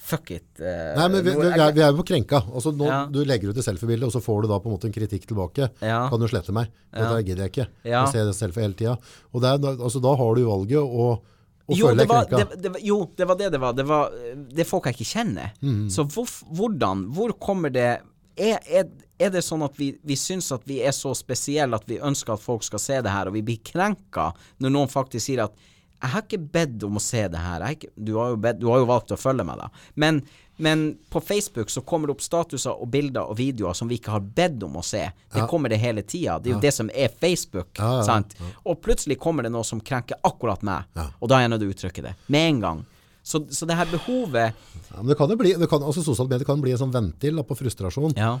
fuck 0.00 0.30
it. 0.30 0.46
Uh, 0.60 0.94
Nei, 0.98 1.08
men 1.08 1.20
vi, 1.24 1.34
vi, 1.36 1.50
er, 1.50 1.72
vi 1.74 1.82
er 1.84 1.92
jo 1.92 1.98
på 2.00 2.06
krenka. 2.12 2.42
Altså, 2.50 2.72
nå, 2.74 2.88
Ja. 2.88 3.02
Du 3.10 3.20
legger 3.26 3.52
ut 3.52 3.58
et 3.60 3.66
selfiebilde, 3.66 4.08
og 4.08 4.14
så 4.14 4.22
får 4.24 4.44
du 4.44 4.50
da 4.50 4.58
på 4.62 4.70
en 4.70 4.76
måte 4.76 4.88
en 4.90 4.94
kritikk 4.94 5.26
tilbake. 5.30 5.68
Ja. 5.84 6.04
Kan 6.10 6.22
du 6.22 6.28
slette 6.30 6.54
meg? 6.56 6.72
Ja. 6.90 7.10
Det 7.12 7.24
gidder 7.28 7.46
jeg 7.46 7.54
ikke. 7.54 7.68
Ja. 7.82 8.04
Jeg 8.04 8.14
ser 8.14 8.28
det 8.30 8.34
selfie 8.38 8.66
hele 8.66 8.78
tida. 8.78 8.96
Og 9.32 9.46
altså, 9.46 10.02
da 10.04 10.16
har 10.20 10.34
du 10.38 10.42
valget 10.48 10.80
å, 10.82 11.08
å 11.18 11.78
jo, 11.78 11.88
føle 11.88 12.02
deg 12.02 12.10
var, 12.10 12.26
krenka. 12.28 12.56
det, 12.56 12.60
det, 12.66 12.82
jo, 12.84 12.98
det 13.16 13.28
var 13.30 13.40
det 13.40 13.52
det 13.54 13.62
var. 13.62 13.76
Det 13.78 13.86
var 13.88 14.18
eh, 14.18 14.34
det 14.60 14.66
folk 14.68 14.90
jeg 14.90 14.98
ikke 14.98 15.10
kjenner. 15.14 15.54
Mm. 15.64 15.86
Så 15.92 16.06
hvor, 16.10 16.28
hvordan, 16.58 17.06
hvor 17.14 17.36
kommer 17.40 17.72
det 17.74 17.88
er, 18.34 18.58
er, 18.66 18.88
er 19.18 19.30
det 19.30 19.44
sånn 19.46 19.62
at 19.62 19.76
vi, 19.78 19.92
vi 20.02 20.16
syns 20.18 20.50
at 20.54 20.64
vi 20.66 20.80
er 20.82 20.94
så 20.94 21.12
spesielle 21.16 21.78
at 21.78 21.86
vi 21.86 22.00
ønsker 22.02 22.34
at 22.34 22.42
folk 22.42 22.66
skal 22.66 22.82
se 22.82 22.98
det 23.04 23.12
her, 23.14 23.30
og 23.30 23.36
vi 23.36 23.44
blir 23.46 23.62
krenka 23.64 24.32
når 24.58 24.74
noen 24.74 24.90
faktisk 24.90 25.28
sier 25.28 25.44
at 25.46 25.70
jeg 26.02 26.10
har 26.12 26.24
ikke 26.26 26.38
bedt 26.52 26.82
om 26.84 26.98
å 26.98 27.02
se 27.02 27.22
det 27.32 27.40
her. 27.40 27.62
Ikke, 27.72 27.88
du, 27.96 28.14
har 28.18 28.34
bedt, 28.36 28.58
du 28.60 28.66
har 28.68 28.82
jo 28.82 28.88
valgt 28.90 29.14
å 29.14 29.18
følge 29.20 29.44
meg, 29.46 29.60
da. 29.62 29.68
Men, 30.00 30.18
men 30.60 30.82
på 31.10 31.22
Facebook 31.24 31.70
så 31.72 31.80
kommer 31.86 32.10
det 32.10 32.16
opp 32.18 32.24
statuser 32.24 32.76
og 32.76 32.90
bilder 32.92 33.30
og 33.30 33.38
videoer 33.38 33.76
som 33.78 33.88
vi 33.88 33.96
ikke 34.00 34.12
har 34.12 34.26
bedt 34.36 34.62
om 34.66 34.76
å 34.76 34.84
se. 34.84 35.06
Det 35.32 35.46
kommer 35.50 35.72
det 35.72 35.78
hele 35.80 36.04
tida. 36.04 36.36
Det 36.42 36.50
er 36.52 36.56
jo 36.58 36.64
det 36.64 36.74
som 36.76 36.90
er 36.92 37.14
Facebook. 37.20 37.70
Ja, 37.78 38.00
ja, 38.00 38.02
sant? 38.06 38.36
Og 38.64 38.82
plutselig 38.84 39.16
kommer 39.22 39.46
det 39.46 39.52
noe 39.54 39.64
som 39.64 39.80
krenker 39.80 40.20
akkurat 40.28 40.62
meg, 40.66 40.90
Ja. 40.98 41.08
og 41.20 41.32
da 41.32 41.38
er 41.38 41.46
jeg 41.46 41.54
nødt 41.54 41.64
til 41.64 41.72
å 41.72 41.76
uttrykke 41.78 42.04
det. 42.10 42.14
Med 42.28 42.48
en 42.50 42.60
gang. 42.66 42.84
Så, 43.24 43.40
så 43.56 43.64
det 43.64 43.78
her 43.78 43.88
behovet 43.88 44.52
Ja, 44.90 44.98
men 44.98 45.08
det 45.08 45.16
kan 45.16 45.30
jo 45.32 45.38
bli, 45.40 45.54
det 45.56 45.68
kan, 45.72 45.80
altså 45.80 46.02
Sosiale 46.04 46.28
medier 46.28 46.44
kan 46.44 46.60
bli 46.60 46.74
en 46.74 46.82
sånn 46.82 46.92
ventil 46.92 47.40
da, 47.40 47.44
på 47.48 47.56
frustrasjon. 47.56 48.12
Ja. 48.20 48.34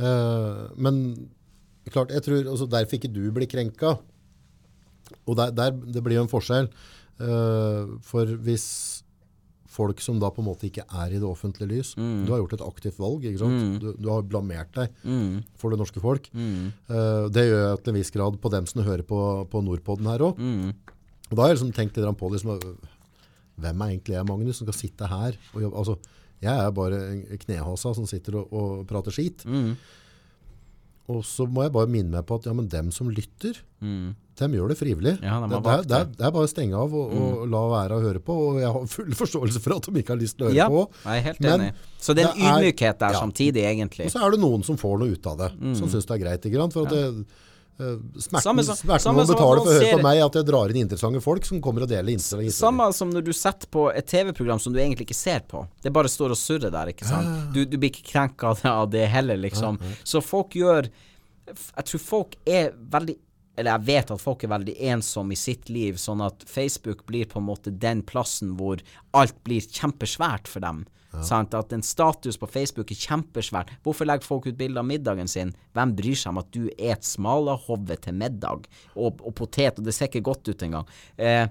Eh, 0.00 0.62
men 0.80 1.02
klart, 1.92 2.10
jeg 2.14 2.24
tror 2.24 2.48
altså, 2.48 2.66
derfor 2.72 2.96
ikke 2.96 3.12
du 3.12 3.26
blir 3.36 3.50
krenka. 3.50 3.98
Og 5.26 5.36
der, 5.36 5.50
der, 5.52 5.70
det 5.94 6.02
blir 6.04 6.16
jo 6.18 6.24
en 6.26 6.32
forskjell. 6.32 6.68
Uh, 7.20 7.94
for 8.02 8.26
hvis 8.42 9.02
folk 9.74 9.98
som 10.02 10.20
da 10.22 10.28
på 10.30 10.38
en 10.42 10.46
måte 10.48 10.66
ikke 10.68 10.84
er 10.86 11.12
i 11.14 11.18
det 11.18 11.26
offentlige 11.26 11.66
lys 11.70 11.88
Du 12.26 12.30
har 12.30 12.38
gjort 12.40 12.52
et 12.54 12.62
aktivt 12.62 12.98
valg. 13.02 13.24
ikke 13.26 13.38
sant? 13.42 13.80
Du, 13.82 13.88
du 13.98 14.08
har 14.10 14.22
blamert 14.22 14.70
deg 14.74 14.90
for 15.58 15.70
det 15.70 15.78
norske 15.80 16.00
folk. 16.02 16.28
Uh, 16.88 17.26
det 17.34 17.46
gjør 17.48 17.62
jeg 17.68 17.78
til 17.82 17.92
en 17.94 17.98
viss 17.98 18.10
grad 18.14 18.38
på 18.42 18.50
dem 18.54 18.66
som 18.70 18.82
hører 18.86 19.02
på, 19.02 19.18
på 19.50 19.62
Nordpodden 19.66 20.06
her 20.10 20.22
òg. 20.28 20.38
Og 21.30 21.34
da 21.36 21.42
har 21.42 21.48
jeg 21.50 21.58
liksom 21.58 21.72
tenkt 21.74 21.96
litt 21.98 22.18
på 22.20 22.28
liksom, 22.30 22.58
hvem 23.58 23.82
er 23.82 23.88
egentlig 23.94 24.14
jeg, 24.18 24.26
Magnus, 24.28 24.58
som 24.60 24.66
skal 24.68 24.78
sitte 24.78 25.06
her 25.10 25.34
og 25.54 25.62
jobbe? 25.62 25.76
Altså, 25.82 25.96
jeg 26.44 26.54
er 26.66 26.70
bare 26.76 26.98
en 27.14 27.38
knehåsa 27.46 27.94
som 27.96 28.06
sitter 28.06 28.36
og, 28.42 28.52
og 28.52 28.86
prater 28.90 29.10
skit. 29.14 29.42
Og 31.08 31.22
så 31.26 31.46
må 31.50 31.62
jeg 31.66 31.72
bare 31.74 31.90
minne 31.90 32.10
meg 32.14 32.24
på 32.28 32.38
at 32.38 32.46
ja, 32.48 32.54
men 32.56 32.68
dem 32.72 32.90
som 32.94 33.10
lytter, 33.10 33.58
Mm. 33.84 34.14
Dem 34.40 34.52
gjør 34.56 34.68
det 34.72 34.76
frivillig. 34.78 35.12
Ja, 35.22 35.36
de 35.40 35.48
det, 35.52 35.62
det, 35.62 35.72
er, 35.72 35.84
det, 35.86 36.16
det. 36.18 36.26
er 36.26 36.32
bare 36.34 36.48
å 36.48 36.50
stenge 36.50 36.74
av 36.74 36.94
og, 36.98 37.12
og 37.14 37.46
la 37.52 37.62
være 37.70 37.98
å 37.98 38.02
høre 38.02 38.20
på. 38.24 38.34
Og 38.48 38.60
jeg 38.60 38.72
har 38.74 38.86
full 38.90 39.14
forståelse 39.22 39.60
for 39.62 39.76
at 39.76 39.86
de 39.90 40.02
ikke 40.02 40.14
har 40.16 40.20
lyst 40.20 40.36
til 40.38 40.46
å 40.46 40.50
høre 40.50 40.58
Ja, 40.58 40.68
på. 40.72 40.84
jeg 41.04 41.20
er 41.20 41.26
helt 41.28 41.40
Men 41.44 41.60
enig. 41.60 41.72
Så 42.02 42.14
det 42.18 42.24
er 42.26 42.34
en 42.34 42.44
ydmykhet 42.50 42.98
der 43.04 43.14
ja. 43.14 43.20
samtidig, 43.22 43.62
egentlig. 43.70 44.06
Og 44.10 44.14
så 44.16 44.22
er 44.26 44.34
det 44.34 44.40
noen 44.42 44.64
som 44.66 44.76
får 44.80 44.98
noe 45.04 45.14
ut 45.14 45.26
av 45.32 45.38
det, 45.44 45.50
Mm. 45.54 45.74
som 45.78 45.88
syns 45.88 46.06
det 46.10 46.14
er 46.18 46.22
greit. 46.26 46.46
Ikke 46.50 46.60
sant? 46.64 46.74
For 46.74 46.84
at 46.84 46.90
det, 46.92 47.04
eh, 47.78 47.94
smerten, 48.26 48.42
Samme 48.48 48.64
som- 48.66 48.76
smerten 48.76 49.06
samme 49.06 49.24
som 49.26 49.34
at 49.36 49.40
for 49.40 49.62
å 49.62 49.64
høre 49.70 49.92
på 49.94 50.02
meg, 50.02 50.20
at 50.26 50.32
jeg 50.40 50.44
drar 50.50 50.68
inn 50.74 50.82
interessante 50.82 51.22
folk 51.22 51.44
som 51.44 51.60
kommer 51.62 51.82
og 51.82 51.88
deler 51.88 52.12
innspill. 52.12 52.50
Samme 52.52 52.92
som 52.94 53.10
når 53.14 53.24
du 53.24 53.32
setter 53.32 53.66
på 53.70 53.86
et 53.94 54.06
TV-program 54.06 54.60
som 54.60 54.72
du 54.72 54.78
egentlig 54.80 55.06
ikke 55.08 55.14
ser 55.22 55.40
på. 55.48 55.66
Det 55.82 55.92
bare 55.92 56.10
står 56.10 56.30
og 56.34 56.36
surrer 56.42 56.70
der, 56.74 56.86
ikke 56.92 57.06
sant. 57.06 57.52
Du, 57.54 57.64
du 57.64 57.78
blir 57.78 57.90
ikke 57.90 58.04
krenka 58.10 58.50
av 58.50 58.60
det- 58.60 58.70
av 58.70 58.90
det 58.90 59.08
heller, 59.08 59.36
liksom. 59.36 59.78
Så 60.04 60.20
folk 60.22 60.50
gjør 60.58 60.90
Jeg 61.76 61.84
tror 61.84 62.00
folk 62.00 62.36
er 62.46 62.70
veldig 62.72 63.18
eller 63.56 63.70
jeg 63.70 63.86
vet 63.86 64.10
at 64.10 64.22
folk 64.22 64.42
er 64.44 64.52
veldig 64.54 64.74
ensomme 64.90 65.36
i 65.36 65.38
sitt 65.38 65.70
liv, 65.70 65.98
sånn 66.00 66.24
at 66.24 66.42
Facebook 66.50 67.04
blir 67.06 67.28
på 67.30 67.38
en 67.38 67.48
måte 67.48 67.70
den 67.70 68.02
plassen 68.06 68.56
hvor 68.58 68.82
alt 69.14 69.36
blir 69.46 69.62
kjempesvært 69.62 70.50
for 70.50 70.64
dem. 70.64 70.84
Sant? 71.22 71.54
At 71.54 71.72
en 71.72 71.82
status 71.86 72.38
på 72.40 72.48
Facebook 72.50 72.90
er 72.90 72.98
kjempesvært. 72.98 73.70
Hvorfor 73.86 74.08
legger 74.08 74.26
folk 74.26 74.48
ut 74.48 74.58
bilde 74.58 74.80
av 74.82 74.88
middagen 74.88 75.30
sin? 75.30 75.52
Hvem 75.76 75.94
bryr 75.98 76.18
seg 76.18 76.32
om 76.32 76.40
at 76.42 76.50
du 76.54 76.64
et 76.74 77.06
smalahove 77.06 77.98
til 78.02 78.16
middag, 78.18 78.66
og, 78.96 79.22
og 79.22 79.36
potet, 79.38 79.78
og 79.78 79.86
det 79.86 79.94
ser 79.94 80.10
ikke 80.10 80.24
godt 80.32 80.50
ut 80.50 80.66
engang. 80.66 80.90
Eh, 81.14 81.46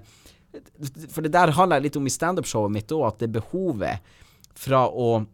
for 1.10 1.24
det 1.24 1.32
der 1.34 1.54
handler 1.56 1.82
litt 1.82 1.96
om 1.98 2.06
i 2.06 2.12
standup-showet 2.12 2.74
mitt 2.74 2.92
òg, 2.94 3.06
at 3.08 3.24
det 3.24 3.32
behovet 3.34 4.12
fra 4.54 4.84
å 4.86 5.24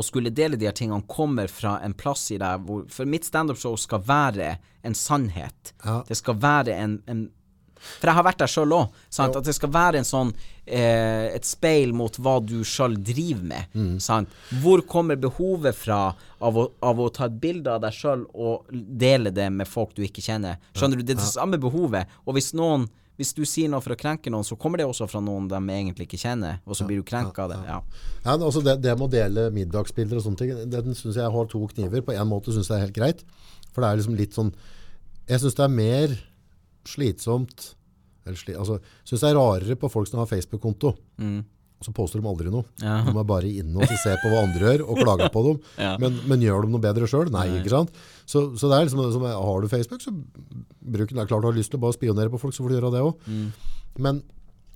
å 0.00 0.06
skulle 0.06 0.32
dele 0.34 0.58
de 0.58 0.68
her 0.68 0.76
tingene 0.76 1.04
kommer 1.10 1.50
fra 1.52 1.78
en 1.84 1.94
plass 1.96 2.30
i 2.34 2.38
deg 2.40 2.64
hvor 2.66 2.86
For 2.92 3.08
mitt 3.08 3.28
standup-show 3.28 3.76
skal 3.80 4.02
være 4.06 4.54
en 4.86 4.96
sannhet. 4.96 5.74
Ja. 5.84 6.00
Det 6.08 6.16
skal 6.18 6.38
være 6.40 6.76
en, 6.76 6.96
en 7.10 7.28
For 7.80 8.10
jeg 8.10 8.16
har 8.18 8.26
vært 8.26 8.40
der 8.42 8.50
sjøl 8.50 8.74
òg. 8.76 8.96
At 9.24 9.38
det 9.44 9.54
skal 9.56 9.72
være 9.72 10.00
en 10.00 10.08
sånn 10.08 10.32
eh, 10.66 11.30
et 11.34 11.46
speil 11.48 11.94
mot 11.96 12.16
hva 12.20 12.38
du 12.44 12.60
sjøl 12.66 12.96
driver 13.04 13.46
med. 13.52 13.76
Mm. 13.76 13.94
Sant? 14.04 14.32
Hvor 14.62 14.84
kommer 14.88 15.20
behovet 15.20 15.76
fra 15.76 16.00
av 16.40 16.60
å, 16.60 16.66
av 16.84 17.00
å 17.00 17.10
ta 17.12 17.28
et 17.28 17.40
bilde 17.40 17.72
av 17.72 17.82
deg 17.84 17.96
sjøl 17.96 18.26
og 18.32 18.68
dele 18.72 19.32
det 19.36 19.48
med 19.52 19.68
folk 19.68 19.94
du 19.96 20.04
ikke 20.06 20.24
kjenner? 20.24 20.60
Skjønner 20.76 21.00
du? 21.00 21.04
Det 21.04 21.16
er 21.16 21.22
det 21.22 21.30
samme 21.32 21.60
behovet. 21.60 22.20
Og 22.26 22.36
hvis 22.36 22.52
noen 22.56 22.88
hvis 23.20 23.34
du 23.36 23.42
sier 23.44 23.68
noe 23.68 23.82
for 23.84 23.92
å 23.92 23.98
krenke 24.00 24.32
noen, 24.32 24.46
så 24.48 24.56
kommer 24.56 24.80
det 24.80 24.86
også 24.88 25.04
fra 25.10 25.20
noen 25.20 25.48
de 25.50 25.58
egentlig 25.60 26.06
ikke 26.08 26.22
kjenner, 26.22 26.62
og 26.64 26.78
så 26.78 26.86
blir 26.88 27.02
du 27.02 27.04
krenka 27.04 27.44
av 27.44 27.50
det. 27.52 27.58
Ja. 27.68 27.76
Ja, 28.24 28.36
altså 28.38 28.62
det, 28.64 28.78
det 28.80 28.94
med 28.96 29.10
å 29.10 29.12
dele 29.12 29.44
middagsbilder 29.52 30.16
og 30.16 30.24
sånne 30.24 30.40
ting, 30.40 30.62
den 30.72 30.96
syns 30.96 31.18
jeg 31.20 31.34
har 31.34 31.50
to 31.52 31.60
kniver. 31.74 32.00
På 32.06 32.14
en 32.16 32.30
måte 32.30 32.54
syns 32.54 32.70
jeg 32.70 32.72
det 32.72 32.78
er 32.78 32.86
helt 32.86 32.96
greit. 32.96 33.20
For 33.74 33.84
det 33.84 33.90
er 33.90 34.00
liksom 34.00 34.16
litt 34.18 34.34
sånn 34.34 34.48
Jeg 35.30 35.38
syns 35.44 35.54
det 35.54 35.62
er 35.62 35.74
mer 35.76 36.14
slitsomt 36.90 37.68
eller 38.24 38.40
sli, 38.40 38.56
altså, 38.58 38.78
synes 39.04 39.22
det 39.22 39.28
er 39.30 39.36
rarere 39.38 39.76
på 39.80 39.88
folk 39.92 40.08
som 40.08 40.20
har 40.22 40.28
Facebook-konto. 40.28 40.94
Og 41.20 41.59
så 41.80 41.92
påstår 41.96 42.20
de 42.20 42.28
aldri 42.28 42.50
noe. 42.52 42.64
Ja. 42.82 42.98
De 43.06 43.12
er 43.16 43.24
bare 43.28 43.48
inne 43.48 43.80
og 43.80 43.92
ser 44.02 44.18
på 44.20 44.28
hva 44.32 44.42
andre 44.44 44.60
gjør, 44.74 44.82
og 44.92 44.98
klager 45.00 45.30
på 45.32 45.42
dem. 45.46 45.60
Ja. 45.80 45.94
men, 46.02 46.18
men 46.28 46.42
gjør 46.44 46.66
de 46.66 46.72
noe 46.74 46.82
bedre 46.84 47.08
sjøl? 47.08 47.30
Nei, 47.32 47.46
ikke 47.60 47.72
sant? 47.72 47.94
Så, 48.28 48.42
så 48.60 48.68
det 48.68 48.76
er 48.80 48.88
liksom 48.88 49.00
som, 49.14 49.24
Har 49.24 49.60
du 49.64 49.68
Facebook, 49.72 50.02
så 50.04 50.12
bruk 50.14 51.08
den. 51.08 51.16
Det 51.16 51.24
er 51.24 51.30
klart 51.30 51.42
du 51.46 51.48
har 51.48 51.56
lyst 51.56 51.72
til 51.72 51.80
å 51.80 51.84
bare 51.86 51.96
spionere 51.96 52.28
på 52.32 52.40
folk, 52.42 52.52
så 52.56 52.62
får 52.66 52.74
du 52.74 52.76
gjøre 52.78 52.92
det 52.96 53.04
òg. 53.06 53.30
Men 53.98 54.20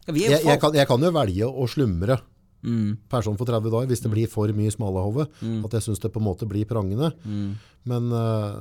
Ja, 0.08 0.14
jeg, 0.16 0.40
jeg, 0.44 0.60
kan, 0.60 0.74
jeg 0.76 0.88
kan 0.88 1.00
jo 1.04 1.12
velge 1.16 1.50
å 1.50 1.68
slumre 1.70 2.20
Mm. 2.64 2.94
person 3.12 3.34
for 3.36 3.44
30 3.44 3.68
dager 3.68 3.90
hvis 3.90 4.00
det 4.00 4.08
blir 4.08 4.24
for 4.32 4.48
mye 4.56 4.70
smalahove. 4.72 5.26
At 5.66 5.74
jeg 5.76 5.84
syns 5.84 6.00
det 6.00 6.08
på 6.14 6.16
en 6.22 6.24
måte 6.24 6.46
blir 6.48 6.64
prangende. 6.64 7.10
Men 7.84 8.06
øh, 8.08 8.54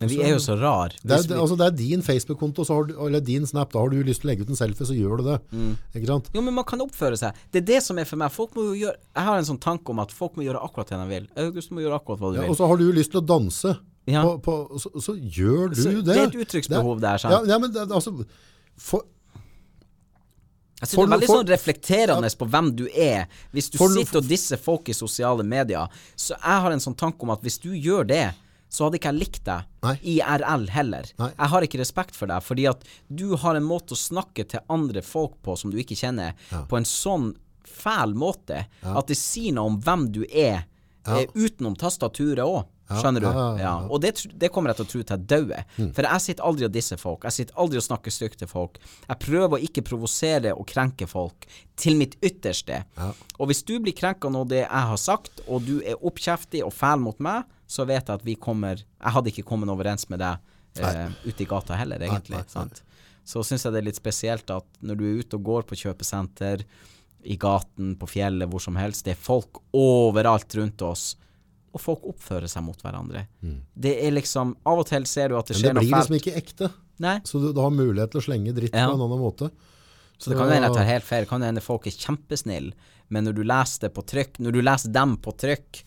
Men 0.00 0.08
vi 0.10 0.16
er 0.20 0.32
jo 0.34 0.38
så 0.42 0.56
rar. 0.60 0.92
det, 1.02 1.14
er, 1.14 1.36
altså 1.38 1.56
det 1.56 1.66
er 1.66 1.74
din 1.78 2.02
Facebook-konto 2.02 2.64
eller 3.06 3.20
din 3.20 3.46
Snap. 3.46 3.72
Da 3.72 3.78
har 3.78 3.88
du 3.92 4.02
lyst 4.02 4.20
til 4.22 4.28
å 4.28 4.30
legge 4.32 4.42
ut 4.42 4.50
en 4.50 4.58
selfie, 4.58 4.86
så 4.88 4.96
gjør 4.96 5.20
du 5.22 5.24
det. 5.30 5.36
Mm. 5.52 5.72
Ikke 5.94 6.06
sant? 6.10 6.30
Jo, 6.34 6.42
men 6.42 6.54
man 6.54 6.64
kan 6.68 6.80
oppføre 6.82 7.16
seg. 7.20 7.32
Det 7.52 7.62
er 7.62 7.66
det 7.74 7.82
som 7.86 7.98
er 8.02 8.04
for 8.04 8.16
meg. 8.20 8.32
Folk 8.34 8.54
må 8.58 8.64
jo 8.72 8.74
gjøre 8.86 8.96
Jeg 9.14 9.24
har 9.28 9.38
en 9.38 9.48
sånn 9.52 9.60
tanke 9.62 9.88
om 9.94 10.00
at 10.02 10.12
folk 10.12 10.34
må 10.36 10.42
gjøre 10.46 10.62
akkurat 10.66 10.90
det 10.90 10.98
de 10.98 11.06
vil. 11.14 11.28
August 11.46 11.70
må 11.70 11.80
gjøre 11.84 12.00
akkurat 12.00 12.18
hva 12.20 12.32
du 12.32 12.38
Ja, 12.40 12.42
vil. 12.46 12.50
og 12.50 12.56
så 12.58 12.66
har 12.72 12.76
du 12.82 12.86
lyst 12.92 13.10
til 13.14 13.22
å 13.22 13.26
danse. 13.26 13.76
Ja. 14.06 14.22
På, 14.22 14.36
på, 14.42 14.78
så, 14.78 14.90
så 15.02 15.14
gjør 15.18 15.70
du 15.72 15.80
Så 15.82 15.90
det. 15.90 16.04
det 16.06 16.16
er 16.18 16.26
et 16.28 16.40
uttrykksbehov 16.44 17.00
der, 17.02 17.18
sant? 17.18 17.32
Ja, 17.34 17.54
ja, 17.54 17.58
men 17.58 17.72
det, 17.74 17.86
altså 17.90 18.12
for, 18.78 19.02
Jeg 20.76 20.88
synes 20.90 20.94
For- 20.94 21.06
det 21.06 21.12
er 21.12 21.16
veldig 21.16 21.26
for- 21.30 21.38
sånn 21.40 21.48
reflekterende 21.54 22.30
på 22.36 22.48
hvem 22.52 22.66
du 22.76 22.84
er. 22.92 23.26
Hvis 23.52 23.70
du 23.72 23.78
sitter 23.78 24.18
og 24.20 24.28
disser 24.28 24.56
folk 24.60 24.88
i 24.88 24.92
sosiale 24.92 25.42
medier, 25.42 25.88
så 26.14 26.34
jeg 26.36 26.60
har 26.66 26.70
en 26.70 26.82
sånn 26.84 26.94
tanke 26.96 27.22
om 27.24 27.30
at 27.30 27.40
hvis 27.42 27.58
du 27.62 27.70
gjør 27.72 28.06
det, 28.06 28.34
så 28.76 28.86
hadde 28.86 29.00
ikke 29.00 29.12
jeg 29.14 29.20
likt 29.22 29.42
deg 29.48 29.64
Nei. 29.86 29.94
IRL 30.16 30.68
heller. 30.74 31.08
Nei. 31.20 31.30
Jeg 31.32 31.52
har 31.52 31.66
ikke 31.66 31.80
respekt 31.80 32.16
for 32.18 32.28
deg, 32.30 32.44
fordi 32.44 32.68
at 32.68 32.84
du 33.08 33.30
har 33.40 33.56
en 33.56 33.66
måte 33.66 33.96
å 33.96 34.00
snakke 34.00 34.44
til 34.50 34.64
andre 34.72 35.02
folk 35.06 35.38
på 35.46 35.56
som 35.56 35.72
du 35.72 35.78
ikke 35.80 35.96
kjenner, 35.98 36.36
på 36.68 36.78
en 36.78 36.88
sånn 36.88 37.30
fæl 37.66 38.14
måte 38.18 38.64
at 38.86 39.10
det 39.10 39.18
sier 39.18 39.56
noe 39.56 39.72
om 39.72 39.80
hvem 39.82 40.08
du 40.14 40.22
er, 40.28 40.66
ja. 41.06 41.22
utenom 41.34 41.76
tastaturet 41.78 42.44
òg. 42.44 42.64
Skjønner 42.86 43.24
du? 43.24 43.26
ja, 43.26 43.46
ja. 43.58 43.72
Og 43.90 44.00
det, 44.02 44.12
det 44.38 44.50
kommer 44.54 44.70
jeg 44.70 44.78
til 44.78 44.86
å 44.86 44.90
tro 44.92 45.00
til 45.02 45.16
jeg 45.16 45.28
dauer. 45.32 45.64
For 45.96 46.06
jeg 46.06 46.24
sitter 46.26 46.46
aldri 46.46 46.68
og 46.68 46.74
disser 46.76 47.00
folk. 47.00 47.26
Jeg 47.26 47.36
sitter 47.36 47.60
aldri 47.64 47.80
og 47.80 47.86
snakker 47.86 48.14
stygt 48.14 48.38
til 48.42 48.50
folk. 48.50 48.78
Jeg 49.08 49.20
prøver 49.24 49.56
å 49.56 49.62
ikke 49.68 49.84
provosere 49.86 50.54
og 50.54 50.68
krenke 50.70 51.08
folk 51.10 51.48
til 51.78 51.98
mitt 51.98 52.14
ytterste. 52.22 52.84
Og 53.40 53.50
hvis 53.50 53.64
du 53.66 53.76
blir 53.82 53.96
krenka 53.96 54.30
av 54.30 54.48
det 54.50 54.62
jeg 54.62 54.90
har 54.92 55.00
sagt, 55.02 55.42
og 55.46 55.66
du 55.66 55.80
er 55.82 55.98
oppkjeftig 55.98 56.62
og 56.66 56.74
fæl 56.74 57.02
mot 57.02 57.18
meg, 57.22 57.46
så 57.66 57.86
vet 57.88 58.06
jeg 58.06 58.14
at 58.14 58.22
vi 58.26 58.36
kommer 58.38 58.78
Jeg 58.78 59.10
hadde 59.10 59.32
ikke 59.32 59.42
kommet 59.48 59.70
overens 59.72 60.06
med 60.06 60.20
deg 60.22 60.38
uh, 60.78 61.08
ute 61.26 61.42
i 61.42 61.48
gata 61.50 61.74
heller, 61.74 62.02
egentlig. 62.06 62.38
nei? 62.54 62.68
Så 63.26 63.42
syns 63.42 63.64
jeg 63.66 63.74
det 63.74 63.80
er 63.80 63.88
litt 63.88 63.98
spesielt 63.98 64.50
at 64.54 64.66
når 64.86 64.98
du 65.00 65.02
er 65.08 65.16
ute 65.24 65.38
og 65.40 65.48
går 65.48 65.66
på 65.66 65.78
kjøpesenter, 65.80 66.62
i 67.26 67.36
gaten, 67.36 67.96
på 67.98 68.06
fjellet, 68.06 68.46
hvor 68.50 68.62
som 68.62 68.76
helst, 68.78 69.04
det 69.06 69.16
er 69.16 69.18
folk 69.18 69.58
overalt 69.74 70.54
rundt 70.58 70.82
oss. 70.86 71.16
Og 71.76 71.82
folk 71.82 72.06
oppfører 72.08 72.48
seg 72.48 72.64
mot 72.64 72.80
hverandre. 72.80 73.26
Det 73.76 73.92
er 74.06 74.14
liksom 74.16 74.54
Av 74.64 74.80
og 74.80 74.86
til 74.88 75.04
ser 75.10 75.28
du 75.32 75.36
at 75.38 75.50
det 75.52 75.58
skjer 75.58 75.74
noe 75.76 75.82
fælt. 75.84 75.84
men 75.84 75.84
det 75.84 75.92
blir 75.92 76.00
liksom 76.00 76.18
ikke 76.20 76.36
ekte. 76.40 76.70
Nei. 77.04 77.16
Så 77.28 77.40
du, 77.42 77.50
du 77.52 77.60
har 77.60 77.72
mulighet 77.74 78.14
til 78.14 78.22
å 78.22 78.24
slenge 78.24 78.54
dritt 78.56 78.72
Ja. 78.74 78.86
på 78.88 78.96
en 78.96 79.04
annen 79.04 79.20
måte. 79.20 79.50
Så 80.16 80.30
det 80.32 80.38
kan 80.40 80.48
hende 80.48 80.70
jeg 80.70 80.76
tar 80.78 80.88
helt 80.88 81.04
feil. 81.04 81.24
Det 81.26 81.28
kan 81.34 81.42
hende 81.44 81.60
folk 81.60 81.86
er 81.86 81.92
kjempesnille, 81.92 82.72
men 83.12 83.26
når 83.28 83.34
du 83.36 83.42
leser 83.44 83.82
det 83.84 83.90
på 83.92 84.04
trykk, 84.08 84.38
når 84.40 84.52
du 84.56 84.60
leser 84.64 84.92
dem 84.96 85.16
på 85.20 85.34
trykk, 85.36 85.82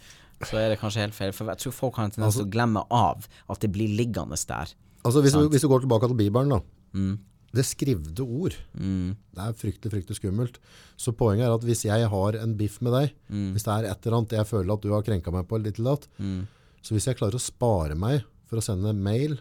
så 0.46 0.60
er 0.62 0.70
det 0.70 0.78
kanskje 0.80 1.02
helt 1.02 1.18
feil. 1.18 1.34
For 1.34 1.50
jeg 1.50 1.58
tror 1.64 1.74
folk 1.74 1.98
har 1.98 2.06
en 2.08 2.14
tendens 2.14 2.38
til 2.38 2.46
å 2.46 2.52
glemme 2.54 2.84
av 2.94 3.26
at 3.50 3.60
det 3.66 3.72
blir 3.74 3.90
liggende 3.98 4.38
der. 4.48 4.76
Altså 5.04 5.24
hvis 5.26 5.34
du, 5.34 5.50
hvis 5.50 5.66
du 5.66 5.68
går 5.72 5.82
tilbake 5.88 6.08
til 6.12 6.20
Bibelen, 6.22 6.54
da. 6.54 6.62
Mm. 6.94 7.18
Det 7.52 7.66
skrivde 7.66 8.22
ord. 8.22 8.56
Det 8.78 9.42
er 9.42 9.54
fryktelig 9.58 9.92
fryktelig 9.92 10.18
skummelt. 10.20 10.60
Så 10.98 11.12
poenget 11.18 11.48
er 11.48 11.54
at 11.56 11.64
hvis 11.66 11.84
jeg 11.86 12.08
har 12.10 12.36
en 12.38 12.56
biff 12.56 12.80
med 12.82 12.94
deg, 12.94 13.12
Mm. 13.30 13.54
hvis 13.56 13.64
det 13.66 13.74
er 13.74 13.92
et 13.92 14.06
eller 14.06 14.18
annet 14.20 14.30
jeg 14.38 14.46
føler 14.46 14.74
at 14.74 14.82
du 14.82 14.90
har 14.94 15.02
krenka 15.02 15.32
meg 15.32 15.48
på 15.48 15.58
litt 15.64 15.80
eller 15.80 15.98
annet, 15.98 16.48
så 16.82 16.94
hvis 16.94 17.06
jeg 17.08 17.18
klarer 17.18 17.36
å 17.36 17.42
spare 17.42 17.96
meg 17.96 18.24
for 18.46 18.58
å 18.58 18.62
sende 18.62 18.94
mail, 18.96 19.40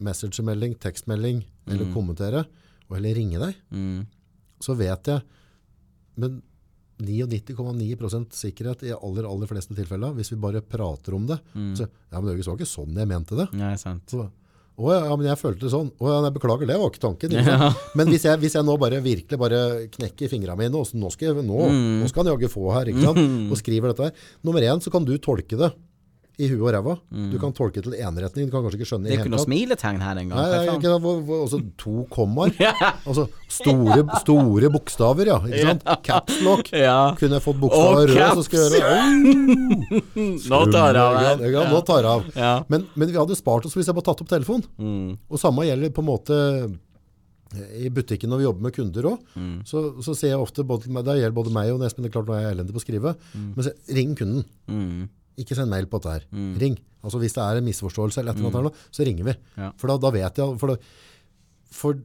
messagemelding, 0.00 0.78
tekstmelding 0.78 1.44
eller 1.66 1.92
kommentere, 1.92 2.46
og 2.88 2.96
heller 2.96 3.14
ringe 3.14 3.38
deg, 3.38 3.54
Mm. 3.70 4.06
så 4.60 4.74
vet 4.76 5.04
jeg 5.04 5.22
Men 6.16 6.42
99,9% 6.98 8.32
sikkerhet 8.34 8.82
i 8.82 8.90
aller, 8.92 9.22
aller 9.28 9.46
fleste 9.46 9.74
tilfeller, 9.76 10.14
hvis 10.16 10.32
vi 10.32 10.38
bare 10.42 10.60
prater 10.60 11.14
om 11.14 11.26
det, 11.28 11.38
Mm. 11.54 11.74
så 11.76 11.86
ja, 12.10 12.20
men 12.20 12.26
det 12.36 12.44
var 12.46 12.56
ikke 12.56 12.66
sånn 12.66 12.94
jeg 12.96 13.06
mente 13.08 13.36
det. 13.36 13.52
Nei, 13.52 13.74
sant. 13.76 14.02
Så, 14.10 14.30
å 14.78 14.92
ja, 14.94 15.16
men 15.18 15.26
jeg 15.26 15.38
følte 15.40 15.64
det 15.66 15.72
sånn. 15.72 15.88
Å 15.98 16.06
ja, 16.12 16.18
jeg 16.28 16.34
beklager, 16.36 16.68
det 16.70 16.76
var 16.78 16.92
ikke 16.92 17.02
tanken. 17.02 17.32
Ikke? 17.40 17.70
Men 17.98 18.12
hvis 18.12 18.24
jeg, 18.28 18.38
hvis 18.44 18.54
jeg 18.54 18.66
nå 18.68 18.76
bare 18.78 19.00
virkelig 19.02 19.38
bare 19.42 19.58
knekker 19.96 20.30
fingrene 20.30 20.54
mine, 20.60 20.78
og 20.78 20.86
så 20.86 21.00
nå 21.00 21.10
skal, 21.10 21.32
jeg, 21.32 21.46
nå, 21.48 21.58
Mm. 21.68 21.98
nå 22.04 22.08
skal 22.12 22.22
han 22.24 22.30
jaggu 22.34 22.50
få 22.52 22.68
her, 22.76 22.90
ikke 22.92 23.02
sant? 23.08 23.18
og 23.50 23.58
skriver 23.58 23.90
dette 23.90 24.06
her. 24.06 24.24
Nummer 24.46 24.62
én, 24.62 24.78
så 24.84 24.92
kan 24.94 25.04
du 25.08 25.16
tolke 25.18 25.58
det 25.58 25.72
i 26.38 26.46
huet 26.52 26.60
og 26.62 26.70
ræva. 26.70 26.92
Du 27.32 27.36
kan 27.42 27.50
tolke 27.56 27.82
til 27.82 27.90
til 27.90 27.98
enretning, 27.98 28.46
du 28.46 28.52
kan 28.54 28.62
kanskje 28.62 28.78
ikke 28.78 28.86
skjønne 28.92 29.08
Mm. 29.08 29.08
Det 29.08 29.14
er 29.14 29.18
i 29.18 29.22
ikke 29.24 29.32
noe 29.32 29.42
smiletegn 29.44 30.00
her 30.04 30.18
engang. 30.20 30.38
Nei, 30.38 30.66
nei, 30.66 30.76
ikke 30.78 30.92
hvor- 31.02 31.42
Altså 31.42 31.58
to 31.76 32.06
kommaer. 32.14 32.54
Altså 33.08 33.24
store, 33.48 34.04
store 34.22 34.70
bokstaver, 34.70 35.26
ja. 35.32 35.38
Ikke 35.48 35.64
sant? 35.66 35.84
Caps 36.06 36.40
lock. 36.46 36.70
Ja. 36.88 37.14
Kunne 37.18 37.38
jeg 37.40 37.42
fått 37.42 37.58
bokstaver 37.58 38.06
Å, 38.06 38.14
rød, 38.14 38.38
så 38.38 38.44
skulle 38.46 38.68
jeg 38.70 38.82
gjøre 38.82 39.58
Nå 40.52 40.60
tar 40.72 40.94
jeg 40.94 41.02
av 41.02 41.42
Ja, 41.50 41.64
nå 41.72 41.80
tar 41.86 42.02
jeg 42.02 42.10
av. 42.12 42.28
Ja. 42.36 42.52
Men, 42.70 42.86
men 42.94 43.08
vi 43.10 43.18
hadde 43.18 43.36
spart 43.38 43.66
oss 43.66 43.74
hvis 43.74 43.88
jeg 43.90 43.96
bare 43.98 44.06
tatt 44.10 44.22
opp 44.22 44.30
telefonen. 44.30 44.68
Mm. 44.78 45.16
Og 45.30 45.40
samme 45.42 45.66
gjelder 45.66 45.90
på 45.96 46.04
en 46.04 46.08
måte 46.12 46.38
eh, 47.56 47.84
i 47.86 47.90
butikken 47.90 48.30
når 48.30 48.42
vi 48.42 48.46
jobber 48.48 48.66
med 48.68 48.76
kunder 48.76 49.10
òg. 49.14 49.20
Mm. 49.34 49.54
Så, 49.66 49.84
så 50.04 50.14
ser 50.14 50.34
jeg 50.34 50.42
ofte, 50.42 50.62
både, 50.68 50.86
det 50.86 51.18
gjelder 51.18 51.36
både 51.38 51.54
meg 51.54 51.72
og 51.74 51.82
Espen, 51.86 52.04
det 52.06 52.12
er 52.12 52.16
klart 52.18 52.28
nå 52.30 52.36
er 52.38 52.46
jeg 52.46 52.56
elendig 52.58 52.76
på 52.76 52.82
å 52.82 52.86
skrive, 52.86 53.14
men 53.34 53.64
så, 53.66 53.72
ring 53.96 54.14
kunden. 54.18 54.44
Mm. 55.38 55.44
Ikke 55.44 55.56
send 55.58 55.70
mail 55.70 55.86
på 55.86 56.00
dette 56.02 56.16
her. 56.18 56.26
Ring. 56.58 56.76
Altså 57.04 57.20
Hvis 57.22 57.36
det 57.36 57.44
er 57.44 57.60
en 57.60 57.68
misforståelse, 57.68 58.18
eller 58.20 58.34
et 58.34 58.40
eller 58.42 58.58
annet, 58.58 58.74
her 58.74 58.90
så 58.98 59.06
ringer 59.06 59.24
vi. 59.30 59.36
Ja. 59.56 59.70
For 59.78 59.88
da, 59.92 59.96
da 60.02 60.10
vet 60.10 60.40
jeg 60.42 60.58
for, 60.58 60.74
da, 60.74 60.76
for 61.70 62.00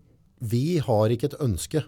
vi 0.53 0.77
har 0.84 1.13
ikke 1.15 1.31
et 1.31 1.39
ønske 1.41 1.84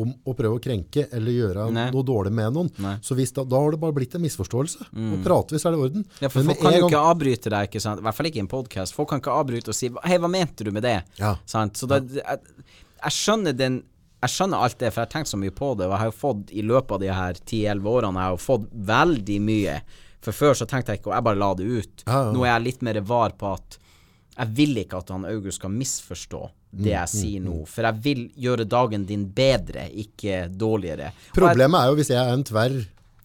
om 0.00 0.08
å 0.24 0.32
prøve 0.32 0.56
å 0.56 0.60
krenke 0.62 1.02
eller 1.12 1.34
gjøre 1.36 1.66
Nei. 1.76 1.86
noe 1.92 2.04
dårlig 2.08 2.32
med 2.32 2.54
noen. 2.56 2.70
Nei. 2.80 2.94
Så 3.04 3.12
hvis 3.16 3.32
da, 3.36 3.44
da 3.44 3.58
har 3.60 3.74
det 3.74 3.80
bare 3.82 3.92
blitt 3.98 4.14
en 4.16 4.22
misforståelse. 4.24 4.86
Og 4.88 5.18
prater 5.24 5.52
vi, 5.56 5.60
så 5.60 5.68
er 5.68 5.76
det 5.76 5.82
orden. 5.84 6.06
Ja, 6.22 6.30
for 6.32 6.40
Men 6.40 6.54
folk 6.54 6.62
kan 6.64 6.72
jo 6.72 6.86
gang- 6.86 6.92
ikke 6.94 7.02
avbryte 7.12 7.52
deg, 7.52 7.68
ikke 7.68 7.82
sant? 7.84 8.00
I 8.00 8.06
hvert 8.06 8.16
fall 8.16 8.28
ikke 8.30 8.40
i 8.40 8.44
en 8.46 8.48
podkast. 8.52 8.96
Folk 8.96 9.10
kan 9.12 9.20
ikke 9.20 9.36
avbryte 9.36 9.68
og 9.68 9.76
si 9.76 9.90
'Hei, 9.90 10.16
hva 10.18 10.30
mente 10.32 10.64
du 10.64 10.70
med 10.72 10.82
det?' 10.82 11.02
Ja. 11.18 11.36
Sant? 11.44 11.74
Så 11.76 11.86
da, 11.86 12.00
jeg, 12.00 12.22
jeg 12.24 13.12
skjønner 13.12 13.56
den 13.56 13.82
jeg 14.22 14.30
skjønner 14.30 14.62
alt 14.62 14.78
det, 14.78 14.92
for 14.94 15.02
jeg 15.02 15.08
har 15.10 15.12
tenkt 15.12 15.28
så 15.32 15.36
mye 15.36 15.50
på 15.50 15.76
det. 15.76 15.86
Og 15.88 15.90
jeg 15.92 15.98
har 15.98 16.10
jo 16.12 16.18
fått 16.20 16.50
i 16.54 16.62
løpet 16.62 16.92
av 16.92 17.00
de 17.00 17.08
her 17.12 17.32
10-11 17.34 17.82
årene 17.90 18.20
Jeg 18.22 18.30
har 18.30 18.36
fått 18.38 18.68
veldig 18.72 19.40
mye. 19.42 19.82
For 20.22 20.36
før 20.36 20.56
så 20.58 20.66
tenkte 20.70 20.94
jeg 20.94 21.02
ikke, 21.02 21.10
og 21.10 21.16
jeg 21.18 21.26
bare 21.28 21.40
la 21.42 21.52
det 21.58 21.68
ut. 21.68 22.02
Ja, 22.06 22.18
ja. 22.28 22.32
Nå 22.34 22.44
er 22.46 22.52
jeg 22.54 22.66
litt 22.68 22.82
mer 22.86 23.00
var 23.06 23.34
på 23.38 23.54
at 23.56 23.78
jeg 24.32 24.52
vil 24.56 24.78
ikke 24.80 25.02
at 25.02 25.10
han 25.12 25.26
August 25.28 25.60
skal 25.60 25.72
misforstå 25.74 26.42
Mm, 26.72 26.84
det 26.86 26.92
jeg 26.94 27.10
sier 27.12 27.42
nå. 27.44 27.54
For 27.68 27.84
jeg 27.84 28.00
vil 28.04 28.20
gjøre 28.40 28.64
dagen 28.64 29.02
din 29.04 29.26
bedre, 29.36 29.90
ikke 29.92 30.46
dårligere. 30.48 31.10
Og 31.12 31.26
jeg, 31.28 31.34
Problemet 31.36 31.82
er 31.82 31.90
jo 31.90 31.98
hvis 31.98 32.10
jeg 32.14 32.20
er 32.22 32.32
en 32.32 32.44
tverr 32.48 32.78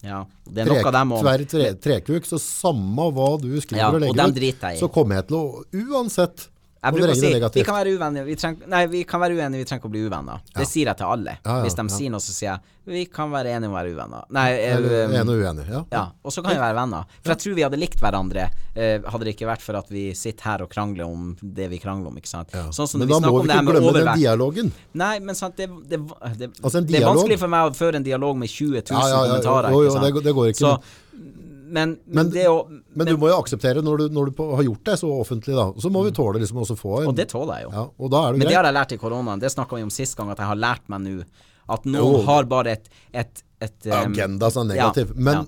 ja, 0.04 0.18
det 0.46 0.62
er 0.62 0.68
trek, 0.68 0.88
av 0.94 1.14
tverr 1.24 1.42
tre, 1.50 1.70
trekuk, 1.82 2.28
så 2.28 2.38
samme 2.38 3.08
hva 3.16 3.32
du 3.42 3.48
skriver 3.58 3.80
Ja, 3.80 3.88
og 3.88 4.04
legger 4.04 4.28
og 4.28 4.52
ut, 4.52 4.66
så 4.78 4.88
kommer 4.94 5.18
jeg 5.18 5.26
til 5.30 5.38
å 5.40 5.46
uansett 5.88 6.44
Jeg 6.78 6.94
bruker 6.94 7.10
å 7.10 7.18
si 7.18 7.30
vi 7.58 7.66
kan 7.66 7.74
være 7.74 7.92
uvenner, 7.98 8.26
vi 8.26 8.36
trenger, 8.38 8.68
nei, 8.70 8.84
vi 8.90 9.04
kan 9.08 9.22
være 9.22 9.34
uenige, 9.34 9.64
vi 9.64 9.68
trenger 9.68 9.82
ikke 9.82 9.90
å 9.90 9.94
bli 9.96 10.02
uvenner. 10.06 10.42
Det 10.54 10.66
sier 10.68 10.90
jeg 10.90 11.00
til 11.00 11.10
alle. 11.10 11.38
Ja, 11.42 11.56
ja, 11.58 11.62
Hvis 11.66 11.78
de 11.78 11.84
ja. 11.84 11.94
sier 11.96 12.12
noe, 12.14 12.22
så 12.22 12.34
sier 12.36 12.52
jeg 12.52 12.76
vi 12.88 13.04
kan 13.12 13.28
være 13.28 13.52
enige 13.52 13.68
om 13.68 13.74
å 13.74 13.76
være 13.76 13.90
uvenner. 13.92 14.28
Nei, 14.32 14.46
eh, 14.54 14.74
Eller 14.76 14.94
um, 15.10 15.14
enig 15.18 15.34
og 15.34 15.42
uenig. 15.42 15.64
Ja. 15.68 15.80
ja, 15.92 16.04
og 16.24 16.32
så 16.32 16.44
kan 16.44 16.54
vi 16.54 16.62
være 16.62 16.76
venner. 16.78 17.16
For 17.20 17.34
jeg 17.34 17.42
tror 17.42 17.56
vi 17.58 17.64
hadde 17.66 17.80
likt 17.80 18.00
hverandre, 18.00 18.46
eh, 18.72 18.94
hadde 19.04 19.28
det 19.28 19.34
ikke 19.36 19.48
vært 19.50 19.64
for 19.64 19.78
at 19.80 19.90
vi 19.92 20.04
sitter 20.16 20.48
her 20.48 20.64
og 20.64 20.70
krangler 20.72 21.04
om 21.04 21.34
det 21.42 21.68
vi 21.72 21.80
krangler 21.82 22.08
om, 22.12 22.16
ikke 22.20 22.30
sant. 22.30 22.54
Ja. 22.56 22.68
Sånn 22.74 22.88
som 22.88 23.02
Men 23.02 23.10
da 23.10 23.18
vi 23.20 23.28
må 23.28 23.42
vi 23.42 23.50
ikke 23.52 23.74
glemme 23.74 23.92
den 23.98 24.12
dialogen. 24.22 24.72
Nei, 24.96 25.18
men 25.24 25.36
sant, 25.38 25.58
det, 25.60 25.68
det, 25.90 26.00
det, 26.40 26.50
Altså, 26.62 26.80
det 26.80 27.02
er 27.02 27.10
vanskelig 27.10 27.40
for 27.42 27.52
meg 27.52 27.68
å 27.68 27.76
føre 27.76 28.00
en 28.00 28.08
dialog 28.08 28.40
med 28.40 28.48
20 28.48 28.80
000 28.80 28.96
Ja, 28.96 29.04
ja, 29.04 29.12
ja, 29.12 29.20
kommentarer, 29.34 29.76
jo, 29.76 29.84
jo, 29.84 30.24
det 30.24 30.36
går 30.40 30.54
ikke. 30.54 30.64
Så, 30.64 31.28
men, 31.68 31.92
men, 32.06 32.14
Men- 32.18 32.30
det 32.34 32.46
å 32.48 32.56
Men 32.96 33.06
du 33.06 33.16
må 33.20 33.28
jo 33.30 33.36
akseptere 33.42 33.82
når 33.84 33.98
du, 33.98 34.04
når 34.16 34.30
du 34.30 34.32
på, 34.38 34.46
har 34.56 34.62
gjort 34.66 34.84
det 34.84 34.96
så 35.00 35.10
offentlig, 35.20 35.54
da. 35.58 35.66
Så 35.80 35.90
må 35.92 36.02
vi 36.06 36.10
tåle 36.16 36.40
liksom 36.42 36.58
også 36.64 36.76
få 36.78 36.96
en 37.00 37.04
Mm. 37.04 37.12
Og 37.12 37.16
det 37.16 37.28
tåler 37.30 37.60
jeg 37.60 37.68
jo. 37.68 37.70
ja, 37.76 37.84
Og 37.98 38.10
da 38.10 38.22
er 38.28 38.32
det 38.32 38.38
Men 38.38 38.48
det 38.48 38.56
har 38.56 38.64
jeg 38.64 38.74
lært 38.78 38.92
i 38.92 38.98
koronaen. 38.98 39.40
Det 39.40 39.50
snakka 39.52 39.76
vi 39.76 39.82
om 39.86 39.90
sist 39.90 40.16
gang, 40.16 40.30
at 40.30 40.38
jeg 40.38 40.46
har 40.46 40.56
lært 40.56 40.88
meg 40.88 41.00
nå 41.06 41.22
at 41.68 41.84
noen 41.84 42.20
oh. 42.22 42.24
har 42.24 42.44
bare 42.48 42.72
et, 42.78 42.88
et, 43.12 43.42
et 43.60 43.86
um, 43.92 44.12
Agenda 44.12 44.50
som 44.50 44.64
er 44.70 44.74
negativ. 44.76 45.08
ja, 45.12 45.20
men, 45.20 45.34
ja. 45.34 45.44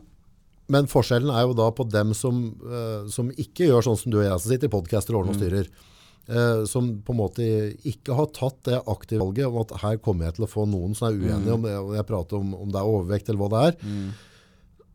men 0.68 0.86
forskjellen 0.86 1.30
er 1.32 1.46
jo 1.48 1.54
da 1.56 1.70
på 1.72 1.88
dem 1.90 2.12
som, 2.14 2.42
uh, 2.64 3.08
som 3.08 3.30
ikke 3.32 3.64
gjør 3.70 3.82
sånn 3.88 3.96
som 3.96 4.12
du 4.12 4.18
og 4.20 4.26
jeg 4.26 4.40
som 4.40 4.50
sitter 4.52 4.68
i 4.68 4.74
podcaster 4.74 5.14
og 5.16 5.22
ordner 5.24 5.32
og 5.34 5.40
Mm. 5.40 5.46
styrer. 5.46 5.70
eh, 6.30 6.64
som 6.68 7.02
på 7.02 7.10
en 7.10 7.18
måte 7.18 7.42
ikke 7.82 8.14
har 8.14 8.26
tatt 8.36 8.62
det 8.68 8.76
aktive 8.86 9.18
valget 9.24 9.46
om 9.48 9.56
at 9.64 9.72
her 9.80 9.96
kommer 9.98 10.26
jeg 10.28 10.34
til 10.36 10.44
å 10.44 10.50
få 10.52 10.62
noen 10.68 10.94
som 10.94 11.08
er 11.08 11.16
uenige 11.18 11.48
Mm. 11.48 11.54
om 11.54 11.62
det, 11.62 11.72
og 11.80 11.94
jeg 11.96 12.06
prater 12.06 12.36
om, 12.38 12.54
om 12.54 12.68
det 12.70 12.78
er 12.78 12.86
overvekt 12.86 13.28
eller 13.28 13.40
hva 13.40 13.48
det 13.50 13.62
er, 13.66 14.12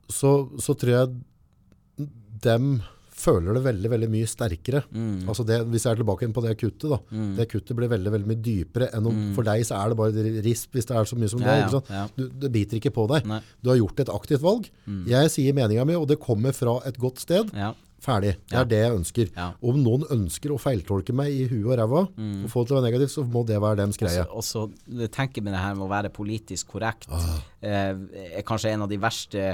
så, 0.09 0.35
så 0.61 0.75
tror 0.77 0.91
jeg 0.99 2.09
dem 2.45 2.75
føler 3.15 3.55
det 3.55 3.61
veldig, 3.63 3.89
veldig 3.93 4.07
mye 4.11 4.27
sterkere. 4.27 4.81
Mm. 4.91 5.21
Altså 5.31 5.45
det, 5.47 5.61
hvis 5.71 5.85
jeg 5.87 5.95
er 5.95 5.99
tilbake 6.01 6.27
på 6.35 6.41
det 6.43 6.57
kuttet 6.59 6.91
da, 6.91 6.97
det 7.37 7.45
kuttet 7.49 7.77
blir 7.77 7.87
veldig, 7.89 8.11
veldig 8.11 8.27
mye 8.27 8.41
dypere 8.43 8.89
enn 8.97 9.07
om 9.07 9.21
for 9.37 9.47
deg 9.47 9.63
så 9.65 9.77
er 9.79 9.93
det 9.93 9.97
bare 10.01 10.25
risp 10.45 10.75
hvis 10.75 10.89
det 10.89 10.97
er 10.99 11.07
så 11.09 11.15
mye 11.17 11.31
som 11.31 11.39
Mm. 11.39 11.47
Ja, 11.47 11.55
det. 11.71 11.81
ja, 11.89 11.95
ja. 11.95 12.03
Du, 12.17 12.25
det 12.43 12.49
biter 12.51 12.77
ikke 12.81 12.91
på 12.95 13.05
deg. 13.13 13.25
Nei. 13.29 13.39
Du 13.63 13.69
har 13.71 13.77
gjort 13.79 13.99
et 14.03 14.11
aktivt 14.11 14.43
valg. 14.43 14.67
Jeg 15.07 15.31
sier 15.31 15.55
meninga 15.55 15.85
mi, 15.87 15.95
og 15.95 16.07
det 16.11 16.19
kommer 16.21 16.51
fra 16.53 16.75
et 16.89 16.97
godt 17.01 17.23
sted. 17.23 17.53
Ferdig. 18.05 18.33
Det 18.51 18.57
er 18.59 18.67
det 18.69 18.79
jeg 18.83 18.93
ønsker. 18.99 19.29
Om 19.65 19.79
noen 19.81 20.03
ønsker 20.13 20.51
å 20.53 20.59
feiltolke 20.61 21.13
meg 21.15 21.31
i 21.33 21.45
huet 21.49 21.71
og 21.71 21.77
ræva, 21.79 22.01
og 22.11 22.49
få 22.51 22.61
det 22.65 22.67
til 22.67 22.75
å 22.75 22.81
være 22.81 22.89
negativt, 22.91 23.13
så 23.15 23.23
må 23.25 23.45
det 23.47 23.61
være 23.63 23.79
dems 23.79 23.97
greie. 23.97 24.25
Og 24.29 24.43
så 24.45 24.65
tenker 25.15 25.41
med 25.41 25.55
det 25.55 25.63
her 25.63 25.73
med 25.79 25.87
å 25.87 25.89
være 25.89 26.11
politisk 26.13 26.67
korrekt 26.75 27.07
Ah. 27.09 27.39
eh, 27.63 27.95
er 28.41 28.43
kanskje 28.45 28.73
en 28.75 28.83
av 28.85 28.91
de 28.91 28.99
verste 29.01 29.47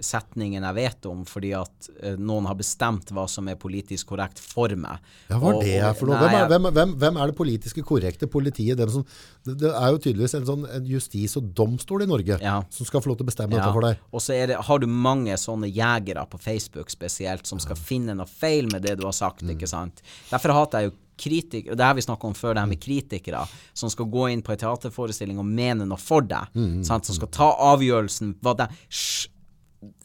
setningene 0.00 0.66
jeg 0.70 0.74
vet 0.78 1.06
om, 1.10 1.24
fordi 1.26 1.50
at 1.58 1.88
uh, 2.04 2.14
noen 2.18 2.46
har 2.46 2.54
bestemt 2.58 3.10
hva 3.14 3.24
som 3.28 3.48
er 3.50 3.56
politisk 3.60 4.06
korrekt 4.12 4.38
for 4.38 4.68
meg. 4.78 4.98
Ja, 5.30 5.38
hva 5.42 5.54
er 5.56 5.62
det 5.64 5.82
og- 5.84 5.96
for 5.98 6.06
noe? 6.06 6.18
Hvem 6.22 6.36
er, 6.38 6.48
hvem, 6.52 6.68
hvem, 6.76 6.94
hvem 7.02 7.16
er 7.22 7.26
det 7.32 7.36
politiske 7.36 7.82
korrekte 7.82 8.28
politiet? 8.30 8.78
Som, 8.90 9.04
det, 9.44 9.72
er 9.72 9.90
jo 9.92 9.98
tydeligvis 9.98 10.34
en, 10.38 10.46
sånn, 10.46 10.68
en 10.70 10.86
justis- 10.86 11.36
og 11.40 11.50
domstol 11.54 12.02
i 12.02 12.06
Norge 12.06 12.38
Ja. 12.42 12.62
som 12.70 12.86
skal 12.86 13.00
få 13.00 13.08
lov 13.12 13.18
til 13.18 13.26
å 13.26 13.30
bestemme 13.32 13.52
Ja, 13.56 13.62
dette 13.64 13.72
for 13.72 13.82
deg. 13.88 13.98
Og 14.12 14.20
så 14.20 14.38
det, 14.46 14.56
har 14.68 14.78
du 14.78 14.86
mange 14.86 15.34
sånne 15.40 15.68
jegere 15.72 16.26
på 16.30 16.38
Facebook 16.40 16.90
spesielt 16.90 17.46
som 17.46 17.58
skal 17.58 17.76
finne 17.76 18.14
noe 18.14 18.26
feil 18.26 18.70
med 18.72 18.82
det 18.82 18.96
du 18.98 19.04
har 19.04 19.12
sagt, 19.12 19.42
Mm. 19.42 19.56
ikke 19.56 19.68
sant. 19.68 20.02
Derfor 20.30 20.52
hater 20.52 20.80
jeg 20.82 20.90
jo 20.92 20.96
kritikere, 21.18 21.74
det 21.76 21.84
har 21.84 21.94
vi 21.94 22.00
snakket 22.02 22.24
om 22.24 22.34
før, 22.34 22.54
det 22.54 22.60
her 22.62 22.66
med 22.70 22.80
kritikere 22.80 23.40
som 23.74 23.90
skal 23.90 24.06
gå 24.06 24.28
inn 24.30 24.40
på 24.42 24.52
en 24.52 24.58
teaterforestilling 24.58 25.38
og 25.38 25.46
mene 25.46 25.84
noe 25.84 25.98
for 25.98 26.20
deg, 26.22 26.46
Mm, 26.54 26.84
sant, 26.86 27.04
som 27.06 27.14
skal 27.16 27.28
ta 27.28 27.48
avgjørelsen 27.74 28.36
hva 28.40 28.54
det! 28.56 28.68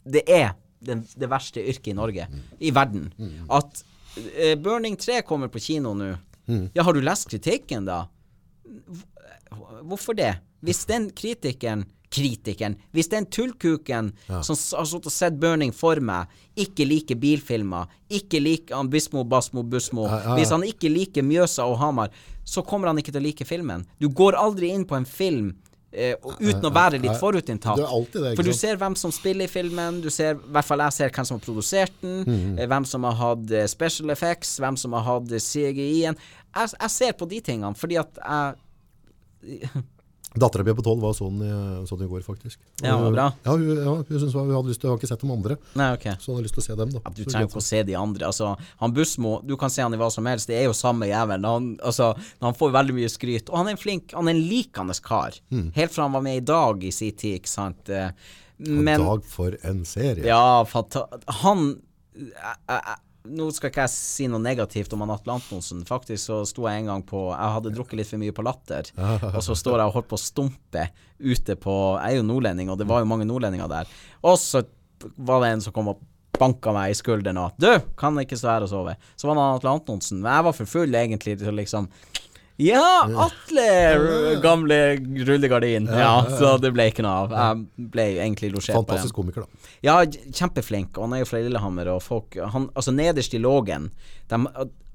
Det 0.04 0.22
er 0.30 0.52
det, 0.84 0.98
det 1.16 1.28
verste 1.30 1.62
yrket 1.64 1.92
i 1.94 1.96
Norge, 1.96 2.26
Mm. 2.30 2.40
i 2.60 2.70
verden. 2.70 3.06
At 3.50 3.84
uh, 4.18 4.54
Burning 4.60 4.96
3 5.00 5.22
kommer 5.26 5.48
på 5.48 5.58
kino 5.60 5.94
nå. 5.94 6.12
Mm. 6.46 6.66
Ja, 6.76 6.82
har 6.84 6.92
du 6.92 7.00
lest 7.00 7.28
kritikken 7.32 7.86
da? 7.88 8.02
Hvorfor 9.82 10.14
det? 10.18 10.34
Hvis 10.64 10.84
den 10.88 11.10
kritikeren 11.16 11.84
Kritikeren 12.14 12.76
Hvis 12.94 13.08
den 13.10 13.24
tullkuken 13.26 14.12
som 14.46 14.54
har 14.76 14.86
stått 14.86 15.08
og 15.08 15.12
sett 15.12 15.38
Burning 15.40 15.72
for 15.74 15.98
meg, 16.04 16.28
ikke 16.54 16.84
liker 16.86 17.18
bilfilmer, 17.18 17.88
ikke 18.08 18.38
liker 18.40 18.76
Ambismo, 18.78 19.24
Bismo, 19.24 19.62
Basmo, 19.62 19.62
Busmo 19.66 20.04
Ja, 20.06 20.18
ja, 20.20 20.28
ja. 20.28 20.36
Hvis 20.38 20.52
han 20.54 20.62
ikke 20.68 20.92
liker 20.92 21.26
Mjøsa 21.26 21.66
og 21.66 21.78
Hamar, 21.80 22.12
så 22.44 22.62
kommer 22.62 22.88
han 22.92 23.00
ikke 23.00 23.10
til 23.10 23.22
å 23.22 23.24
like 23.24 23.44
filmen. 23.48 23.82
Du 23.98 24.08
går 24.08 24.36
aldri 24.38 24.70
inn 24.70 24.84
på 24.86 24.94
en 24.98 25.08
film 25.08 25.54
eh, 25.94 26.28
uten 26.40 26.66
å 26.68 26.72
være 26.74 27.00
litt 27.02 27.16
forutinntatt. 27.20 27.80
For 28.34 28.44
du 28.46 28.52
ser 28.56 28.78
hvem 28.80 28.96
som 28.98 29.12
spiller 29.14 29.48
i 29.48 29.52
filmen, 29.52 30.00
du 30.04 30.10
ser, 30.12 30.36
i 30.36 30.54
hvert 30.56 30.68
fall 30.68 30.82
jeg 30.86 30.96
ser 30.98 31.14
hvem 31.14 31.28
som 31.30 31.38
har 31.38 31.46
produsert 31.46 31.96
den, 32.02 32.20
mm. 32.26 32.60
hvem 32.70 32.88
som 32.90 33.06
har 33.08 33.16
hatt 33.20 33.54
eh, 33.54 33.68
special 33.70 34.12
effects, 34.14 34.56
hvem 34.62 34.78
som 34.80 34.96
har 34.98 35.06
hatt 35.06 35.32
eh, 35.32 35.42
CGI-en. 35.42 36.20
Jeg, 36.54 36.76
jeg 36.76 36.94
ser 36.98 37.16
på 37.18 37.28
de 37.30 37.40
tingene, 37.44 37.74
fordi 37.78 37.98
at 38.02 38.20
jeg 38.20 39.84
Dattera 40.34 40.64
mi 40.66 40.72
på 40.74 40.82
tolv 40.82 41.02
var 41.04 41.12
sånn 41.14 41.38
sånn 41.86 42.00
i 42.02 42.08
går, 42.10 42.22
faktisk. 42.26 42.58
Ja, 42.82 42.96
var 42.98 43.12
bra. 43.14 43.26
Ja, 43.44 43.52
hun, 43.54 43.68
ja, 43.70 43.92
hun 44.00 44.06
synes, 44.18 44.32
hun 44.34 44.50
hadde 44.50 44.72
lyst 44.72 44.80
til, 44.82 44.88
hun 44.90 44.96
har 44.96 44.98
ikke 45.02 45.10
sett 45.12 45.22
de 45.22 45.30
andre, 45.30 45.56
Nei, 45.78 45.88
ok. 45.94 46.06
så 46.18 46.32
hun 46.32 46.38
hadde 46.40 46.46
lyst 46.48 46.56
til 46.58 46.64
å 46.64 46.66
se 46.66 46.76
dem. 46.80 46.90
da. 46.96 47.02
Ja, 47.04 47.12
du 47.14 47.20
trenger 47.22 47.46
ikke 47.48 47.60
å 47.62 47.66
se 47.68 47.82
de 47.86 47.94
andre. 48.00 48.26
Altså, 48.32 48.48
han 48.82 48.94
Busmo, 48.96 49.34
du 49.46 49.54
kan 49.60 49.70
se 49.70 49.84
han 49.86 49.94
i 49.94 50.00
hva 50.00 50.10
som 50.10 50.26
helst, 50.26 50.50
det 50.50 50.58
er 50.58 50.66
jo 50.66 50.74
samme 50.74 51.06
jævelen. 51.06 51.46
Han, 51.46 51.68
altså, 51.86 52.10
han 52.42 52.58
får 52.58 52.74
veldig 52.80 52.96
mye 52.98 53.12
skryt. 53.12 53.52
Og 53.52 53.60
han 53.60 53.70
er 53.70 53.76
en 53.76 53.82
flink, 53.84 54.10
han 54.18 54.26
er 54.26 54.34
en 54.34 54.42
likende 54.50 54.98
kar. 55.06 55.38
Mm. 55.54 55.68
Helt 55.78 55.94
fra 55.94 56.08
han 56.08 56.16
var 56.18 56.26
med 56.26 56.40
i 56.42 56.44
Dag 56.50 56.82
i 56.84 56.90
sin 56.94 57.14
tid, 57.14 57.38
ikke 57.38 57.54
sant. 57.54 57.88
Eh, 57.94 58.10
Men 58.58 59.00
Dag 59.06 59.24
for 59.26 59.54
en 59.62 59.84
serie. 59.86 60.26
Ja, 60.26 60.64
fanta 60.66 61.06
Han 61.42 61.76
jeg, 62.14 62.30
jeg, 62.34 62.78
jeg, 62.78 62.98
Nå 63.24 63.46
skal 63.56 63.70
ikke 63.70 63.86
jeg 63.86 63.92
si 63.94 64.26
noe 64.28 64.42
negativt 64.44 64.92
om 64.92 65.02
Atle 65.08 65.38
Antonsen. 65.38 65.78
Faktisk 65.88 66.28
så 66.28 66.42
sto 66.44 66.66
jeg 66.68 66.82
en 66.82 66.90
gang 66.90 67.04
på 67.08 67.22
Jeg 67.30 67.54
hadde 67.54 67.70
drukket 67.72 67.96
litt 67.96 68.10
for 68.10 68.20
mye 68.20 68.34
på 68.36 68.44
latter, 68.44 68.90
og 69.30 69.38
så 69.46 69.56
står 69.56 69.78
jeg 69.80 69.88
og 69.88 69.94
holdt 69.94 70.10
på 70.10 70.18
å 70.18 70.20
stumpe 70.20 70.82
ute 71.24 71.56
på 71.56 71.76
Jeg 71.96 72.10
er 72.10 72.18
jo 72.18 72.26
nordlending, 72.28 72.68
og 72.68 72.76
det 72.80 72.88
var 72.90 73.00
jo 73.00 73.08
mange 73.08 73.24
nordlendinger 73.24 73.70
der. 73.72 73.94
Og 74.28 74.36
så 74.42 74.60
var 75.16 75.40
det 75.40 75.54
en 75.54 75.64
som 75.64 75.72
kom 75.72 75.88
og 75.94 76.02
banka 76.36 76.74
meg 76.76 76.92
i 76.92 76.98
skulderen 76.98 77.40
og 77.40 77.56
'Du, 77.56 77.70
kan 77.96 78.18
ikke 78.20 78.36
stå 78.36 78.50
her 78.50 78.66
og 78.66 78.68
sove'. 78.68 78.96
Så 79.16 79.28
var 79.28 79.40
det 79.40 79.48
Atle 79.56 79.70
Antonsen. 79.72 80.20
Men 80.20 80.32
jeg 80.32 80.44
var 80.44 80.52
for 80.52 80.66
full 80.66 80.94
egentlig 80.94 81.38
til 81.38 81.48
å 81.48 81.56
liksom 81.56 81.88
ja, 82.56 83.08
Atle! 83.24 84.38
Gamle 84.42 84.76
rullegardin. 85.26 85.88
Ja, 85.90 86.12
så 86.38 86.52
det 86.62 86.70
ble 86.76 86.86
ikke 86.92 87.02
noe 87.02 87.24
av. 87.24 87.34
Jeg 87.34 87.88
ble 87.94 88.04
egentlig 88.22 88.52
losjert 88.54 88.76
på 88.76 88.84
den. 88.84 88.88
Fantastisk 88.92 89.16
komiker, 89.18 89.46
da. 89.46 89.74
Ja, 89.82 89.96
kjempeflink. 90.06 90.94
Og 90.98 91.08
han 91.08 91.16
er 91.18 91.24
jo 91.24 91.28
fra 91.32 91.42
Lillehammer, 91.42 91.90
og 91.96 92.02
folk 92.04 92.38
han, 92.54 92.68
Altså, 92.74 92.94
nederst 92.94 93.34
i 93.34 93.40
lågen 93.42 93.90
de, 94.30 94.38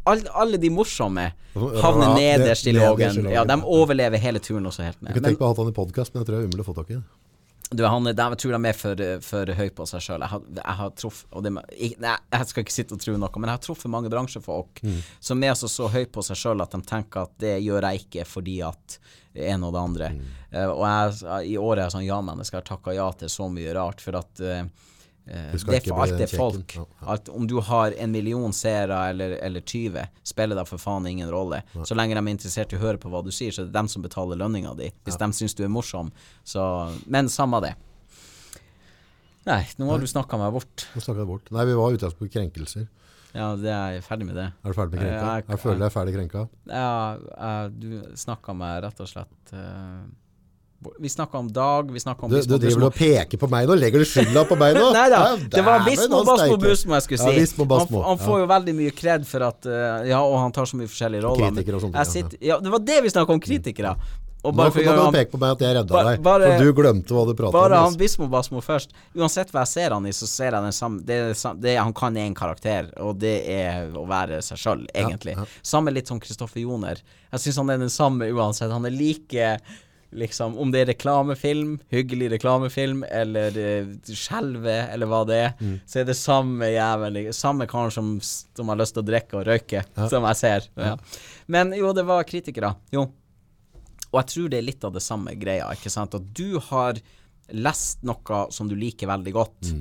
alle, 0.10 0.32
alle 0.34 0.58
de 0.58 0.70
morsomme 0.74 1.28
havner 1.54 2.08
Ja, 2.08 2.16
nederst 2.16 2.68
i 2.68 2.74
lågen. 2.74 3.26
Ja, 3.30 3.44
de 3.46 3.60
overlever 3.64 4.18
hele 4.24 4.40
turen 4.40 4.66
også 4.66 4.86
helt 4.88 4.98
Jeg 4.98 5.04
ned. 5.04 5.14
kunne 5.14 5.22
Men 5.22 5.30
tenkt 5.34 5.42
meg 5.44 5.48
å 5.50 5.54
ha 5.54 5.64
han 5.64 5.74
i 5.74 5.76
podkast, 5.76 6.14
men 6.14 6.24
jeg 6.24 6.30
tror 6.30 6.38
det 6.38 6.44
er 6.46 6.48
umulig 6.50 6.64
å 6.66 6.70
få 6.72 6.78
tak 6.80 6.94
i. 6.96 7.02
du, 7.70 7.84
han, 7.86 8.04
de, 8.04 8.14
jeg 8.18 8.40
tror 8.42 8.56
de 8.56 8.70
er 8.70 8.78
for, 8.78 9.02
for 9.22 9.52
høy 9.60 9.68
på 9.78 9.86
seg 9.86 10.02
sjøl. 10.02 10.24
Jeg, 10.26 10.42
jeg 10.58 10.76
har 10.80 10.94
truffet 10.98 11.44
det, 11.46 11.52
jeg, 11.78 11.96
Jeg 12.02 12.48
skal 12.50 12.66
ikke 12.66 12.74
sitte 12.74 12.98
og 12.98 13.04
tro 13.04 13.14
noe, 13.22 13.30
men 13.38 13.52
jeg 13.52 13.60
har 13.60 13.66
truffet 13.68 13.94
mange 13.94 14.10
bransjefolk 14.10 14.82
Mm. 14.82 15.00
som 15.20 15.44
er 15.44 15.52
altså 15.52 15.68
så 15.70 15.88
høy 15.92 16.06
på 16.10 16.24
seg 16.24 16.38
sjøl 16.40 16.62
at 16.64 16.72
de 16.72 16.80
tenker 16.88 17.28
at 17.28 17.34
det 17.42 17.56
gjør 17.62 17.86
jeg 17.90 18.04
ikke 18.06 18.26
fordi 18.26 18.60
at 18.66 19.00
det 19.36 19.50
ene 19.52 19.68
og 19.68 19.74
det 19.76 19.82
andre. 19.82 20.10
Mm. 20.16 20.30
Uh, 20.54 20.70
og 20.72 20.84
jeg, 20.88 21.50
i 21.52 21.58
år 21.62 21.74
er 21.76 21.84
jeg 21.86 21.96
sånn 21.98 22.08
ja-menneske, 22.08 22.56
jeg 22.56 22.64
har 22.64 22.70
takka 22.70 22.96
ja 22.96 23.10
til 23.20 23.30
så 23.34 23.50
mye 23.54 23.74
rart, 23.78 24.02
for 24.02 24.18
at 24.18 24.42
skal 24.42 24.70
det 25.30 25.76
er 25.78 25.84
for 25.94 26.02
alt 26.02 26.22
er 26.26 26.32
folk. 26.34 26.76
Ja, 26.76 26.86
ja. 27.06 27.18
Om 27.38 27.48
du 27.48 27.60
har 27.62 27.94
en 27.98 28.12
million 28.12 28.54
seere 28.54 28.98
eller, 29.12 29.36
eller 29.46 29.62
20, 29.62 30.08
spiller 30.24 30.56
da 30.58 30.64
for 30.66 30.78
faen 30.82 31.06
ingen 31.08 31.30
rolle. 31.30 31.62
Så 31.86 31.96
lenge 31.96 32.16
de 32.18 32.24
er 32.24 32.32
interessert 32.34 32.74
i 32.74 32.80
å 32.80 32.82
høre 32.82 32.98
på 32.98 33.10
hva 33.14 33.22
du 33.24 33.30
sier, 33.32 33.52
så 33.54 33.62
er 33.62 33.70
det 33.70 33.74
dem 33.78 33.88
som 33.88 34.02
betaler 34.02 34.40
lønninga 34.42 34.76
di. 34.80 34.90
Hvis 35.06 35.18
de 35.22 35.30
syns 35.38 35.54
du 35.56 35.64
er 35.64 35.70
morsom. 35.74 36.12
Så, 36.44 36.64
men 37.06 37.30
samme 37.30 37.62
det. 37.62 37.76
Nei, 39.50 39.64
nå 39.80 39.88
har 39.90 40.00
du 40.02 40.08
snakka 40.10 40.38
meg 40.38 40.52
bort. 40.54 40.88
Jeg 40.96 41.26
bort. 41.26 41.48
Nei, 41.56 41.66
vi 41.66 41.74
var 41.78 41.94
ute 41.96 42.10
på 42.18 42.28
krenkelser. 42.30 42.88
Ja, 43.34 43.52
det 43.56 43.70
er 43.70 43.92
jeg 43.94 44.04
ferdig 44.08 44.26
med 44.26 44.36
det. 44.40 44.48
Er 44.66 44.74
du 44.74 44.78
ferdig 44.78 44.98
med 44.98 45.02
krenka? 45.04 45.14
Jeg, 45.14 45.44
jeg- 45.44 45.50
Jeg 45.54 45.60
føler 45.64 45.78
jeg 45.80 45.90
er 45.90 45.96
ferdig 45.96 46.14
krenka. 46.16 46.42
Ja, 46.68 47.68
du 47.70 47.90
snakka 48.18 48.56
meg 48.58 48.84
rett 48.84 49.00
og 49.00 49.08
slett 49.08 49.54
eh, 49.54 50.02
Vi 51.00 51.10
snakka 51.10 51.38
om 51.38 51.52
Dag, 51.52 51.92
vi 51.92 52.00
om 52.06 52.30
Du, 52.32 52.42
du 52.42 52.58
driver 52.58 52.86
og 52.88 52.94
peker 52.96 53.38
på 53.42 53.50
meg 53.52 53.68
nå. 53.68 53.76
Legger 53.76 54.00
du 54.00 54.08
skylda 54.08 54.46
på 54.48 54.56
meg 54.60 54.78
nå? 54.78 54.86
Nei 54.96 55.10
da, 55.12 55.36
det 55.36 55.64
var 55.66 55.84
Bismo 55.84 56.22
Basmo 56.24 56.56
Busmo 56.62 56.96
jeg 56.96 57.06
skulle 57.08 57.20
si. 57.26 57.34
Ja, 57.34 57.42
Bismo 57.44 57.68
Basmo. 57.68 58.00
Han, 58.06 58.16
han 58.16 58.24
får 58.24 58.38
ja. 58.38 58.46
jo 58.46 58.48
veldig 58.54 58.78
mye 58.78 58.96
kred 58.96 59.28
for 59.28 59.44
at 59.50 59.68
eh, 59.68 60.08
Ja, 60.14 60.22
og 60.24 60.40
han 60.40 60.56
tar 60.56 60.70
så 60.72 60.80
mye 60.80 60.88
forskjellige 60.88 61.26
roller. 61.28 61.52
Kritikere 61.52 61.82
og 61.82 61.84
sånt, 61.84 62.00
sitter, 62.08 62.40
ja, 62.48 62.62
det 62.64 62.72
var 62.72 62.84
det 62.88 63.04
vi 63.04 63.12
snakka 63.12 63.36
om, 63.36 63.44
kritikere. 63.44 63.98
Og 64.40 64.56
bare 64.56 64.72
nå 64.72 64.84
kan 64.86 65.00
du 65.02 65.18
peke 65.18 65.34
på 65.34 65.40
meg 65.42 65.58
at 65.58 65.64
jeg 65.66 65.76
redda 65.76 66.04
deg. 66.08 66.22
bare- 66.24 66.48
for 66.48 66.64
du 66.64 66.74
glemte 66.74 67.12
hva 67.12 67.26
du 67.28 67.34
prata 67.34 67.50
om. 67.50 67.58
Bare 67.58 67.82
han. 67.84 67.98
Bismo 68.00 68.30
Basmo 68.32 68.62
først. 68.64 68.96
Uansett 69.18 69.52
hva 69.52 69.66
jeg 69.66 69.72
ser 69.74 69.92
han 69.92 70.06
i, 70.08 70.14
så 70.16 70.28
ser 70.28 70.56
jeg 70.56 70.64
den 70.64 70.72
samme 70.72 71.04
det, 71.04 71.36
det, 71.60 71.76
Han 71.76 71.92
kan 71.94 72.16
én 72.16 72.34
karakter, 72.34 72.88
og 72.98 73.20
det 73.20 73.44
er 73.52 73.92
å 73.92 74.08
være 74.08 74.40
seg 74.42 74.58
sjøl, 74.58 74.88
egentlig. 74.96 75.36
ja. 75.36 75.44
Samme 75.62 75.92
litt 75.92 76.08
som 76.08 76.20
Kristoffer 76.20 76.62
Joner. 76.62 77.04
Jeg 77.34 77.40
syns 77.40 77.58
han 77.58 77.70
er 77.70 77.78
den 77.84 77.90
samme 77.92 78.32
uansett. 78.32 78.72
Han 78.72 78.86
er 78.86 78.96
like 78.96 79.60
Liksom, 80.12 80.56
om 80.58 80.72
det 80.74 80.80
er 80.82 80.88
reklamefilm, 80.90 81.76
hyggelig 81.94 82.32
reklamefilm, 82.32 83.04
eller 83.14 83.54
uh, 83.54 83.92
skjelve, 84.10 84.74
eller 84.94 85.06
hva 85.12 85.20
det 85.30 85.36
er, 85.44 85.52
Mm. 85.62 85.76
så 85.86 86.00
er 86.02 86.08
det 86.10 86.16
samme 86.18 86.66
jævlig 86.72 87.28
Samme 87.36 87.68
karen 87.70 87.92
som, 87.94 88.08
som 88.22 88.68
har 88.72 88.80
lyst 88.80 88.96
til 88.98 89.04
å 89.04 89.08
drikke 89.12 89.38
og 89.38 89.46
røyke, 89.46 89.84
som 90.10 90.26
jeg 90.32 90.40
ser. 90.40 90.66
Ja. 90.82 90.96
Men 91.48 91.74
jo, 91.78 91.94
det 91.94 92.08
var 92.10 92.24
kritikere. 92.26 92.74
Jo. 92.92 93.06
Og 94.10 94.18
jeg 94.24 94.30
tror 94.34 94.50
det 94.50 94.58
er 94.58 94.66
litt 94.66 94.84
av 94.90 94.94
det 94.98 95.04
samme 95.06 95.36
greia, 95.38 95.70
ikke 95.78 95.92
sant. 95.94 96.16
At 96.18 96.34
du 96.34 96.58
har 96.72 96.98
lest 97.54 98.02
noe 98.06 98.48
som 98.54 98.68
du 98.70 98.76
liker 98.78 99.08
veldig 99.10 99.34
godt, 99.34 99.74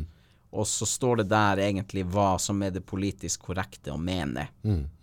og 0.50 0.64
så 0.66 0.86
står 0.88 1.16
det 1.20 1.26
der 1.28 1.60
egentlig 1.60 2.06
hva 2.08 2.38
som 2.40 2.62
er 2.64 2.70
det 2.72 2.80
politisk 2.88 3.42
korrekte 3.50 3.92
å 3.92 3.98
mene, 4.00 4.46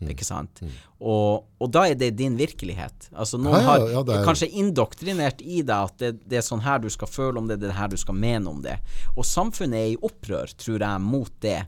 ikke 0.01 0.25
sant. 0.25 0.61
Og, 0.99 1.45
og 1.61 1.69
da 1.69 1.83
er 1.91 1.95
det 1.99 2.11
din 2.17 2.33
virkelighet. 2.39 3.09
Altså 3.13 3.37
noen 3.37 3.59
Ja, 3.59 3.61
ja, 3.61 3.67
har 3.69 3.83
ja, 3.91 3.99
har 4.01 4.21
er- 4.21 4.25
kanskje 4.25 4.49
indoktrinert 4.57 5.41
i 5.45 5.59
deg 5.61 5.75
at 5.75 5.97
det, 6.01 6.11
det 6.25 6.39
er 6.39 6.45
sånn 6.47 6.63
her 6.65 6.79
du 6.81 6.89
skal 6.89 7.07
føle 7.11 7.37
om 7.37 7.47
det, 7.51 7.59
det 7.61 7.69
er 7.69 7.77
her 7.77 7.91
du 7.93 7.97
skal 8.01 8.17
mene 8.17 8.49
om 8.49 8.63
det. 8.65 8.79
Og 9.15 9.25
samfunnet 9.29 9.77
er 9.83 9.91
i 9.93 9.99
opprør, 10.01 10.49
tror 10.57 10.79
jeg, 10.81 11.01
mot 11.05 11.31
det. 11.45 11.59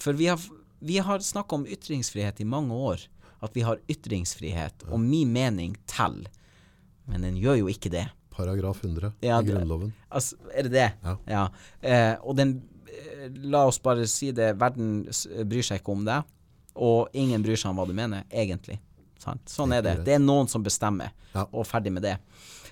For 0.00 0.16
vi 0.16 0.30
har, 0.32 0.40
vi 0.80 0.96
har 1.04 1.20
snakka 1.20 1.58
om 1.60 1.66
ytringsfrihet 1.68 2.40
i 2.40 2.48
mange 2.48 2.72
år. 2.72 3.04
At 3.44 3.52
vi 3.52 3.60
har 3.66 3.76
ytringsfrihet, 3.92 4.86
og 4.88 5.00
min 5.04 5.28
mening 5.34 5.74
teller. 5.86 6.32
Men 7.04 7.20
den 7.28 7.36
gjør 7.36 7.58
jo 7.60 7.68
ikke 7.68 7.92
det. 7.92 8.06
Paragraf 8.32 8.80
100 8.82 9.12
Ja, 9.24 9.38
i 9.40 9.46
Grunnloven. 9.46 9.92
Altså, 10.10 10.36
er 10.56 10.66
det 10.66 10.72
det? 10.72 10.88
Ja. 11.28 11.44
Eh, 11.84 12.16
og 12.24 12.36
den 12.40 12.56
La 13.50 13.64
oss 13.66 13.78
bare 13.82 14.06
si 14.10 14.30
det, 14.32 14.52
verden 14.60 15.04
bryr 15.48 15.62
seg 15.66 15.80
ikke 15.82 15.92
om 15.96 16.04
det, 16.06 16.20
og 16.76 17.08
ingen 17.16 17.42
bryr 17.44 17.56
seg 17.58 17.70
om 17.72 17.80
hva 17.80 17.86
du 17.88 17.94
mener, 17.96 18.24
egentlig. 18.30 18.78
Sant? 19.22 19.42
Sånn 19.50 19.72
er 19.74 19.82
det. 19.82 19.94
Det 20.06 20.14
er 20.18 20.22
noen 20.22 20.48
som 20.48 20.62
bestemmer, 20.62 21.10
Ja. 21.34 21.46
og 21.52 21.66
ferdig 21.66 21.92
med 21.92 22.02
det. 22.02 22.18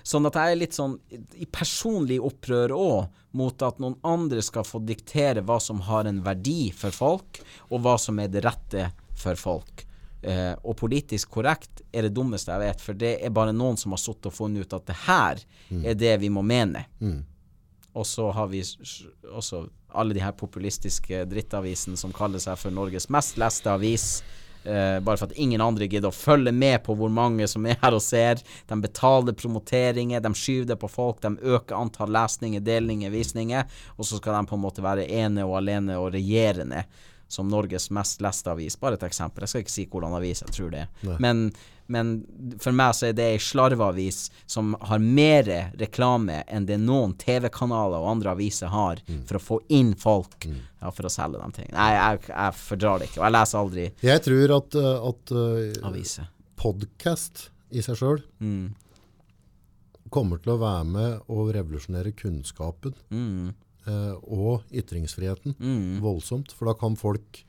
Sånn 0.05 0.25
at 0.29 0.33
jeg 0.37 0.51
er 0.53 0.59
litt 0.59 0.73
sånn 0.77 0.99
i 1.41 1.45
personlig 1.49 2.19
opprør 2.21 2.69
òg 2.77 3.07
mot 3.33 3.61
at 3.65 3.79
noen 3.81 3.95
andre 4.05 4.41
skal 4.45 4.63
få 4.63 4.79
diktere 4.85 5.41
hva 5.41 5.57
som 5.59 5.79
har 5.87 6.05
en 6.05 6.21
verdi 6.23 6.71
for 6.71 6.91
folk, 6.93 7.41
og 7.71 7.81
hva 7.81 7.97
som 7.99 8.19
er 8.19 8.27
det 8.29 8.43
rette 8.45 8.91
for 9.17 9.35
folk. 9.35 9.85
Eh, 10.21 10.53
og 10.63 10.77
politisk 10.77 11.29
korrekt 11.31 11.81
er 11.93 12.03
det 12.03 12.13
dummeste 12.13 12.53
jeg 12.53 12.59
vet, 12.59 12.81
for 12.81 12.93
det 12.93 13.15
er 13.25 13.29
bare 13.33 13.51
noen 13.53 13.77
som 13.77 13.91
har 13.93 14.01
sittet 14.01 14.29
og 14.29 14.33
funnet 14.33 14.61
ut 14.65 14.73
at 14.77 14.85
det 14.85 14.95
her 15.07 15.41
er 15.83 15.93
det 15.95 16.19
vi 16.21 16.29
må 16.29 16.41
mene. 16.45 16.85
Og 17.95 18.05
så 18.05 18.29
har 18.33 18.47
vi 18.47 18.61
også 18.61 19.67
alle 19.95 20.15
de 20.15 20.23
her 20.23 20.35
populistiske 20.37 21.25
drittavisene 21.31 21.97
som 21.99 22.13
kaller 22.15 22.41
seg 22.43 22.59
for 22.59 22.73
Norges 22.73 23.09
mest 23.13 23.39
leste 23.41 23.71
avis. 23.71 24.23
Uh, 24.65 24.97
bare 25.05 25.19
for 25.19 25.29
at 25.29 25.37
ingen 25.37 25.61
andre 25.61 25.85
gidder 25.85 26.09
å 26.09 26.15
følge 26.15 26.49
med 26.49 26.79
på 26.87 26.95
hvor 26.97 27.11
mange 27.13 27.45
som 27.47 27.67
er 27.69 27.77
her 27.83 27.93
og 27.93 28.01
ser. 28.01 28.41
De 28.65 28.77
betaler 28.81 29.37
promoteringer, 29.37 30.23
de 30.25 30.31
skyver 30.33 30.71
det 30.71 30.79
på 30.81 30.89
folk, 30.89 31.21
de 31.21 31.35
øker 31.37 31.77
antall 31.77 32.09
lesninger, 32.15 32.63
delinger, 32.65 33.13
visninger, 33.13 33.67
og 33.93 34.09
så 34.09 34.17
skal 34.17 34.39
de 34.39 34.49
på 34.49 34.57
en 34.57 34.65
måte 34.65 34.85
være 34.85 35.05
ene 35.21 35.45
og 35.45 35.59
alene 35.61 35.99
og 36.01 36.15
regjerende 36.17 36.81
som 37.27 37.47
Norges 37.49 37.89
mest 37.93 38.21
leste 38.21 38.51
avis. 38.51 38.75
Bare 38.79 38.97
et 38.99 39.05
eksempel. 39.07 39.43
Jeg 39.45 39.49
skal 39.51 39.63
ikke 39.65 39.73
si 39.73 39.85
hvordan 39.91 40.13
avis 40.17 40.43
jeg 40.45 40.53
tror 40.55 40.69
det 40.73 40.83
er. 40.85 41.15
Men, 41.23 41.47
men 41.91 42.11
for 42.61 42.75
meg 42.75 42.93
så 42.97 43.09
er 43.09 43.17
det 43.17 43.25
ei 43.33 43.41
slarveavis 43.41 44.19
som 44.49 44.75
har 44.89 45.01
mer 45.01 45.49
reklame 45.79 46.43
enn 46.47 46.67
det 46.69 46.77
noen 46.81 47.15
TV-kanaler 47.21 47.97
og 48.01 48.11
andre 48.15 48.35
aviser 48.35 48.71
har 48.73 49.01
for 49.25 49.39
å 49.39 49.43
få 49.43 49.59
inn 49.73 49.95
folk 49.99 50.47
ja, 50.47 50.91
for 50.91 51.09
å 51.09 51.13
selge 51.13 51.41
de 51.41 51.51
tingene. 51.59 51.75
Nei, 51.77 51.91
jeg, 51.97 52.23
jeg 52.29 52.57
fordrar 52.61 53.01
det 53.01 53.09
ikke. 53.09 53.19
Og 53.21 53.27
jeg 53.27 53.37
leser 53.39 53.61
aldri 53.63 53.89
Jeg 54.11 54.25
tror 54.29 54.55
at, 54.59 54.79
uh, 54.79 55.11
at 55.11 55.35
uh, 55.35 56.25
podkast 56.61 57.49
i 57.75 57.81
seg 57.85 57.99
sjøl 57.99 58.21
Mm. 58.39 58.73
kommer 60.13 60.39
til 60.39 60.53
å 60.53 60.59
være 60.61 60.85
med 60.87 61.29
å 61.33 61.45
revolusjonere 61.51 62.13
kunnskapen 62.15 62.93
Mm. 63.11 63.53
Eh, 63.87 64.13
og 64.27 64.63
ytringsfriheten 64.73 65.55
voldsomt. 66.01 66.51
For 66.53 66.65
da 66.65 66.73
kan 66.79 66.95
folk 66.95 67.43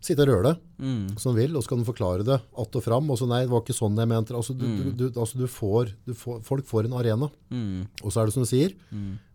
sitte 0.00 0.22
og 0.30 0.44
det 0.44 0.56
Mm. 0.78 1.18
som 1.18 1.34
vil, 1.34 1.56
og 1.56 1.62
så 1.64 1.70
kan 1.70 1.78
de 1.78 1.84
forklare 1.84 2.22
det 2.24 2.40
att 2.56 2.76
og 2.76 2.82
fram. 2.84 3.10
Og 3.10 3.18
så 3.18 3.26
nei, 3.26 3.40
det 3.42 3.50
var 3.50 3.62
ikke 3.62 3.74
sånn 3.74 3.96
jeg 3.98 4.06
mente. 4.06 4.30
Altså, 4.34 4.54
du, 4.56 4.64
du, 4.64 4.92
du, 5.10 5.20
altså, 5.20 5.36
du 5.38 5.46
får, 5.48 5.92
du 6.06 6.14
får, 6.14 6.40
folk 6.44 6.64
får 6.64 6.84
en 6.86 6.92
arena. 6.92 7.28
Mm. 7.50 7.88
Og 8.04 8.12
så 8.12 8.20
er 8.22 8.26
det 8.26 8.34
som 8.34 8.42
du 8.44 8.46
sier, 8.48 8.74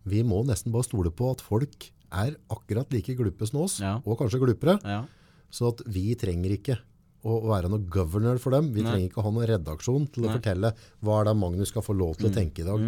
vi 0.05 0.23
må 0.23 0.45
nesten 0.47 0.71
bare 0.71 0.83
stole 0.87 1.11
på 1.11 1.31
at 1.31 1.41
folk 1.41 1.91
er 2.13 2.37
akkurat 2.49 2.87
like 2.93 3.13
gluppe 3.17 3.45
som 3.45 3.59
oss, 3.61 3.79
Ja. 3.81 3.99
og 4.05 4.17
kanskje 4.19 4.39
gluppere. 4.39 4.79
Ja. 4.85 5.05
Så 5.51 5.67
at 5.73 5.81
vi 5.85 6.15
trenger 6.15 6.51
ikke 6.55 6.77
å 7.25 7.41
være 7.49 7.69
noe 7.69 7.79
governor 7.89 8.37
for 8.39 8.51
dem. 8.51 8.71
Vi 8.73 8.81
trenger 8.83 9.09
ikke 9.09 9.19
å 9.21 9.23
ha 9.23 9.31
noen 9.31 9.47
redaksjon 9.47 10.07
til 10.11 10.23
å 10.23 10.31
fortelle 10.31 10.73
hva 11.03 11.19
er 11.21 11.25
det 11.25 11.35
Magnus 11.37 11.67
skal 11.69 11.81
få 11.81 11.93
lov 11.97 12.15
til 12.17 12.29
å 12.29 12.33
tenke 12.33 12.59
i 12.59 12.63
dag. 12.67 12.79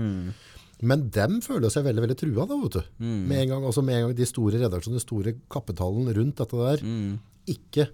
Men 0.85 1.07
dem 1.15 1.39
føler 1.41 1.71
seg 1.73 1.85
veldig 1.87 2.03
veldig 2.05 2.17
trua 2.21 2.45
da, 2.49 2.55
vet 2.61 2.77
du. 2.77 2.81
Med, 3.01 3.37
en 3.41 3.51
gang, 3.55 3.67
altså 3.67 3.81
med 3.85 3.97
en 3.97 4.07
gang 4.07 4.17
de 4.17 4.27
store 4.29 4.59
redaksjonene, 4.61 5.01
de 5.01 5.05
store 5.07 5.35
kapitalen 5.51 6.09
rundt 6.13 6.37
dette 6.41 6.59
der, 6.61 6.83
ikke 7.55 7.87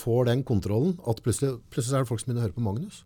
får 0.00 0.30
den 0.30 0.42
kontrollen, 0.48 0.94
at 1.10 1.18
plutselig, 1.24 1.58
plutselig 1.72 1.98
er 1.98 2.04
det 2.04 2.08
folk 2.08 2.22
som 2.22 2.30
begynner 2.30 2.44
å 2.44 2.48
høre 2.48 2.56
på 2.56 2.64
Magnus. 2.64 3.02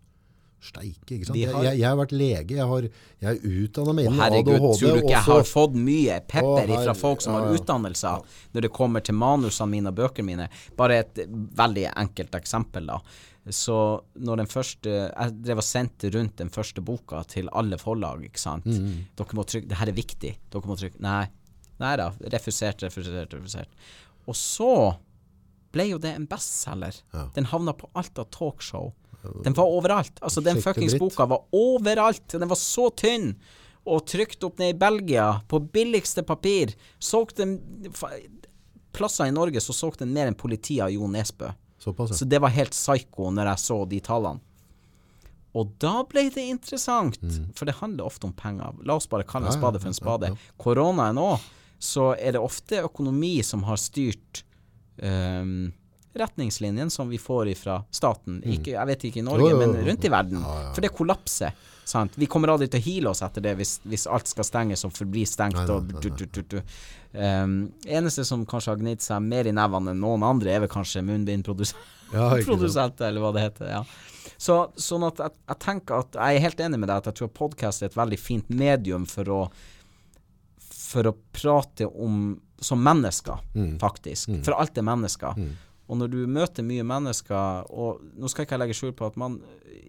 Steike, 0.63 1.17
ikke 1.17 1.25
sant? 1.27 1.37
Har- 1.53 1.63
jeg, 1.67 1.79
jeg 1.79 1.85
har 1.89 1.97
vært 1.99 2.13
lege, 2.15 2.55
jeg, 2.55 2.65
har, 2.65 2.87
jeg 3.21 3.29
er 3.29 3.59
utdannet 3.65 3.95
med 3.99 4.07
Og 4.09 4.15
herregud, 4.17 4.57
tror 4.79 4.95
du 4.95 5.01
ikke 5.03 5.11
jeg 5.13 5.25
har 5.27 5.43
fått 5.49 5.75
mye 5.77 6.17
pepper 6.25 6.71
Å, 6.73 6.79
fra 6.87 6.95
folk 6.97 7.21
som 7.21 7.35
ja, 7.35 7.39
har 7.39 7.51
ja. 7.51 7.59
utdannelser 7.59 8.41
når 8.55 8.65
det 8.65 8.71
kommer 8.73 9.05
til 9.05 9.17
manusene 9.19 9.69
mine 9.75 9.93
og 9.93 9.99
bøkene 9.99 10.25
mine? 10.31 10.49
Bare 10.79 10.97
et 11.03 11.21
veldig 11.29 11.85
enkelt 11.93 12.35
eksempel, 12.39 12.89
da. 12.89 12.99
Så 13.53 13.77
når 14.25 14.39
den 14.41 14.47
første 14.49 14.89
Jeg 14.89 15.33
drev 15.45 15.59
og 15.61 15.65
sendte 15.67 16.09
rundt 16.15 16.39
den 16.41 16.49
første 16.49 16.81
boka 16.81 17.21
til 17.29 17.49
alle 17.53 17.77
forlag, 17.77 18.23
ikke 18.25 18.41
sant. 18.41 18.65
Mm, 18.65 19.03
Dere 19.15 19.37
må 19.37 19.45
trykke 19.45 19.69
Det 19.69 19.77
her 19.77 19.91
er 19.91 19.99
viktig. 19.99 20.31
Dere 20.49 20.71
må 20.71 20.77
trykke 20.81 21.03
Nei. 21.05 21.27
Nei 21.77 21.95
da. 21.99 22.09
Refusert, 22.33 22.81
refusert, 22.81 23.35
refusert. 23.35 23.69
Og 24.25 24.33
så 24.39 24.95
ble 25.75 25.89
jo 25.91 25.97
det 26.01 26.13
en 26.15 26.25
bestselger. 26.29 27.01
Ja. 27.13 27.27
Den 27.35 27.49
havna 27.51 27.73
på 27.75 27.89
alt 27.99 28.17
av 28.17 28.29
talkshow. 28.33 28.93
Den 29.43 29.53
var 29.57 29.69
overalt. 29.71 30.17
Altså, 30.21 30.41
den 30.43 30.61
fuckings 30.61 30.97
boka 30.99 31.25
var 31.29 31.43
overalt. 31.55 32.27
Den 32.31 32.47
var 32.49 32.59
så 32.59 32.89
tynn. 32.95 33.35
Og 33.85 34.05
trykt 34.09 34.43
opp 34.43 34.57
ned 34.59 34.73
i 34.75 34.77
Belgia 34.81 35.41
på 35.47 35.59
billigste 35.71 36.23
papir. 36.25 36.73
Solgte 36.99 37.43
den 37.45 37.59
Plasser 38.95 39.27
i 39.27 39.31
Norge 39.35 39.59
så 39.61 39.73
solgte 39.75 40.05
den 40.05 40.13
mer 40.15 40.29
enn 40.31 40.37
politiet 40.39 40.85
av 40.85 40.91
Jo 40.93 41.07
Nesbø. 41.11 41.49
Såpass, 41.83 42.13
ja. 42.13 42.15
Så 42.15 42.25
det 42.31 42.39
var 42.39 42.53
helt 42.55 42.71
psycho 42.71 43.27
når 43.35 43.49
jeg 43.51 43.61
så 43.65 43.77
de 43.91 43.99
tallene. 43.99 44.39
Og 45.55 45.69
da 45.79 46.01
ble 46.07 46.25
det 46.35 46.43
interessant, 46.51 47.19
for 47.55 47.67
det 47.67 47.77
handler 47.79 48.07
ofte 48.07 48.27
om 48.27 48.33
penger. 48.35 48.73
La 48.87 48.95
oss 48.99 49.07
bare 49.07 49.23
kalle 49.27 49.47
en 49.47 49.53
Mm. 49.53 49.59
Spade 49.61 49.79
for 49.79 49.87
en 49.87 49.93
spade. 49.99 50.31
Koronaen 50.59 51.19
òg, 51.19 51.39
så 51.79 52.09
er 52.19 52.33
det 52.35 52.41
ofte 52.41 52.81
økonomi 52.83 53.41
som 53.43 53.63
har 53.63 53.77
styrt 53.79 54.43
ehm, 54.99 55.71
retningslinjen 56.15 56.89
som 56.91 57.09
vi 57.11 57.17
får 57.21 57.51
fra 57.59 57.81
staten. 57.91 58.41
Ikke, 58.43 58.71
jeg 58.75 58.87
vet 58.87 59.03
ikke 59.09 59.19
i 59.19 59.21
Norge, 59.27 59.43
Mm. 59.45 59.49
Jo, 59.49 59.55
jo, 59.55 59.57
men 59.73 59.85
rundt 59.87 60.05
i 60.05 60.09
verden. 60.13 60.41
For 60.73 60.81
det 60.81 60.89
kollapser. 60.95 61.51
Sant? 61.85 62.15
Vi 62.17 62.25
kommer 62.25 62.47
aldri 62.49 62.65
til 62.67 62.79
å 62.81 62.85
heale 62.85 63.09
oss 63.11 63.21
etter 63.21 63.41
det 63.45 63.51
hvis, 63.59 63.75
hvis 63.85 64.07
alt 64.09 64.25
skal 64.27 64.43
stenges 64.47 64.81
og 64.87 64.91
forbli 64.95 65.21
stengt. 65.29 65.55
Nei, 65.59 65.65
nei, 65.67 65.75
og 65.75 65.83
nei, 65.91 65.99
du, 66.01 66.09
du, 66.09 66.25
du, 66.25 66.41
du. 66.41 66.61
Um, 67.13 67.69
eneste 67.85 68.25
som 68.25 68.41
kanskje 68.49 68.71
har 68.73 68.77
gnidd 68.81 69.01
seg 69.05 69.21
mer 69.21 69.45
i 69.45 69.51
nevene 69.53 69.91
enn 69.93 70.01
noen 70.01 70.23
andre, 70.25 70.49
er 70.55 70.59
vel 70.65 70.69
kanskje 70.73 71.03
munnbindprodusenter, 71.05 73.05
Ja, 73.05 73.09
eller 73.09 73.21
hva 73.21 73.31
det 73.35 73.41
heter. 73.45 73.69
Ja. 73.69 73.83
Så, 74.37 74.57
sånn 74.81 75.05
at 75.07 75.17
jeg, 75.21 75.31
jeg 75.47 75.59
tenker 75.63 76.01
at 76.03 76.15
jeg 76.17 76.35
er 76.39 76.43
helt 76.47 76.59
enig 76.65 76.79
med 76.81 76.89
deg 76.89 76.97
at 76.97 77.05
jeg 77.11 77.15
tror 77.21 77.29
podkast 77.37 77.81
er 77.85 77.91
et 77.91 77.95
veldig 77.97 78.19
fint 78.19 78.49
medium 78.49 79.05
for 79.05 79.29
å 79.31 79.39
for 80.85 81.07
å 81.09 81.13
prate 81.35 81.85
om 81.89 82.35
som 82.61 82.79
mennesker, 82.81 83.39
Mm. 83.55 83.77
faktisk. 83.81 84.29
For 84.45 84.53
alt 84.55 84.77
er 84.77 84.81
mennesker. 84.85 85.33
Og 85.87 85.97
når 85.99 86.09
du 86.09 86.17
møter 86.27 86.65
mye 86.65 86.83
mennesker, 86.87 87.67
og 87.69 88.01
nå 88.17 88.29
skal 88.31 88.45
ikke 88.45 88.55
jeg 88.57 88.61
legge 88.63 88.73
skjul 88.77 88.93
på 88.97 89.05
at 89.05 89.17
man 89.21 89.39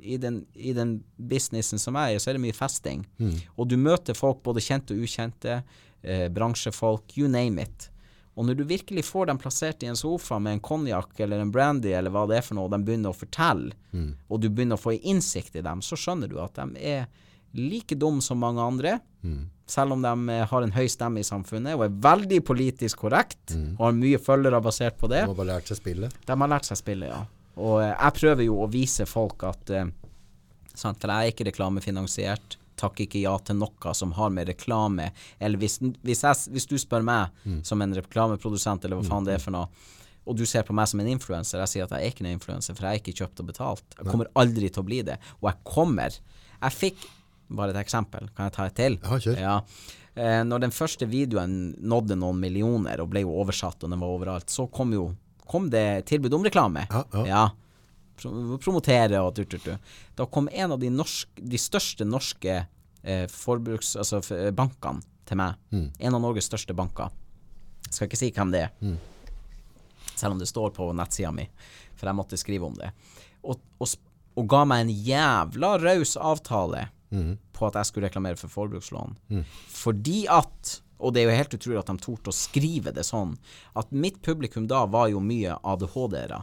i 0.02 0.18
den, 0.20 0.42
i 0.54 0.74
den 0.76 0.98
businessen 1.16 1.80
som 1.80 1.96
jeg 1.96 2.12
er 2.12 2.16
i, 2.18 2.20
så 2.22 2.30
er 2.30 2.36
det 2.36 2.42
mye 2.44 2.56
festing. 2.56 3.06
Mm. 3.18 3.34
Og 3.56 3.68
du 3.70 3.76
møter 3.80 4.14
folk, 4.18 4.42
både 4.44 4.60
kjente 4.60 4.92
og 4.94 5.00
ukjente, 5.06 5.62
eh, 6.02 6.26
bransjefolk, 6.28 7.16
you 7.16 7.28
name 7.32 7.62
it. 7.64 7.88
Og 8.36 8.44
når 8.44 8.58
du 8.58 8.64
virkelig 8.68 9.06
får 9.08 9.30
dem 9.30 9.38
plassert 9.40 9.82
i 9.82 9.88
en 9.88 9.96
sofa 9.96 10.36
med 10.38 10.58
en 10.58 10.60
konjakk 10.60 11.16
eller 11.24 11.40
en 11.40 11.50
brandy 11.50 11.94
eller 11.96 12.12
hva 12.12 12.26
det 12.28 12.36
er 12.36 12.44
for 12.44 12.58
noe, 12.58 12.68
og 12.68 12.74
de 12.76 12.82
begynner 12.84 13.14
å 13.14 13.16
fortelle, 13.16 13.72
Mm. 13.96 14.10
og 14.28 14.40
du 14.42 14.50
begynner 14.50 14.76
å 14.76 14.82
få 14.82 14.92
innsikt 15.00 15.56
i 15.56 15.62
dem, 15.64 15.80
så 15.80 15.96
skjønner 15.96 16.28
du 16.28 16.36
at 16.38 16.52
de 16.60 16.66
er 16.84 17.06
like 17.56 17.96
dumme 17.96 18.20
som 18.20 18.36
mange 18.38 18.60
andre. 18.60 18.98
Selv 19.66 19.96
om 19.96 20.02
de 20.02 20.12
eh, 20.34 20.44
har 20.46 20.62
en 20.62 20.74
høy 20.76 20.86
stemme 20.90 21.22
i 21.22 21.26
samfunnet 21.26 21.74
og 21.74 21.86
er 21.88 21.96
veldig 22.06 22.38
politisk 22.46 23.00
korrekt 23.06 23.56
og 23.56 23.80
har 23.88 23.96
mye 23.96 24.20
følgere 24.22 24.60
basert 24.62 24.98
på 25.00 25.10
det. 25.10 25.24
De 25.24 25.32
har 25.32 25.40
bare 25.40 25.54
lært 25.56 25.72
seg 25.72 25.80
spillet. 25.80 26.20
De 26.26 26.36
har 26.38 26.52
lært 26.52 26.68
seg 26.68 26.78
spillet, 26.78 27.10
ja. 27.10 27.24
Og 27.56 27.80
eh, 27.82 27.90
jeg 27.94 28.16
prøver 28.20 28.46
jo 28.46 28.60
å 28.62 28.68
vise 28.70 29.08
folk 29.10 29.42
at 29.48 29.74
eh, 29.74 29.90
sant, 30.74 31.00
For 31.00 31.10
jeg 31.10 31.16
er 31.16 31.34
ikke 31.34 31.48
reklamefinansiert. 31.50 32.58
Takker 32.76 33.06
ikke 33.06 33.22
ja 33.24 33.32
til 33.40 33.56
noe 33.56 33.92
som 33.96 34.10
har 34.18 34.28
med 34.28 34.50
reklame 34.50 35.06
Eller 35.40 35.56
hvis, 35.56 35.78
hvis, 35.80 36.20
jeg, 36.26 36.50
hvis 36.52 36.66
du 36.68 36.74
spør 36.76 37.06
meg 37.08 37.32
som 37.64 37.80
en 37.80 37.94
reklameprodusent, 37.96 38.84
eller 38.84 39.00
hva 39.00 39.06
faen 39.08 39.24
det 39.24 39.38
er 39.38 39.40
for 39.40 39.56
noe, 39.56 39.70
og 40.26 40.36
du 40.36 40.42
ser 40.48 40.66
på 40.66 40.74
meg 40.76 40.88
som 40.90 41.00
en 41.00 41.08
influenser, 41.08 41.62
jeg 41.62 41.72
sier 41.72 41.86
at 41.86 41.94
jeg 41.94 42.02
er 42.02 42.12
ikke 42.12 42.24
en 42.24 42.32
influenser, 42.34 42.74
for 42.74 42.84
jeg 42.84 42.98
er 42.98 43.02
ikke 43.02 43.14
kjøpt 43.20 43.42
og 43.44 43.48
betalt. 43.52 43.84
Jeg 43.94 44.08
kommer 44.10 44.30
aldri 44.34 44.68
til 44.68 44.82
å 44.82 44.86
bli 44.88 44.98
det. 45.06 45.20
Og 45.38 45.48
jeg 45.48 45.60
kommer. 45.70 46.16
Jeg 46.56 46.74
fikk 46.74 47.04
Bare 47.48 47.70
et 47.74 47.78
eksempel. 47.84 48.28
Kan 48.34 48.48
jeg 48.48 48.54
ta 48.56 48.66
et 48.66 48.74
til? 48.78 48.98
Ja, 49.02 49.18
kjør. 49.22 49.38
Ja. 49.40 49.56
Eh, 50.16 50.40
når 50.48 50.64
den 50.64 50.72
første 50.74 51.06
videoen 51.06 51.74
nådde 51.78 52.16
noen 52.18 52.40
millioner 52.40 53.02
og 53.04 53.10
ble 53.12 53.22
jo 53.22 53.34
oversatt 53.42 53.84
og 53.84 53.92
den 53.92 54.00
var 54.00 54.14
overalt, 54.16 54.50
så 54.50 54.66
kom 54.72 54.94
jo 54.96 55.10
kom 55.46 55.68
det 55.70 56.06
tilbud 56.10 56.34
om 56.34 56.42
reklame. 56.42 56.86
Ja, 56.90 57.04
ja. 57.28 57.42
Pro- 58.18 58.56
Promotere 58.58 59.20
og 59.22 59.34
tut, 59.36 59.50
tut, 59.52 59.62
tut. 59.62 59.92
Da 60.18 60.26
kom 60.26 60.48
en 60.50 60.72
av 60.74 60.80
de, 60.82 60.88
norsk, 60.90 61.28
de 61.38 61.60
største 61.60 62.06
norske 62.08 62.56
eh, 63.04 63.26
forbruks... 63.30 63.92
Altså 64.00 64.18
eh, 64.34 64.50
bankene 64.56 65.04
til 65.28 65.38
meg. 65.38 65.54
Mm. 65.70 65.84
En 66.00 66.16
av 66.18 66.24
Norges 66.24 66.48
største 66.50 66.74
banker. 66.74 67.12
Skal 67.86 68.08
ikke 68.08 68.18
si 68.18 68.32
hvem 68.34 68.50
det 68.56 68.64
er. 68.66 68.96
Selv 70.16 70.32
om 70.34 70.40
det 70.42 70.48
står 70.50 70.72
på 70.74 70.88
nettsida 70.96 71.30
mi, 71.36 71.44
for 71.94 72.08
jeg 72.10 72.18
måtte 72.18 72.38
skrive 72.40 72.66
om 72.66 72.74
det. 72.78 72.90
Og, 73.46 73.60
og, 73.78 73.94
og 74.34 74.48
ga 74.50 74.64
meg 74.66 74.86
en 74.86 74.92
jævla 75.06 75.76
raus 75.82 76.16
avtale 76.18 76.86
på 77.10 77.66
at 77.68 77.78
jeg 77.80 77.86
skulle 77.90 78.08
reklamere 78.08 78.36
for 78.40 78.48
forbrukslån. 78.52 79.16
Fordi 79.72 80.26
at 80.32 80.80
og 80.96 81.12
det 81.12 81.20
er 81.22 81.26
jo 81.28 81.36
helt 81.36 81.54
utrolig 81.58 81.78
at 81.82 81.90
de 81.90 82.00
torde 82.00 82.30
å 82.32 82.34
skrive 82.34 82.88
det 82.96 83.02
sånn, 83.04 83.34
at 83.76 83.90
mitt 83.92 84.22
publikum 84.24 84.64
da 84.66 84.86
var 84.88 85.10
jo 85.12 85.20
mye 85.20 85.58
ADHD-ere. 85.60 86.38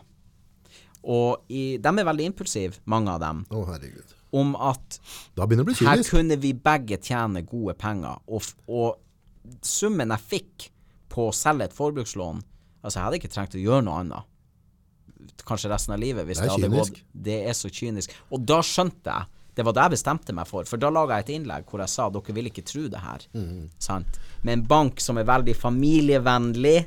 Og 1.10 1.42
i, 1.50 1.64
de 1.82 1.90
er 1.90 2.06
veldig 2.08 2.28
impulsive, 2.30 2.78
mange 2.86 3.12
av 3.16 3.20
dem, 3.24 3.42
Å, 3.50 3.64
herregud. 3.72 4.14
om 4.32 4.54
at 4.56 5.00
det 5.36 5.76
her 5.82 6.04
kunne 6.06 6.38
vi 6.40 6.54
begge 6.54 7.00
tjene 7.02 7.42
gode 7.50 7.74
penger, 7.82 8.22
og, 8.30 8.46
og 8.70 9.58
summen 9.66 10.14
jeg 10.16 10.28
fikk 10.36 10.70
på 11.10 11.28
å 11.32 11.36
selge 11.36 11.72
et 11.72 11.78
forbrukslån 11.78 12.44
Altså, 12.84 12.98
jeg 13.00 13.04
hadde 13.06 13.18
ikke 13.22 13.30
trengt 13.32 13.54
å 13.56 13.60
gjøre 13.64 13.84
noe 13.88 14.00
annet. 14.02 15.38
Kanskje 15.48 15.70
resten 15.72 15.94
av 15.96 16.02
livet, 16.02 16.26
hvis 16.28 16.42
Det 16.42 16.44
det, 16.44 16.50
er 16.50 16.58
hadde 16.58 16.68
kynisk. 16.68 16.98
gått 16.98 17.22
Det 17.28 17.38
er 17.48 17.54
så 17.56 17.70
kynisk. 17.72 18.16
Og 18.36 18.42
da 18.44 18.58
skjønte 18.60 19.14
jeg 19.14 19.43
Det 19.54 19.66
var 19.66 19.76
det 19.76 19.86
jeg 19.86 19.94
bestemte 19.94 20.34
meg 20.36 20.50
for, 20.50 20.66
for 20.70 20.82
da 20.82 20.90
laga 20.94 21.20
jeg 21.20 21.28
et 21.28 21.32
innlegg 21.36 21.70
hvor 21.70 21.84
jeg 21.84 21.94
sa 21.94 22.08
dere 22.14 22.36
vil 22.36 22.50
ikke 22.50 22.66
tro 22.66 22.88
det 22.90 23.02
her. 23.04 23.26
Mm. 23.38 23.68
Sant? 23.82 24.20
Med 24.42 24.58
en 24.58 24.66
bank 24.70 25.04
som 25.04 25.20
er 25.22 25.30
veldig 25.30 25.56
familievennlig, 25.58 26.78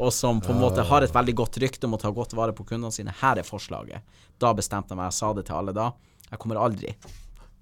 og 0.00 0.12
som 0.16 0.40
på 0.40 0.54
en 0.54 0.60
måte 0.62 0.84
har 0.88 1.04
et 1.04 1.12
veldig 1.12 1.34
godt 1.36 1.58
rykte 1.60 1.88
om 1.88 1.96
å 1.96 2.00
ta 2.00 2.08
godt 2.14 2.32
vare 2.36 2.54
på 2.56 2.64
kundene 2.68 2.92
sine. 2.94 3.12
Her 3.20 3.40
er 3.40 3.44
forslaget. 3.44 4.04
Da 4.40 4.52
bestemte 4.56 4.94
jeg 4.94 5.00
meg, 5.00 5.10
jeg 5.10 5.18
sa 5.18 5.32
det 5.36 5.44
til 5.48 5.58
alle 5.58 5.74
da. 5.76 5.90
Jeg 6.30 6.40
kommer 6.40 6.60
aldri 6.60 6.94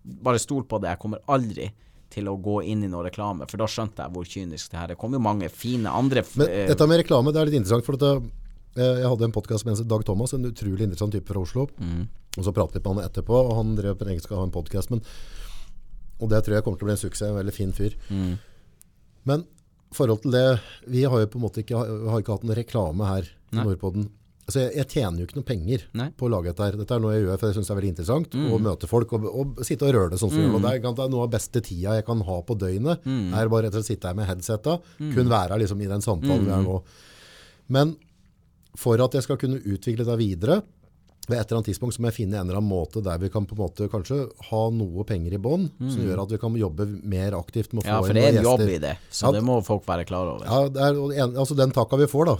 bare 0.02 0.38
stol 0.38 0.64
på 0.68 0.78
det. 0.82 0.92
Jeg 0.94 1.02
kommer 1.02 1.22
aldri 1.26 1.68
til 2.12 2.28
å 2.30 2.36
gå 2.40 2.60
inn 2.70 2.84
i 2.86 2.90
noe 2.90 3.04
reklame, 3.04 3.46
for 3.50 3.60
da 3.60 3.66
skjønte 3.68 4.04
jeg 4.04 4.14
hvor 4.14 4.28
kynisk 4.28 4.70
det 4.72 4.78
her 4.78 4.86
er. 4.86 4.94
Det 4.94 5.00
kom 5.00 5.16
jo 5.16 5.20
mange 5.22 5.50
fine 5.52 5.92
andre 5.92 6.24
Men 6.38 6.46
eh, 6.48 6.68
dette 6.70 6.86
med 6.88 7.02
reklame, 7.02 7.34
det 7.34 7.42
er 7.42 7.50
litt 7.50 7.58
interessant. 7.58 7.84
For 7.84 7.98
at 7.98 8.06
eh, 8.08 9.02
jeg 9.02 9.10
hadde 9.10 9.28
en 9.28 9.34
podkast 9.34 9.68
med 9.68 9.82
Dag 9.90 10.06
Thomas, 10.08 10.32
en 10.32 10.48
utrolig 10.48 10.86
interessant 10.86 11.12
type 11.14 11.28
fra 11.28 11.42
Oslo. 11.42 11.68
Mm. 11.82 12.06
Og 12.38 12.46
så 12.46 12.54
pratet 12.54 12.78
vi 12.78 12.84
på 12.84 12.94
han 12.94 13.04
etterpå, 13.04 13.34
og 13.34 13.56
han 13.58 13.76
drev 13.78 13.98
på 13.98 14.06
engelsk 14.06 14.28
skal 14.28 14.42
ha 14.42 14.46
en 14.46 14.54
podkast. 14.54 14.94
Og 16.18 16.30
det 16.30 16.42
tror 16.44 16.58
jeg 16.58 16.66
kommer 16.66 16.78
til 16.78 16.86
å 16.86 16.90
bli 16.90 16.96
en 16.96 17.02
suksess. 17.02 17.32
En 17.32 17.40
veldig 17.40 17.54
fin 17.54 17.74
fyr. 17.74 17.96
Mm. 18.10 18.36
Men 19.28 19.44
forhold 19.94 20.22
til 20.24 20.34
det 20.34 20.46
Vi 20.86 21.02
har 21.08 21.20
jo 21.22 21.28
på 21.32 21.38
en 21.38 21.44
måte 21.46 21.62
ikke, 21.62 21.80
har 21.80 22.22
ikke 22.22 22.34
hatt 22.36 22.46
noen 22.46 22.58
reklame 22.58 23.08
her 23.08 23.28
i 23.52 23.60
Nordpoden. 23.60 24.08
Altså 24.48 24.62
jeg, 24.62 24.72
jeg 24.78 24.88
tjener 24.94 25.20
jo 25.20 25.26
ikke 25.28 25.36
noe 25.36 25.46
penger 25.48 25.82
Nei. 25.92 26.06
Mm. 26.08 26.12
på 26.16 26.24
å 26.24 26.30
lage 26.32 26.48
dette 26.48 26.64
her. 26.64 26.76
Dette 26.80 26.96
er 26.96 27.02
noe 27.04 27.12
jeg 27.12 27.24
gjør 27.26 27.40
for 27.40 27.50
jeg 27.50 27.56
syns 27.58 27.68
det 27.68 27.72
er 27.72 27.78
veldig 27.78 27.92
interessant. 27.92 28.36
Å 28.38 28.60
møte 28.64 28.88
folk 28.88 29.12
og, 29.18 29.26
og 29.28 29.60
sitte 29.68 29.84
og 29.88 29.92
røre 29.96 30.12
det 30.14 30.20
sånn 30.22 30.32
som 30.32 30.46
mm. 30.54 30.58
Det 30.64 30.72
er, 30.78 31.10
noe 31.12 31.26
av 31.26 31.32
beste 31.34 31.62
tida 31.64 31.98
jeg 31.98 32.06
kan 32.06 32.22
ha 32.24 32.38
på 32.48 32.56
døgnet. 32.60 33.04
Mm. 33.04 33.34
Er 33.36 33.52
bare 33.52 33.66
rett 33.66 33.76
og 33.76 33.82
slett 33.82 33.92
sitte 33.92 34.08
her 34.08 34.16
med 34.16 34.28
headsetta. 34.30 34.78
Kun 34.96 35.32
være 35.32 35.60
liksom 35.60 35.84
i 35.84 35.90
den 35.90 36.04
samtalen 36.04 36.48
vi 36.48 36.54
er 36.56 36.64
nå. 36.64 36.78
Men 37.76 37.92
for 38.78 39.00
at 39.04 39.16
jeg 39.16 39.26
skal 39.26 39.40
kunne 39.40 39.60
utvikle 39.60 40.06
det 40.08 40.16
videre, 40.20 40.62
ved 41.28 41.36
et 41.36 41.50
eller 41.50 41.58
annet 41.58 41.66
tidspunkt 41.68 41.92
så 41.92 42.00
må 42.00 42.08
jeg 42.08 42.14
finne 42.24 42.38
en 42.40 42.46
eller 42.48 42.56
annen 42.56 42.70
måte 42.70 43.02
der 43.04 43.18
vi 43.20 43.28
kan 43.28 43.44
på 43.44 43.52
en 43.52 43.60
måte 43.60 43.88
kanskje 43.92 44.30
ha 44.48 44.60
noe 44.72 45.04
penger 45.04 45.34
i 45.36 45.40
bånn, 45.44 45.66
som 45.76 46.00
gjør 46.00 46.22
at 46.22 46.30
vi 46.32 46.38
kan 46.40 46.54
jobbe 46.56 46.86
mer 47.04 47.32
aktivt 47.36 47.74
med 47.74 47.82
å 47.82 47.84
få 47.84 47.88
Mm. 47.88 47.92
Ja, 47.92 48.02
for 48.06 48.14
det 48.16 48.22
er 48.24 48.38
en 48.38 48.44
jobb 48.46 48.60
i 48.64 48.78
det, 48.78 48.94
så 49.12 49.26
Ja. 49.26 49.32
det 49.32 49.42
må 49.44 49.58
folk 49.62 49.84
være 49.84 50.06
klar 50.06 50.24
over. 50.24 50.46
Ja, 50.46 50.68
det 50.68 50.80
er, 50.80 51.28
altså 51.36 51.54
Den 51.56 51.70
takka 51.70 51.98
vi 51.98 52.06
får, 52.06 52.24
da, 52.24 52.36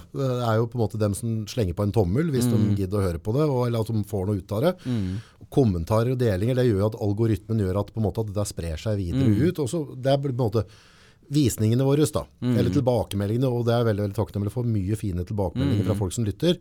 er 0.49 0.55
jo 0.57 0.65
på 0.65 0.79
en 0.79 0.81
måte 0.87 0.97
dem 0.97 1.13
som 1.13 1.45
slenger 1.45 1.75
på 1.75 1.83
en 1.83 1.91
tommel 1.91 2.31
hvis 2.31 2.47
Mm. 2.49 2.75
de 2.75 2.81
gidder 2.81 2.97
å 2.97 3.05
høre 3.11 3.19
på 3.19 3.31
det, 3.33 3.45
og, 3.47 3.67
eller 3.67 3.79
at 3.81 3.87
de 3.93 4.03
får 4.03 4.25
noe 4.25 4.37
ut 4.37 4.51
av 4.51 4.61
det. 4.61 4.75
Kommentarer 5.51 6.11
og 6.13 6.17
delinger 6.19 6.55
det 6.55 6.65
gjør 6.65 6.79
jo 6.81 6.87
at 6.89 6.99
algoritmen 6.99 7.59
gjør 7.61 7.79
at, 7.79 7.93
på 7.93 7.97
en 8.01 8.05
måte, 8.09 8.19
at 8.21 8.27
det 8.27 8.35
der 8.35 8.45
sprer 8.49 8.77
seg 8.77 8.97
videre 8.97 9.29
Mm. 9.29 9.49
ut. 9.49 9.59
Og 9.59 9.69
så, 9.69 9.85
det 10.01 10.11
er 10.13 10.17
på 10.17 10.29
en 10.29 10.35
måte 10.37 10.65
visningene 11.29 11.85
våre, 11.85 12.11
da, 12.11 12.25
Mm. 12.41 12.57
eller 12.57 12.69
tilbakemeldingene, 12.71 13.45
og 13.53 13.65
det 13.65 13.73
er 13.75 13.83
veldig, 13.85 14.09
veldig 14.09 14.15
takknemlig 14.17 14.51
for 14.51 14.63
mye 14.63 14.95
fine 14.97 15.23
tilbakemeldinger 15.23 15.83
Mm. 15.83 15.85
fra 15.85 15.95
folk 15.95 16.11
som 16.13 16.25
lytter. 16.25 16.57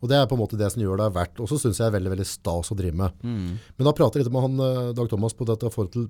Og 0.00 0.08
det 0.08 0.16
er 0.16 0.28
på 0.28 0.36
en 0.36 0.40
måte 0.40 0.58
det 0.60 0.70
som 0.72 0.82
gjør 0.82 1.02
det 1.02 1.10
verdt. 1.16 1.42
Og 1.42 1.50
så 1.50 1.58
syns 1.60 1.78
jeg 1.78 1.84
det 1.84 1.90
er 1.90 1.98
veldig 1.98 2.14
veldig 2.14 2.28
stas 2.28 2.72
å 2.72 2.76
drive 2.78 2.96
med. 2.96 3.22
Mm. 3.22 3.52
Men 3.76 3.88
da 3.88 3.94
prater 3.96 4.20
jeg 4.20 4.26
litt 4.26 4.34
med 4.34 4.46
han, 4.46 4.58
eh, 4.64 4.90
Dag 4.96 5.12
Thomas 5.12 5.36
på 5.36 5.48
dette 5.48 5.70
forhold 5.70 5.92
til 5.96 6.08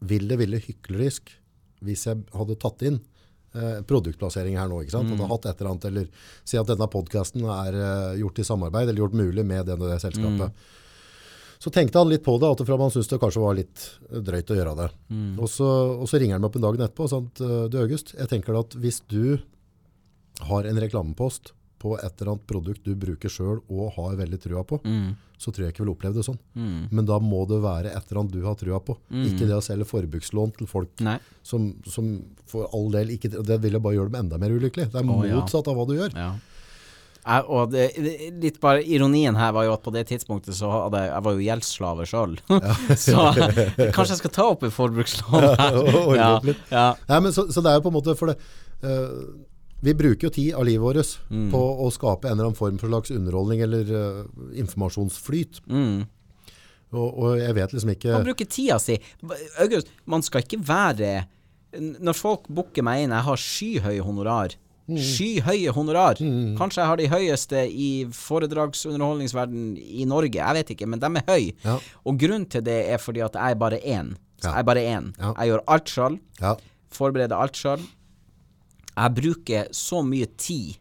Vil 0.00 0.28
det 0.30 0.38
ville 0.40 0.62
hyklerisk 0.64 1.34
hvis 1.84 2.06
jeg 2.06 2.20
hadde 2.36 2.58
tatt 2.60 2.82
inn 2.84 2.98
eh, 3.56 3.80
produktplassering 3.88 4.58
her 4.60 4.68
nå, 4.68 4.82
ikke 4.82 4.94
sant? 4.94 5.12
Hadde 5.12 5.28
hatt 5.30 5.46
et 5.48 5.60
eller 5.60 5.70
annet, 5.72 5.86
eller 5.88 6.26
si 6.44 6.58
at 6.60 6.68
denne 6.68 6.88
podcasten 6.92 7.46
er 7.48 7.76
eh, 7.76 8.18
gjort 8.20 8.40
i 8.40 8.46
samarbeid, 8.48 8.88
eller 8.88 9.04
gjort 9.04 9.16
mulig 9.16 9.44
med 9.48 9.68
det, 9.68 9.78
det 9.80 10.00
selskapet. 10.02 10.66
Så 11.60 11.72
tenkte 11.72 12.00
han 12.00 12.08
litt 12.08 12.24
på 12.24 12.38
det, 12.40 12.48
at 12.48 12.62
fra 12.64 12.76
man 12.80 12.92
syntes 12.92 13.10
det 13.10 13.20
kanskje 13.20 13.44
var 13.44 13.56
litt 13.58 13.86
eh, 14.08 14.20
drøyt 14.24 14.52
å 14.52 14.58
gjøre 14.58 14.74
det. 14.78 14.90
Og, 15.36 15.48
så, 15.52 15.70
og 16.00 16.08
så 16.08 16.20
ringer 16.20 16.38
han 16.38 16.44
meg 16.44 16.50
opp 16.50 16.60
en 16.60 16.66
dag 16.66 16.82
etterpå 16.86 17.06
og 17.06 17.12
sa 17.12 17.22
at 17.24 17.42
eh, 17.44 17.64
du 17.72 17.78
August, 17.82 18.14
jeg 18.16 18.32
tenker 18.32 18.60
at 18.60 18.76
hvis 18.80 19.02
du 19.12 19.24
har 20.48 20.64
en 20.64 20.80
reklamepost 20.80 21.52
på 21.80 21.94
et 21.96 22.12
eller 22.20 22.34
annet 22.34 22.46
produkt 22.50 22.84
du 22.84 22.92
bruker 23.00 23.32
selv 23.32 23.64
og 23.72 23.94
har 23.96 24.18
veldig 24.20 24.38
trua 24.42 24.62
på, 24.68 24.78
Mm. 24.84 25.14
så 25.40 25.48
tror 25.48 25.64
jeg 25.64 25.72
ikke 25.74 25.84
vil 25.86 25.94
oppleve 25.94 26.18
det 26.20 26.26
sånn. 26.26 26.36
Men 26.92 27.06
da 27.08 27.16
må 27.24 27.46
det 27.48 27.62
være 27.64 27.88
et 27.94 28.04
eller 28.10 28.20
annet 28.20 28.34
du 28.36 28.42
har 28.44 28.58
trua 28.60 28.80
på. 28.84 28.98
Ikke 29.24 29.48
det 29.48 29.56
å 29.56 29.64
selge 29.64 29.88
forbrukslån 29.88 30.52
til 30.58 30.68
folk 30.68 31.00
som, 31.42 31.70
som 31.88 32.10
for 32.50 32.68
all 32.76 32.90
del 32.92 33.14
ikke 33.16 33.30
Det 33.40 33.56
vil 33.62 33.78
jo 33.78 33.80
bare 33.80 33.96
gjøre 33.96 34.12
dem 34.12 34.20
enda 34.26 34.38
mer 34.38 34.52
ulykkelig. 34.52 34.90
Det 34.92 35.00
er 35.00 35.08
ja. 35.08 35.36
motsatt 35.40 35.68
av 35.72 35.76
hva 35.80 35.86
du 35.88 35.96
gjør. 35.96 36.12
Ja. 36.14 36.30
Jeg, 37.20 37.44
og 37.52 37.72
det, 37.74 37.82
litt 38.40 38.56
bare 38.62 38.80
Ironien 38.80 39.36
her 39.36 39.52
var 39.52 39.66
jo 39.66 39.74
at 39.74 39.82
på 39.84 39.92
det 39.92 40.06
tidspunktet 40.08 40.56
så 40.56 40.70
hadde 40.72 41.02
jeg 41.02 41.10
Jeg 41.12 41.24
var 41.26 41.34
jo 41.36 41.44
gjeldsslave 41.44 42.06
sjøl. 42.08 42.38
så 43.06 43.26
kanskje 43.92 44.14
jeg 44.14 44.20
skal 44.22 44.32
ta 44.38 44.46
opp 44.54 44.64
et 44.64 44.72
forbrukslån 44.72 45.48
her. 45.60 45.78
Ja, 46.20 46.30
ja. 46.72 46.86
Nei, 47.10 47.20
men 47.26 47.32
så, 47.36 47.44
så 47.52 47.60
det 47.64 47.72
er 47.72 47.78
jo 47.80 47.84
på 47.84 47.92
en 47.92 47.98
måte 47.98 48.16
for 48.16 48.32
det 48.32 48.38
eh, 48.84 49.12
Vi 49.82 49.94
bruker 49.96 50.26
jo 50.28 50.30
tid 50.34 50.54
av 50.54 50.64
livet 50.68 50.82
vårt 50.84 51.12
Mm. 51.30 51.50
på 51.52 51.60
å 51.86 51.90
skape 51.92 52.28
en 52.28 52.32
eller 52.36 52.50
annen 52.50 52.56
form 52.58 52.78
for 52.78 52.88
slags 52.92 53.10
underholdning 53.10 53.60
eller 53.64 53.84
uh, 53.90 54.24
informasjonsflyt. 54.60 55.60
Mm. 55.70 56.02
Og, 56.92 57.18
og 57.22 57.38
jeg 57.38 57.54
vet 57.54 57.72
liksom 57.72 57.92
ikke 57.94 58.12
Man 58.16 58.24
bruker 58.26 58.48
tida 58.50 58.78
si. 58.82 58.96
August, 59.62 59.88
man 60.10 60.22
skal 60.26 60.42
ikke 60.42 60.58
være 60.66 61.12
Når 62.02 62.16
folk 62.18 62.48
booker 62.50 62.82
meg 62.82 63.04
inn, 63.04 63.12
jeg 63.14 63.22
har 63.28 63.36
skyhøye 63.38 64.02
honorar. 64.02 64.56
Mm. 64.90 64.96
Skyhøye 64.98 65.70
honorar. 65.76 66.18
Kanskje 66.58 66.80
jeg 66.82 66.88
har 66.90 66.98
de 66.98 67.06
høyeste 67.12 67.60
i 67.70 67.90
foredragsunderholdningsverden 68.10 69.76
i 69.78 70.04
Norge, 70.10 70.34
jeg 70.40 70.56
vet 70.58 70.72
ikke, 70.74 70.88
men 70.90 70.98
de 71.02 71.06
er 71.20 71.26
høye. 71.28 71.54
Ja. 71.64 71.76
Og 72.04 72.18
grunnen 72.18 72.48
til 72.50 72.64
det 72.66 72.80
er 72.90 72.98
fordi 72.98 73.22
at 73.24 73.38
jeg 73.38 73.54
er 73.54 73.60
bare 73.60 73.78
én. 73.80 74.16
Så 74.40 74.48
Ja. 74.48 74.54
Jeg 74.56 74.58
er 74.58 74.64
bare 74.64 74.82
én. 74.88 75.06
Ja. 75.20 75.32
Jeg 75.38 75.48
gjør 75.52 75.62
alt 75.68 75.88
sjøl. 75.94 76.18
ja, 76.40 76.54
Forbereder 76.90 77.36
alt 77.36 77.54
sjøl. 77.56 77.80
Jeg 78.96 79.14
bruker 79.16 79.70
så 79.76 80.02
mye 80.06 80.26
tid, 80.36 80.76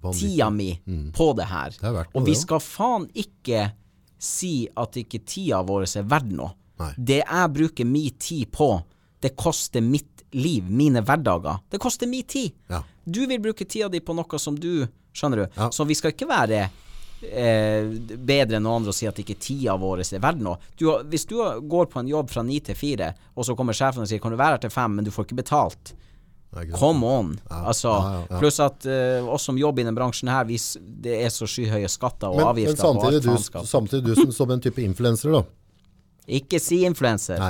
vanvittig. 0.00 0.30
tida 0.30 0.50
mi, 0.50 0.70
på 1.14 1.30
det 1.38 1.48
her. 1.50 1.76
Det 1.80 1.92
noe, 1.92 2.06
og 2.14 2.26
vi 2.26 2.34
skal 2.38 2.62
faen 2.64 3.06
ikke 3.14 3.68
si 4.24 4.68
at 4.80 4.96
ikke 4.96 5.20
tida 5.26 5.62
vår 5.66 5.86
er 5.90 6.08
verdt 6.08 6.32
noe. 6.32 6.54
Nei. 6.80 6.90
Det 6.96 7.20
jeg 7.22 7.54
bruker 7.54 7.86
min 7.86 8.18
tid 8.18 8.50
på, 8.52 8.72
det 9.22 9.34
koster 9.38 9.84
mitt 9.84 10.24
liv, 10.34 10.66
mine 10.66 11.04
hverdager. 11.04 11.60
Det 11.70 11.78
koster 11.80 12.10
min 12.10 12.26
tid. 12.26 12.52
Ja. 12.68 12.82
Du 13.04 13.22
vil 13.26 13.40
bruke 13.40 13.64
tida 13.64 13.88
di 13.88 14.00
på 14.00 14.16
noe 14.16 14.40
som 14.40 14.58
du 14.58 14.86
Skjønner 15.14 15.44
du? 15.44 15.44
Ja. 15.54 15.68
Så 15.70 15.84
vi 15.86 15.94
skal 15.94 16.10
ikke 16.10 16.26
være 16.26 16.64
eh, 17.22 17.86
bedre 18.18 18.58
enn 18.58 18.64
noen 18.66 18.80
andre 18.80 18.90
og 18.90 18.96
si 18.98 19.06
at 19.06 19.18
ikke 19.22 19.36
tida 19.38 19.76
vår 19.78 20.02
er 20.02 20.22
verdt 20.22 20.42
noe. 20.42 20.58
Du, 20.74 20.88
hvis 21.10 21.28
du 21.30 21.36
går 21.70 21.86
på 21.92 22.00
en 22.02 22.10
jobb 22.10 22.32
fra 22.32 22.42
ni 22.42 22.58
til 22.64 22.74
fire, 22.74 23.12
og 23.38 23.46
så 23.46 23.54
kommer 23.54 23.76
sjefen 23.76 24.02
og 24.02 24.10
sier 24.10 24.22
kan 24.22 24.34
du 24.34 24.40
være 24.40 24.58
her 24.58 24.64
til 24.66 24.74
fem, 24.74 24.96
men 24.98 25.06
du 25.06 25.12
får 25.14 25.28
ikke 25.28 25.38
betalt. 25.44 25.94
Ja? 26.54 26.76
Come 26.78 27.06
on! 27.06 27.32
Altså, 27.50 27.88
Ja, 27.88 28.12
ja, 28.14 28.26
ja. 28.30 28.38
Pluss 28.38 28.60
at 28.62 28.86
uh, 28.86 29.26
oss 29.34 29.42
som 29.48 29.56
jobber 29.58 29.82
i 29.82 29.84
denne 29.84 29.96
bransjen 29.96 30.28
her, 30.30 30.44
vi, 30.48 30.56
det 31.04 31.16
er 31.24 31.32
så 31.34 31.48
skyhøye 31.50 31.88
skatter 31.90 32.28
og 32.30 32.36
Men, 32.36 32.44
men 32.44 32.52
avgifter 32.52 32.82
på 32.82 32.92
samtidig, 32.92 33.22
du, 33.24 33.66
samtidig 33.66 34.04
du 34.04 34.14
som, 34.22 34.32
som 34.32 34.50
en 34.54 34.60
type 34.60 34.82
influenser, 34.84 35.32
da. 35.34 35.42
Ikke 36.38 36.60
si 36.62 36.84
influenser. 36.86 37.42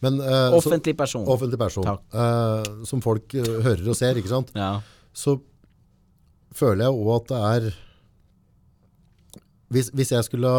Men, 0.00 0.20
eh, 0.20 0.30
så- 0.50 0.56
Offentlig 0.62 0.96
person. 0.96 1.26
offentlig 1.28 1.58
person. 1.58 1.86
Eh, 1.86 2.84
som 2.86 3.00
folk 3.02 3.32
hører 3.32 3.88
og 3.88 3.96
ser, 3.98 4.14
ikke 4.18 4.28
sant? 4.32 4.50
Ja. 4.54 4.80
Så 5.12 5.40
føler 6.54 6.84
jeg 6.88 6.94
òg 6.94 7.14
at 7.20 7.28
det 7.28 7.42
er 7.68 7.74
hvis, 9.68 9.90
hvis 9.92 10.12
jeg 10.14 10.24
skulle 10.24 10.50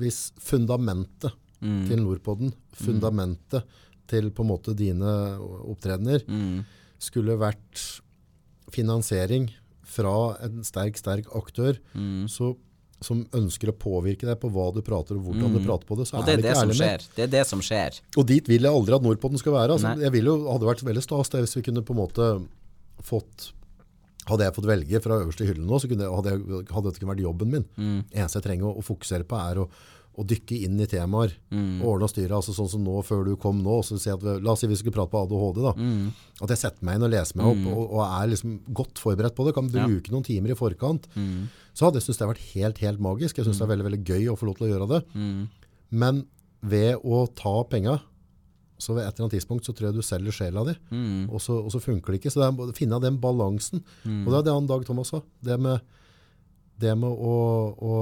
Hvis 0.00 0.30
fundamentet 0.40 1.32
Mm. 1.64 1.86
til 1.88 1.96
Nordpodden, 2.02 2.50
fundamentet 2.76 3.62
til 4.10 4.26
på 4.36 4.42
en 4.42 4.48
måte 4.50 4.74
dine 4.76 5.38
opptredener, 5.70 6.20
Mm. 6.28 6.58
Skulle 7.04 7.36
vært 7.40 7.82
finansiering 8.74 9.50
fra 9.94 10.14
en 10.44 10.62
sterk, 10.66 10.96
sterk 10.98 11.28
aktør 11.36 11.78
Mm. 11.94 12.24
så, 12.30 12.54
som 13.04 13.24
ønsker 13.36 13.68
å 13.68 13.76
påvirke 13.76 14.24
deg 14.26 14.38
på 14.40 14.48
hva 14.50 14.70
du 14.74 14.80
prater 14.82 15.18
og 15.18 15.26
hvordan 15.28 15.52
du 15.52 15.60
prater 15.60 15.86
på 15.86 15.98
det, 15.98 16.06
så 16.08 16.16
Og 16.16 16.22
er 16.22 16.26
det 16.26 16.32
er 16.32 16.36
det 16.36 16.42
det 16.44 16.52
ikke 16.54 16.62
ærlig 16.64 16.78
skjer. 16.78 17.02
Det 17.16 17.24
er 17.26 17.32
det 17.34 17.42
som 17.46 17.60
skjer. 17.60 17.98
Og 18.16 18.26
dit 18.26 18.48
vil 18.48 18.64
jeg 18.64 18.72
aldri 18.72 18.96
at 18.96 19.04
Nordpodden 19.04 19.38
skal 19.42 19.52
være. 19.52 19.76
Altså, 19.76 19.92
jeg 20.00 20.12
vil 20.14 20.30
jo, 20.30 20.36
hadde 20.48 20.70
vært 20.70 20.84
veldig 20.88 21.04
stas 21.04 21.30
hvis 21.34 21.56
vi 21.58 21.62
kunne 21.68 21.84
på 21.84 21.92
en 21.94 22.00
måte 22.00 22.30
fått 23.04 23.52
Hadde 24.24 24.46
jeg 24.46 24.54
fått 24.56 24.64
velge 24.64 25.00
fra 25.04 25.18
øverste 25.20 25.44
hylle 25.44 25.66
nå, 25.68 25.76
så 25.76 25.84
kunne, 25.90 26.06
hadde, 26.08 26.30
jeg, 26.32 26.62
hadde 26.72 26.88
dette 26.88 27.00
kunne 27.02 27.10
vært 27.12 27.26
jobben 27.26 27.50
min. 27.52 27.64
Mm. 27.76 27.98
eneste 28.08 28.38
jeg 28.40 28.44
trenger 28.46 28.70
å, 28.70 28.78
å 28.80 28.84
fokusere 28.86 29.26
på 29.28 29.36
er 29.36 29.60
å, 29.60 29.66
å 30.16 30.24
dykke 30.30 30.56
inn 30.66 30.78
i 30.80 30.86
temaer. 30.86 31.32
Mm. 31.50 31.80
Ordne 31.82 32.06
og 32.06 32.10
styre. 32.12 32.36
Altså 32.36 32.54
sånn 32.54 32.68
som 32.70 32.84
nå, 32.86 33.00
før 33.02 33.24
du 33.26 33.32
kom 33.40 33.62
nå. 33.64 33.80
Så 33.82 33.98
si 33.98 34.10
at 34.12 34.22
la 34.22 34.52
oss 34.52 34.60
si 34.62 34.68
vi 34.70 34.76
skulle 34.78 34.94
prate 34.94 35.10
på 35.10 35.22
ADHD. 35.24 35.60
da. 35.64 35.72
Mm. 35.74 36.12
At 36.44 36.54
jeg 36.54 36.60
setter 36.62 36.86
meg 36.86 36.96
inn 37.00 37.06
og 37.08 37.12
leser 37.14 37.36
meg 37.40 37.50
opp 37.50 37.66
og, 37.72 37.82
og 37.98 38.02
er 38.06 38.30
liksom 38.30 38.56
godt 38.80 39.02
forberedt 39.02 39.34
på 39.34 39.46
det. 39.48 39.54
Kan 39.58 39.68
Ja. 39.74 39.86
bruke 39.88 40.14
noen 40.14 40.24
timer 40.26 40.54
i 40.54 40.58
forkant. 40.58 41.08
Mm. 41.18 41.48
Så 41.74 41.86
hadde 41.88 41.98
jeg 41.98 42.06
syntes 42.08 42.18
det 42.22 42.30
vært 42.30 42.46
helt, 42.54 42.78
helt 42.86 43.00
magisk. 43.00 43.36
Jeg 43.38 43.46
syns 43.48 43.58
det 43.58 43.66
er 43.66 43.72
veldig 43.74 43.88
veldig 43.90 44.04
gøy 44.06 44.30
å 44.30 44.38
få 44.38 44.46
lov 44.46 44.56
til 44.60 44.68
å 44.68 44.72
gjøre 44.74 44.90
det. 44.94 45.02
Mm. 45.18 45.48
Men 45.90 46.26
ved 46.62 47.02
å 47.04 47.24
ta 47.34 47.56
penga, 47.68 47.98
så 48.78 48.94
ved 48.94 49.04
et 49.06 49.14
eller 49.14 49.26
annet 49.28 49.34
tidspunkt 49.38 49.64
så 49.66 49.72
tror 49.74 49.88
jeg 49.90 49.94
du 49.98 50.02
selger 50.02 50.34
sjela 50.34 50.64
di. 50.66 50.74
Mm. 50.90 51.28
Og, 51.30 51.40
så, 51.40 51.58
og 51.62 51.70
så 51.72 51.80
funker 51.80 52.12
det 52.12 52.20
ikke. 52.20 52.32
Så 52.34 52.40
det 52.42 52.46
er 52.50 52.70
å 52.70 52.74
finne 52.76 52.98
den 53.00 53.18
balansen. 53.22 53.82
Mm. 54.04 54.24
Og 54.26 54.32
det 54.32 54.38
er 54.40 54.46
det 54.48 54.54
han 54.56 54.66
Dag 54.70 54.84
Thomas 54.86 55.12
sa. 55.14 55.20
Det 55.42 55.58
med, 55.62 55.80
det 56.80 56.94
med 56.98 57.10
å, 57.10 57.34
å 57.78 57.94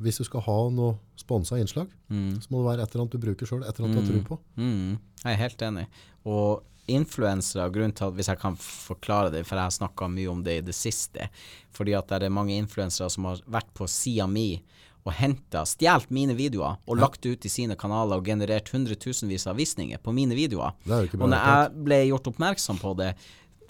Hvis 0.00 0.20
du 0.20 0.24
skal 0.24 0.44
ha 0.46 0.58
noe 0.70 0.96
sponsa 1.20 1.58
innslag, 1.60 1.88
Mm. 2.10 2.40
så 2.42 2.48
må 2.50 2.60
det 2.62 2.66
være 2.70 2.82
et 2.82 2.94
eller 2.94 3.04
annet 3.04 3.12
du 3.12 3.18
bruker 3.22 3.46
sjøl. 3.46 3.62
Et 3.66 3.76
eller 3.78 3.88
annet 3.88 3.98
du 3.98 4.00
har 4.02 4.10
tro 4.10 4.36
på. 4.36 4.38
Mm, 4.56 4.98
jeg 5.24 5.32
er 5.32 5.38
helt 5.38 5.62
enig. 5.62 5.86
Og 6.26 6.62
influensere, 6.90 7.68
grunnen 7.70 7.94
til 7.94 8.08
at 8.08 8.16
hvis 8.16 8.28
jeg 8.32 8.40
kan 8.40 8.56
forklare 8.58 9.30
det, 9.30 9.44
for 9.46 9.54
jeg 9.58 9.68
har 9.68 9.74
snakka 9.76 10.08
mye 10.10 10.30
om 10.32 10.40
det 10.42 10.56
i 10.58 10.64
det 10.66 10.74
siste, 10.74 11.28
fordi 11.76 11.94
at 11.94 12.08
det 12.10 12.26
er 12.26 12.34
mange 12.34 12.56
influensere 12.58 13.10
som 13.12 13.28
har 13.30 13.42
vært 13.46 13.70
på 13.78 13.86
sida 13.90 14.26
mi 14.26 14.62
og 15.06 15.14
henta, 15.16 15.62
stjålet 15.64 16.10
mine 16.12 16.34
videoer 16.36 16.76
og 16.84 16.98
lagt 16.98 17.22
det 17.24 17.30
ut 17.36 17.46
i 17.46 17.52
sine 17.52 17.76
kanaler 17.78 18.18
og 18.20 18.26
generert 18.26 18.68
hundretusenvis 18.74 19.46
av 19.48 19.56
visninger 19.56 20.02
på 20.02 20.12
mine 20.12 20.34
videoer. 20.36 20.74
Er 20.90 21.06
Og 21.14 21.30
når 21.30 21.46
jeg 21.46 21.84
ble 21.86 22.00
gjort 22.10 22.28
oppmerksom 22.34 22.80
på 22.82 22.92
det, 22.98 23.14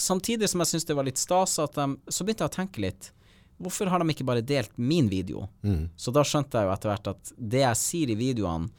samtidig 0.01 0.49
som 0.49 0.65
jeg 0.65 0.73
syntes 0.73 0.89
det 0.89 0.97
var 0.97 1.07
litt 1.07 1.21
stas, 1.21 1.55
de, 1.77 1.87
så 2.09 2.25
begynte 2.27 2.47
jeg 2.47 2.51
å 2.51 2.57
tenke 2.57 2.83
litt. 2.89 3.13
Hvorfor 3.61 3.91
har 3.93 4.01
de 4.03 4.09
ikke 4.15 4.25
bare 4.27 4.43
delt 4.47 4.73
min 4.81 5.09
video? 5.13 5.49
Mm. 5.63 5.89
Så 5.97 6.13
da 6.17 6.25
skjønte 6.25 6.59
jeg 6.59 6.69
jo 6.69 6.73
etter 6.75 6.93
hvert 6.95 7.11
at 7.13 7.33
det 7.37 7.61
jeg 7.67 7.77
sier 7.77 8.11
i 8.15 8.19
videoene 8.19 8.71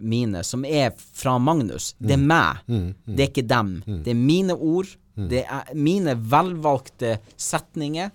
mine, 0.00 0.40
som 0.42 0.64
er 0.64 0.94
fra 0.96 1.34
Magnus, 1.38 1.90
det 2.00 2.14
er 2.16 2.22
Mm. 2.22 2.26
meg. 2.26 2.62
Det 3.06 3.20
er 3.20 3.28
ikke 3.28 3.46
dem. 3.48 3.82
Det 3.86 4.08
er 4.14 4.14
mine 4.16 4.54
ord. 4.56 4.88
Det 5.14 5.44
er 5.44 5.74
mine 5.76 6.14
velvalgte 6.16 7.18
setninger 7.36 8.10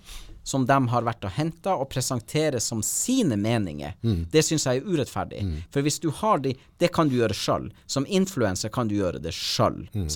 som 0.48 0.64
de 0.66 0.88
har 0.88 1.02
vært 1.04 1.24
og 1.28 1.30
henta 1.36 1.74
og 1.76 1.90
presenterer 1.92 2.58
som 2.58 2.80
sine 2.82 3.36
meninger. 3.36 3.92
Det 4.32 4.42
syns 4.42 4.64
jeg 4.64 4.80
er 4.80 4.86
urettferdig. 4.88 5.42
For 5.70 5.82
hvis 5.84 6.00
du 6.00 6.10
har 6.10 6.38
de 6.38 6.56
Det 6.78 6.92
kan 6.94 7.08
du 7.08 7.16
gjøre 7.16 7.34
sjøl. 7.34 7.70
Som 7.86 8.06
influenser 8.06 8.68
kan 8.70 8.86
du 8.88 8.94
gjøre 8.94 9.20
det 9.20 9.32
sjøl. 9.34 9.88
Mm. 9.92 10.06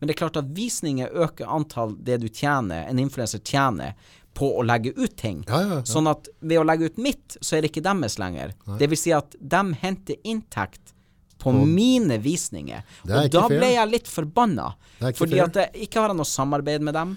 Men 0.00 0.06
det 0.06 0.10
er 0.10 0.18
klart 0.26 0.36
at 0.36 0.52
visninger 0.54 1.08
øker 1.14 1.46
antall 1.46 1.96
det 2.02 2.20
du 2.20 2.28
tjener, 2.28 2.88
en 2.88 2.98
influenser 2.98 3.38
tjener, 3.38 3.94
på 4.40 4.48
å 4.56 4.62
legge 4.64 4.94
ut 4.96 5.16
ting. 5.20 5.42
Ja, 5.48 5.60
ja, 5.60 5.74
ja. 5.80 5.82
Sånn 5.88 6.08
at 6.10 6.30
ved 6.40 6.62
å 6.62 6.64
legge 6.64 6.88
ut 6.90 7.00
mitt, 7.02 7.36
så 7.44 7.58
er 7.58 7.64
det 7.64 7.72
ikke 7.74 7.84
deres 7.84 8.16
lenger. 8.20 8.54
Det 8.80 8.88
vil 8.90 9.00
si 9.00 9.12
at 9.16 9.36
de 9.36 9.60
henter 9.82 10.16
inntekt 10.24 10.94
på 11.40 11.52
mine 11.52 12.18
visninger. 12.20 12.84
Er 13.08 13.24
Og 13.24 13.30
da 13.32 13.46
fair. 13.48 13.58
ble 13.58 13.72
jeg 13.72 13.90
litt 13.90 14.08
forbanna. 14.08 14.70
Fordi 15.00 15.36
fair. 15.38 15.44
at 15.46 15.60
jeg 15.62 15.88
ikke 15.88 16.04
har 16.04 16.14
noe 16.16 16.28
samarbeid 16.28 16.84
med 16.84 16.96
dem. 16.96 17.14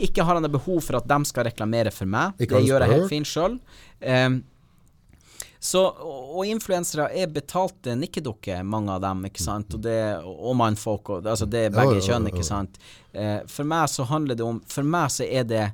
Ikke 0.00 0.24
har 0.24 0.38
han 0.38 0.46
noe 0.46 0.52
behov 0.52 0.80
for 0.82 0.98
at 0.98 1.06
de 1.10 1.18
skal 1.28 1.46
reklamere 1.50 1.92
for 1.94 2.08
meg. 2.10 2.32
Ikke 2.40 2.58
det 2.58 2.70
gjør 2.70 2.86
jeg 2.86 2.94
helt 2.96 3.10
fint 3.12 3.28
sjøl. 3.28 3.58
så, 5.60 5.82
og 5.84 6.20
og 6.40 6.46
influensere 6.48 7.10
er 7.12 7.26
betalte 7.28 7.94
nikkedukker, 7.98 8.62
mange 8.64 8.94
av 8.94 9.02
dem, 9.04 9.26
ikke 9.28 9.42
sant. 9.44 9.74
Og, 9.76 9.82
det, 9.84 9.98
og 10.24 10.56
mannfolk, 10.56 11.10
og, 11.10 11.26
altså 11.26 11.46
det 11.50 11.66
er 11.66 11.68
Ja, 11.68 11.76
begge 11.76 11.98
ja, 11.98 12.00
ja, 12.00 12.06
kjønn, 12.08 12.30
ikke 12.30 12.46
sant. 12.46 12.78
Eh, 13.12 13.40
for 13.50 13.68
meg 13.68 13.90
så 13.92 14.06
handler 14.08 14.38
det 14.38 14.46
om 14.46 14.60
For 14.70 14.86
meg 14.86 15.10
så 15.12 15.26
er 15.26 15.44
det 15.44 15.64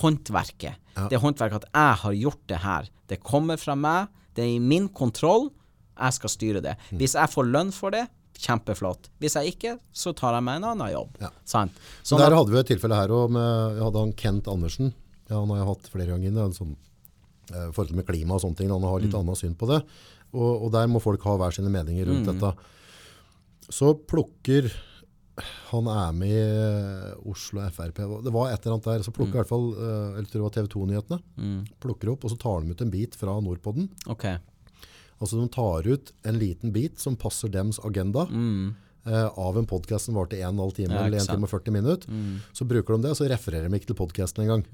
håndverket. 0.00 0.74
Det 0.94 1.16
er 1.16 1.22
håndverket 1.22 1.64
at 1.64 1.68
jeg 1.74 2.00
har 2.02 2.12
gjort 2.18 2.42
det 2.50 2.58
her. 2.64 2.88
Det 3.10 3.20
kommer 3.22 3.58
fra 3.60 3.74
meg, 3.78 4.08
det 4.34 4.44
er 4.44 4.52
i 4.56 4.58
min 4.62 4.88
kontroll. 4.88 5.50
Jeg 5.94 6.12
skal 6.16 6.30
styre 6.32 6.62
det. 6.64 6.76
Mm. 6.90 6.98
Hvis 6.98 7.14
jeg 7.14 7.30
får 7.30 7.46
lønn 7.50 7.70
for 7.74 7.94
det, 7.94 8.06
kjempeflott. 8.44 9.08
Hvis 9.22 9.36
jeg 9.38 9.52
ikke, 9.54 9.76
så 9.94 10.12
tar 10.18 10.34
jeg 10.34 10.42
meg 10.42 10.56
en 10.58 10.64
annen 10.72 10.90
jobb. 10.90 11.18
Ja. 11.22 11.30
Sånn 11.46 11.70
der 12.18 12.34
hadde 12.34 12.50
vi 12.50 12.58
et 12.58 12.66
tilfelle 12.72 12.96
her 12.98 13.12
òg. 13.14 13.30
Jeg 13.38 13.84
hadde 13.84 14.02
han 14.02 14.12
Kent 14.18 14.48
Andersen. 14.50 14.90
Ja, 15.30 15.38
han 15.38 15.48
har 15.54 15.60
jeg 15.62 15.68
hatt 15.70 15.86
flere 15.92 16.10
ganger 16.10 16.28
inne. 16.32 16.48
sånn, 16.52 16.74
eh, 17.54 17.70
forhold 17.72 17.94
med 17.94 18.06
klima 18.06 18.34
og 18.34 18.42
sånne 18.42 18.56
ting. 18.56 18.70
Han 18.70 18.82
har 18.82 18.98
Mm. 18.98 19.04
litt 19.06 19.14
annet 19.14 19.38
syn 19.38 19.54
på 19.54 19.68
det. 19.68 19.84
Og, 20.34 20.64
og 20.64 20.72
der 20.72 20.86
må 20.88 21.00
folk 21.00 21.22
ha 21.22 21.36
hver 21.38 21.52
sine 21.54 21.70
meninger 21.70 22.06
rundt 22.06 22.26
Mm. 22.26 22.40
dette. 22.40 22.54
Så 23.70 23.94
plukker 23.94 24.72
Han 25.72 25.88
er 25.90 26.12
med 26.14 26.30
i 26.30 26.38
eh, 26.38 27.14
Oslo 27.30 27.60
Frp. 27.74 27.96
Det 28.22 28.32
var 28.32 28.52
et 28.52 28.60
eller 28.66 28.76
annet 28.76 28.84
der. 28.84 29.02
Så 29.02 29.10
Mm. 29.10 29.16
plukker 29.18 29.34
i 29.34 29.40
hvert 29.42 29.48
fall 29.50 29.66
eller 29.74 30.28
tror 30.30 30.38
det 30.38 30.46
var 30.46 30.54
TV 30.54 30.68
2-nyhetene. 30.68 31.20
Plukker 31.80 32.12
opp, 32.12 32.24
og 32.24 32.30
så 32.30 32.38
tar 32.38 32.60
de 32.62 32.70
ut 32.70 32.80
en 32.84 32.90
bit 32.90 33.14
fra 33.18 33.34
Nordpodden. 33.40 33.88
Okay. 34.08 34.38
Altså 35.20 35.40
de 35.40 35.48
tar 35.48 35.86
ut 35.90 36.12
en 36.24 36.38
liten 36.38 36.72
bit 36.72 36.98
som 37.00 37.16
passer 37.16 37.48
dems 37.48 37.78
agenda. 37.84 38.26
eh, 39.06 39.28
av 39.36 39.58
en 39.58 39.66
podcast 39.66 40.06
som 40.06 40.14
varte 40.14 40.36
1,5 40.38 40.72
time 40.74 40.88
Mm. 40.88 40.94
Ja, 40.94 41.04
eller 41.04 41.18
ikke 41.18 41.24
1 41.24 41.34
time 41.34 41.44
og 41.44 41.50
40 41.50 41.70
minutter. 41.72 42.08
Så 42.54 42.64
bruker 42.66 42.96
de 42.96 43.02
det, 43.02 43.10
og 43.10 43.16
så 43.18 43.28
refererer 43.28 43.68
de 43.68 43.76
ikke 43.78 43.86
til 43.92 43.96
podcasten 43.96 44.44
engang. 44.46 44.64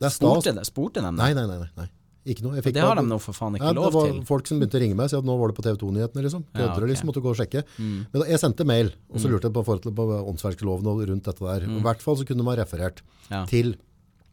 Altså. 0.00 0.40
Spurte, 0.42 0.54
de- 0.54 0.64
spurte 0.64 0.94
de 0.94 1.02
det? 1.02 1.14
Nei, 1.14 1.32
nei, 1.34 1.46
nei, 1.46 1.68
nei. 1.76 1.88
Ikke 2.26 2.42
noe. 2.42 2.60
Det 2.60 2.80
har 2.80 2.96
de 2.96 3.02
nå 3.04 3.18
for 3.20 3.32
faen 3.36 3.52
Ja, 3.58 3.60
ikke 3.60 3.74
det 3.74 3.76
lov 3.76 3.92
var 3.92 4.06
til. 4.08 4.22
folk 4.24 4.46
som 4.48 4.58
begynte 4.60 4.78
å 4.78 4.80
ringe 4.80 4.96
meg 4.96 5.04
og 5.04 5.10
si 5.10 5.16
at 5.18 5.24
nå 5.28 5.34
var 5.38 5.48
det 5.52 5.56
på 5.58 5.62
TV 5.66 5.76
2-nyhetene. 5.76 6.22
Liksom. 6.24 6.44
Ja, 6.54 6.60
Kødder 6.60 6.80
du 6.80 6.84
ok. 6.86 6.88
liksom, 6.90 7.06
måtte 7.10 7.22
gå 7.22 7.30
og 7.34 7.36
sjekke. 7.36 7.64
Men 7.78 8.06
da, 8.22 8.24
jeg 8.30 8.40
sendte 8.40 8.64
mail, 8.64 8.92
og 9.12 9.20
så 9.20 9.28
lurte 9.28 9.44
jeg 9.50 9.52
på 9.52 9.64
på 9.64 10.06
åndsverksloven 10.32 10.86
og 10.88 11.04
rundt 11.08 11.24
dette 11.24 11.44
der. 11.44 11.66
I 11.68 11.80
hvert 11.84 12.00
fall 12.00 12.16
så 12.16 12.24
kunne 12.24 12.44
ha 12.48 12.54
referert 12.64 13.02
Ja. 13.30 13.44
til, 13.44 13.76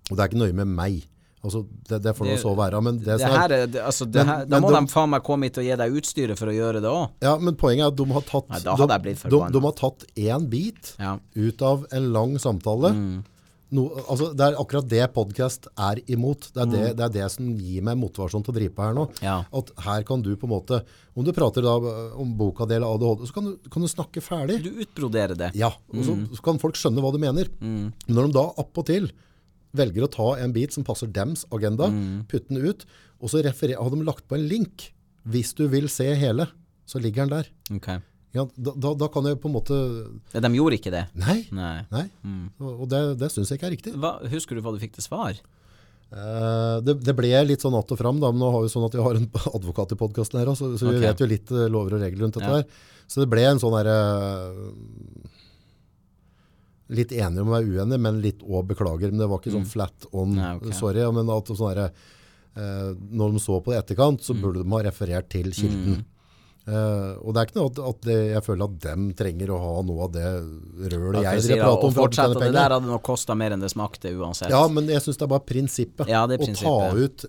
og 0.10 0.16
det 0.18 0.20
er 0.20 0.28
ikke 0.30 0.40
nøye 0.40 0.54
med 0.56 0.68
meg. 0.68 1.04
Altså, 1.44 1.66
det, 1.90 2.04
det 2.04 2.16
får 2.16 2.26
nå 2.28 2.36
Det- 2.38 2.42
så 2.46 2.56
være. 2.56 2.82
Men, 2.84 2.98
det 3.00 3.06
Det 3.18 3.22
er- 3.22 3.28
her 3.40 3.52
er, 3.52 3.66
det, 3.68 3.82
altså, 3.82 4.06
det 4.06 4.14
Men- 4.24 4.28
her, 4.28 4.46
da 4.46 4.60
må 4.62 4.70
de- 4.70 4.80
de 4.86 4.88
faen 4.94 5.10
meg 5.10 5.24
komme 5.24 5.44
hit 5.44 5.58
og 5.58 5.64
gi 5.64 5.76
deg 5.76 5.92
utstyret 5.92 6.38
for 6.38 6.46
å 6.48 6.54
gjøre 6.54 6.80
det 6.82 6.84
òg. 6.92 7.10
ja, 7.22 7.38
men 7.40 7.56
poenget 7.56 7.82
er 7.82 7.88
at 7.88 7.96
de 7.96 8.06
har 8.06 8.22
tatt, 8.22 8.50
Nei, 8.50 8.60
de, 8.60 9.30
de, 9.30 9.52
de 9.52 9.60
har 9.60 9.72
tatt 9.74 10.06
én 10.16 10.50
bit 10.50 10.96
Ja. 11.00 11.18
ut 11.36 11.62
av 11.64 11.86
en 11.92 12.14
lang 12.14 12.36
samtale. 12.38 12.94
Mm. 12.94 13.24
No, 13.72 13.86
altså, 14.04 14.34
det 14.36 14.44
er 14.50 14.58
akkurat 14.60 14.88
det 14.92 15.06
podcast 15.16 15.68
er 15.80 16.02
imot. 16.12 16.50
Det 16.52 16.60
er, 16.60 16.66
Mm. 16.68 16.72
det, 16.74 16.88
det 17.00 17.06
er 17.06 17.14
det 17.16 17.28
som 17.32 17.48
gir 17.56 17.82
meg 17.88 17.96
motivasjon 18.02 18.44
til 18.44 18.52
å 18.52 18.58
drive 18.58 18.74
på 18.76 18.84
her 18.84 18.94
nå. 18.98 19.06
Ja. 19.24 19.38
At 19.48 19.72
her 19.86 20.04
kan 20.04 20.22
du 20.26 20.36
på 20.36 20.44
en 20.50 20.52
måte, 20.52 20.82
om 21.16 21.24
du 21.24 21.32
prater 21.32 21.64
da 21.64 21.78
om 22.20 22.34
boka 22.36 22.68
del 22.68 22.84
av 22.84 22.98
ADHD, 23.00 23.28
så 23.30 23.34
kan 23.38 23.48
du, 23.48 23.70
kan 23.72 23.82
du 23.82 23.88
snakke 23.88 24.20
ferdig. 24.26 24.60
Du 24.66 24.72
utbroderer 24.84 25.38
det. 25.40 25.52
Ja, 25.56 25.72
og 25.72 26.04
så, 26.04 26.18
så 26.36 26.44
kan 26.44 26.60
folk 26.60 26.76
skjønne 26.76 27.00
hva 27.00 27.14
du 27.16 27.20
mener. 27.24 27.48
Men 27.62 27.94
når 28.12 28.28
de 28.28 28.36
da 28.42 28.46
opp 28.60 28.78
og 28.84 28.86
til 28.92 29.08
velger 29.72 30.04
å 30.04 30.12
ta 30.12 30.30
en 30.44 30.52
bit 30.52 30.76
som 30.76 30.84
passer 30.84 31.08
dems 31.08 31.46
agenda, 31.56 31.88
putte 32.28 32.52
den 32.52 32.60
ut, 32.68 32.84
og 33.24 33.32
så 33.32 33.40
har 33.40 33.56
de 33.96 34.04
lagt 34.04 34.28
på 34.28 34.36
en 34.36 34.48
link. 34.52 34.90
Hvis 35.24 35.54
du 35.56 35.68
vil 35.72 35.88
se 35.88 36.12
hele, 36.18 36.50
så 36.86 37.00
ligger 37.00 37.24
den 37.24 37.38
der. 37.40 37.48
Ok. 37.78 37.88
Ja, 38.34 38.46
da, 38.56 38.72
da, 38.80 38.94
da 38.96 39.08
kan 39.12 39.26
jeg 39.28 39.40
på 39.44 39.50
en 39.50 39.56
måte 39.58 39.78
De 40.32 40.50
gjorde 40.56 40.78
ikke 40.80 40.92
det? 40.94 41.02
Nei. 41.20 41.42
Nei. 41.52 41.82
nei. 41.92 42.06
Og 42.64 42.86
og 42.86 42.90
det, 42.92 43.02
det 43.20 43.28
syns 43.34 43.50
jeg 43.52 43.60
ikke 43.60 43.68
er 43.68 43.76
riktig. 43.76 43.94
Hva, 44.00 44.14
husker 44.32 44.56
du 44.56 44.62
hva 44.64 44.72
du 44.72 44.80
fikk 44.80 44.94
til 44.96 45.04
svar? 45.04 45.36
Eh, 46.12 46.78
det, 46.84 46.96
det 47.04 47.16
ble 47.16 47.32
litt 47.48 47.64
sånn 47.64 47.76
att 47.76 47.92
og 47.92 48.00
fram, 48.00 48.20
da, 48.24 48.32
men 48.32 48.40
nå 48.44 48.50
har 48.56 48.64
vi 48.64 48.72
sånn 48.72 48.88
at 48.88 48.96
vi 48.96 49.04
har 49.04 49.16
en 49.20 49.28
advokat 49.58 49.92
i 49.96 50.00
podkasten 50.00 50.40
her 50.42 50.52
også, 50.52 50.74
så 50.80 50.90
vi 50.92 51.04
vet 51.04 51.20
jo 51.24 51.28
litt 51.28 51.52
eh, 51.52 51.68
lover 51.72 51.96
og 52.00 52.02
regler 52.04 52.24
rundt 52.26 52.40
dette 52.40 52.48
Ja. 52.52 52.62
her. 52.64 52.88
Så 53.12 53.20
det 53.24 53.30
ble 53.32 53.44
en 53.44 53.60
sånn 53.60 53.76
derre 53.76 53.96
Litt 56.92 57.12
enige 57.16 57.40
om 57.44 57.48
å 57.52 57.56
være 57.56 57.70
uenige, 57.72 58.00
men 58.04 58.18
litt 58.24 58.42
òg 58.44 58.66
beklager. 58.74 59.12
Men 59.14 59.22
det 59.24 59.28
var 59.32 59.40
ikke 59.40 59.54
sånn 59.54 59.68
flat 59.68 60.08
on, 60.12 60.34
Mm. 60.34 60.40
Nei, 60.42 60.56
okay. 60.58 60.74
sorry. 60.76 61.06
Men 61.16 61.30
at 61.32 61.46
sånn 61.48 61.70
derre 61.72 61.86
eh, 62.56 62.90
Når 63.16 63.32
de 63.32 63.40
så 63.40 63.62
på 63.64 63.72
det 63.72 63.78
i 63.78 63.82
etterkant, 63.82 64.20
så 64.20 64.34
Mm. 64.36 64.42
burde 64.44 64.64
de 64.64 64.70
ha 64.76 64.82
referert 64.84 65.30
til 65.30 65.52
kilden. 65.56 66.04
Eh, 66.62 67.14
og 67.18 67.34
det 67.34 67.42
er 67.42 67.48
ikke 67.50 67.58
noe 67.58 67.70
at, 67.72 67.80
at 67.90 68.04
det, 68.06 68.16
jeg 68.36 68.46
føler 68.46 68.68
at 68.70 68.78
dem 68.84 69.06
trenger 69.18 69.50
å 69.56 69.60
ha 69.64 69.74
noe 69.88 70.06
av 70.06 70.12
det 70.14 70.26
rølet 70.94 71.26
jeg 71.26 71.46
sier, 71.48 71.62
prater 71.64 71.88
om 71.88 71.96
for 71.96 72.14
de 72.14 72.20
fortsette, 72.22 72.42
det 72.44 72.54
der 72.54 72.76
hadde 72.78 72.92
nok 72.92 73.04
kosta 73.08 73.36
mer 73.38 73.56
enn 73.56 73.64
det 73.66 73.72
smakte 73.74 74.14
uansett. 74.14 74.54
Ja, 74.54 74.62
men 74.70 74.90
jeg 74.92 75.02
syns 75.02 75.18
det 75.18 75.26
er 75.26 75.32
bare 75.34 75.48
prinsippet. 75.50 76.12
Ja, 76.12 76.28
det 76.30 76.38
er 76.38 76.46
Å 76.46 76.76
ta 76.86 76.92
ut 76.98 77.26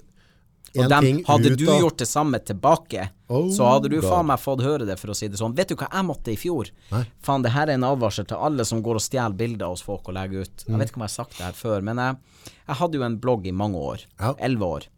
En 0.72 0.86
Og 0.86 0.88
dem, 0.88 1.04
ting 1.04 1.18
hadde 1.28 1.50
ut 1.52 1.60
du 1.60 1.66
gjort 1.68 1.98
det 2.00 2.08
samme 2.08 2.38
tilbake, 2.40 3.10
Oh, 3.32 3.48
så 3.52 3.64
hadde 3.64 3.88
du 3.92 3.98
faen 4.04 4.26
meg 4.28 4.40
fått 4.40 4.60
høre 4.64 4.84
det, 4.88 4.98
for 5.00 5.12
å 5.12 5.16
si 5.16 5.28
det 5.28 5.38
sånn. 5.40 5.54
Vet 5.56 5.72
du 5.72 5.76
hva 5.76 5.88
jeg 5.88 6.04
måtte 6.04 6.32
i 6.32 6.36
fjor? 6.36 6.68
Faen, 7.24 7.44
det 7.44 7.52
her 7.52 7.68
er 7.68 7.76
en 7.78 7.84
advarsel 7.88 8.26
til 8.28 8.40
alle 8.40 8.64
som 8.68 8.80
går 8.84 9.00
og 9.00 9.04
stjeler 9.04 9.36
bilder 9.36 9.72
hos 9.72 9.84
folk 9.84 10.08
og 10.08 10.16
legger 10.16 10.44
ut. 10.44 10.64
Mm. 10.64 10.74
Jeg 10.74 10.80
vet 10.80 10.92
ikke 10.92 11.00
om 11.00 11.04
jeg 11.04 11.12
har 11.12 11.16
sagt 11.16 11.36
det 11.38 11.46
her 11.46 11.56
før, 11.56 11.84
men 11.88 12.00
jeg, 12.00 12.50
jeg 12.68 12.78
hadde 12.82 13.00
jo 13.00 13.04
en 13.08 13.16
blogg 13.20 13.48
i 13.48 13.54
mange 13.56 13.80
år. 13.92 14.04
Ja. 14.20 14.34
Elleve 14.48 14.68
år. 14.78 14.88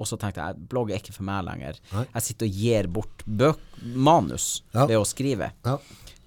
Og 0.00 0.08
så 0.08 0.16
tenkte 0.20 0.40
jeg 0.46 0.68
blogg 0.70 0.90
er 0.94 1.02
ikke 1.02 1.12
for 1.12 1.26
meg 1.28 1.44
lenger. 1.44 1.80
Nei. 1.92 2.06
Jeg 2.14 2.26
sitter 2.26 2.48
og 2.48 2.60
gir 2.64 2.88
bort 2.98 3.24
bøk, 3.26 3.58
manus 3.94 4.46
Ja. 4.72 4.86
ved 4.88 4.96
å 4.96 5.04
skrive. 5.08 5.52
Ja. 5.66 5.76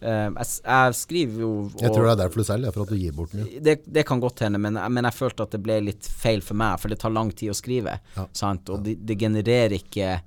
Uh, 0.03 0.29
jeg, 0.35 0.47
jeg 0.67 0.95
skriver 0.99 1.41
jo 1.45 1.49
og, 1.63 1.75
Jeg 1.79 1.93
tror 1.95 2.03
det 2.09 2.11
er 2.11 2.17
derfor 2.25 2.41
du 2.43 2.47
selger, 2.49 2.73
for 2.75 2.83
at 2.83 2.89
du 2.91 2.97
gir 2.99 3.13
bort 3.15 3.33
mye. 3.37 3.59
det, 3.63 3.77
det 3.87 4.03
kan 4.09 4.19
godt 4.19 4.41
hende, 4.43 4.59
men, 4.59 4.75
men 4.91 5.07
jeg 5.07 5.15
følte 5.15 5.45
at 5.47 5.53
det 5.55 5.61
ble 5.63 5.77
litt 5.85 6.09
feil 6.11 6.43
for 6.43 6.59
meg, 6.59 6.75
for 6.81 6.91
det 6.91 6.97
tar 6.99 7.13
lang 7.15 7.31
tid 7.31 7.53
å 7.53 7.55
skrive. 7.55 7.93
Ja. 8.17 8.25
Sant? 8.35 8.67
Og 8.69 8.83
det, 8.83 8.97
det 9.07 9.15
genererer 9.21 9.77
ikke 9.79 10.17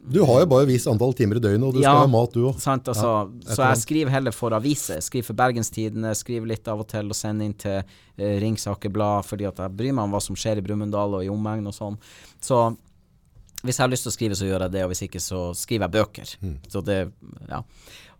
Du 0.00 0.22
har 0.24 0.40
jo 0.42 0.46
bare 0.48 0.64
et 0.64 0.70
visst 0.70 0.88
antall 0.88 1.12
timer 1.16 1.38
i 1.38 1.42
døgnet, 1.44 1.66
og 1.68 1.76
du 1.76 1.82
skal 1.82 1.98
ha 2.02 2.10
mat 2.10 2.32
du 2.32 2.44
òg. 2.48 2.56
Altså, 2.56 3.08
ja, 3.44 3.54
så 3.54 3.66
jeg 3.66 3.80
skriver 3.82 4.14
heller 4.14 4.34
for 4.34 4.56
aviser. 4.56 5.02
Skriver 5.04 5.28
for 5.28 5.38
Bergenstidene, 5.38 6.14
skriver 6.16 6.48
litt 6.50 6.70
av 6.72 6.80
og 6.80 6.88
til 6.90 7.12
og 7.12 7.18
sender 7.18 7.50
inn 7.50 7.56
til 7.60 7.82
uh, 7.82 8.36
Ringsaker 8.40 8.92
Blad, 8.94 9.28
fordi 9.28 9.48
at 9.50 9.60
jeg 9.60 9.76
bryr 9.76 9.92
meg 9.92 10.08
om 10.08 10.14
hva 10.16 10.22
som 10.24 10.38
skjer 10.38 10.62
i 10.62 10.64
Brumunddal 10.64 11.18
og 11.18 11.26
i 11.26 11.32
omegn 11.32 11.68
og 11.68 11.76
sånn. 11.76 11.98
Så 12.40 12.62
hvis 13.60 13.76
jeg 13.76 13.84
har 13.84 13.92
lyst 13.92 14.06
til 14.08 14.12
å 14.12 14.16
skrive, 14.16 14.38
så 14.38 14.48
gjør 14.48 14.64
jeg 14.66 14.74
det, 14.76 14.84
og 14.86 14.94
hvis 14.94 15.04
ikke, 15.04 15.20
så 15.20 15.42
skriver 15.58 15.86
jeg 15.86 15.96
bøker. 15.98 16.32
Mm. 16.40 16.54
Så 16.72 16.80
det, 16.86 17.00
ja. 17.50 17.60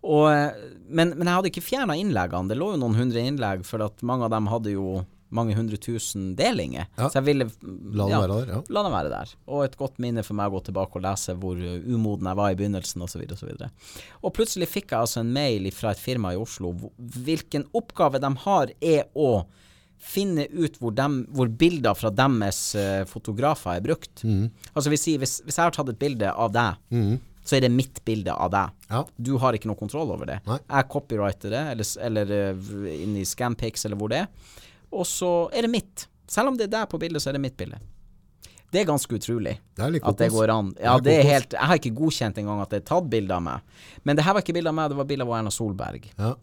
Og, 0.01 0.27
eh, 0.33 0.61
men, 0.89 1.15
men 1.17 1.25
jeg 1.25 1.39
hadde 1.39 1.51
ikke 1.53 1.65
fjerna 1.65 1.97
innleggene. 1.97 2.51
Det 2.51 2.59
lå 2.61 2.75
jo 2.75 2.83
noen 2.83 2.99
hundre 2.99 3.25
innlegg, 3.25 3.65
for 3.69 3.85
at 3.87 4.05
mange 4.07 4.29
av 4.29 4.35
dem 4.35 4.51
hadde 4.53 4.75
jo 4.77 5.01
mange 5.35 5.55
hundre 5.55 5.79
tusen 5.81 6.33
delinger. 6.39 6.89
Ja. 6.99 7.09
Så 7.09 7.21
jeg 7.21 7.29
ville 7.29 7.47
La 7.95 8.09
den 8.11 8.17
være 8.17 8.37
der, 8.41 8.53
ja. 8.57 8.61
La 8.75 8.83
den 8.87 8.95
være 8.95 9.13
der. 9.13 9.33
Og 9.51 9.65
et 9.67 9.79
godt 9.79 10.01
minne 10.03 10.25
for 10.27 10.39
meg 10.39 10.51
å 10.51 10.59
gå 10.59 10.65
tilbake 10.71 10.99
og 10.99 11.07
lese 11.07 11.37
hvor 11.39 11.61
umoden 11.61 12.31
jeg 12.31 12.41
var 12.43 12.53
i 12.53 12.59
begynnelsen 12.59 13.07
osv. 13.07 13.23
Og, 13.23 13.39
så 13.39 13.47
videre. 13.47 13.71
og 14.25 14.35
plutselig 14.37 14.71
fikk 14.71 14.91
jeg 14.93 15.07
altså 15.07 15.23
en 15.23 15.33
mail 15.35 15.71
fra 15.75 15.95
et 15.95 16.03
firma 16.03 16.35
i 16.35 16.41
Oslo. 16.41 16.75
Hvilken 16.99 17.69
oppgave 17.77 18.21
de 18.23 18.35
har, 18.45 18.75
er 18.81 19.07
å 19.15 19.31
finne 20.01 20.47
ut 20.51 20.79
hvor, 20.81 20.95
dem, 20.97 21.23
hvor 21.37 21.51
bilder 21.61 21.97
fra 21.99 22.11
deres 22.15 22.61
uh, 22.79 23.03
fotografer 23.09 23.77
er 23.77 23.85
brukt. 23.85 24.23
Mm. 24.25 24.47
Altså 24.73 24.93
hvis, 24.93 25.05
hvis, 25.21 25.35
hvis 25.45 25.59
jeg 25.59 25.67
har 25.67 25.75
tatt 25.77 25.93
et 25.93 26.01
bilde 26.01 26.31
av 26.33 26.55
deg, 26.55 26.81
så 27.45 27.59
er 27.59 27.67
det 27.67 27.73
mitt 27.75 28.01
bilde 28.07 28.33
av 28.33 28.53
deg. 28.53 28.73
Ja. 28.89 29.03
Du 29.17 29.35
har 29.43 29.57
ikke 29.57 29.69
noe 29.71 29.79
kontroll 29.79 30.13
over 30.15 30.29
det. 30.29 30.39
Nei. 30.49 30.59
Jeg 30.63 30.89
copyrighter 30.93 31.53
det, 31.53 31.63
eller, 31.75 31.93
eller 32.09 32.35
uh, 32.57 32.89
inn 32.95 33.19
i 33.21 33.27
Scampix, 33.29 33.85
eller 33.89 34.01
hvor 34.01 34.13
det 34.13 34.25
er. 34.25 34.57
Og 34.91 35.07
så 35.07 35.33
er 35.55 35.67
det 35.67 35.73
mitt. 35.73 36.07
Selv 36.31 36.53
om 36.53 36.59
det 36.59 36.69
er 36.69 36.75
deg 36.81 36.91
på 36.91 37.01
bildet, 37.03 37.23
så 37.23 37.31
er 37.31 37.39
det 37.39 37.45
mitt 37.45 37.57
bilde. 37.59 37.79
Det 38.71 38.85
er 38.85 38.87
ganske 38.87 39.17
utrolig 39.17 39.57
Det 39.75 39.83
er 39.83 39.97
at 40.07 40.19
det 40.21 40.29
går 40.31 40.53
an. 40.55 40.69
Ja, 40.79 40.93
Det 41.03 41.17
er 41.17 41.25
helt 41.27 41.55
Jeg 41.57 41.67
har 41.67 41.79
ikke 41.81 41.91
godkjent 41.91 42.37
engang 42.39 42.61
at 42.63 42.71
det 42.71 42.85
er 42.85 42.87
tatt 42.93 43.09
bilde 43.11 43.35
av 43.35 43.43
meg. 43.43 43.65
Men 44.07 44.19
det 44.19 44.25
her 44.25 44.37
var 44.37 44.45
ikke 44.45 44.55
bilde 44.55 44.71
av 44.71 44.77
meg, 44.79 44.93
det 44.93 44.99
var 45.01 45.09
bilde 45.11 45.27
av 45.27 45.33
Erna 45.41 45.51
Solberg. 45.51 46.07
Ja. 46.19 46.37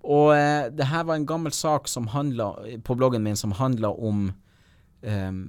Og 0.00 0.30
eh, 0.36 0.68
det 0.72 0.86
her 0.88 1.02
var 1.08 1.18
en 1.18 1.26
gammel 1.26 1.52
sak 1.52 1.90
som 1.90 2.06
handla 2.14 2.52
på 2.86 2.96
bloggen 2.96 3.24
min 3.26 3.36
som 3.36 3.52
handla 3.52 3.90
om 3.90 4.30
um, 5.02 5.40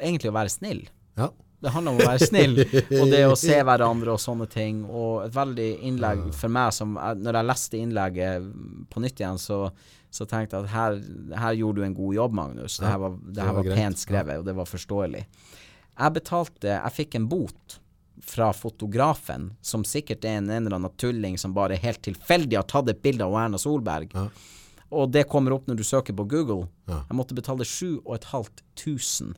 egentlig 0.00 0.32
å 0.32 0.38
være 0.38 0.54
snill. 0.54 0.88
ja. 1.20 1.30
Det 1.58 1.72
handler 1.74 1.90
om 1.90 1.98
å 1.98 2.06
være 2.06 2.26
snill, 2.28 2.52
og 3.00 3.08
det 3.10 3.24
å 3.26 3.34
se 3.34 3.56
hverandre 3.66 4.12
og 4.14 4.20
sånne 4.22 4.46
ting. 4.46 4.84
Og 4.86 5.24
et 5.24 5.32
veldig 5.34 5.66
innlegg 5.88 6.20
for 6.38 6.54
meg 6.54 6.70
som 6.76 6.92
Når 6.94 7.34
jeg 7.34 7.48
leste 7.48 7.80
innlegget 7.82 8.44
på 8.92 9.02
nytt 9.02 9.18
igjen, 9.18 9.40
så, 9.42 9.64
så 10.10 10.24
tenkte 10.28 10.56
jeg 10.56 10.68
at 10.68 10.72
her, 10.72 11.00
her 11.36 11.56
gjorde 11.58 11.80
du 11.80 11.86
en 11.86 11.96
god 11.96 12.14
jobb, 12.16 12.36
Magnus. 12.38 12.78
Det 12.80 12.88
her 12.88 13.00
var, 13.02 13.18
det 13.22 13.42
her 13.44 13.52
var 13.52 13.66
var 13.66 13.76
pent 13.76 14.00
skrevet, 14.00 14.38
og 14.40 14.46
det 14.46 14.54
var 14.56 14.68
forståelig. 14.68 15.26
Jeg 15.98 16.14
betalte 16.14 16.68
Jeg 16.70 16.94
fikk 16.94 17.14
en 17.18 17.28
bot 17.28 17.78
fra 18.24 18.52
fotografen, 18.52 19.50
som 19.62 19.84
sikkert 19.86 20.24
er 20.24 20.38
en, 20.38 20.50
en 20.50 20.66
eller 20.66 20.78
annen 20.78 20.96
tulling 20.98 21.38
som 21.38 21.54
bare 21.54 21.78
helt 21.78 22.02
tilfeldig 22.02 22.56
har 22.58 22.66
tatt 22.70 22.88
et 22.90 23.02
bilde 23.02 23.26
av 23.26 23.36
Erna 23.38 23.58
Solberg. 23.60 24.14
Ja. 24.14 24.28
Og 24.98 25.10
det 25.12 25.26
kommer 25.28 25.52
opp 25.54 25.68
når 25.68 25.76
du 25.80 25.84
søker 25.84 26.16
på 26.16 26.24
Google. 26.28 26.66
Ja. 26.88 27.02
Jeg 27.10 27.18
måtte 27.18 27.36
betale 27.36 27.66
7500. 27.68 29.36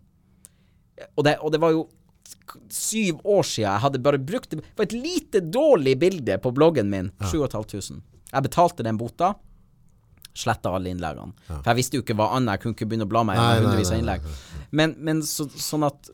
Og 1.16 1.24
det, 1.26 1.38
og 1.40 1.52
det 1.52 1.60
var 1.62 1.74
jo 1.74 1.88
syv 2.70 3.20
år 3.24 3.42
siden 3.46 3.66
jeg 3.66 3.82
hadde 3.84 4.02
bare 4.04 4.20
brukt 4.22 4.52
det. 4.52 4.62
Var 4.78 4.88
et 4.88 4.96
lite 4.96 5.42
dårlig 5.42 5.96
bilde 6.00 6.38
på 6.42 6.52
bloggen 6.54 6.90
min. 6.92 7.10
7500. 7.24 8.02
Jeg 8.30 8.46
betalte 8.46 8.86
den 8.86 9.00
bota. 9.00 9.34
Sletta 10.34 10.70
alle 10.76 10.92
innleggene. 10.94 11.32
For 11.48 11.66
jeg 11.72 11.78
visste 11.80 11.98
jo 11.98 12.04
ikke 12.04 12.14
hva 12.18 12.30
annet. 12.36 12.54
Jeg 12.58 12.62
kunne 12.64 12.76
ikke 12.78 12.86
begynne 12.90 13.06
å 13.08 13.10
bla 13.10 13.22
meg 13.26 13.38
gjennom 13.40 13.66
hundrevis 13.70 13.90
av 13.92 13.98
innlegg. 14.02 14.28
Men, 14.70 14.94
men 14.98 15.22
så, 15.26 15.48
sånn 15.50 15.86
at 15.88 16.10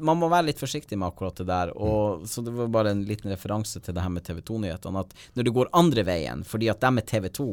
man 0.00 0.16
må 0.20 0.28
være 0.30 0.46
litt 0.52 0.60
forsiktig 0.62 0.94
med 0.98 1.08
akkurat 1.10 1.36
det 1.40 1.46
der. 1.48 1.72
Og, 1.76 2.22
Så 2.30 2.42
det 2.46 2.52
var 2.54 2.68
bare 2.72 2.92
en 2.94 3.02
liten 3.08 3.30
referanse 3.32 3.80
til 3.82 3.94
det 3.96 4.02
her 4.04 4.12
med 4.14 4.24
TV 4.24 4.40
2-nyhetene. 4.46 5.02
At 5.02 5.12
når 5.36 5.48
det 5.48 5.54
går 5.58 5.70
andre 5.76 6.04
veien, 6.06 6.44
fordi 6.46 6.70
at 6.72 6.80
de 6.84 6.92
er 7.02 7.06
TV 7.12 7.28
2 7.40 7.48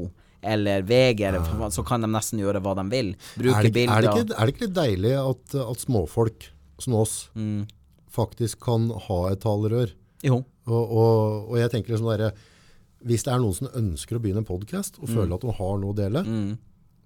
eller 0.46 0.84
VG, 0.86 1.24
eller, 1.26 1.70
så 1.74 1.82
kan 1.88 2.04
de 2.06 2.10
nesten 2.14 2.38
gjøre 2.44 2.60
hva 2.62 2.76
de 2.78 2.84
vil. 2.92 3.08
Bruke 3.34 3.56
Er, 3.58 3.64
det, 3.66 3.72
bilder. 3.74 3.96
er, 3.98 4.02
det 4.06 4.12
ikke, 4.14 4.36
er 4.38 4.46
det 4.46 4.54
ikke 4.54 4.66
litt 4.68 4.76
deilig 4.78 5.14
at, 5.18 5.56
at 5.64 5.82
småfolk 5.88 6.50
som 6.86 6.98
oss 7.02 7.16
Mm. 7.34 7.64
faktisk 8.14 8.60
kan 8.62 8.92
ha 9.08 9.18
et 9.32 9.42
talerør? 9.42 9.92
Jo. 10.24 10.44
Og, 10.68 10.84
og, 10.86 11.50
og 11.50 11.58
jeg 11.60 11.72
tenker 11.74 11.96
liksom 11.96 12.12
derre 12.14 12.30
Hvis 13.06 13.24
det 13.24 13.34
er 13.36 13.42
noen 13.44 13.54
som 13.54 13.68
ønsker 13.78 14.18
å 14.18 14.22
begynne 14.24 14.42
en 14.42 14.48
podkast 14.48 14.98
og 15.00 15.08
Mm. 15.10 15.16
føler 15.16 15.36
at 15.36 15.42
de 15.42 15.52
har 15.60 15.78
noe 15.78 15.94
å 15.94 15.96
dele, 15.96 16.24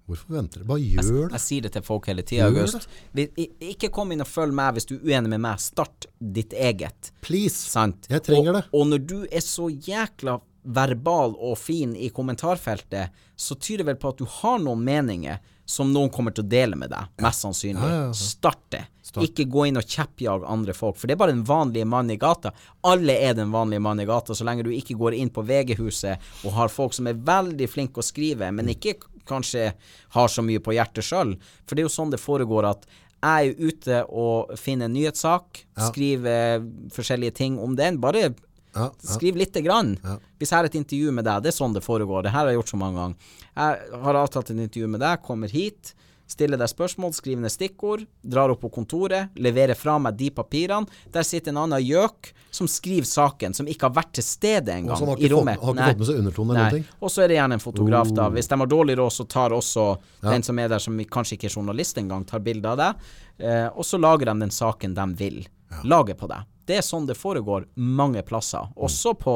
hvorfor 0.08 0.32
venter 0.34 0.60
dere? 0.60 0.66
Bare 0.66 0.80
gjør 0.80 1.28
det. 1.28 1.32
Jeg 1.36 1.40
sier 1.44 1.62
det 1.62 1.72
til 1.72 1.82
folk 1.82 2.06
hele 2.06 2.22
tida, 2.22 2.46
August. 2.48 2.88
Ikke 3.14 3.90
kom 3.92 4.10
inn 4.12 4.20
og 4.24 4.26
følg 4.26 4.52
meg 4.56 4.74
hvis 4.74 4.86
du 4.88 4.94
er 4.96 5.04
uenig 5.04 5.28
med 5.36 5.40
meg. 5.44 5.60
Start 5.60 6.06
ditt 6.20 6.50
eget. 6.56 7.12
Please. 7.20 7.54
Sant? 7.70 8.08
Jeg 8.10 8.22
trenger 8.22 8.48
og, 8.50 8.54
det. 8.54 8.64
Og 8.72 8.86
når 8.88 9.06
du 9.06 9.18
er 9.30 9.40
så 9.44 9.68
jækla 9.70 10.40
verbal 10.64 11.36
og 11.40 11.56
fin 11.58 11.94
i 11.96 12.10
kommentarfeltet, 12.10 13.10
så 13.36 13.54
tyder 13.56 13.84
det 13.84 13.86
vel 13.86 13.96
på 14.02 14.08
at 14.12 14.18
du 14.18 14.24
har 14.28 14.58
noen 14.58 14.82
meninger 14.84 15.38
som 15.64 15.92
noen 15.94 16.10
kommer 16.12 16.34
til 16.34 16.44
å 16.44 16.48
dele 16.50 16.76
med 16.76 16.90
deg. 16.90 17.06
Mest 17.22 17.44
sannsynlig. 17.44 17.80
Ja, 17.80 17.88
ja, 17.88 18.06
ja. 18.08 18.12
Start 18.12 18.64
det. 18.74 18.82
Ikke 19.26 19.46
gå 19.50 19.66
inn 19.68 19.76
og 19.80 19.86
kjeppjage 19.90 20.46
andre 20.46 20.74
folk, 20.76 20.96
for 20.96 21.06
det 21.10 21.16
er 21.16 21.20
bare 21.22 21.34
den 21.34 21.44
vanlige 21.48 21.88
mannen 21.88 22.14
i 22.14 22.18
gata. 22.20 22.52
Alle 22.86 23.16
er 23.18 23.34
den 23.34 23.50
vanlige 23.50 23.82
mannen 23.82 24.04
i 24.04 24.08
gata, 24.08 24.34
så 24.34 24.46
lenge 24.46 24.62
du 24.66 24.70
ikke 24.70 24.94
går 25.00 25.16
inn 25.18 25.30
på 25.34 25.42
VG-huset 25.48 26.44
og 26.46 26.52
har 26.54 26.68
folk 26.72 26.94
som 26.94 27.08
er 27.10 27.18
veldig 27.18 27.68
flinke 27.68 27.98
å 28.00 28.06
skrive, 28.06 28.50
men 28.54 28.70
ikke 28.70 28.94
kanskje 29.26 29.72
har 30.14 30.28
så 30.28 30.42
mye 30.42 30.62
på 30.62 30.74
hjertet 30.74 31.06
sjøl. 31.06 31.34
For 31.66 31.74
det 31.74 31.82
er 31.84 31.88
jo 31.88 31.94
sånn 31.96 32.10
det 32.14 32.22
foregår 32.22 32.70
at 32.70 32.86
jeg 33.20 33.50
er 33.50 33.58
ute 33.68 33.98
og 34.08 34.54
finner 34.56 34.88
en 34.88 34.94
nyhetssak, 34.96 35.64
skriver 35.90 36.62
forskjellige 36.94 37.34
ting 37.42 37.58
om 37.60 37.74
den. 37.76 37.98
Bare 38.00 38.30
Ja, 38.72 38.84
ja. 38.86 38.90
Skriv 39.02 39.34
lite 39.36 39.60
grann. 39.66 39.96
Hvis 40.38 40.52
jeg 40.52 40.56
har 40.56 40.64
et 40.68 40.74
intervju 40.78 41.10
med 41.12 41.24
deg, 41.26 41.42
det 41.42 41.50
er 41.50 41.56
sånn 41.56 41.72
det 41.74 41.82
foregår. 41.82 42.22
Det 42.22 42.30
her 42.30 42.44
har 42.44 42.52
jeg 42.52 42.60
gjort 42.60 42.70
så 42.70 42.78
mange 42.78 43.00
ganger. 43.00 43.16
Jeg 43.56 44.02
har 44.04 44.14
avtalt 44.20 44.50
et 44.52 44.60
intervju 44.62 44.86
med 44.92 45.00
deg, 45.02 45.22
kommer 45.26 45.50
hit, 45.50 45.90
stiller 46.30 46.60
deg 46.60 46.70
spørsmål, 46.70 47.12
skriver 47.16 47.42
ned 47.44 47.52
stikkord, 47.52 48.04
drar 48.22 48.52
opp 48.54 48.60
på 48.62 48.70
kontoret, 48.72 49.32
leverer 49.40 49.74
fra 49.78 49.96
meg 50.02 50.16
de 50.20 50.30
papirene. 50.34 50.86
Der 51.12 51.26
sitter 51.26 51.50
en 51.52 51.58
annen 51.64 51.82
gjøk 51.82 52.30
som 52.54 52.68
skriver 52.70 53.06
saken, 53.06 53.54
som 53.54 53.66
ikke 53.70 53.88
har 53.88 53.94
vært 53.98 54.12
til 54.18 54.26
stede 54.26 54.74
engang 54.74 54.96
i 55.18 55.30
rommet. 55.30 55.58
fått, 55.60 55.76
har 55.78 55.90
ikke 55.90 55.90
fått 55.90 56.02
med 56.04 56.10
seg 56.10 56.20
undertonen 56.22 56.56
eller 56.56 56.76
noen. 56.78 56.86
Og 57.00 57.10
så 57.14 57.24
er 57.24 57.28
det 57.32 57.36
gjerne 57.40 57.58
en 57.58 57.64
fotograf, 57.66 58.14
da. 58.14 58.28
Hvis 58.30 58.48
de 58.50 58.58
har 58.62 58.70
dårlig 58.70 58.96
råd, 59.02 59.12
så 59.18 59.28
tar 59.28 59.50
også 59.56 59.86
Ja. 60.22 60.30
den 60.30 60.42
som 60.42 60.58
er 60.58 60.68
der, 60.68 60.78
som 60.78 60.98
kanskje 60.98 61.36
ikke 61.38 61.46
er 61.50 61.56
journalist 61.56 61.96
engang, 61.98 62.24
tar 62.26 62.38
bilde 62.40 62.66
av 62.68 62.76
deg. 62.78 62.94
Eh, 63.40 63.68
og 63.74 63.84
så 63.84 63.98
lager 63.98 64.26
de 64.26 64.38
den 64.40 64.50
saken 64.50 64.94
de 64.94 65.06
vil 65.16 65.46
lage 65.84 66.14
på 66.14 66.28
deg. 66.28 66.42
Det 66.70 66.78
er 66.78 66.86
sånn 66.86 67.08
det 67.08 67.18
foregår 67.18 67.66
mange 67.74 68.22
plasser. 68.26 68.68
Også 68.78 69.16
på 69.18 69.34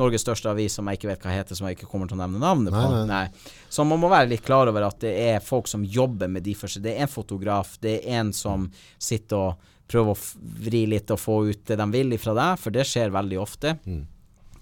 Norges 0.00 0.24
største 0.24 0.48
avis, 0.52 0.78
som 0.78 0.88
jeg 0.88 1.00
ikke 1.00 1.10
vet 1.10 1.26
hva 1.26 1.34
heter, 1.34 1.58
som 1.58 1.68
jeg 1.68 1.76
ikke 1.76 1.90
kommer 1.90 2.08
til 2.08 2.16
å 2.16 2.22
nevne 2.22 2.40
navnet 2.40 2.72
på. 2.72 2.80
Nei, 2.80 3.02
nei. 3.04 3.24
Nei. 3.28 3.58
Så 3.68 3.84
man 3.84 4.00
må 4.00 4.08
være 4.12 4.30
litt 4.32 4.44
klar 4.46 4.70
over 4.70 4.88
at 4.88 5.02
det 5.04 5.12
er 5.28 5.44
folk 5.44 5.68
som 5.68 5.84
jobber 5.84 6.30
med 6.32 6.46
de 6.46 6.54
første. 6.56 6.80
Det 6.84 6.96
er 6.96 7.04
en 7.04 7.12
fotograf, 7.12 7.74
det 7.84 7.98
er 8.00 8.22
en 8.22 8.32
som 8.36 8.70
sitter 8.96 9.36
og 9.50 9.68
prøver 9.90 10.14
å 10.14 10.64
vri 10.64 10.84
litt 10.86 11.10
og 11.10 11.18
få 11.18 11.36
ut 11.50 11.62
det 11.66 11.76
de 11.80 11.86
vil 11.92 12.16
ifra 12.16 12.32
deg, 12.38 12.58
for 12.62 12.74
det 12.74 12.86
skjer 12.88 13.12
veldig 13.14 13.40
ofte. 13.42 13.76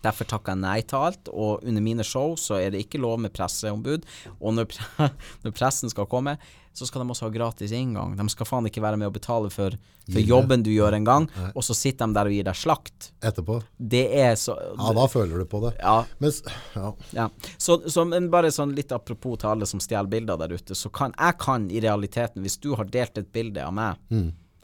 Derfor 0.04 0.28
takker 0.30 0.54
jeg 0.54 0.62
nei 0.62 0.78
til 0.86 1.08
alt, 1.08 1.28
og 1.32 1.64
under 1.66 1.82
mine 1.84 2.06
show 2.06 2.36
så 2.38 2.60
er 2.60 2.72
det 2.74 2.84
ikke 2.84 3.00
lov 3.02 3.18
med 3.24 3.34
presseombud. 3.34 4.06
Og 4.38 4.54
når, 4.54 4.70
pre 4.70 5.10
når 5.44 5.54
pressen 5.56 5.90
skal 5.92 6.08
komme, 6.10 6.36
så 6.78 6.86
skal 6.86 7.02
de 7.02 7.10
også 7.10 7.26
ha 7.26 7.32
gratis 7.34 7.72
inngang. 7.74 8.14
De 8.18 8.26
skal 8.30 8.46
faen 8.46 8.68
ikke 8.70 8.82
være 8.84 9.00
med 9.00 9.10
å 9.10 9.14
betale 9.14 9.50
for, 9.50 9.74
for 10.06 10.22
jobben 10.22 10.62
du 10.62 10.70
gjør 10.70 10.94
en 11.00 11.08
gang, 11.08 11.26
og 11.50 11.64
så 11.66 11.74
sitter 11.74 12.06
de 12.06 12.14
der 12.18 12.30
og 12.30 12.36
gir 12.36 12.46
deg 12.46 12.58
slakt. 12.58 13.10
Etterpå. 13.18 13.58
Det 13.76 14.04
er 14.20 14.36
så 14.38 14.54
Ja, 14.54 14.92
da 14.94 15.08
føler 15.10 15.42
du 15.42 15.48
på 15.50 15.62
det. 15.66 15.74
Ja, 15.80 16.04
Mens, 16.22 16.42
ja. 16.76 16.92
ja. 17.16 17.28
Så, 17.58 17.80
så 17.90 18.06
men 18.06 18.30
bare 18.30 18.52
sånn 18.54 18.76
litt 18.78 18.94
apropos 18.94 19.40
til 19.42 19.50
alle 19.50 19.66
som 19.66 19.82
stjeler 19.82 20.10
bilder 20.12 20.38
der 20.38 20.54
ute, 20.54 20.78
så 20.78 20.92
kan 20.94 21.16
jeg 21.18 21.40
kan 21.42 21.66
i 21.74 21.82
realiteten, 21.82 22.44
hvis 22.46 22.60
du 22.62 22.74
har 22.78 22.86
delt 22.94 23.18
et 23.18 23.32
bilde 23.34 23.64
av 23.64 23.74
meg 23.74 23.98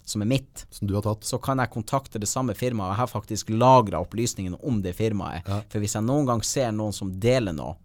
som 0.05 0.23
er 0.23 0.29
mitt, 0.29 0.67
Som 0.71 0.89
du 0.89 0.95
har 0.95 1.03
tatt. 1.03 1.25
så 1.25 1.39
kan 1.41 1.59
jeg 1.59 1.71
kontakte 1.73 2.21
det 2.21 2.29
samme 2.29 2.55
firmaet. 2.55 2.93
Jeg 2.93 3.01
har 3.03 3.07
faktisk 3.07 3.51
lagra 3.51 4.01
opplysningene 4.05 4.59
om 4.63 4.83
det 4.83 4.93
firmaet. 4.97 5.47
For 5.73 5.81
hvis 5.81 5.95
jeg 5.97 6.05
noen 6.05 6.27
gang 6.29 6.43
ser 6.45 6.73
noen 6.73 6.93
som 6.93 7.13
deler 7.21 7.57
noe 7.57 7.77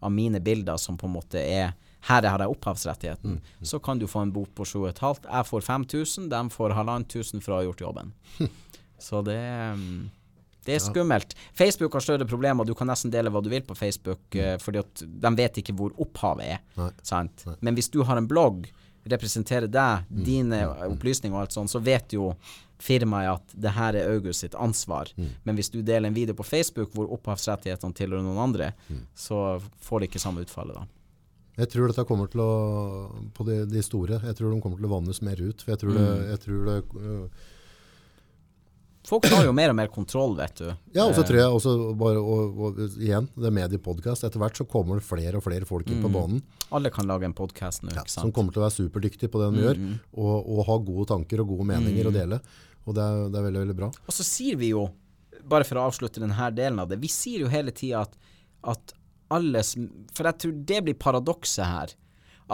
av 0.00 0.12
mine 0.12 0.40
bilder 0.40 0.76
som 0.80 0.96
på 0.96 1.06
en 1.06 1.16
måte 1.18 1.40
er 1.40 1.74
her 2.06 2.22
har 2.22 2.38
jeg 2.38 2.52
opphavsrettigheten, 2.52 3.40
Mm, 3.40 3.64
så 3.66 3.78
kan 3.82 3.98
du 3.98 4.06
få 4.06 4.20
en 4.22 4.32
bot 4.32 4.54
på 4.54 4.64
7,5. 4.64 5.24
Jeg 5.26 5.46
får 5.46 5.60
5000, 5.60 6.28
de 6.30 6.50
får 6.50 6.70
1500 6.72 7.40
for 7.42 7.52
å 7.52 7.56
ha 7.56 7.64
gjort 7.64 7.80
jobben. 7.80 8.12
Så 8.98 9.22
det 9.24 9.40
mm, 9.74 10.10
det 10.66 10.74
er 10.74 10.78
skummelt. 10.82 11.34
Facebook 11.54 11.92
har 11.94 12.00
større 12.02 12.26
problemer. 12.26 12.64
Du 12.66 12.74
kan 12.74 12.88
nesten 12.90 13.10
dele 13.10 13.30
hva 13.30 13.42
du 13.42 13.48
vil 13.50 13.62
på 13.62 13.74
Facebook, 13.78 14.18
mm. 14.34 14.58
fordi 14.60 14.78
at 14.82 15.02
de 15.06 15.30
vet 15.38 15.60
ikke 15.62 15.74
hvor 15.78 15.92
opphavet 16.02 16.56
er. 16.56 16.58
Nei. 16.76 16.90
Sant? 17.06 17.44
Men 17.60 17.74
hvis 17.78 17.88
du 17.94 18.00
har 18.02 18.18
en 18.18 18.26
blogg, 18.26 18.66
representerer 19.10 19.68
deg, 19.70 20.04
Mm. 20.10 20.24
dine 20.24 20.60
opplysninger 20.90 21.34
og 21.34 21.40
alt 21.46 21.52
sånt, 21.52 21.70
så 21.70 21.80
vet 21.82 22.12
jo 22.12 22.34
firmaet 22.78 23.30
at 23.38 23.54
det 23.56 23.70
her 23.72 23.94
er 23.96 24.10
August 24.12 24.40
sitt 24.40 24.54
ansvar. 24.54 25.08
Mm. 25.16 25.28
Men 25.44 25.56
hvis 25.56 25.70
du 25.72 25.80
deler 25.82 26.08
en 26.08 26.14
video 26.14 26.34
på 26.34 26.44
Facebook 26.44 26.92
hvor 26.92 27.08
opphavsrettighetene 27.16 27.94
tilhører 27.94 28.22
noen 28.22 28.38
andre, 28.38 28.72
Mm. 28.90 29.06
så 29.16 29.60
får 29.80 30.00
det 30.00 30.10
ikke 30.10 30.20
samme 30.20 30.40
utfallet 30.44 30.74
da. 30.74 30.86
Jeg 31.56 31.70
tror 31.70 31.86
dette 31.88 32.04
kommer 32.04 32.28
til 32.30 32.40
å, 32.40 33.30
på 33.32 33.46
de, 33.46 33.64
de 33.64 33.80
store, 33.82 34.20
jeg 34.20 34.36
tror 34.36 34.52
de 34.54 34.60
kommer 34.60 34.76
til 34.76 34.84
å 34.86 34.92
vannes 35.00 35.22
mer 35.22 35.36
ut. 35.40 35.62
For 35.62 35.72
jeg 35.72 35.78
tror 35.80 35.94
det, 35.94 36.06
Mm. 36.06 36.28
jeg 36.28 36.40
tror 36.40 36.64
det 36.66 36.84
øh, 37.00 37.28
Folk 39.06 39.28
har 39.30 39.44
jo 39.46 39.52
mer 39.54 39.70
og 39.70 39.76
mer 39.78 39.90
kontroll, 39.92 40.32
vet 40.38 40.58
du. 40.58 40.66
Ja, 40.96 41.04
og 41.04 41.14
så 41.14 41.22
Eh, 41.22 41.28
tror 41.28 41.38
jeg 41.38 41.54
også 41.58 41.72
bare, 41.98 42.18
og, 42.18 42.58
og, 42.58 42.80
igjen, 42.98 43.28
det 43.36 43.46
er 43.46 43.54
mediepodcast. 43.54 44.26
Etter 44.26 44.42
hvert 44.42 44.58
så 44.58 44.66
kommer 44.66 44.98
det 44.98 45.06
flere 45.06 45.38
og 45.38 45.44
flere 45.44 45.68
folk 45.68 45.86
inn 45.92 46.02
på 46.02 46.10
banen 46.10 46.40
Alle 46.74 46.90
kan 46.90 47.06
lage 47.06 47.28
en 47.28 47.34
podkast 47.36 47.84
nå, 47.84 47.92
ja, 47.94 48.02
ikke 48.02 48.10
som 48.16 48.32
kommer 48.34 48.54
til 48.54 48.64
å 48.64 48.66
være 48.66 48.74
superdyktige 48.80 49.30
på 49.30 49.42
det 49.42 49.50
de 49.54 49.62
gjør, 49.62 49.82
og, 50.18 50.34
og 50.56 50.62
ha 50.66 50.78
gode 50.88 51.06
tanker 51.12 51.42
og 51.44 51.52
gode 51.54 51.68
meninger 51.70 52.10
å 52.10 52.14
dele. 52.14 52.40
Og 52.86 52.96
det 52.98 53.02
er, 53.04 53.28
det 53.30 53.38
er 53.38 53.46
veldig, 53.46 53.62
veldig 53.66 53.76
bra. 53.78 53.90
Og 54.06 54.14
så 54.14 54.26
sier 54.26 54.58
vi 54.58 54.72
jo, 54.72 54.88
bare 55.46 55.66
for 55.68 55.78
å 55.78 55.86
avslutte 55.86 56.22
denne 56.22 56.50
delen 56.56 56.82
av 56.82 56.90
det, 56.90 56.98
vi 57.02 57.10
sier 57.12 57.44
jo 57.46 57.52
hele 57.52 57.74
tida 57.74 58.02
at, 58.06 58.18
at 58.66 58.96
alles 59.30 59.72
For 60.14 60.26
jeg 60.28 60.38
tror 60.38 60.58
det 60.70 60.82
blir 60.86 60.98
paradokset 60.98 61.66
her. 61.66 61.94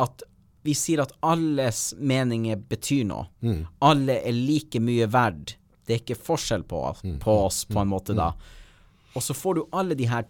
At 0.04 0.22
vi 0.64 0.72
sier 0.78 1.02
at 1.02 1.12
alles 1.20 1.90
meninger 1.98 2.60
betyr 2.68 3.04
noe. 3.08 3.26
Alle 3.84 4.20
er 4.20 4.36
like 4.36 4.80
mye 4.80 5.08
verd. 5.10 5.56
Det 5.86 5.94
er 5.94 6.02
ikke 6.02 6.18
forskjell 6.22 6.62
på, 6.68 6.80
på 7.22 7.32
oss, 7.46 7.64
på 7.64 7.80
en 7.82 7.90
måte, 7.90 8.14
da. 8.14 8.32
Og 9.12 9.20
så 9.22 9.34
får 9.36 9.54
du 9.58 9.62
alle 9.76 9.94
de 9.98 10.06
her 10.08 10.24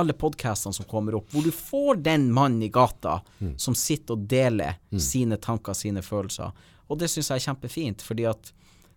alle 0.00 0.14
podkastene 0.16 0.72
som 0.72 0.86
kommer 0.88 1.18
opp, 1.18 1.28
hvor 1.34 1.44
du 1.44 1.50
får 1.52 1.98
den 2.06 2.30
mannen 2.32 2.62
i 2.64 2.70
gata 2.72 3.18
som 3.60 3.74
sitter 3.76 4.14
og 4.16 4.26
deler 4.30 4.78
sine 4.96 5.36
tanker, 5.36 5.76
sine 5.76 6.00
følelser. 6.02 6.52
Og 6.88 6.98
det 7.00 7.10
syns 7.12 7.28
jeg 7.30 7.42
er 7.42 7.46
kjempefint, 7.50 8.02
fordi 8.04 8.24
at 8.30 8.52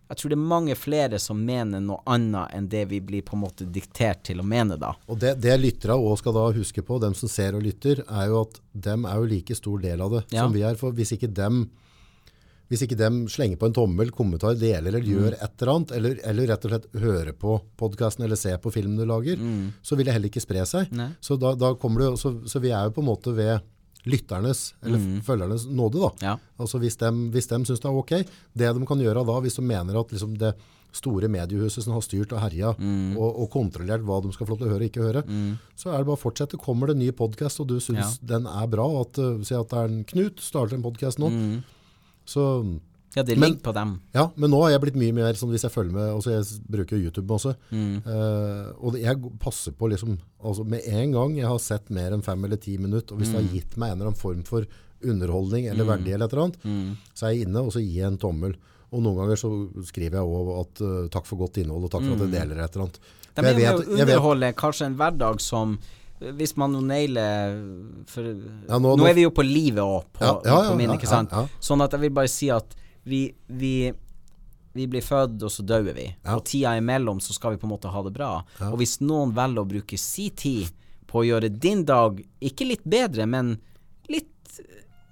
jeg 0.06 0.20
tror 0.20 0.30
det 0.30 0.36
er 0.38 0.48
mange 0.54 0.74
flere 0.78 1.18
som 1.18 1.40
mener 1.42 1.80
noe 1.82 1.98
annet 2.06 2.52
enn 2.54 2.68
det 2.70 2.84
vi 2.92 3.00
blir 3.02 3.24
på 3.26 3.34
en 3.34 3.42
måte 3.42 3.66
diktert 3.66 4.20
til 4.28 4.38
å 4.38 4.44
mene, 4.46 4.76
da. 4.78 4.92
Og 5.10 5.18
det, 5.18 5.32
det 5.42 5.56
lyttere 5.58 5.96
også 5.98 6.20
skal 6.22 6.36
da 6.36 6.44
huske 6.54 6.84
på, 6.86 7.00
dem 7.02 7.16
som 7.18 7.28
ser 7.30 7.56
og 7.58 7.64
lytter, 7.66 8.04
er 8.06 8.28
jo 8.30 8.44
at 8.44 8.60
dem 8.86 9.04
er 9.10 9.18
jo 9.18 9.26
like 9.32 9.56
stor 9.58 9.82
del 9.82 10.04
av 10.04 10.14
det 10.14 10.22
Ja. 10.30 10.44
som 10.44 10.54
vi 10.54 10.62
er. 10.62 10.78
For 10.78 10.94
hvis 10.94 11.12
ikke 11.16 11.32
dem 11.34 11.64
hvis 12.70 12.82
ikke 12.86 12.98
dem 12.98 13.22
slenger 13.30 13.60
på 13.60 13.68
en 13.70 13.76
tommel, 13.76 14.10
kommentar, 14.14 14.56
deler 14.58 14.90
eller 14.90 15.06
gjør 15.06 15.36
et 15.36 15.62
eller 15.62 15.72
annet, 15.72 15.94
eller, 15.98 16.18
eller 16.26 16.50
rett 16.50 16.66
og 16.66 16.72
slett 16.72 16.88
hører 17.02 17.32
på 17.38 17.60
podkasten 17.78 18.26
eller 18.26 18.40
ser 18.40 18.58
på 18.62 18.72
filmen 18.74 18.98
du 18.98 19.06
lager, 19.06 19.38
så 19.86 19.98
vil 19.98 20.08
det 20.08 20.16
heller 20.16 20.32
ikke 20.32 20.42
spre 20.42 20.66
seg. 20.66 20.90
Nei. 20.96 21.12
Så, 21.20 21.38
da, 21.40 21.54
da 21.54 21.72
du, 21.76 22.06
så, 22.18 22.34
så 22.46 22.62
vi 22.62 22.74
er 22.74 22.88
jo 22.88 22.96
på 22.96 23.04
en 23.04 23.10
måte 23.12 23.34
ved 23.36 23.60
lytternes, 24.06 24.74
eller 24.86 25.02
følgernes 25.26 25.66
nåde. 25.66 25.98
da. 25.98 26.10
Ja. 26.22 26.34
Altså 26.62 26.78
hvis 26.82 26.98
de, 27.00 27.10
hvis 27.34 27.50
de 27.50 27.58
syns 27.66 27.82
det 27.82 27.90
er 27.90 28.00
ok, 28.00 28.12
det 28.54 28.72
de 28.78 28.86
kan 28.86 29.02
gjøre 29.02 29.24
da, 29.26 29.38
hvis 29.42 29.58
de 29.58 29.66
mener 29.66 29.98
at 29.98 30.14
liksom 30.14 30.36
det 30.38 30.54
store 30.96 31.28
mediehuset 31.28 31.84
som 31.84 31.92
har 31.92 32.04
styrt 32.04 32.30
og 32.32 32.40
herja 32.40 32.70
og, 32.72 33.26
og 33.26 33.48
kontrollert 33.52 34.04
hva 34.06 34.20
de 34.24 34.30
skal 34.32 34.46
få 34.48 34.54
lov 34.54 34.60
til 34.62 34.68
å 34.68 34.72
høre 34.72 34.86
og 34.86 34.88
ikke 34.88 35.04
høre, 35.04 35.22
så 35.76 35.90
er 35.90 35.98
det 36.00 36.08
bare 36.08 36.16
å 36.16 36.22
fortsette. 36.22 36.60
Kommer 36.62 36.88
det 36.88 36.96
en 36.96 37.02
ny 37.04 37.10
podkast 37.12 37.60
og 37.60 37.68
du 37.68 37.76
syns 37.82 38.16
den 38.24 38.46
er 38.48 38.70
bra, 38.72 38.86
at, 39.02 39.20
uh, 39.20 39.42
si 39.44 39.56
at 39.58 39.72
det 39.72 39.82
er 39.82 39.90
en 39.90 40.04
Knut 40.06 40.40
starter 40.40 40.78
en 40.78 40.86
podkast 40.86 41.20
nå, 41.20 41.28
så 42.26 42.80
Ja, 43.16 43.22
det 43.22 43.38
Men- 43.38 43.52
ligger 43.52 43.62
på 43.62 43.72
dem. 43.72 44.00
ja, 44.12 44.30
men 44.36 44.50
nå 44.50 44.60
har 44.60 44.70
jeg 44.72 44.80
blitt 44.82 44.96
mye 45.00 45.14
mer 45.14 45.32
sånn 45.32 45.48
hvis 45.48 45.62
jeg 45.64 45.70
følger 45.72 45.92
med, 45.92 46.10
altså 46.12 46.30
jeg 46.36 46.60
bruker 46.68 46.98
YouTube 47.00 47.28
også, 47.32 47.54
Mm. 47.72 48.02
Uh, 48.04 48.72
og 48.84 48.92
jeg 49.00 49.16
passer 49.40 49.72
på 49.72 49.88
liksom, 49.88 50.18
altså 50.44 50.66
med 50.66 50.82
en 50.86 51.12
gang 51.12 51.34
jeg 51.38 51.46
har 51.48 51.58
sett 51.58 51.88
mer 51.88 52.12
enn 52.12 52.20
fem 52.22 52.44
eller 52.44 52.58
ti 52.58 52.76
minutter, 52.76 53.14
og 53.14 53.20
hvis 53.22 53.32
det 53.32 53.40
Mm. 53.40 53.46
har 53.48 53.54
gitt 53.54 53.76
meg 53.78 53.88
en 53.92 53.96
eller 54.00 54.10
annen 54.10 54.20
form 54.20 54.42
for 54.44 54.66
underholdning 55.02 55.66
eller 55.70 55.84
verdi 55.86 56.12
eller 56.12 56.26
et 56.26 56.32
eller 56.32 56.44
annet, 56.44 56.62
Mm. 56.62 56.96
så 57.14 57.26
er 57.26 57.30
jeg 57.36 57.46
inne 57.46 57.56
og 57.64 57.72
så 57.72 57.80
gir 57.80 57.94
jeg 58.02 58.06
en 58.12 58.18
tommel. 58.18 58.54
Og 58.92 59.02
noen 59.02 59.16
ganger 59.16 59.36
så 59.36 59.50
skriver 59.84 60.12
jeg 60.12 60.26
også 60.28 60.60
at 60.60 60.80
uh, 60.82 61.08
takk 61.08 61.24
for 61.26 61.36
godt 61.38 61.56
innhold, 61.62 61.84
og 61.84 61.90
takk 61.90 62.02
for 62.04 62.12
at 62.12 62.18
Mm. 62.20 62.30
jeg 62.32 62.40
deler 62.48 62.62
et 62.64 62.76
eller 62.76 62.84
annet. 62.86 62.98
De 63.34 63.42
jeg 63.42 63.56
vet- 63.56 63.96
jeg 63.96 64.06
vet- 64.06 64.16
underholde 64.16 64.52
kanskje 64.54 64.86
en 64.86 64.96
hverdag 64.96 65.40
som 65.40 65.78
hvis 66.20 66.56
man 66.56 66.72
nå 66.72 66.80
nailer 66.80 67.56
for, 68.08 68.22
Ja, 68.24 68.78
nå- 68.78 68.96
nå, 68.96 69.06
er 69.08 69.14
vi 69.14 69.22
jo 69.26 69.30
på 69.30 69.44
livet 69.44 69.82
òg, 69.84 70.04
på, 70.12 70.20
Ja, 70.24 70.40
ja, 70.44 70.62
ja, 70.62 70.70
på 70.70 70.76
min, 70.76 70.90
ikke 70.96 71.06
sant? 71.10 71.30
ja, 71.30 71.42
ja. 71.44 71.48
Sånn 71.60 71.82
at 71.84 71.92
jeg 71.92 72.00
vil 72.00 72.10
bare 72.16 72.28
si 72.32 72.48
at 72.50 72.74
vi, 73.04 73.34
vi, 73.48 73.92
vi 74.74 74.86
blir 74.86 75.02
født, 75.04 75.42
og 75.42 75.50
så 75.52 75.62
dør 75.64 75.92
vi. 75.94 76.06
Ja. 76.24 76.36
Og 76.36 76.44
tida 76.44 76.72
imellom 76.80 77.20
så 77.20 77.32
skal 77.36 77.52
vi 77.52 77.60
på 77.62 77.68
en 77.68 77.74
måte 77.74 77.88
ha 77.92 78.02
det 78.02 78.12
bra. 78.16 78.30
Og 78.70 78.78
hvis 78.80 78.98
noen 79.00 79.32
velger 79.36 79.62
å 79.62 79.68
bruke 79.68 79.98
si 79.98 80.30
tid 80.30 80.70
på 81.06 81.20
å 81.22 81.26
gjøre 81.26 81.48
din 81.52 81.84
dag 81.84 82.18
ikke 82.40 82.66
litt 82.66 82.82
bedre, 82.84 83.26
men 83.26 83.58
litt 84.08 84.32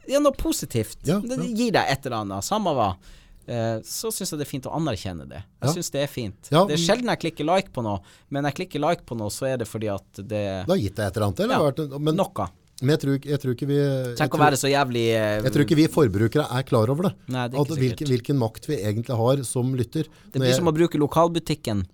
ja, 0.09 0.19
noe 0.21 0.33
positivt, 0.37 0.99
Ja, 1.07 1.21
det 1.21 1.39
gir 1.57 1.71
deg 1.73 1.85
et 1.89 2.07
eller 2.07 2.25
annet, 2.25 2.45
samme 2.45 2.75
hva, 2.77 2.97
så 3.47 4.11
syns 4.15 4.31
jeg 4.33 4.39
det 4.41 4.47
er 4.47 4.51
fint 4.51 4.67
å 4.71 4.75
anerkjenne 4.77 5.27
det. 5.29 5.43
Jeg 5.61 5.69
Ja. 5.69 5.73
synes 5.75 5.91
det 5.91 6.03
er 6.03 6.11
fint. 6.11 6.51
Ja, 6.51 6.65
det 6.67 6.75
er 6.79 6.83
sjelden 6.83 7.09
jeg 7.13 7.21
klikker 7.21 7.45
like 7.45 7.73
på 7.73 7.83
noe, 7.85 8.01
men 8.31 8.45
jeg 8.45 8.55
klikker 8.55 8.81
like 8.81 9.05
på 9.05 9.17
noe, 9.17 9.29
så 9.31 9.47
er 9.53 9.59
det 9.59 9.69
fordi 9.69 9.89
at 9.93 10.05
det 10.17 10.67
Det 10.67 10.69
har 10.69 10.77
gitt 10.81 10.97
deg 10.97 11.07
et 11.07 11.17
eller 11.17 11.27
annet, 11.29 11.41
eller? 11.41 11.55
Ja, 11.55 11.71
vært 11.71 12.01
men, 12.01 12.17
Noe. 12.17 12.49
men 12.83 12.91
jeg 12.97 13.01
tror, 13.05 13.19
jeg 13.25 13.41
tror 13.41 13.55
ikke 13.55 13.67
vi... 13.69 13.77
Jeg 13.81 14.17
Trenger 14.17 14.35
å 14.35 14.45
være 14.45 14.57
så 14.61 14.71
jævlig 14.71 15.05
uh, 15.15 15.43
jeg 15.45 15.53
tror 15.53 15.65
ikke 15.67 15.77
vi 15.77 15.87
forbrukere 15.89 16.47
er 16.51 16.63
klar 16.63 16.89
over 16.91 17.11
det. 17.11 17.15
Nei, 17.29 17.49
det 17.49 17.59
er 17.59 17.61
at 17.61 17.79
hvilken, 17.79 18.09
hvilken 18.09 18.39
makt 18.39 18.69
vi 18.69 18.77
egentlig 18.81 19.17
har 19.17 19.45
som 19.45 19.75
lytter. 19.75 20.09
Det 20.33 20.41
blir 20.41 20.55
som 20.57 20.69
å 20.69 20.75
bruke 20.75 20.99
lokalbutikken. 20.99 21.85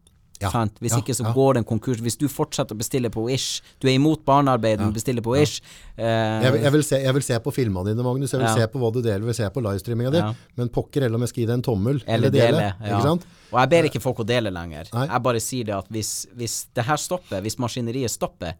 Ja? 0.40 0.50
Hvis 0.80 0.94
ja, 0.94 1.00
ikke 1.02 1.14
så 1.16 1.26
ja. 1.26 1.32
går 1.36 1.56
det 1.56 1.62
en 1.62 1.68
konkurs. 1.68 2.00
Hvis 2.04 2.16
du 2.20 2.24
fortsetter 2.32 2.76
å 2.76 2.80
bestille 2.80 3.10
på 3.12 3.26
Wish, 3.26 3.60
du 3.82 3.88
er 3.90 3.96
imot 3.98 4.22
barnearbeid, 4.28 4.80
men 4.80 4.94
bestiller 4.96 5.24
på 5.24 5.34
Wish 5.34 5.60
eh, 5.96 6.06
Jeg, 6.06 6.62
jeg, 6.64 6.72
vil 6.76 6.86
se, 6.86 7.00
jeg 7.04 7.16
vil 7.18 7.26
se 7.26 7.40
på 7.44 7.52
filmene 7.54 7.92
dine, 7.92 8.06
Magnus. 8.06 8.32
Jeg 8.32 8.40
vil 8.42 8.62
se 8.62 8.70
på 8.72 8.80
hva 8.80 8.92
du 8.94 9.02
deler, 9.02 9.20
jeg 9.20 9.30
vil 9.32 9.38
se 9.42 9.50
på 9.52 9.64
livestreaminga 9.66 10.14
di. 10.16 10.24
Men 10.60 10.72
pokker 10.72 11.06
heller 11.06 11.20
om 11.20 11.26
jeg 11.26 11.34
skal 11.34 11.44
gi 11.44 11.50
deg 11.50 11.58
en 11.58 11.66
tommel 11.68 12.00
Eller 12.06 12.32
dele. 12.32 12.72
dele 12.80 12.90
Ja. 12.90 13.02
Og 13.50 13.58
jeg 13.58 13.70
ber 13.72 13.88
ikke 13.88 14.02
folk 14.02 14.22
å 14.22 14.26
dele 14.26 14.52
lenger. 14.54 14.88
Nei. 14.94 15.06
Jeg 15.10 15.22
bare 15.26 15.40
sier 15.42 15.66
det 15.66 15.74
at 15.74 15.88
hvis, 15.92 16.12
hvis 16.38 16.56
det 16.76 16.84
her 16.86 17.00
stopper, 17.02 17.42
hvis 17.44 17.58
maskineriet 17.60 18.12
stopper, 18.12 18.54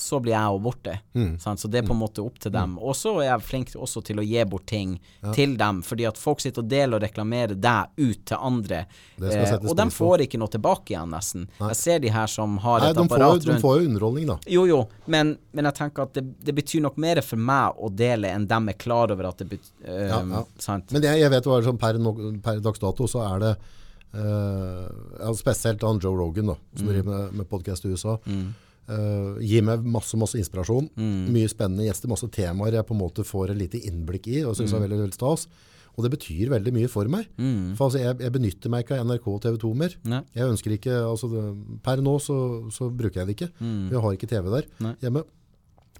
så 0.00 0.16
blir 0.24 0.32
jeg 0.32 0.48
jo 0.54 0.58
borte. 0.64 0.94
Mm. 1.14 1.34
Sant? 1.42 1.60
Så 1.60 1.68
det 1.68 1.82
er 1.82 1.86
på 1.88 1.92
en 1.92 2.00
måte 2.00 2.22
opp 2.24 2.38
til 2.40 2.52
dem. 2.54 2.78
Og 2.80 2.94
så 2.96 3.12
er 3.20 3.26
jeg 3.28 3.44
flink 3.44 3.72
også 3.76 4.00
til 4.08 4.22
å 4.22 4.24
gi 4.24 4.44
bort 4.48 4.64
ting 4.70 4.94
til 5.36 5.52
dem, 5.60 5.82
fordi 5.84 6.06
at 6.08 6.16
folk 6.18 6.40
sitter 6.40 6.64
og 6.64 6.70
deler 6.72 6.96
og 6.96 7.04
reklamerer 7.04 7.52
deg 7.60 8.00
ut 8.00 8.22
til 8.30 8.36
andre. 8.50 8.82
Eh, 9.20 9.54
og 9.60 9.74
de 9.76 9.86
får 9.92 10.24
ikke 10.24 10.40
noe 10.40 10.48
tilbake 10.54 10.94
igjen, 10.94 11.12
nesten. 11.12 11.44
Jeg 11.60 11.76
ser 11.76 12.00
de 12.00 12.12
her 12.14 12.30
som 12.32 12.56
har 12.64 12.80
Nei, 12.80 12.90
et 12.94 12.96
de 12.96 13.04
får, 13.04 13.12
apparat 13.20 13.44
de 13.50 13.58
får 13.60 13.76
jo 13.82 13.90
underholdning, 13.90 14.26
da. 14.32 14.38
Jo, 14.56 14.64
jo, 14.70 14.80
men, 15.12 15.34
men 15.52 15.68
jeg 15.68 15.78
tenker 15.82 16.08
at 16.08 16.16
det, 16.16 16.24
det 16.48 16.54
betyr 16.56 16.86
nok 16.88 16.96
mer 17.04 17.20
for 17.26 17.36
meg 17.50 17.76
å 17.76 17.92
dele 17.92 18.32
enn 18.32 18.48
dem 18.50 18.72
er 18.72 18.78
klar 18.80 19.12
over 19.12 19.28
at 19.30 19.42
det 19.44 19.50
betyr 19.52 19.84
Ja, 20.08 20.22
ja. 20.24 20.42
Sant? 20.58 20.90
Men 20.96 21.04
jeg, 21.04 21.20
jeg 21.20 21.30
vet 21.36 21.46
hva 21.50 21.60
som 21.68 21.76
per, 21.80 22.00
no, 22.00 22.14
per 22.44 22.58
dags 22.64 22.80
dato 22.80 23.04
så 23.10 23.20
er 23.28 23.44
det 23.44 23.52
eh, 24.14 24.88
ja, 25.20 25.34
Spesielt 25.36 25.82
han 25.82 26.00
Joe 26.02 26.16
Rogan, 26.16 26.46
da, 26.54 26.56
som 26.76 26.86
Mm. 26.86 26.92
driver 26.92 27.10
med, 27.18 27.32
med 27.42 27.48
podkast 27.50 27.84
i 27.84 27.88
USA. 27.92 28.16
Eh, 28.90 29.40
gir 29.46 29.62
meg 29.66 29.84
masse 29.86 30.18
masse 30.20 30.38
inspirasjon. 30.40 30.90
Mm. 30.98 31.26
Mye 31.34 31.48
spennende 31.52 31.86
gjester, 31.88 32.10
masse 32.10 32.28
temaer 32.34 32.76
jeg 32.80 32.86
på 32.88 32.96
en 32.96 33.02
måte 33.04 33.24
får 33.26 33.52
et 33.54 33.60
lite 33.64 33.80
innblikk 33.88 34.26
i 34.28 34.42
og 34.44 34.56
synes 34.58 34.72
Mm. 34.72 34.76
er 34.82 34.86
veldig, 34.88 35.00
veldig 35.06 35.18
stas. 35.20 35.46
Og 35.98 36.04
det 36.06 36.12
betyr 36.14 36.48
veldig 36.52 36.72
mye 36.72 36.88
for 36.88 37.08
meg. 37.10 37.26
For 37.76 37.88
altså, 37.90 37.98
jeg, 38.00 38.18
jeg 38.22 38.32
benytter 38.32 38.70
meg 38.70 38.84
ikke 38.86 39.00
av 39.00 39.06
NRK 39.10 39.26
og 39.32 39.40
TV 39.42 39.56
2 39.58 39.72
mer. 39.76 39.96
Nei. 40.06 40.20
Jeg 40.38 40.46
ønsker 40.52 40.70
ikke, 40.76 40.94
altså 41.02 41.28
Per 41.82 42.00
nå 42.06 42.14
så, 42.22 42.36
så 42.72 42.88
bruker 42.94 43.20
jeg 43.20 43.26
det 43.26 43.34
ikke. 43.36 43.50
Jeg 43.90 44.00
har 44.00 44.14
ikke 44.16 44.28
TV 44.30 44.50
der 44.54 44.68
Nei. 44.86 44.94
hjemme. 45.02 45.24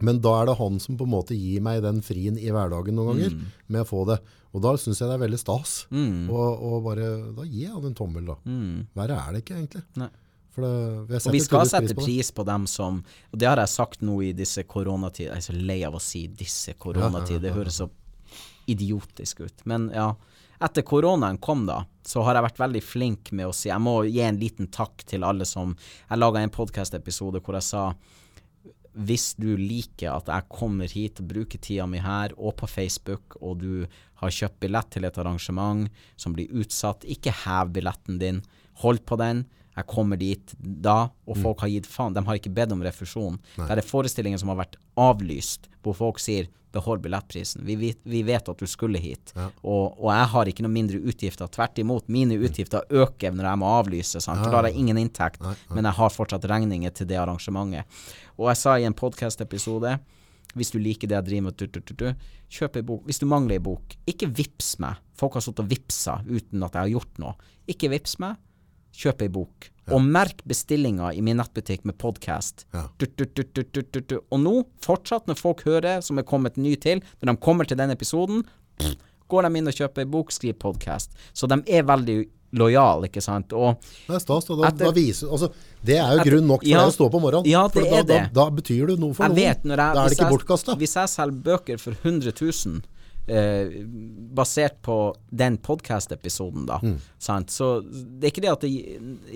Men 0.01 0.21
da 0.25 0.31
er 0.41 0.47
det 0.49 0.55
han 0.57 0.79
som 0.81 0.97
på 0.97 1.05
en 1.05 1.11
måte 1.13 1.37
gir 1.37 1.61
meg 1.61 1.83
den 1.85 1.99
frien 2.01 2.39
i 2.41 2.49
hverdagen 2.55 2.95
noen 2.97 3.11
ganger, 3.19 3.35
med 3.69 3.83
å 3.83 3.89
få 3.91 4.07
det. 4.09 4.21
Og 4.55 4.63
da 4.65 4.73
syns 4.81 5.03
jeg 5.03 5.11
det 5.11 5.19
er 5.19 5.25
veldig 5.27 5.39
stas. 5.43 5.75
Og, 5.93 6.63
og 6.71 6.79
bare, 6.87 7.11
da 7.37 7.45
gir 7.45 7.67
jeg 7.67 7.75
han 7.75 7.85
en 7.91 7.99
tommel, 7.99 8.25
da. 8.31 8.39
Verre 8.97 9.19
er 9.27 9.35
det 9.37 9.43
ikke, 9.45 9.59
egentlig. 9.59 9.83
Nei. 10.01 10.09
For 10.55 10.67
det, 10.67 11.07
vi 11.09 11.21
Og 11.21 11.35
vi 11.37 11.43
skal 11.45 11.69
sette 11.71 11.95
på 11.95 12.05
pris 12.05 12.33
på 12.35 12.45
dem 12.47 12.67
som 12.67 13.05
Og 13.31 13.39
det 13.39 13.47
har 13.47 13.61
jeg 13.63 13.71
sagt 13.71 14.01
nå 14.03 14.17
i 14.27 14.33
disse 14.37 14.65
koronatider. 14.67 15.37
Jeg 15.37 15.45
er 15.45 15.47
så 15.47 15.55
lei 15.55 15.81
av 15.87 15.95
å 15.95 16.03
si 16.03 16.27
'disse 16.27 16.75
koronatider'. 16.75 17.43
Det 17.43 17.55
høres 17.55 17.79
så 17.83 17.91
idiotisk 18.67 19.41
ut. 19.41 19.67
Men 19.67 19.91
ja. 19.95 20.15
Etter 20.61 20.83
koronaen 20.85 21.39
kom, 21.41 21.65
da, 21.65 21.87
så 22.05 22.21
har 22.21 22.37
jeg 22.37 22.45
vært 22.45 22.59
veldig 22.61 22.81
flink 22.85 23.31
med 23.33 23.49
å 23.49 23.53
si 23.57 23.71
Jeg 23.71 23.81
må 23.81 24.05
gi 24.05 24.21
en 24.21 24.37
liten 24.37 24.67
takk 24.69 25.07
til 25.09 25.25
alle 25.25 25.47
som 25.49 25.73
Jeg 26.11 26.19
laga 26.19 26.43
en 26.43 26.53
podkast-episode 26.53 27.41
hvor 27.41 27.57
jeg 27.57 27.65
sa 27.65 27.85
hvis 28.99 29.37
du 29.39 29.55
liker 29.55 30.11
at 30.11 30.29
jeg 30.31 30.49
kommer 30.51 30.91
hit 30.91 31.21
og 31.23 31.29
bruker 31.31 31.61
tida 31.63 31.87
mi 31.87 32.01
her 32.03 32.33
og 32.37 32.57
på 32.59 32.67
Facebook, 32.67 33.37
og 33.39 33.61
du 33.63 33.87
har 34.19 34.35
kjøpt 34.35 34.59
billett 34.65 34.91
til 34.91 35.07
et 35.07 35.21
arrangement 35.23 35.87
som 36.19 36.35
blir 36.35 36.51
utsatt, 36.51 37.07
ikke 37.07 37.35
hev 37.45 37.71
billetten 37.77 38.19
din. 38.19 38.43
Hold 38.83 39.05
på 39.07 39.19
den. 39.21 39.45
Jeg 39.81 39.87
kommer 39.91 40.19
dit 40.21 40.55
da, 40.61 41.09
og 41.27 41.37
Mm. 41.37 41.43
folk 41.43 41.61
har 41.65 41.69
gitt 41.73 41.87
faen. 41.89 42.15
De 42.15 42.23
har 42.27 42.39
ikke 42.39 42.53
bedt 42.55 42.73
om 42.73 42.83
refusjon. 42.85 43.39
Det 43.57 43.71
er 43.79 43.83
forestillinger 43.87 44.39
som 44.39 44.49
har 44.53 44.57
vært 44.65 44.77
avlyst, 44.97 45.69
hvor 45.83 45.95
folk 45.97 46.19
sier 46.21 46.49
behold 46.73 47.01
billettprisen. 47.03 47.65
Vi, 47.67 47.75
vet- 47.75 47.99
vi 48.07 48.21
vet 48.23 48.49
at 48.49 48.59
du 48.61 48.67
skulle 48.71 49.01
hit. 49.03 49.33
Og, 49.65 49.97
og 49.99 50.11
jeg 50.15 50.27
har 50.31 50.45
ikke 50.47 50.63
noe 50.63 50.71
mindre 50.71 51.01
utgifter. 51.03 51.49
Tvert 51.51 51.81
imot, 51.83 52.07
mine 52.09 52.37
utgifter 52.39 52.85
øker 52.95 53.33
når 53.35 53.49
jeg 53.49 53.59
må 53.59 53.67
avlyse. 53.81 54.21
Sant? 54.23 54.39
For 54.45 54.51
da 54.53 54.61
har 54.61 54.69
jeg 54.71 54.77
ingen 54.79 54.97
inntekt, 55.03 55.41
men 55.75 55.85
jeg 55.89 55.97
har 55.99 56.11
fortsatt 56.15 56.47
regninger 56.47 56.93
til 56.95 57.07
det 57.11 57.19
arrangementet. 57.19 57.85
Og 58.39 58.47
jeg 58.53 58.57
sa 58.57 58.77
i 58.79 58.85
en 58.87 58.95
podkast-episode 58.95 59.99
hvis 60.59 60.71
du 60.75 60.79
liker 60.83 61.07
det 61.11 61.15
jeg 61.15 61.25
driver 61.29 61.43
med, 61.47 61.57
du, 61.57 61.67
du, 61.71 61.81
du, 61.81 61.95
du, 61.95 62.15
kjøp 62.51 62.77
ei 62.81 62.83
bok. 62.83 63.05
Hvis 63.07 63.21
du 63.23 63.27
mangler 63.31 63.55
ei 63.59 63.63
bok, 63.63 63.95
ikke 64.11 64.27
vips 64.35 64.73
meg. 64.83 64.97
Folk 65.15 65.35
har 65.39 65.45
sittet 65.45 65.63
og 65.63 65.69
vipsa 65.71 66.17
uten 66.27 66.63
at 66.67 66.75
jeg 66.75 66.81
har 66.83 66.91
gjort 66.97 67.19
noe. 67.23 67.35
Ikke 67.71 67.91
vips 67.93 68.17
meg, 68.23 68.37
kjøp 68.97 69.23
ei 69.23 69.29
bok. 69.29 69.71
Og 69.91 70.03
merk 70.07 70.45
bestillinga 70.47 71.11
i 71.19 71.21
min 71.25 71.37
nettbutikk 71.41 71.85
med 71.89 71.97
podkast. 71.99 72.65
Ja. 72.73 72.85
Og 74.31 74.39
nå, 74.43 74.53
fortsatt, 74.85 75.27
når 75.27 75.39
folk 75.41 75.63
hører 75.67 76.03
som 76.05 76.19
er 76.21 76.27
kommet 76.29 76.57
ny 76.61 76.77
til, 76.81 77.01
når 77.23 77.33
de 77.33 77.41
kommer 77.43 77.67
til 77.67 77.77
den 77.81 77.91
episoden, 77.95 78.45
pff, 78.79 78.95
går 79.31 79.47
de 79.49 79.59
inn 79.61 79.71
og 79.71 79.75
kjøper 79.75 80.05
ei 80.05 80.11
bok, 80.11 80.31
skriver 80.35 80.59
podkast. 80.63 81.11
Så 81.35 81.49
de 81.51 81.59
er 81.71 81.83
veldig 81.87 82.21
lojale, 82.59 83.07
ikke 83.07 83.23
sant. 83.23 83.53
Og 83.55 83.79
Det 84.09 84.17
er 84.17 84.23
stas. 84.23 84.47
Da, 84.51 84.71
da, 84.75 84.91
viser, 84.95 85.31
altså, 85.31 85.51
det 85.87 85.99
er 85.99 86.07
jo 86.17 86.19
Etter- 86.23 86.31
grunn 86.33 86.47
nok 86.51 86.63
for 86.65 86.69
Ja. 86.71 86.79
deg 86.85 86.89
å 86.91 86.97
stå 86.97 87.11
på 87.11 87.21
morgenen. 87.23 87.47
Ja, 87.51 87.67
for 87.69 87.81
det 87.83 87.91
da, 87.91 87.97
er 87.99 88.03
det. 88.09 88.21
Da, 88.35 88.45
da 88.45 88.51
betyr 88.51 88.87
du 88.91 88.97
noe 88.97 89.15
for 89.15 89.25
jeg 89.27 89.31
noen. 89.31 89.37
vet 89.37 89.63
jeg, 89.65 89.77
da 89.77 89.91
er 89.91 90.09
det 90.09 90.19
ikke 90.19 90.31
bortkasta. 90.35 90.75
Hvis 90.79 90.95
jeg 90.99 91.09
selger 91.15 91.43
bøker 91.47 91.79
for 91.79 91.93
100 92.03 92.33
000 92.41 92.83
eh, 93.31 93.71
basert 94.35 94.81
på 94.83 94.97
den 95.31 95.57
podkast-episoden, 95.59 96.67
da, 96.67 96.79
Mm. 96.83 96.97
sant? 97.19 97.51
så 97.51 97.81
det 97.83 98.27
er 98.27 98.31
ikke 98.33 98.43
det 98.43 98.53
at 98.53 98.61
det 98.61 98.71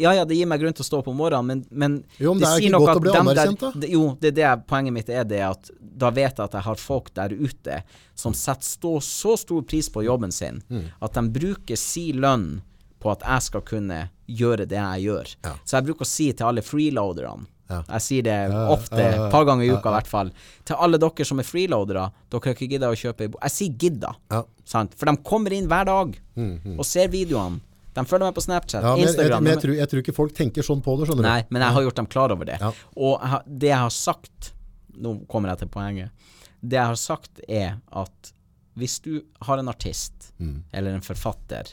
Ja 0.00 0.12
ja, 0.14 0.24
det 0.24 0.36
gir 0.36 0.46
meg 0.50 0.60
grunn 0.60 0.74
til 0.74 0.82
å 0.84 0.88
stå 0.88 0.98
opp 1.02 1.08
om 1.12 1.16
morgenen, 1.16 1.46
men, 1.46 1.64
men 1.70 2.04
Jo, 2.18 2.34
men 2.34 2.40
det 2.42 2.48
er 2.48 2.66
ikke 2.68 2.80
godt 2.84 2.96
å 2.96 3.04
bli 3.04 3.14
anerkjent, 3.20 3.60
da. 3.80 3.86
Jo, 3.88 4.04
det 4.20 4.34
det 4.34 4.50
poenget 4.66 4.92
mitt 4.96 5.08
er 5.08 5.24
det 5.24 5.40
at 5.46 5.70
da 5.80 6.10
vet 6.10 6.36
jeg 6.38 6.44
at 6.44 6.52
jeg 6.58 6.62
har 6.66 6.74
folk 6.82 7.12
der 7.14 7.30
ute 7.30 7.82
som 8.14 8.34
setter 8.34 8.66
stå, 8.66 8.96
så 9.00 9.36
stor 9.38 9.62
pris 9.62 9.88
på 9.88 10.02
jobben 10.04 10.32
sin 10.32 10.62
Mm. 10.70 10.84
at 11.00 11.12
de 11.14 11.28
bruker 11.30 11.76
si 11.76 12.12
lønn 12.12 12.62
på 13.00 13.10
at 13.12 13.20
jeg 13.20 13.42
skal 13.42 13.60
kunne 13.60 14.10
gjøre 14.26 14.64
det 14.66 14.78
jeg 14.80 15.02
gjør. 15.04 15.34
Ja. 15.44 15.52
Så 15.64 15.76
jeg 15.76 15.84
bruker 15.84 16.04
å 16.04 16.08
si 16.08 16.32
til 16.32 16.46
alle 16.46 16.62
freeloaderne 16.62 17.46
Ja. 17.70 17.78
Jeg 17.94 18.02
sier 18.04 18.22
det 18.26 18.34
ofte, 18.50 18.72
ofte, 18.74 18.98
ja, 19.00 19.10
ja, 19.16 19.26
et 19.26 19.32
par 19.32 19.44
ganger 19.48 19.64
i 19.64 19.70
uka 19.72 19.88
i 19.88 19.94
hvert 19.96 20.10
fall. 20.10 20.30
Til 20.68 20.76
alle 20.84 20.98
dere 21.00 21.24
som 21.24 21.38
er 21.40 21.46
freeloadere, 21.48 22.08
dere 22.30 22.40
har 22.50 22.56
ikke 22.58 22.68
gidda 22.74 22.90
å 22.92 22.98
kjøpe. 23.00 23.30
Jeg 23.40 23.54
sier 23.54 23.78
gidda. 23.84 24.10
For 24.68 25.08
de 25.08 25.16
kommer 25.24 25.52
inn 25.56 25.68
hver 25.70 25.86
dag 25.88 26.18
og 26.78 26.84
ser 26.88 27.08
videoene. 27.12 27.60
De 27.94 28.02
følger 28.10 28.26
meg 28.26 28.34
på 28.34 28.42
Snapchat, 28.42 28.82
men 28.82 29.04
Instagram. 29.06 29.44
men 29.44 29.52
jeg, 29.52 29.60
tror, 29.62 29.74
jeg 29.78 29.88
tror 29.90 30.00
ikke 30.02 30.14
folk 30.16 30.32
tenker 30.34 30.64
sånn 30.66 30.80
på 30.82 30.96
det, 30.98 31.06
skjønner 31.06 31.22
du. 31.22 31.28
Nei, 31.28 31.42
men 31.54 31.62
jeg 31.62 31.76
har 31.76 31.82
gjort 31.86 31.98
dem 32.00 32.08
klar 32.10 32.32
over 32.34 32.44
det. 32.48 32.56
Og 32.96 33.20
jeg 33.22 33.58
det 33.62 33.68
jeg 33.70 33.78
har 33.84 33.92
sagt 33.94 34.50
Nå 34.94 35.12
kommer 35.30 35.50
jeg 35.54 35.58
til 35.64 35.68
poenget. 35.74 36.10
Det 36.62 36.76
jeg 36.78 36.86
har 36.90 36.98
sagt, 36.98 37.40
er 37.48 37.78
at 37.92 38.32
hvis 38.78 38.96
du 39.02 39.22
har 39.46 39.58
en 39.62 39.68
artist, 39.70 40.32
Mm. 40.40 40.64
eller 40.74 40.94
en 40.98 41.00
forfatter, 41.06 41.68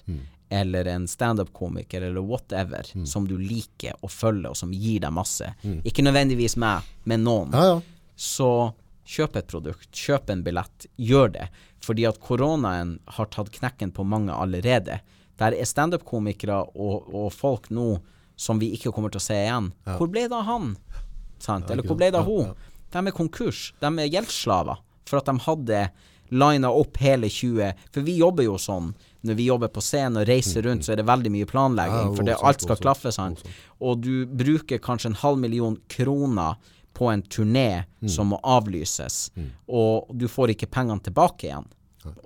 eller 0.51 0.85
en 0.91 1.05
standup-komiker, 1.07 2.01
eller 2.09 2.21
whatever, 2.21 2.83
Mm. 2.95 3.05
som 3.07 3.25
du 3.27 3.37
liker 3.37 3.93
å 4.03 4.09
følge, 4.11 4.49
og 4.49 4.57
som 4.59 4.71
gir 4.73 4.99
deg 4.99 5.13
masse, 5.15 5.53
ikke 5.63 6.03
nødvendigvis 6.03 6.57
meg, 6.57 6.83
men 7.05 7.23
noen, 7.23 7.51
Ja, 7.53 7.63
ja. 7.75 7.81
så 8.17 8.73
kjøp 9.07 9.35
et 9.37 9.47
produkt, 9.47 9.87
kjøp 9.91 10.29
en 10.29 10.43
billett, 10.43 10.87
gjør 10.99 11.31
det. 11.33 11.47
Fordi 11.81 12.05
at 12.07 12.19
koronaen 12.19 12.99
har 13.07 13.25
tatt 13.25 13.49
knekken 13.51 13.91
på 13.91 14.05
mange 14.05 14.29
allerede. 14.35 14.99
Der 15.39 15.51
er 15.55 15.65
standup-komikere 15.65 16.59
og, 16.75 17.07
og 17.13 17.31
folk 17.33 17.69
nå 17.71 17.99
som 18.37 18.59
vi 18.59 18.71
ikke 18.75 18.91
kommer 18.93 19.09
til 19.09 19.19
å 19.19 19.25
se 19.25 19.33
igjen. 19.33 19.71
Hvor 19.85 20.07
ble 20.11 20.27
det 20.27 20.33
av 20.37 20.45
han? 20.45 20.75
Sant? 21.39 21.69
Eller 21.71 21.83
hvor 21.83 21.97
ble 21.97 22.11
det 22.11 22.19
av 22.19 22.27
Ja, 22.27 22.35
hun? 22.35 22.45
ja. 22.47 22.53
De 22.91 23.07
er 23.07 23.11
konkurs. 23.15 23.71
De 23.79 23.87
er 23.87 24.09
gjeldsslaver. 24.11 24.77
For 25.07 25.17
at 25.17 25.25
de 25.25 25.37
hadde 25.39 25.89
lina 26.31 26.69
opp 26.71 26.97
hele 26.97 27.27
20 27.29 27.73
For 27.91 28.01
vi 28.05 28.17
jobber 28.19 28.43
jo 28.45 28.57
sånn. 28.61 28.93
Når 29.21 29.37
vi 29.37 29.45
jobber 29.45 29.67
på 29.69 29.81
scenen 29.85 30.17
og 30.21 30.27
reiser 30.27 30.63
rundt, 30.65 30.85
så 30.85 30.93
er 30.95 31.01
det 31.01 31.05
veldig 31.09 31.31
mye 31.31 31.45
planlegging. 31.49 32.15
For 32.17 32.25
det, 32.25 32.37
alt 32.41 32.61
skal 32.65 32.79
klaffe, 32.81 33.11
sant. 33.13 33.43
Og 33.79 34.01
du 34.01 34.25
bruker 34.25 34.81
kanskje 34.81 35.11
en 35.11 35.19
halv 35.21 35.37
million 35.37 35.77
kroner 35.93 36.55
på 36.93 37.07
en 37.11 37.21
turné 37.23 37.83
som 38.09 38.27
må 38.33 38.39
avlyses, 38.43 39.29
og 39.67 40.09
du 40.13 40.27
får 40.27 40.55
ikke 40.55 40.67
pengene 40.73 40.99
tilbake 41.05 41.47
igjen. 41.47 41.69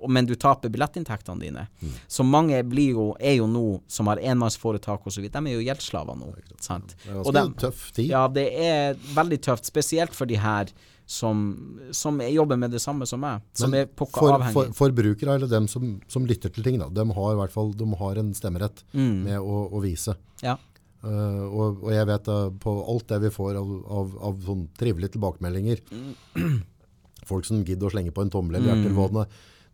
Men 0.08 0.24
du 0.26 0.34
taper 0.40 0.72
billettinntektene 0.72 1.40
dine. 1.40 1.66
Så 2.08 2.24
mange 2.24 2.62
blir 2.64 2.94
jo, 2.96 3.06
er 3.20 3.34
jo 3.36 3.46
nå, 3.46 3.64
som 3.92 4.08
har 4.08 4.16
enmannsforetak 4.24 5.04
osv., 5.06 5.26
de 5.28 5.42
er 5.42 5.52
jo 5.52 5.64
gjeldsslaver 5.66 6.16
nå. 6.16 6.32
Sant? 6.64 6.96
Det 7.04 7.12
er 7.12 7.28
ganske 7.28 7.60
tøff 7.60 7.90
tid. 7.92 8.08
ja, 8.08 8.26
det 8.32 8.46
er 8.56 8.96
veldig 9.14 9.40
tøft, 9.44 9.68
spesielt 9.68 10.16
for 10.16 10.24
de 10.26 10.40
her 10.40 10.72
som, 11.06 11.40
som 11.94 12.18
jobber 12.20 12.58
med 12.58 12.72
det 12.74 12.80
samme 12.82 13.06
som 13.06 13.20
meg, 13.22 13.42
som 13.54 13.70
Men 13.70 13.84
er 13.84 13.86
pukka 13.86 14.18
for, 14.20 14.32
avhengig. 14.34 14.54
for, 14.56 14.72
forbrukere, 14.74 15.36
eller 15.38 15.46
dem 15.50 15.68
som, 15.70 16.00
som 16.10 16.26
lytter 16.26 16.50
til 16.50 16.66
ting, 16.66 16.80
da, 16.82 16.88
de 16.90 17.04
har 17.14 17.32
i 17.32 17.38
hvert 17.38 17.54
fall 17.54 17.70
de 17.78 17.86
har 18.00 18.18
en 18.18 18.32
stemmerett 18.34 18.82
Mm. 18.92 19.22
med 19.24 19.38
å, 19.40 19.60
å 19.72 19.80
vise. 19.84 20.16
ja. 20.42 20.56
Uh, 21.06 21.44
og, 21.54 21.84
og 21.84 21.90
jeg 21.92 22.06
vet 22.08 22.28
uh, 22.32 22.48
på 22.58 22.72
alt 22.90 23.04
det 23.12 23.18
vi 23.22 23.28
får 23.30 23.54
av, 23.60 23.68
av, 23.94 24.14
av 24.26 24.40
sånn 24.42 24.64
trivelige 24.74 25.12
tilbakemeldinger, 25.14 25.78
folk 27.28 27.46
som 27.46 27.60
gidder 27.62 27.86
å 27.86 27.92
slenge 27.92 28.10
på 28.16 28.24
en 28.24 28.32
tommel 28.32 28.56
eller 28.58 28.72
hjerte 28.72 28.88
eller 28.90 28.96
hva 29.14 29.26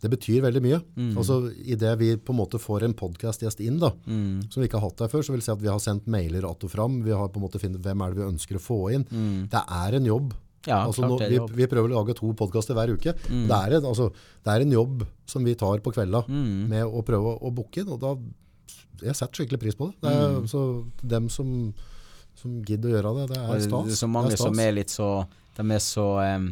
det 0.02 0.10
betyr 0.10 0.42
veldig 0.42 0.60
mye. 0.64 0.78
Altså, 1.16 1.36
I 1.62 1.76
det 1.78 1.92
vi 2.00 2.08
på 2.18 2.34
en 2.34 2.40
måte 2.40 2.58
får 2.58 2.82
en 2.88 2.94
podcastgjest 2.98 3.60
inn, 3.62 3.76
da, 3.78 3.92
som 4.02 4.58
vi 4.58 4.66
ikke 4.66 4.80
har 4.82 4.88
hatt 4.90 4.98
der 5.04 5.08
før, 5.12 5.22
så 5.22 5.30
vil 5.30 5.38
det 5.38 5.46
si 5.46 5.52
at 5.54 5.62
vi 5.62 5.70
har 5.70 5.78
sendt 5.78 6.08
mailer 6.10 6.42
att 6.50 6.64
og 6.66 6.72
fram. 6.72 6.96
Vi 7.06 7.14
har 7.14 7.28
på 7.30 7.38
en 7.38 7.44
måte 7.46 7.60
funnet 7.62 7.78
hvem 7.84 8.02
er 8.02 8.10
det 8.10 8.18
vi 8.18 8.26
ønsker 8.32 8.58
å 8.58 8.62
få 8.64 8.78
inn. 8.96 9.04
Det 9.52 9.62
er 9.62 9.94
en 10.00 10.08
jobb. 10.10 10.34
Ja, 10.66 10.84
altså, 10.86 11.02
klart 11.08 11.24
nå, 11.24 11.30
vi, 11.32 11.40
vi 11.58 11.66
prøver 11.70 11.90
å 11.90 12.02
lage 12.02 12.14
to 12.18 12.30
podkaster 12.38 12.76
hver 12.78 12.92
uke. 12.94 13.16
Det, 13.18 13.56
er 13.56 13.78
en, 13.80 13.88
altså, 13.90 14.10
det 14.44 14.52
er 14.52 14.64
en 14.66 14.76
jobb 14.76 15.02
som 15.26 15.42
vi 15.46 15.56
tar 15.58 15.82
på 15.82 15.92
kvelda 15.94 16.22
med 16.28 16.86
å 16.86 17.02
prøve 17.06 17.34
å, 17.34 17.50
booke 17.54 17.82
inn. 17.82 17.90
Og 17.90 18.00
da 18.02 18.14
jeg 19.02 19.18
setter 19.18 19.42
skikkelig 19.42 19.60
pris 19.64 19.78
på 19.78 19.90
det. 19.90 19.98
det 20.04 20.14
er, 20.14 20.40
så 20.50 20.64
dem 21.02 21.28
som, 21.32 21.52
som 22.38 22.58
gidder 22.62 22.92
å 22.92 22.96
gjøre 22.96 23.14
det, 23.20 23.28
det 23.32 23.38
er 23.40 23.46
er 23.48 23.62
det 23.62 23.68
stas. 23.68 23.94
er 23.96 24.02
så 24.04 24.10
mange 24.10 24.34
er 24.36 24.42
som 24.42 24.60
er 24.62 24.76
litt 24.78 24.92
så 24.92 25.08
De 25.56 25.64
er 25.74 25.82
så 25.82 26.06
um, 26.22 26.46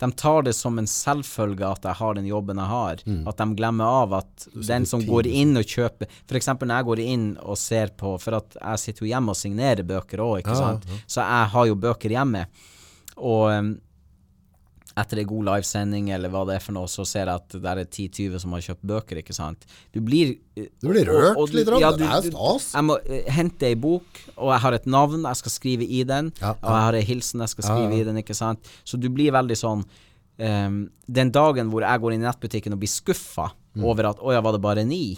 De 0.00 0.08
tar 0.18 0.42
det 0.48 0.54
som 0.56 0.80
en 0.80 0.88
selvfølge 0.88 1.68
at 1.68 1.84
jeg 1.86 1.98
har 2.00 2.16
den 2.18 2.26
jobben 2.26 2.58
jeg 2.58 2.72
har. 2.72 3.04
At 3.28 3.38
de 3.44 3.46
glemmer 3.60 4.00
av 4.00 4.16
at 4.22 4.48
den 4.56 4.88
som 4.88 5.04
går 5.06 5.28
inn 5.28 5.52
og 5.60 5.68
kjøper 5.68 6.08
F.eks. 6.24 6.54
når 6.56 6.76
jeg 6.78 6.88
går 6.88 7.04
inn 7.04 7.28
og 7.44 7.60
ser 7.60 7.92
på 7.94 8.16
For 8.22 8.40
at 8.40 8.56
jeg 8.56 8.82
sitter 8.86 9.04
jo 9.06 9.12
hjemme 9.12 9.36
og 9.36 9.38
signerer 9.38 9.84
bøker 9.86 10.24
òg, 10.24 10.38
ikke 10.40 10.56
Ja, 10.56 10.62
sant. 10.72 10.88
Så 11.06 11.20
jeg 11.20 11.52
har 11.54 11.68
jo 11.68 11.76
bøker 11.84 12.16
hjemme. 12.16 12.46
Og 13.16 13.50
um, 13.52 13.72
etter 14.92 15.22
en 15.22 15.28
god 15.30 15.46
livesending 15.48 16.10
eller 16.12 16.28
hva 16.32 16.42
det 16.48 16.58
er 16.58 16.60
for 16.64 16.76
noe, 16.76 16.88
så 16.90 17.04
ser 17.08 17.24
jeg 17.30 17.40
at 17.40 17.54
det 17.64 17.70
er 17.70 17.80
10-20 17.86 18.38
som 18.42 18.52
har 18.52 18.60
kjøpt 18.66 18.82
bøker, 18.90 19.20
ikke 19.22 19.32
sant. 19.36 19.64
Du 19.94 20.02
blir 20.04 20.34
Du 20.54 20.90
blir 20.90 21.08
rørt 21.08 21.54
litt, 21.56 21.66
grann. 21.70 21.96
Det 21.96 22.08
er 22.10 22.26
stas. 22.28 22.66
Jeg 22.76 22.84
må 22.90 22.98
uh, 23.00 23.18
hente 23.32 23.70
ei 23.70 23.74
bok, 23.80 24.20
og 24.36 24.52
jeg 24.52 24.60
har 24.66 24.76
et 24.76 24.86
navn 24.92 25.24
jeg 25.24 25.40
skal 25.40 25.54
skrive 25.56 25.88
i 25.88 26.02
den, 26.04 26.32
Ja, 26.42 26.52
og 26.58 26.68
jeg 26.68 26.86
har 26.88 26.98
ei 27.00 27.04
hilsen 27.08 27.40
jeg 27.40 27.54
skal 27.54 27.68
skrive 27.70 28.00
i 28.00 28.04
den, 28.04 28.20
ikke 28.20 28.36
sant. 28.36 28.68
Så 28.84 29.00
du 29.00 29.08
blir 29.08 29.32
veldig 29.32 29.56
sånn 29.56 29.86
um, 29.86 30.78
Den 31.08 31.32
dagen 31.32 31.72
hvor 31.72 31.84
jeg 31.88 32.00
går 32.04 32.12
inn 32.16 32.24
i 32.24 32.28
nettbutikken 32.28 32.76
og 32.76 32.80
blir 32.84 32.92
skuffa 32.92 33.50
Mm. 33.72 33.84
over 33.88 34.04
at 34.04 34.18
'å 34.20 34.32
ja, 34.34 34.40
var 34.44 34.52
det 34.52 34.60
bare 34.60 34.82
ni', 34.84 35.16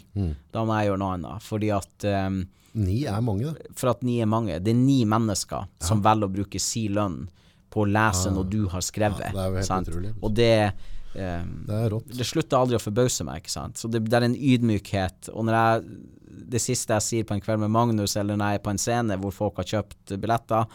da 0.53 0.63
må 0.65 0.77
jeg 0.79 0.87
gjøre 0.87 0.99
noe 1.01 1.15
annet. 1.17 1.43
Fordi 1.43 1.73
at 1.75 2.05
um, 2.07 2.47
Ni 2.75 3.01
er 3.05 3.21
mange. 3.21 3.51
For 3.75 3.91
at 3.91 4.05
ni 4.07 4.21
er 4.23 4.27
mange. 4.31 4.61
Det 4.63 4.71
er 4.71 4.79
ni 4.79 5.05
mennesker 5.05 5.67
som 5.83 6.01
velger 6.01 6.29
å 6.29 6.33
bruke 6.33 6.61
si 6.63 6.85
lønn 6.89 7.29
på 7.75 7.83
å 7.83 7.87
lese 7.91 8.31
noe 8.31 8.47
du 8.47 8.65
har 8.71 8.83
skrevet. 8.87 9.25
Ja, 9.27 9.33
det 9.35 9.43
er 9.45 9.49
jo 9.51 9.59
helt 9.59 9.69
sant? 9.69 9.89
utrolig. 9.91 10.13
Og 10.23 10.35
det 10.39 10.51
um, 11.15 11.55
Det 11.67 11.79
er 11.81 11.89
rått. 11.97 12.13
det 12.19 12.27
slutter 12.29 12.61
aldri 12.61 12.79
å 12.79 12.83
forbause 12.83 13.27
meg, 13.27 13.43
ikke 13.43 13.55
sant. 13.55 13.81
Så 13.83 13.91
det, 13.91 14.05
det 14.07 14.19
er 14.21 14.29
en 14.29 14.37
ydmykhet. 14.39 15.33
Og 15.35 15.49
når 15.49 15.59
jeg 15.61 15.97
Det 16.55 16.61
siste 16.61 16.93
jeg 16.97 17.03
sier 17.07 17.25
på 17.27 17.35
en 17.35 17.41
kveld 17.41 17.61
med 17.63 17.71
Magnus, 17.75 18.17
eller 18.21 18.37
når 18.37 18.55
jeg 18.55 18.59
er 18.59 18.65
på 18.65 18.71
en 18.75 18.81
scene 18.83 19.17
hvor 19.23 19.33
folk 19.35 19.57
har 19.63 19.69
kjøpt 19.71 20.15
billetter, 20.21 20.67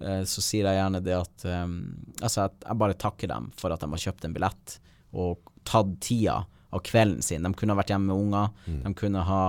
eh, 0.00 0.20
så 0.28 0.44
sier 0.44 0.68
jeg 0.68 0.76
gjerne 0.78 1.00
det 1.04 1.16
at 1.16 1.44
um, 1.48 1.78
Altså, 2.22 2.44
at 2.48 2.54
jeg 2.66 2.78
bare 2.84 2.94
takker 2.94 3.28
dem 3.32 3.48
for 3.56 3.72
at 3.72 3.80
de 3.80 3.88
har 3.92 4.04
kjøpt 4.08 4.24
en 4.28 4.36
billett 4.36 4.78
og 5.16 5.38
tatt 5.64 5.94
tida 6.04 6.42
av 6.72 6.80
kvelden 6.84 7.22
sin. 7.24 7.42
De 7.44 7.52
kunne 7.56 7.72
ha 7.72 7.80
vært 7.80 7.90
hjemme 7.94 8.08
med 8.12 8.28
unger, 8.28 8.50
de 8.84 8.94
kunne 8.94 9.22
ha 9.24 9.42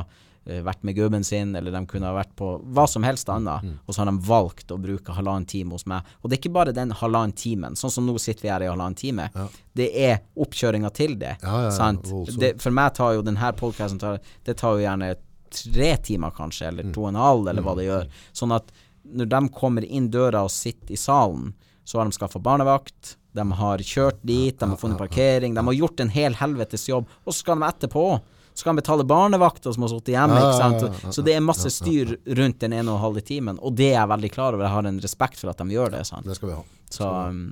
vært 0.65 0.83
med 0.87 0.95
gubben 0.97 1.23
sin, 1.23 1.55
eller 1.55 1.71
de 1.71 1.81
kunne 1.89 2.09
ha 2.09 2.15
vært 2.15 2.31
på 2.39 2.51
hva 2.73 2.85
som 2.89 3.05
helst 3.05 3.29
annet, 3.29 3.67
og 3.85 3.93
så 3.93 4.01
har 4.01 4.09
de 4.09 4.25
valgt 4.27 4.71
å 4.73 4.79
bruke 4.81 5.13
halvannen 5.15 5.47
time 5.49 5.77
hos 5.77 5.85
meg. 5.89 6.07
Og 6.21 6.29
det 6.29 6.37
er 6.37 6.41
ikke 6.43 6.55
bare 6.57 6.75
den 6.75 6.91
halvannen 6.91 7.35
timen, 7.37 7.77
sånn 7.79 7.93
som 7.93 8.07
nå 8.07 8.17
sitter 8.21 8.47
vi 8.47 8.53
her 8.53 8.65
i 8.65 8.69
halvannen 8.71 8.97
time. 8.99 9.29
Det 9.77 9.89
er 9.93 10.19
oppkjøringa 10.35 10.89
til 10.95 11.15
det. 11.21 11.37
Ja, 11.43 11.55
ja, 11.55 11.63
ja, 11.69 11.71
sant? 11.75 12.09
Det, 12.39 12.55
for 12.61 12.75
meg 12.75 12.93
tar 12.97 13.15
jo 13.15 13.25
denne 13.25 13.53
podkasten 13.59 14.01
Det 14.43 14.57
tar 14.59 14.77
jo 14.77 14.83
gjerne 14.83 15.13
tre 15.49 15.97
timer, 15.97 16.33
kanskje, 16.35 16.67
eller 16.67 16.91
to 16.93 17.05
og 17.05 17.13
en 17.13 17.21
halv, 17.21 17.47
eller 17.49 17.65
hva 17.65 17.75
det 17.77 17.87
gjør. 17.87 18.09
Sånn 18.37 18.53
at 18.57 18.69
når 19.09 19.29
de 19.31 19.39
kommer 19.55 19.85
inn 19.85 20.09
døra 20.13 20.43
og 20.45 20.53
sitter 20.53 20.93
i 20.93 20.99
salen, 20.99 21.53
så 21.83 21.99
har 21.99 22.05
de 22.05 22.13
skaffa 22.13 22.41
barnevakt, 22.43 23.15
de 23.33 23.45
har 23.61 23.81
kjørt 23.85 24.19
dit, 24.21 24.53
de 24.59 24.69
har 24.69 24.77
funnet 24.77 24.99
parkering, 24.99 25.55
de 25.55 25.63
har 25.65 25.77
gjort 25.77 26.03
en 26.03 26.11
hel 26.13 26.35
helvetes 26.37 26.87
jobb, 26.89 27.09
og 27.25 27.33
så 27.33 27.39
skal 27.41 27.57
de 27.57 27.69
etterpå 27.69 28.05
skal 28.53 28.73
han 28.73 28.79
betale 28.81 29.05
barnevakta 29.07 29.71
som 29.73 29.85
har 29.85 29.91
sittet 29.93 30.13
hjemme, 30.15 30.35
ikke 30.39 30.57
sant. 30.57 30.83
ja, 30.83 30.91
ja, 31.05 31.13
Så 31.15 31.23
det 31.25 31.35
er 31.35 31.45
masse 31.45 31.71
styr 31.71 32.17
rundt 32.39 32.59
den 32.59 32.75
ene 32.75 32.91
og 32.91 32.97
en 32.97 33.05
halve 33.05 33.23
timen, 33.25 33.59
og 33.61 33.75
det 33.79 33.93
er 33.93 33.99
jeg 34.01 34.11
veldig 34.13 34.31
klar 34.33 34.57
over. 34.57 34.65
Jeg 34.67 34.75
har 34.75 34.91
en 34.91 35.01
respekt 35.05 35.41
for 35.41 35.53
at 35.53 35.63
de 35.63 35.75
gjør 35.77 35.95
det, 35.95 36.03
sant. 36.09 36.27
Det 36.27 36.37
skal 36.39 36.51
vi 36.51 36.57
ha. 36.57 36.63
Så 36.91 37.07
um, 37.07 37.43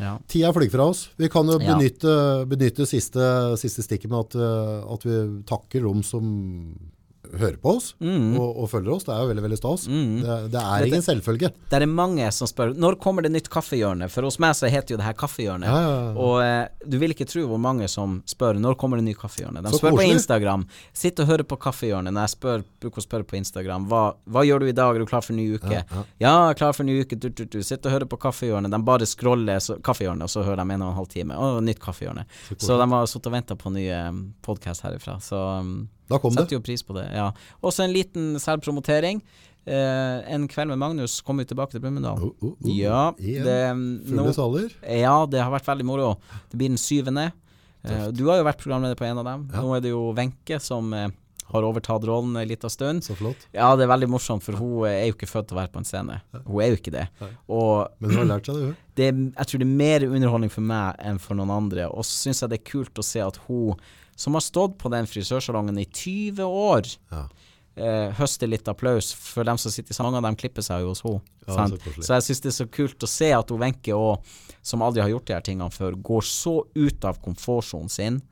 ja. 0.00 0.16
Tida 0.26 0.52
flyr 0.52 0.70
fra 0.72 0.88
oss. 0.90 1.04
Vi 1.20 1.28
kan 1.32 1.48
jo 1.48 1.58
benytte, 1.60 2.14
benytte 2.48 2.86
siste, 2.88 3.22
siste 3.60 3.84
stikket 3.84 4.10
med 4.10 4.24
at, 4.24 4.38
eh, 4.40 4.78
at 4.94 5.06
vi 5.06 5.18
takker 5.48 5.84
dem 5.84 6.02
som 6.06 6.24
hører 7.38 7.56
på 7.62 7.76
oss 7.76 7.92
Mm. 8.02 8.34
og, 8.40 8.56
og 8.62 8.68
følger 8.70 8.92
oss. 8.96 9.04
Det 9.06 9.12
er 9.14 9.22
jo 9.22 9.28
veldig 9.30 9.42
veldig 9.46 9.58
stas. 9.58 9.84
Det, 9.88 10.36
det 10.52 10.60
er 10.62 10.86
ingen 10.88 11.02
selvfølge. 11.04 11.50
Det 11.70 11.78
er 11.78 11.86
mange 11.88 12.26
som 12.34 12.48
spør 12.50 12.72
når 12.76 12.96
kommer 13.00 13.22
det 13.24 13.30
nytt 13.32 13.48
kaffehjørne. 13.52 14.08
For 14.12 14.26
hos 14.26 14.38
meg 14.42 14.54
så 14.58 14.68
heter 14.70 14.94
jo 14.94 14.98
det 15.00 15.06
her 15.06 15.16
Kaffehjørnet. 15.18 15.68
Ja, 15.68 15.80
ja, 15.80 15.92
ja. 16.02 16.12
Og 16.20 16.34
eh, 16.42 16.88
du 16.88 16.98
vil 17.00 17.14
ikke 17.14 17.26
tro 17.30 17.44
hvor 17.48 17.60
mange 17.62 17.88
som 17.90 18.18
spør 18.28 18.58
når 18.60 18.76
kommer 18.80 19.00
det 19.00 19.06
nytt 19.06 19.20
kaffehjørne. 19.22 19.62
De 19.64 19.72
Så 19.72 19.80
spør 19.82 19.96
på. 19.98 20.02
Instagram. 20.12 20.66
Sitt 20.92 21.20
og 21.22 21.30
hører 21.30 21.46
på 21.48 21.56
Kaffehjørnet. 21.62 22.12
Når 22.12 22.26
jeg 22.28 22.34
spør, 22.36 22.64
bruker 22.82 23.02
å 23.02 23.06
spørre 23.06 23.28
på 23.28 23.38
Instagram 23.40 23.86
hva, 23.90 24.02
hva 24.28 24.44
gjør 24.46 24.64
du 24.64 24.68
i 24.72 24.76
dag, 24.76 24.94
er 24.96 25.04
du 25.04 25.06
klar 25.08 25.22
for 25.24 25.32
en 25.36 25.40
ny 25.40 25.48
uke? 25.56 25.82
Ja, 26.20 26.34
klar 26.58 26.74
for 26.76 26.82
en 26.84 26.90
ny 26.92 26.98
uke. 27.04 27.16
Du, 27.18 27.28
du, 27.30 27.44
du. 27.46 27.60
Sitt 27.62 27.86
og 27.86 27.94
hører 27.94 28.08
på 28.10 28.18
Kaffehjørnet. 28.22 28.70
De 28.72 28.82
bare 28.86 29.06
scroller 29.08 29.62
så, 29.62 29.78
Kaffehjørnet, 29.84 30.26
og 30.28 30.34
så 30.34 30.44
hører 30.46 30.62
de 30.64 30.76
en 30.76 30.82
og 30.86 30.92
en 30.92 30.98
halv 31.00 31.10
time. 31.12 31.38
Å, 31.38 31.60
nytt 31.64 31.80
Kaffehjørne. 31.82 32.26
Så, 32.56 32.76
de 32.76 32.90
har 32.92 33.08
sittet 33.10 33.30
og 33.32 33.36
venta 33.38 33.56
på 33.58 33.72
ny 33.72 33.86
eh, 33.88 34.12
podkast 34.44 34.84
herifra. 34.86 35.18
Så 35.22 35.38
um, 35.62 35.74
Da 36.10 36.18
kom 36.18 36.34
det. 36.34 36.42
setter 36.42 36.58
jo 36.58 36.64
pris 36.64 36.82
på 36.86 36.96
det. 36.96 37.06
Ja. 37.14 37.30
Også 37.62 37.84
en 37.84 37.94
liten 37.94 38.34
selvpromotering. 38.42 39.22
Eh, 39.62 40.32
en 40.34 40.48
kveld 40.50 40.72
med 40.72 40.80
Magnus 40.82 41.20
kom 41.22 41.38
vi 41.38 41.46
tilbake 41.46 41.76
til 41.76 41.84
Brumunddal. 41.84 42.18
Oh, 42.18 42.34
oh, 42.42 42.56
oh. 42.56 42.72
Ja, 42.74 43.12
det, 43.18 43.60
Fulle 44.08 44.34
saler. 44.34 44.74
ja, 44.82 45.14
det 45.30 45.44
har 45.44 45.54
vært 45.54 45.70
veldig 45.70 45.86
moro. 45.86 46.12
Det 46.50 46.58
blir 46.58 46.72
den 46.74 46.80
syvende. 46.82 47.30
Eh, 47.82 48.08
du 48.14 48.26
har 48.28 48.40
jo 48.40 48.46
vært 48.46 48.62
programleder 48.62 48.98
på 48.98 49.06
en 49.08 49.20
av 49.22 49.26
dem. 49.26 49.48
Ja. 49.52 49.62
Nå 49.62 49.76
er 49.76 49.84
det 49.84 49.92
jo 49.94 50.08
Wenche 50.16 50.58
som 50.62 50.92
eh, 50.94 51.08
har 51.52 51.66
overtatt 51.68 52.04
rollen 52.08 52.36
en 52.38 52.48
liten 52.48 52.70
stund. 52.72 53.04
Så 53.04 53.16
flott. 53.18 53.46
Ja, 53.54 53.72
det 53.76 53.86
er 53.86 53.92
veldig 53.92 54.10
morsomt, 54.12 54.44
for 54.46 54.58
hun 54.58 54.86
eh, 54.88 55.02
er 55.02 55.10
jo 55.10 55.16
ikke 55.16 55.30
født 55.30 55.50
til 55.50 55.58
å 55.58 55.62
være 55.62 55.72
på 55.74 55.82
en 55.82 55.88
scene. 55.88 56.20
Hun 56.46 56.62
er 56.64 56.72
jo 56.72 56.78
ikke 56.80 56.94
det. 56.94 57.06
Og 57.46 57.90
Men 57.98 58.14
hun 58.14 58.22
har 58.22 58.30
lært 58.34 58.50
seg 58.50 58.58
det, 58.60 58.68
hun. 58.70 58.76
det, 59.00 59.08
jeg 59.10 59.50
tror 59.50 59.64
det 59.64 59.68
er 59.68 59.82
mer 59.82 60.06
underholdning 60.10 60.54
for 60.54 60.70
meg 60.72 61.02
enn 61.02 61.20
for 61.22 61.38
noen 61.38 61.54
andre. 61.54 61.90
Og 61.90 62.06
så 62.06 62.26
syns 62.26 62.44
jeg 62.44 62.54
det 62.54 62.62
er 62.62 62.70
kult 62.72 63.02
å 63.02 63.06
se 63.06 63.24
at 63.24 63.40
hun, 63.48 63.74
som 64.16 64.34
har 64.34 64.40
stått 64.44 64.76
på 64.78 64.90
den 64.92 65.06
frisørsalongen 65.06 65.78
i 65.80 65.84
20 65.86 66.42
år, 66.44 66.96
Ja. 67.10 67.28
eh, 67.76 68.12
høster 68.12 68.46
litt 68.48 68.68
applaus 68.68 69.12
for 69.14 69.44
dem 69.44 69.56
som 69.58 69.70
sitter 69.72 69.94
i 69.94 70.02
Mange 70.02 70.16
av 70.18 70.22
dem 70.22 70.36
klipper 70.36 70.62
seg 70.62 70.80
jo 70.82 70.88
hos 70.92 71.02
henne. 71.02 71.20
Ja, 71.48 71.66
så 71.66 72.02
så 72.04 72.14
jeg 72.14 72.22
syns 72.22 72.40
det 72.42 72.48
er 72.52 72.64
så 72.64 72.70
kult 72.70 72.98
å 73.02 73.08
se 73.08 73.32
at 73.32 73.48
Wenche 73.50 74.18
som 74.62 74.80
aldri 74.82 75.00
har 75.02 75.08
gjort 75.10 75.24
de 75.26 75.34
her 75.34 75.40
tingene 75.40 75.70
før, 75.72 75.92
går 76.00 76.22
så 76.22 76.66
ut 76.76 77.04
av 77.04 77.18
komfortsonen 77.22 77.90
sin 77.90 78.22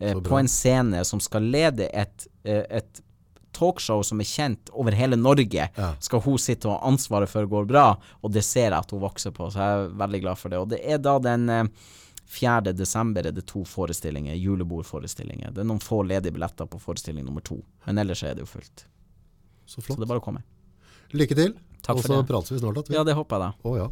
eh, 0.00 0.14
på 0.14 0.38
en 0.38 0.46
scene 0.48 1.04
som 1.04 1.18
skal 1.20 1.42
lede 1.42 1.88
et, 1.92 2.26
eh, 2.44 2.62
et 2.70 3.00
talkshow 3.52 4.02
som 4.06 4.20
er 4.20 4.24
kjent 4.24 4.70
over 4.72 4.92
hele 4.92 5.16
Norge, 5.16 5.68
Ja. 5.76 5.94
skal 5.98 6.20
hun 6.20 6.38
sitte 6.38 6.66
og 6.68 6.78
ha 6.80 6.86
ansvaret 6.88 7.28
for 7.28 7.44
går 7.46 7.66
bra, 7.66 7.96
og 8.22 8.30
det 8.32 8.44
ser 8.44 8.70
jeg 8.70 8.78
at 8.78 8.90
hun 8.92 9.00
vokser 9.00 9.32
på, 9.32 9.50
så 9.50 9.58
jeg 9.58 9.84
er 9.90 9.96
veldig 9.98 10.20
glad 10.22 10.38
for 10.38 10.48
det. 10.50 10.58
Og 10.58 10.68
det 10.68 10.80
er 10.86 10.98
da 10.98 11.18
den 11.18 11.48
eh, 11.50 11.64
4. 12.30 12.72
desember 12.78 13.26
er 13.26 13.34
det 13.34 13.42
to 13.50 13.64
forestillinger, 13.66 14.36
julebordforestillinger. 14.38 15.50
Det 15.54 15.64
er 15.64 15.66
noen 15.66 15.82
få 15.82 16.02
ledige 16.06 16.34
billetter 16.36 16.68
på 16.70 16.78
forestilling 16.78 17.26
nummer 17.26 17.42
to, 17.42 17.58
men 17.86 17.98
ellers 17.98 18.22
er 18.22 18.36
det 18.38 18.44
jo 18.44 18.50
fullt. 18.52 18.84
Så 19.66 19.82
Så 19.82 19.96
det 19.96 20.06
er 20.06 20.12
bare 20.12 20.22
å 20.22 20.24
komme. 20.24 20.42
Lykke 21.12 21.34
til. 21.34 21.56
Takk 21.82 21.98
Og 21.98 22.04
så 22.06 22.20
prates 22.26 22.52
vi 22.52 22.60
snart 22.60 22.78
igjen. 22.84 22.98
Ja, 23.00 23.04
det 23.04 23.16
håper 23.18 23.36
jeg 23.36 23.42
da. 23.42 23.68
Å 23.70 23.76
ja. 23.78 23.88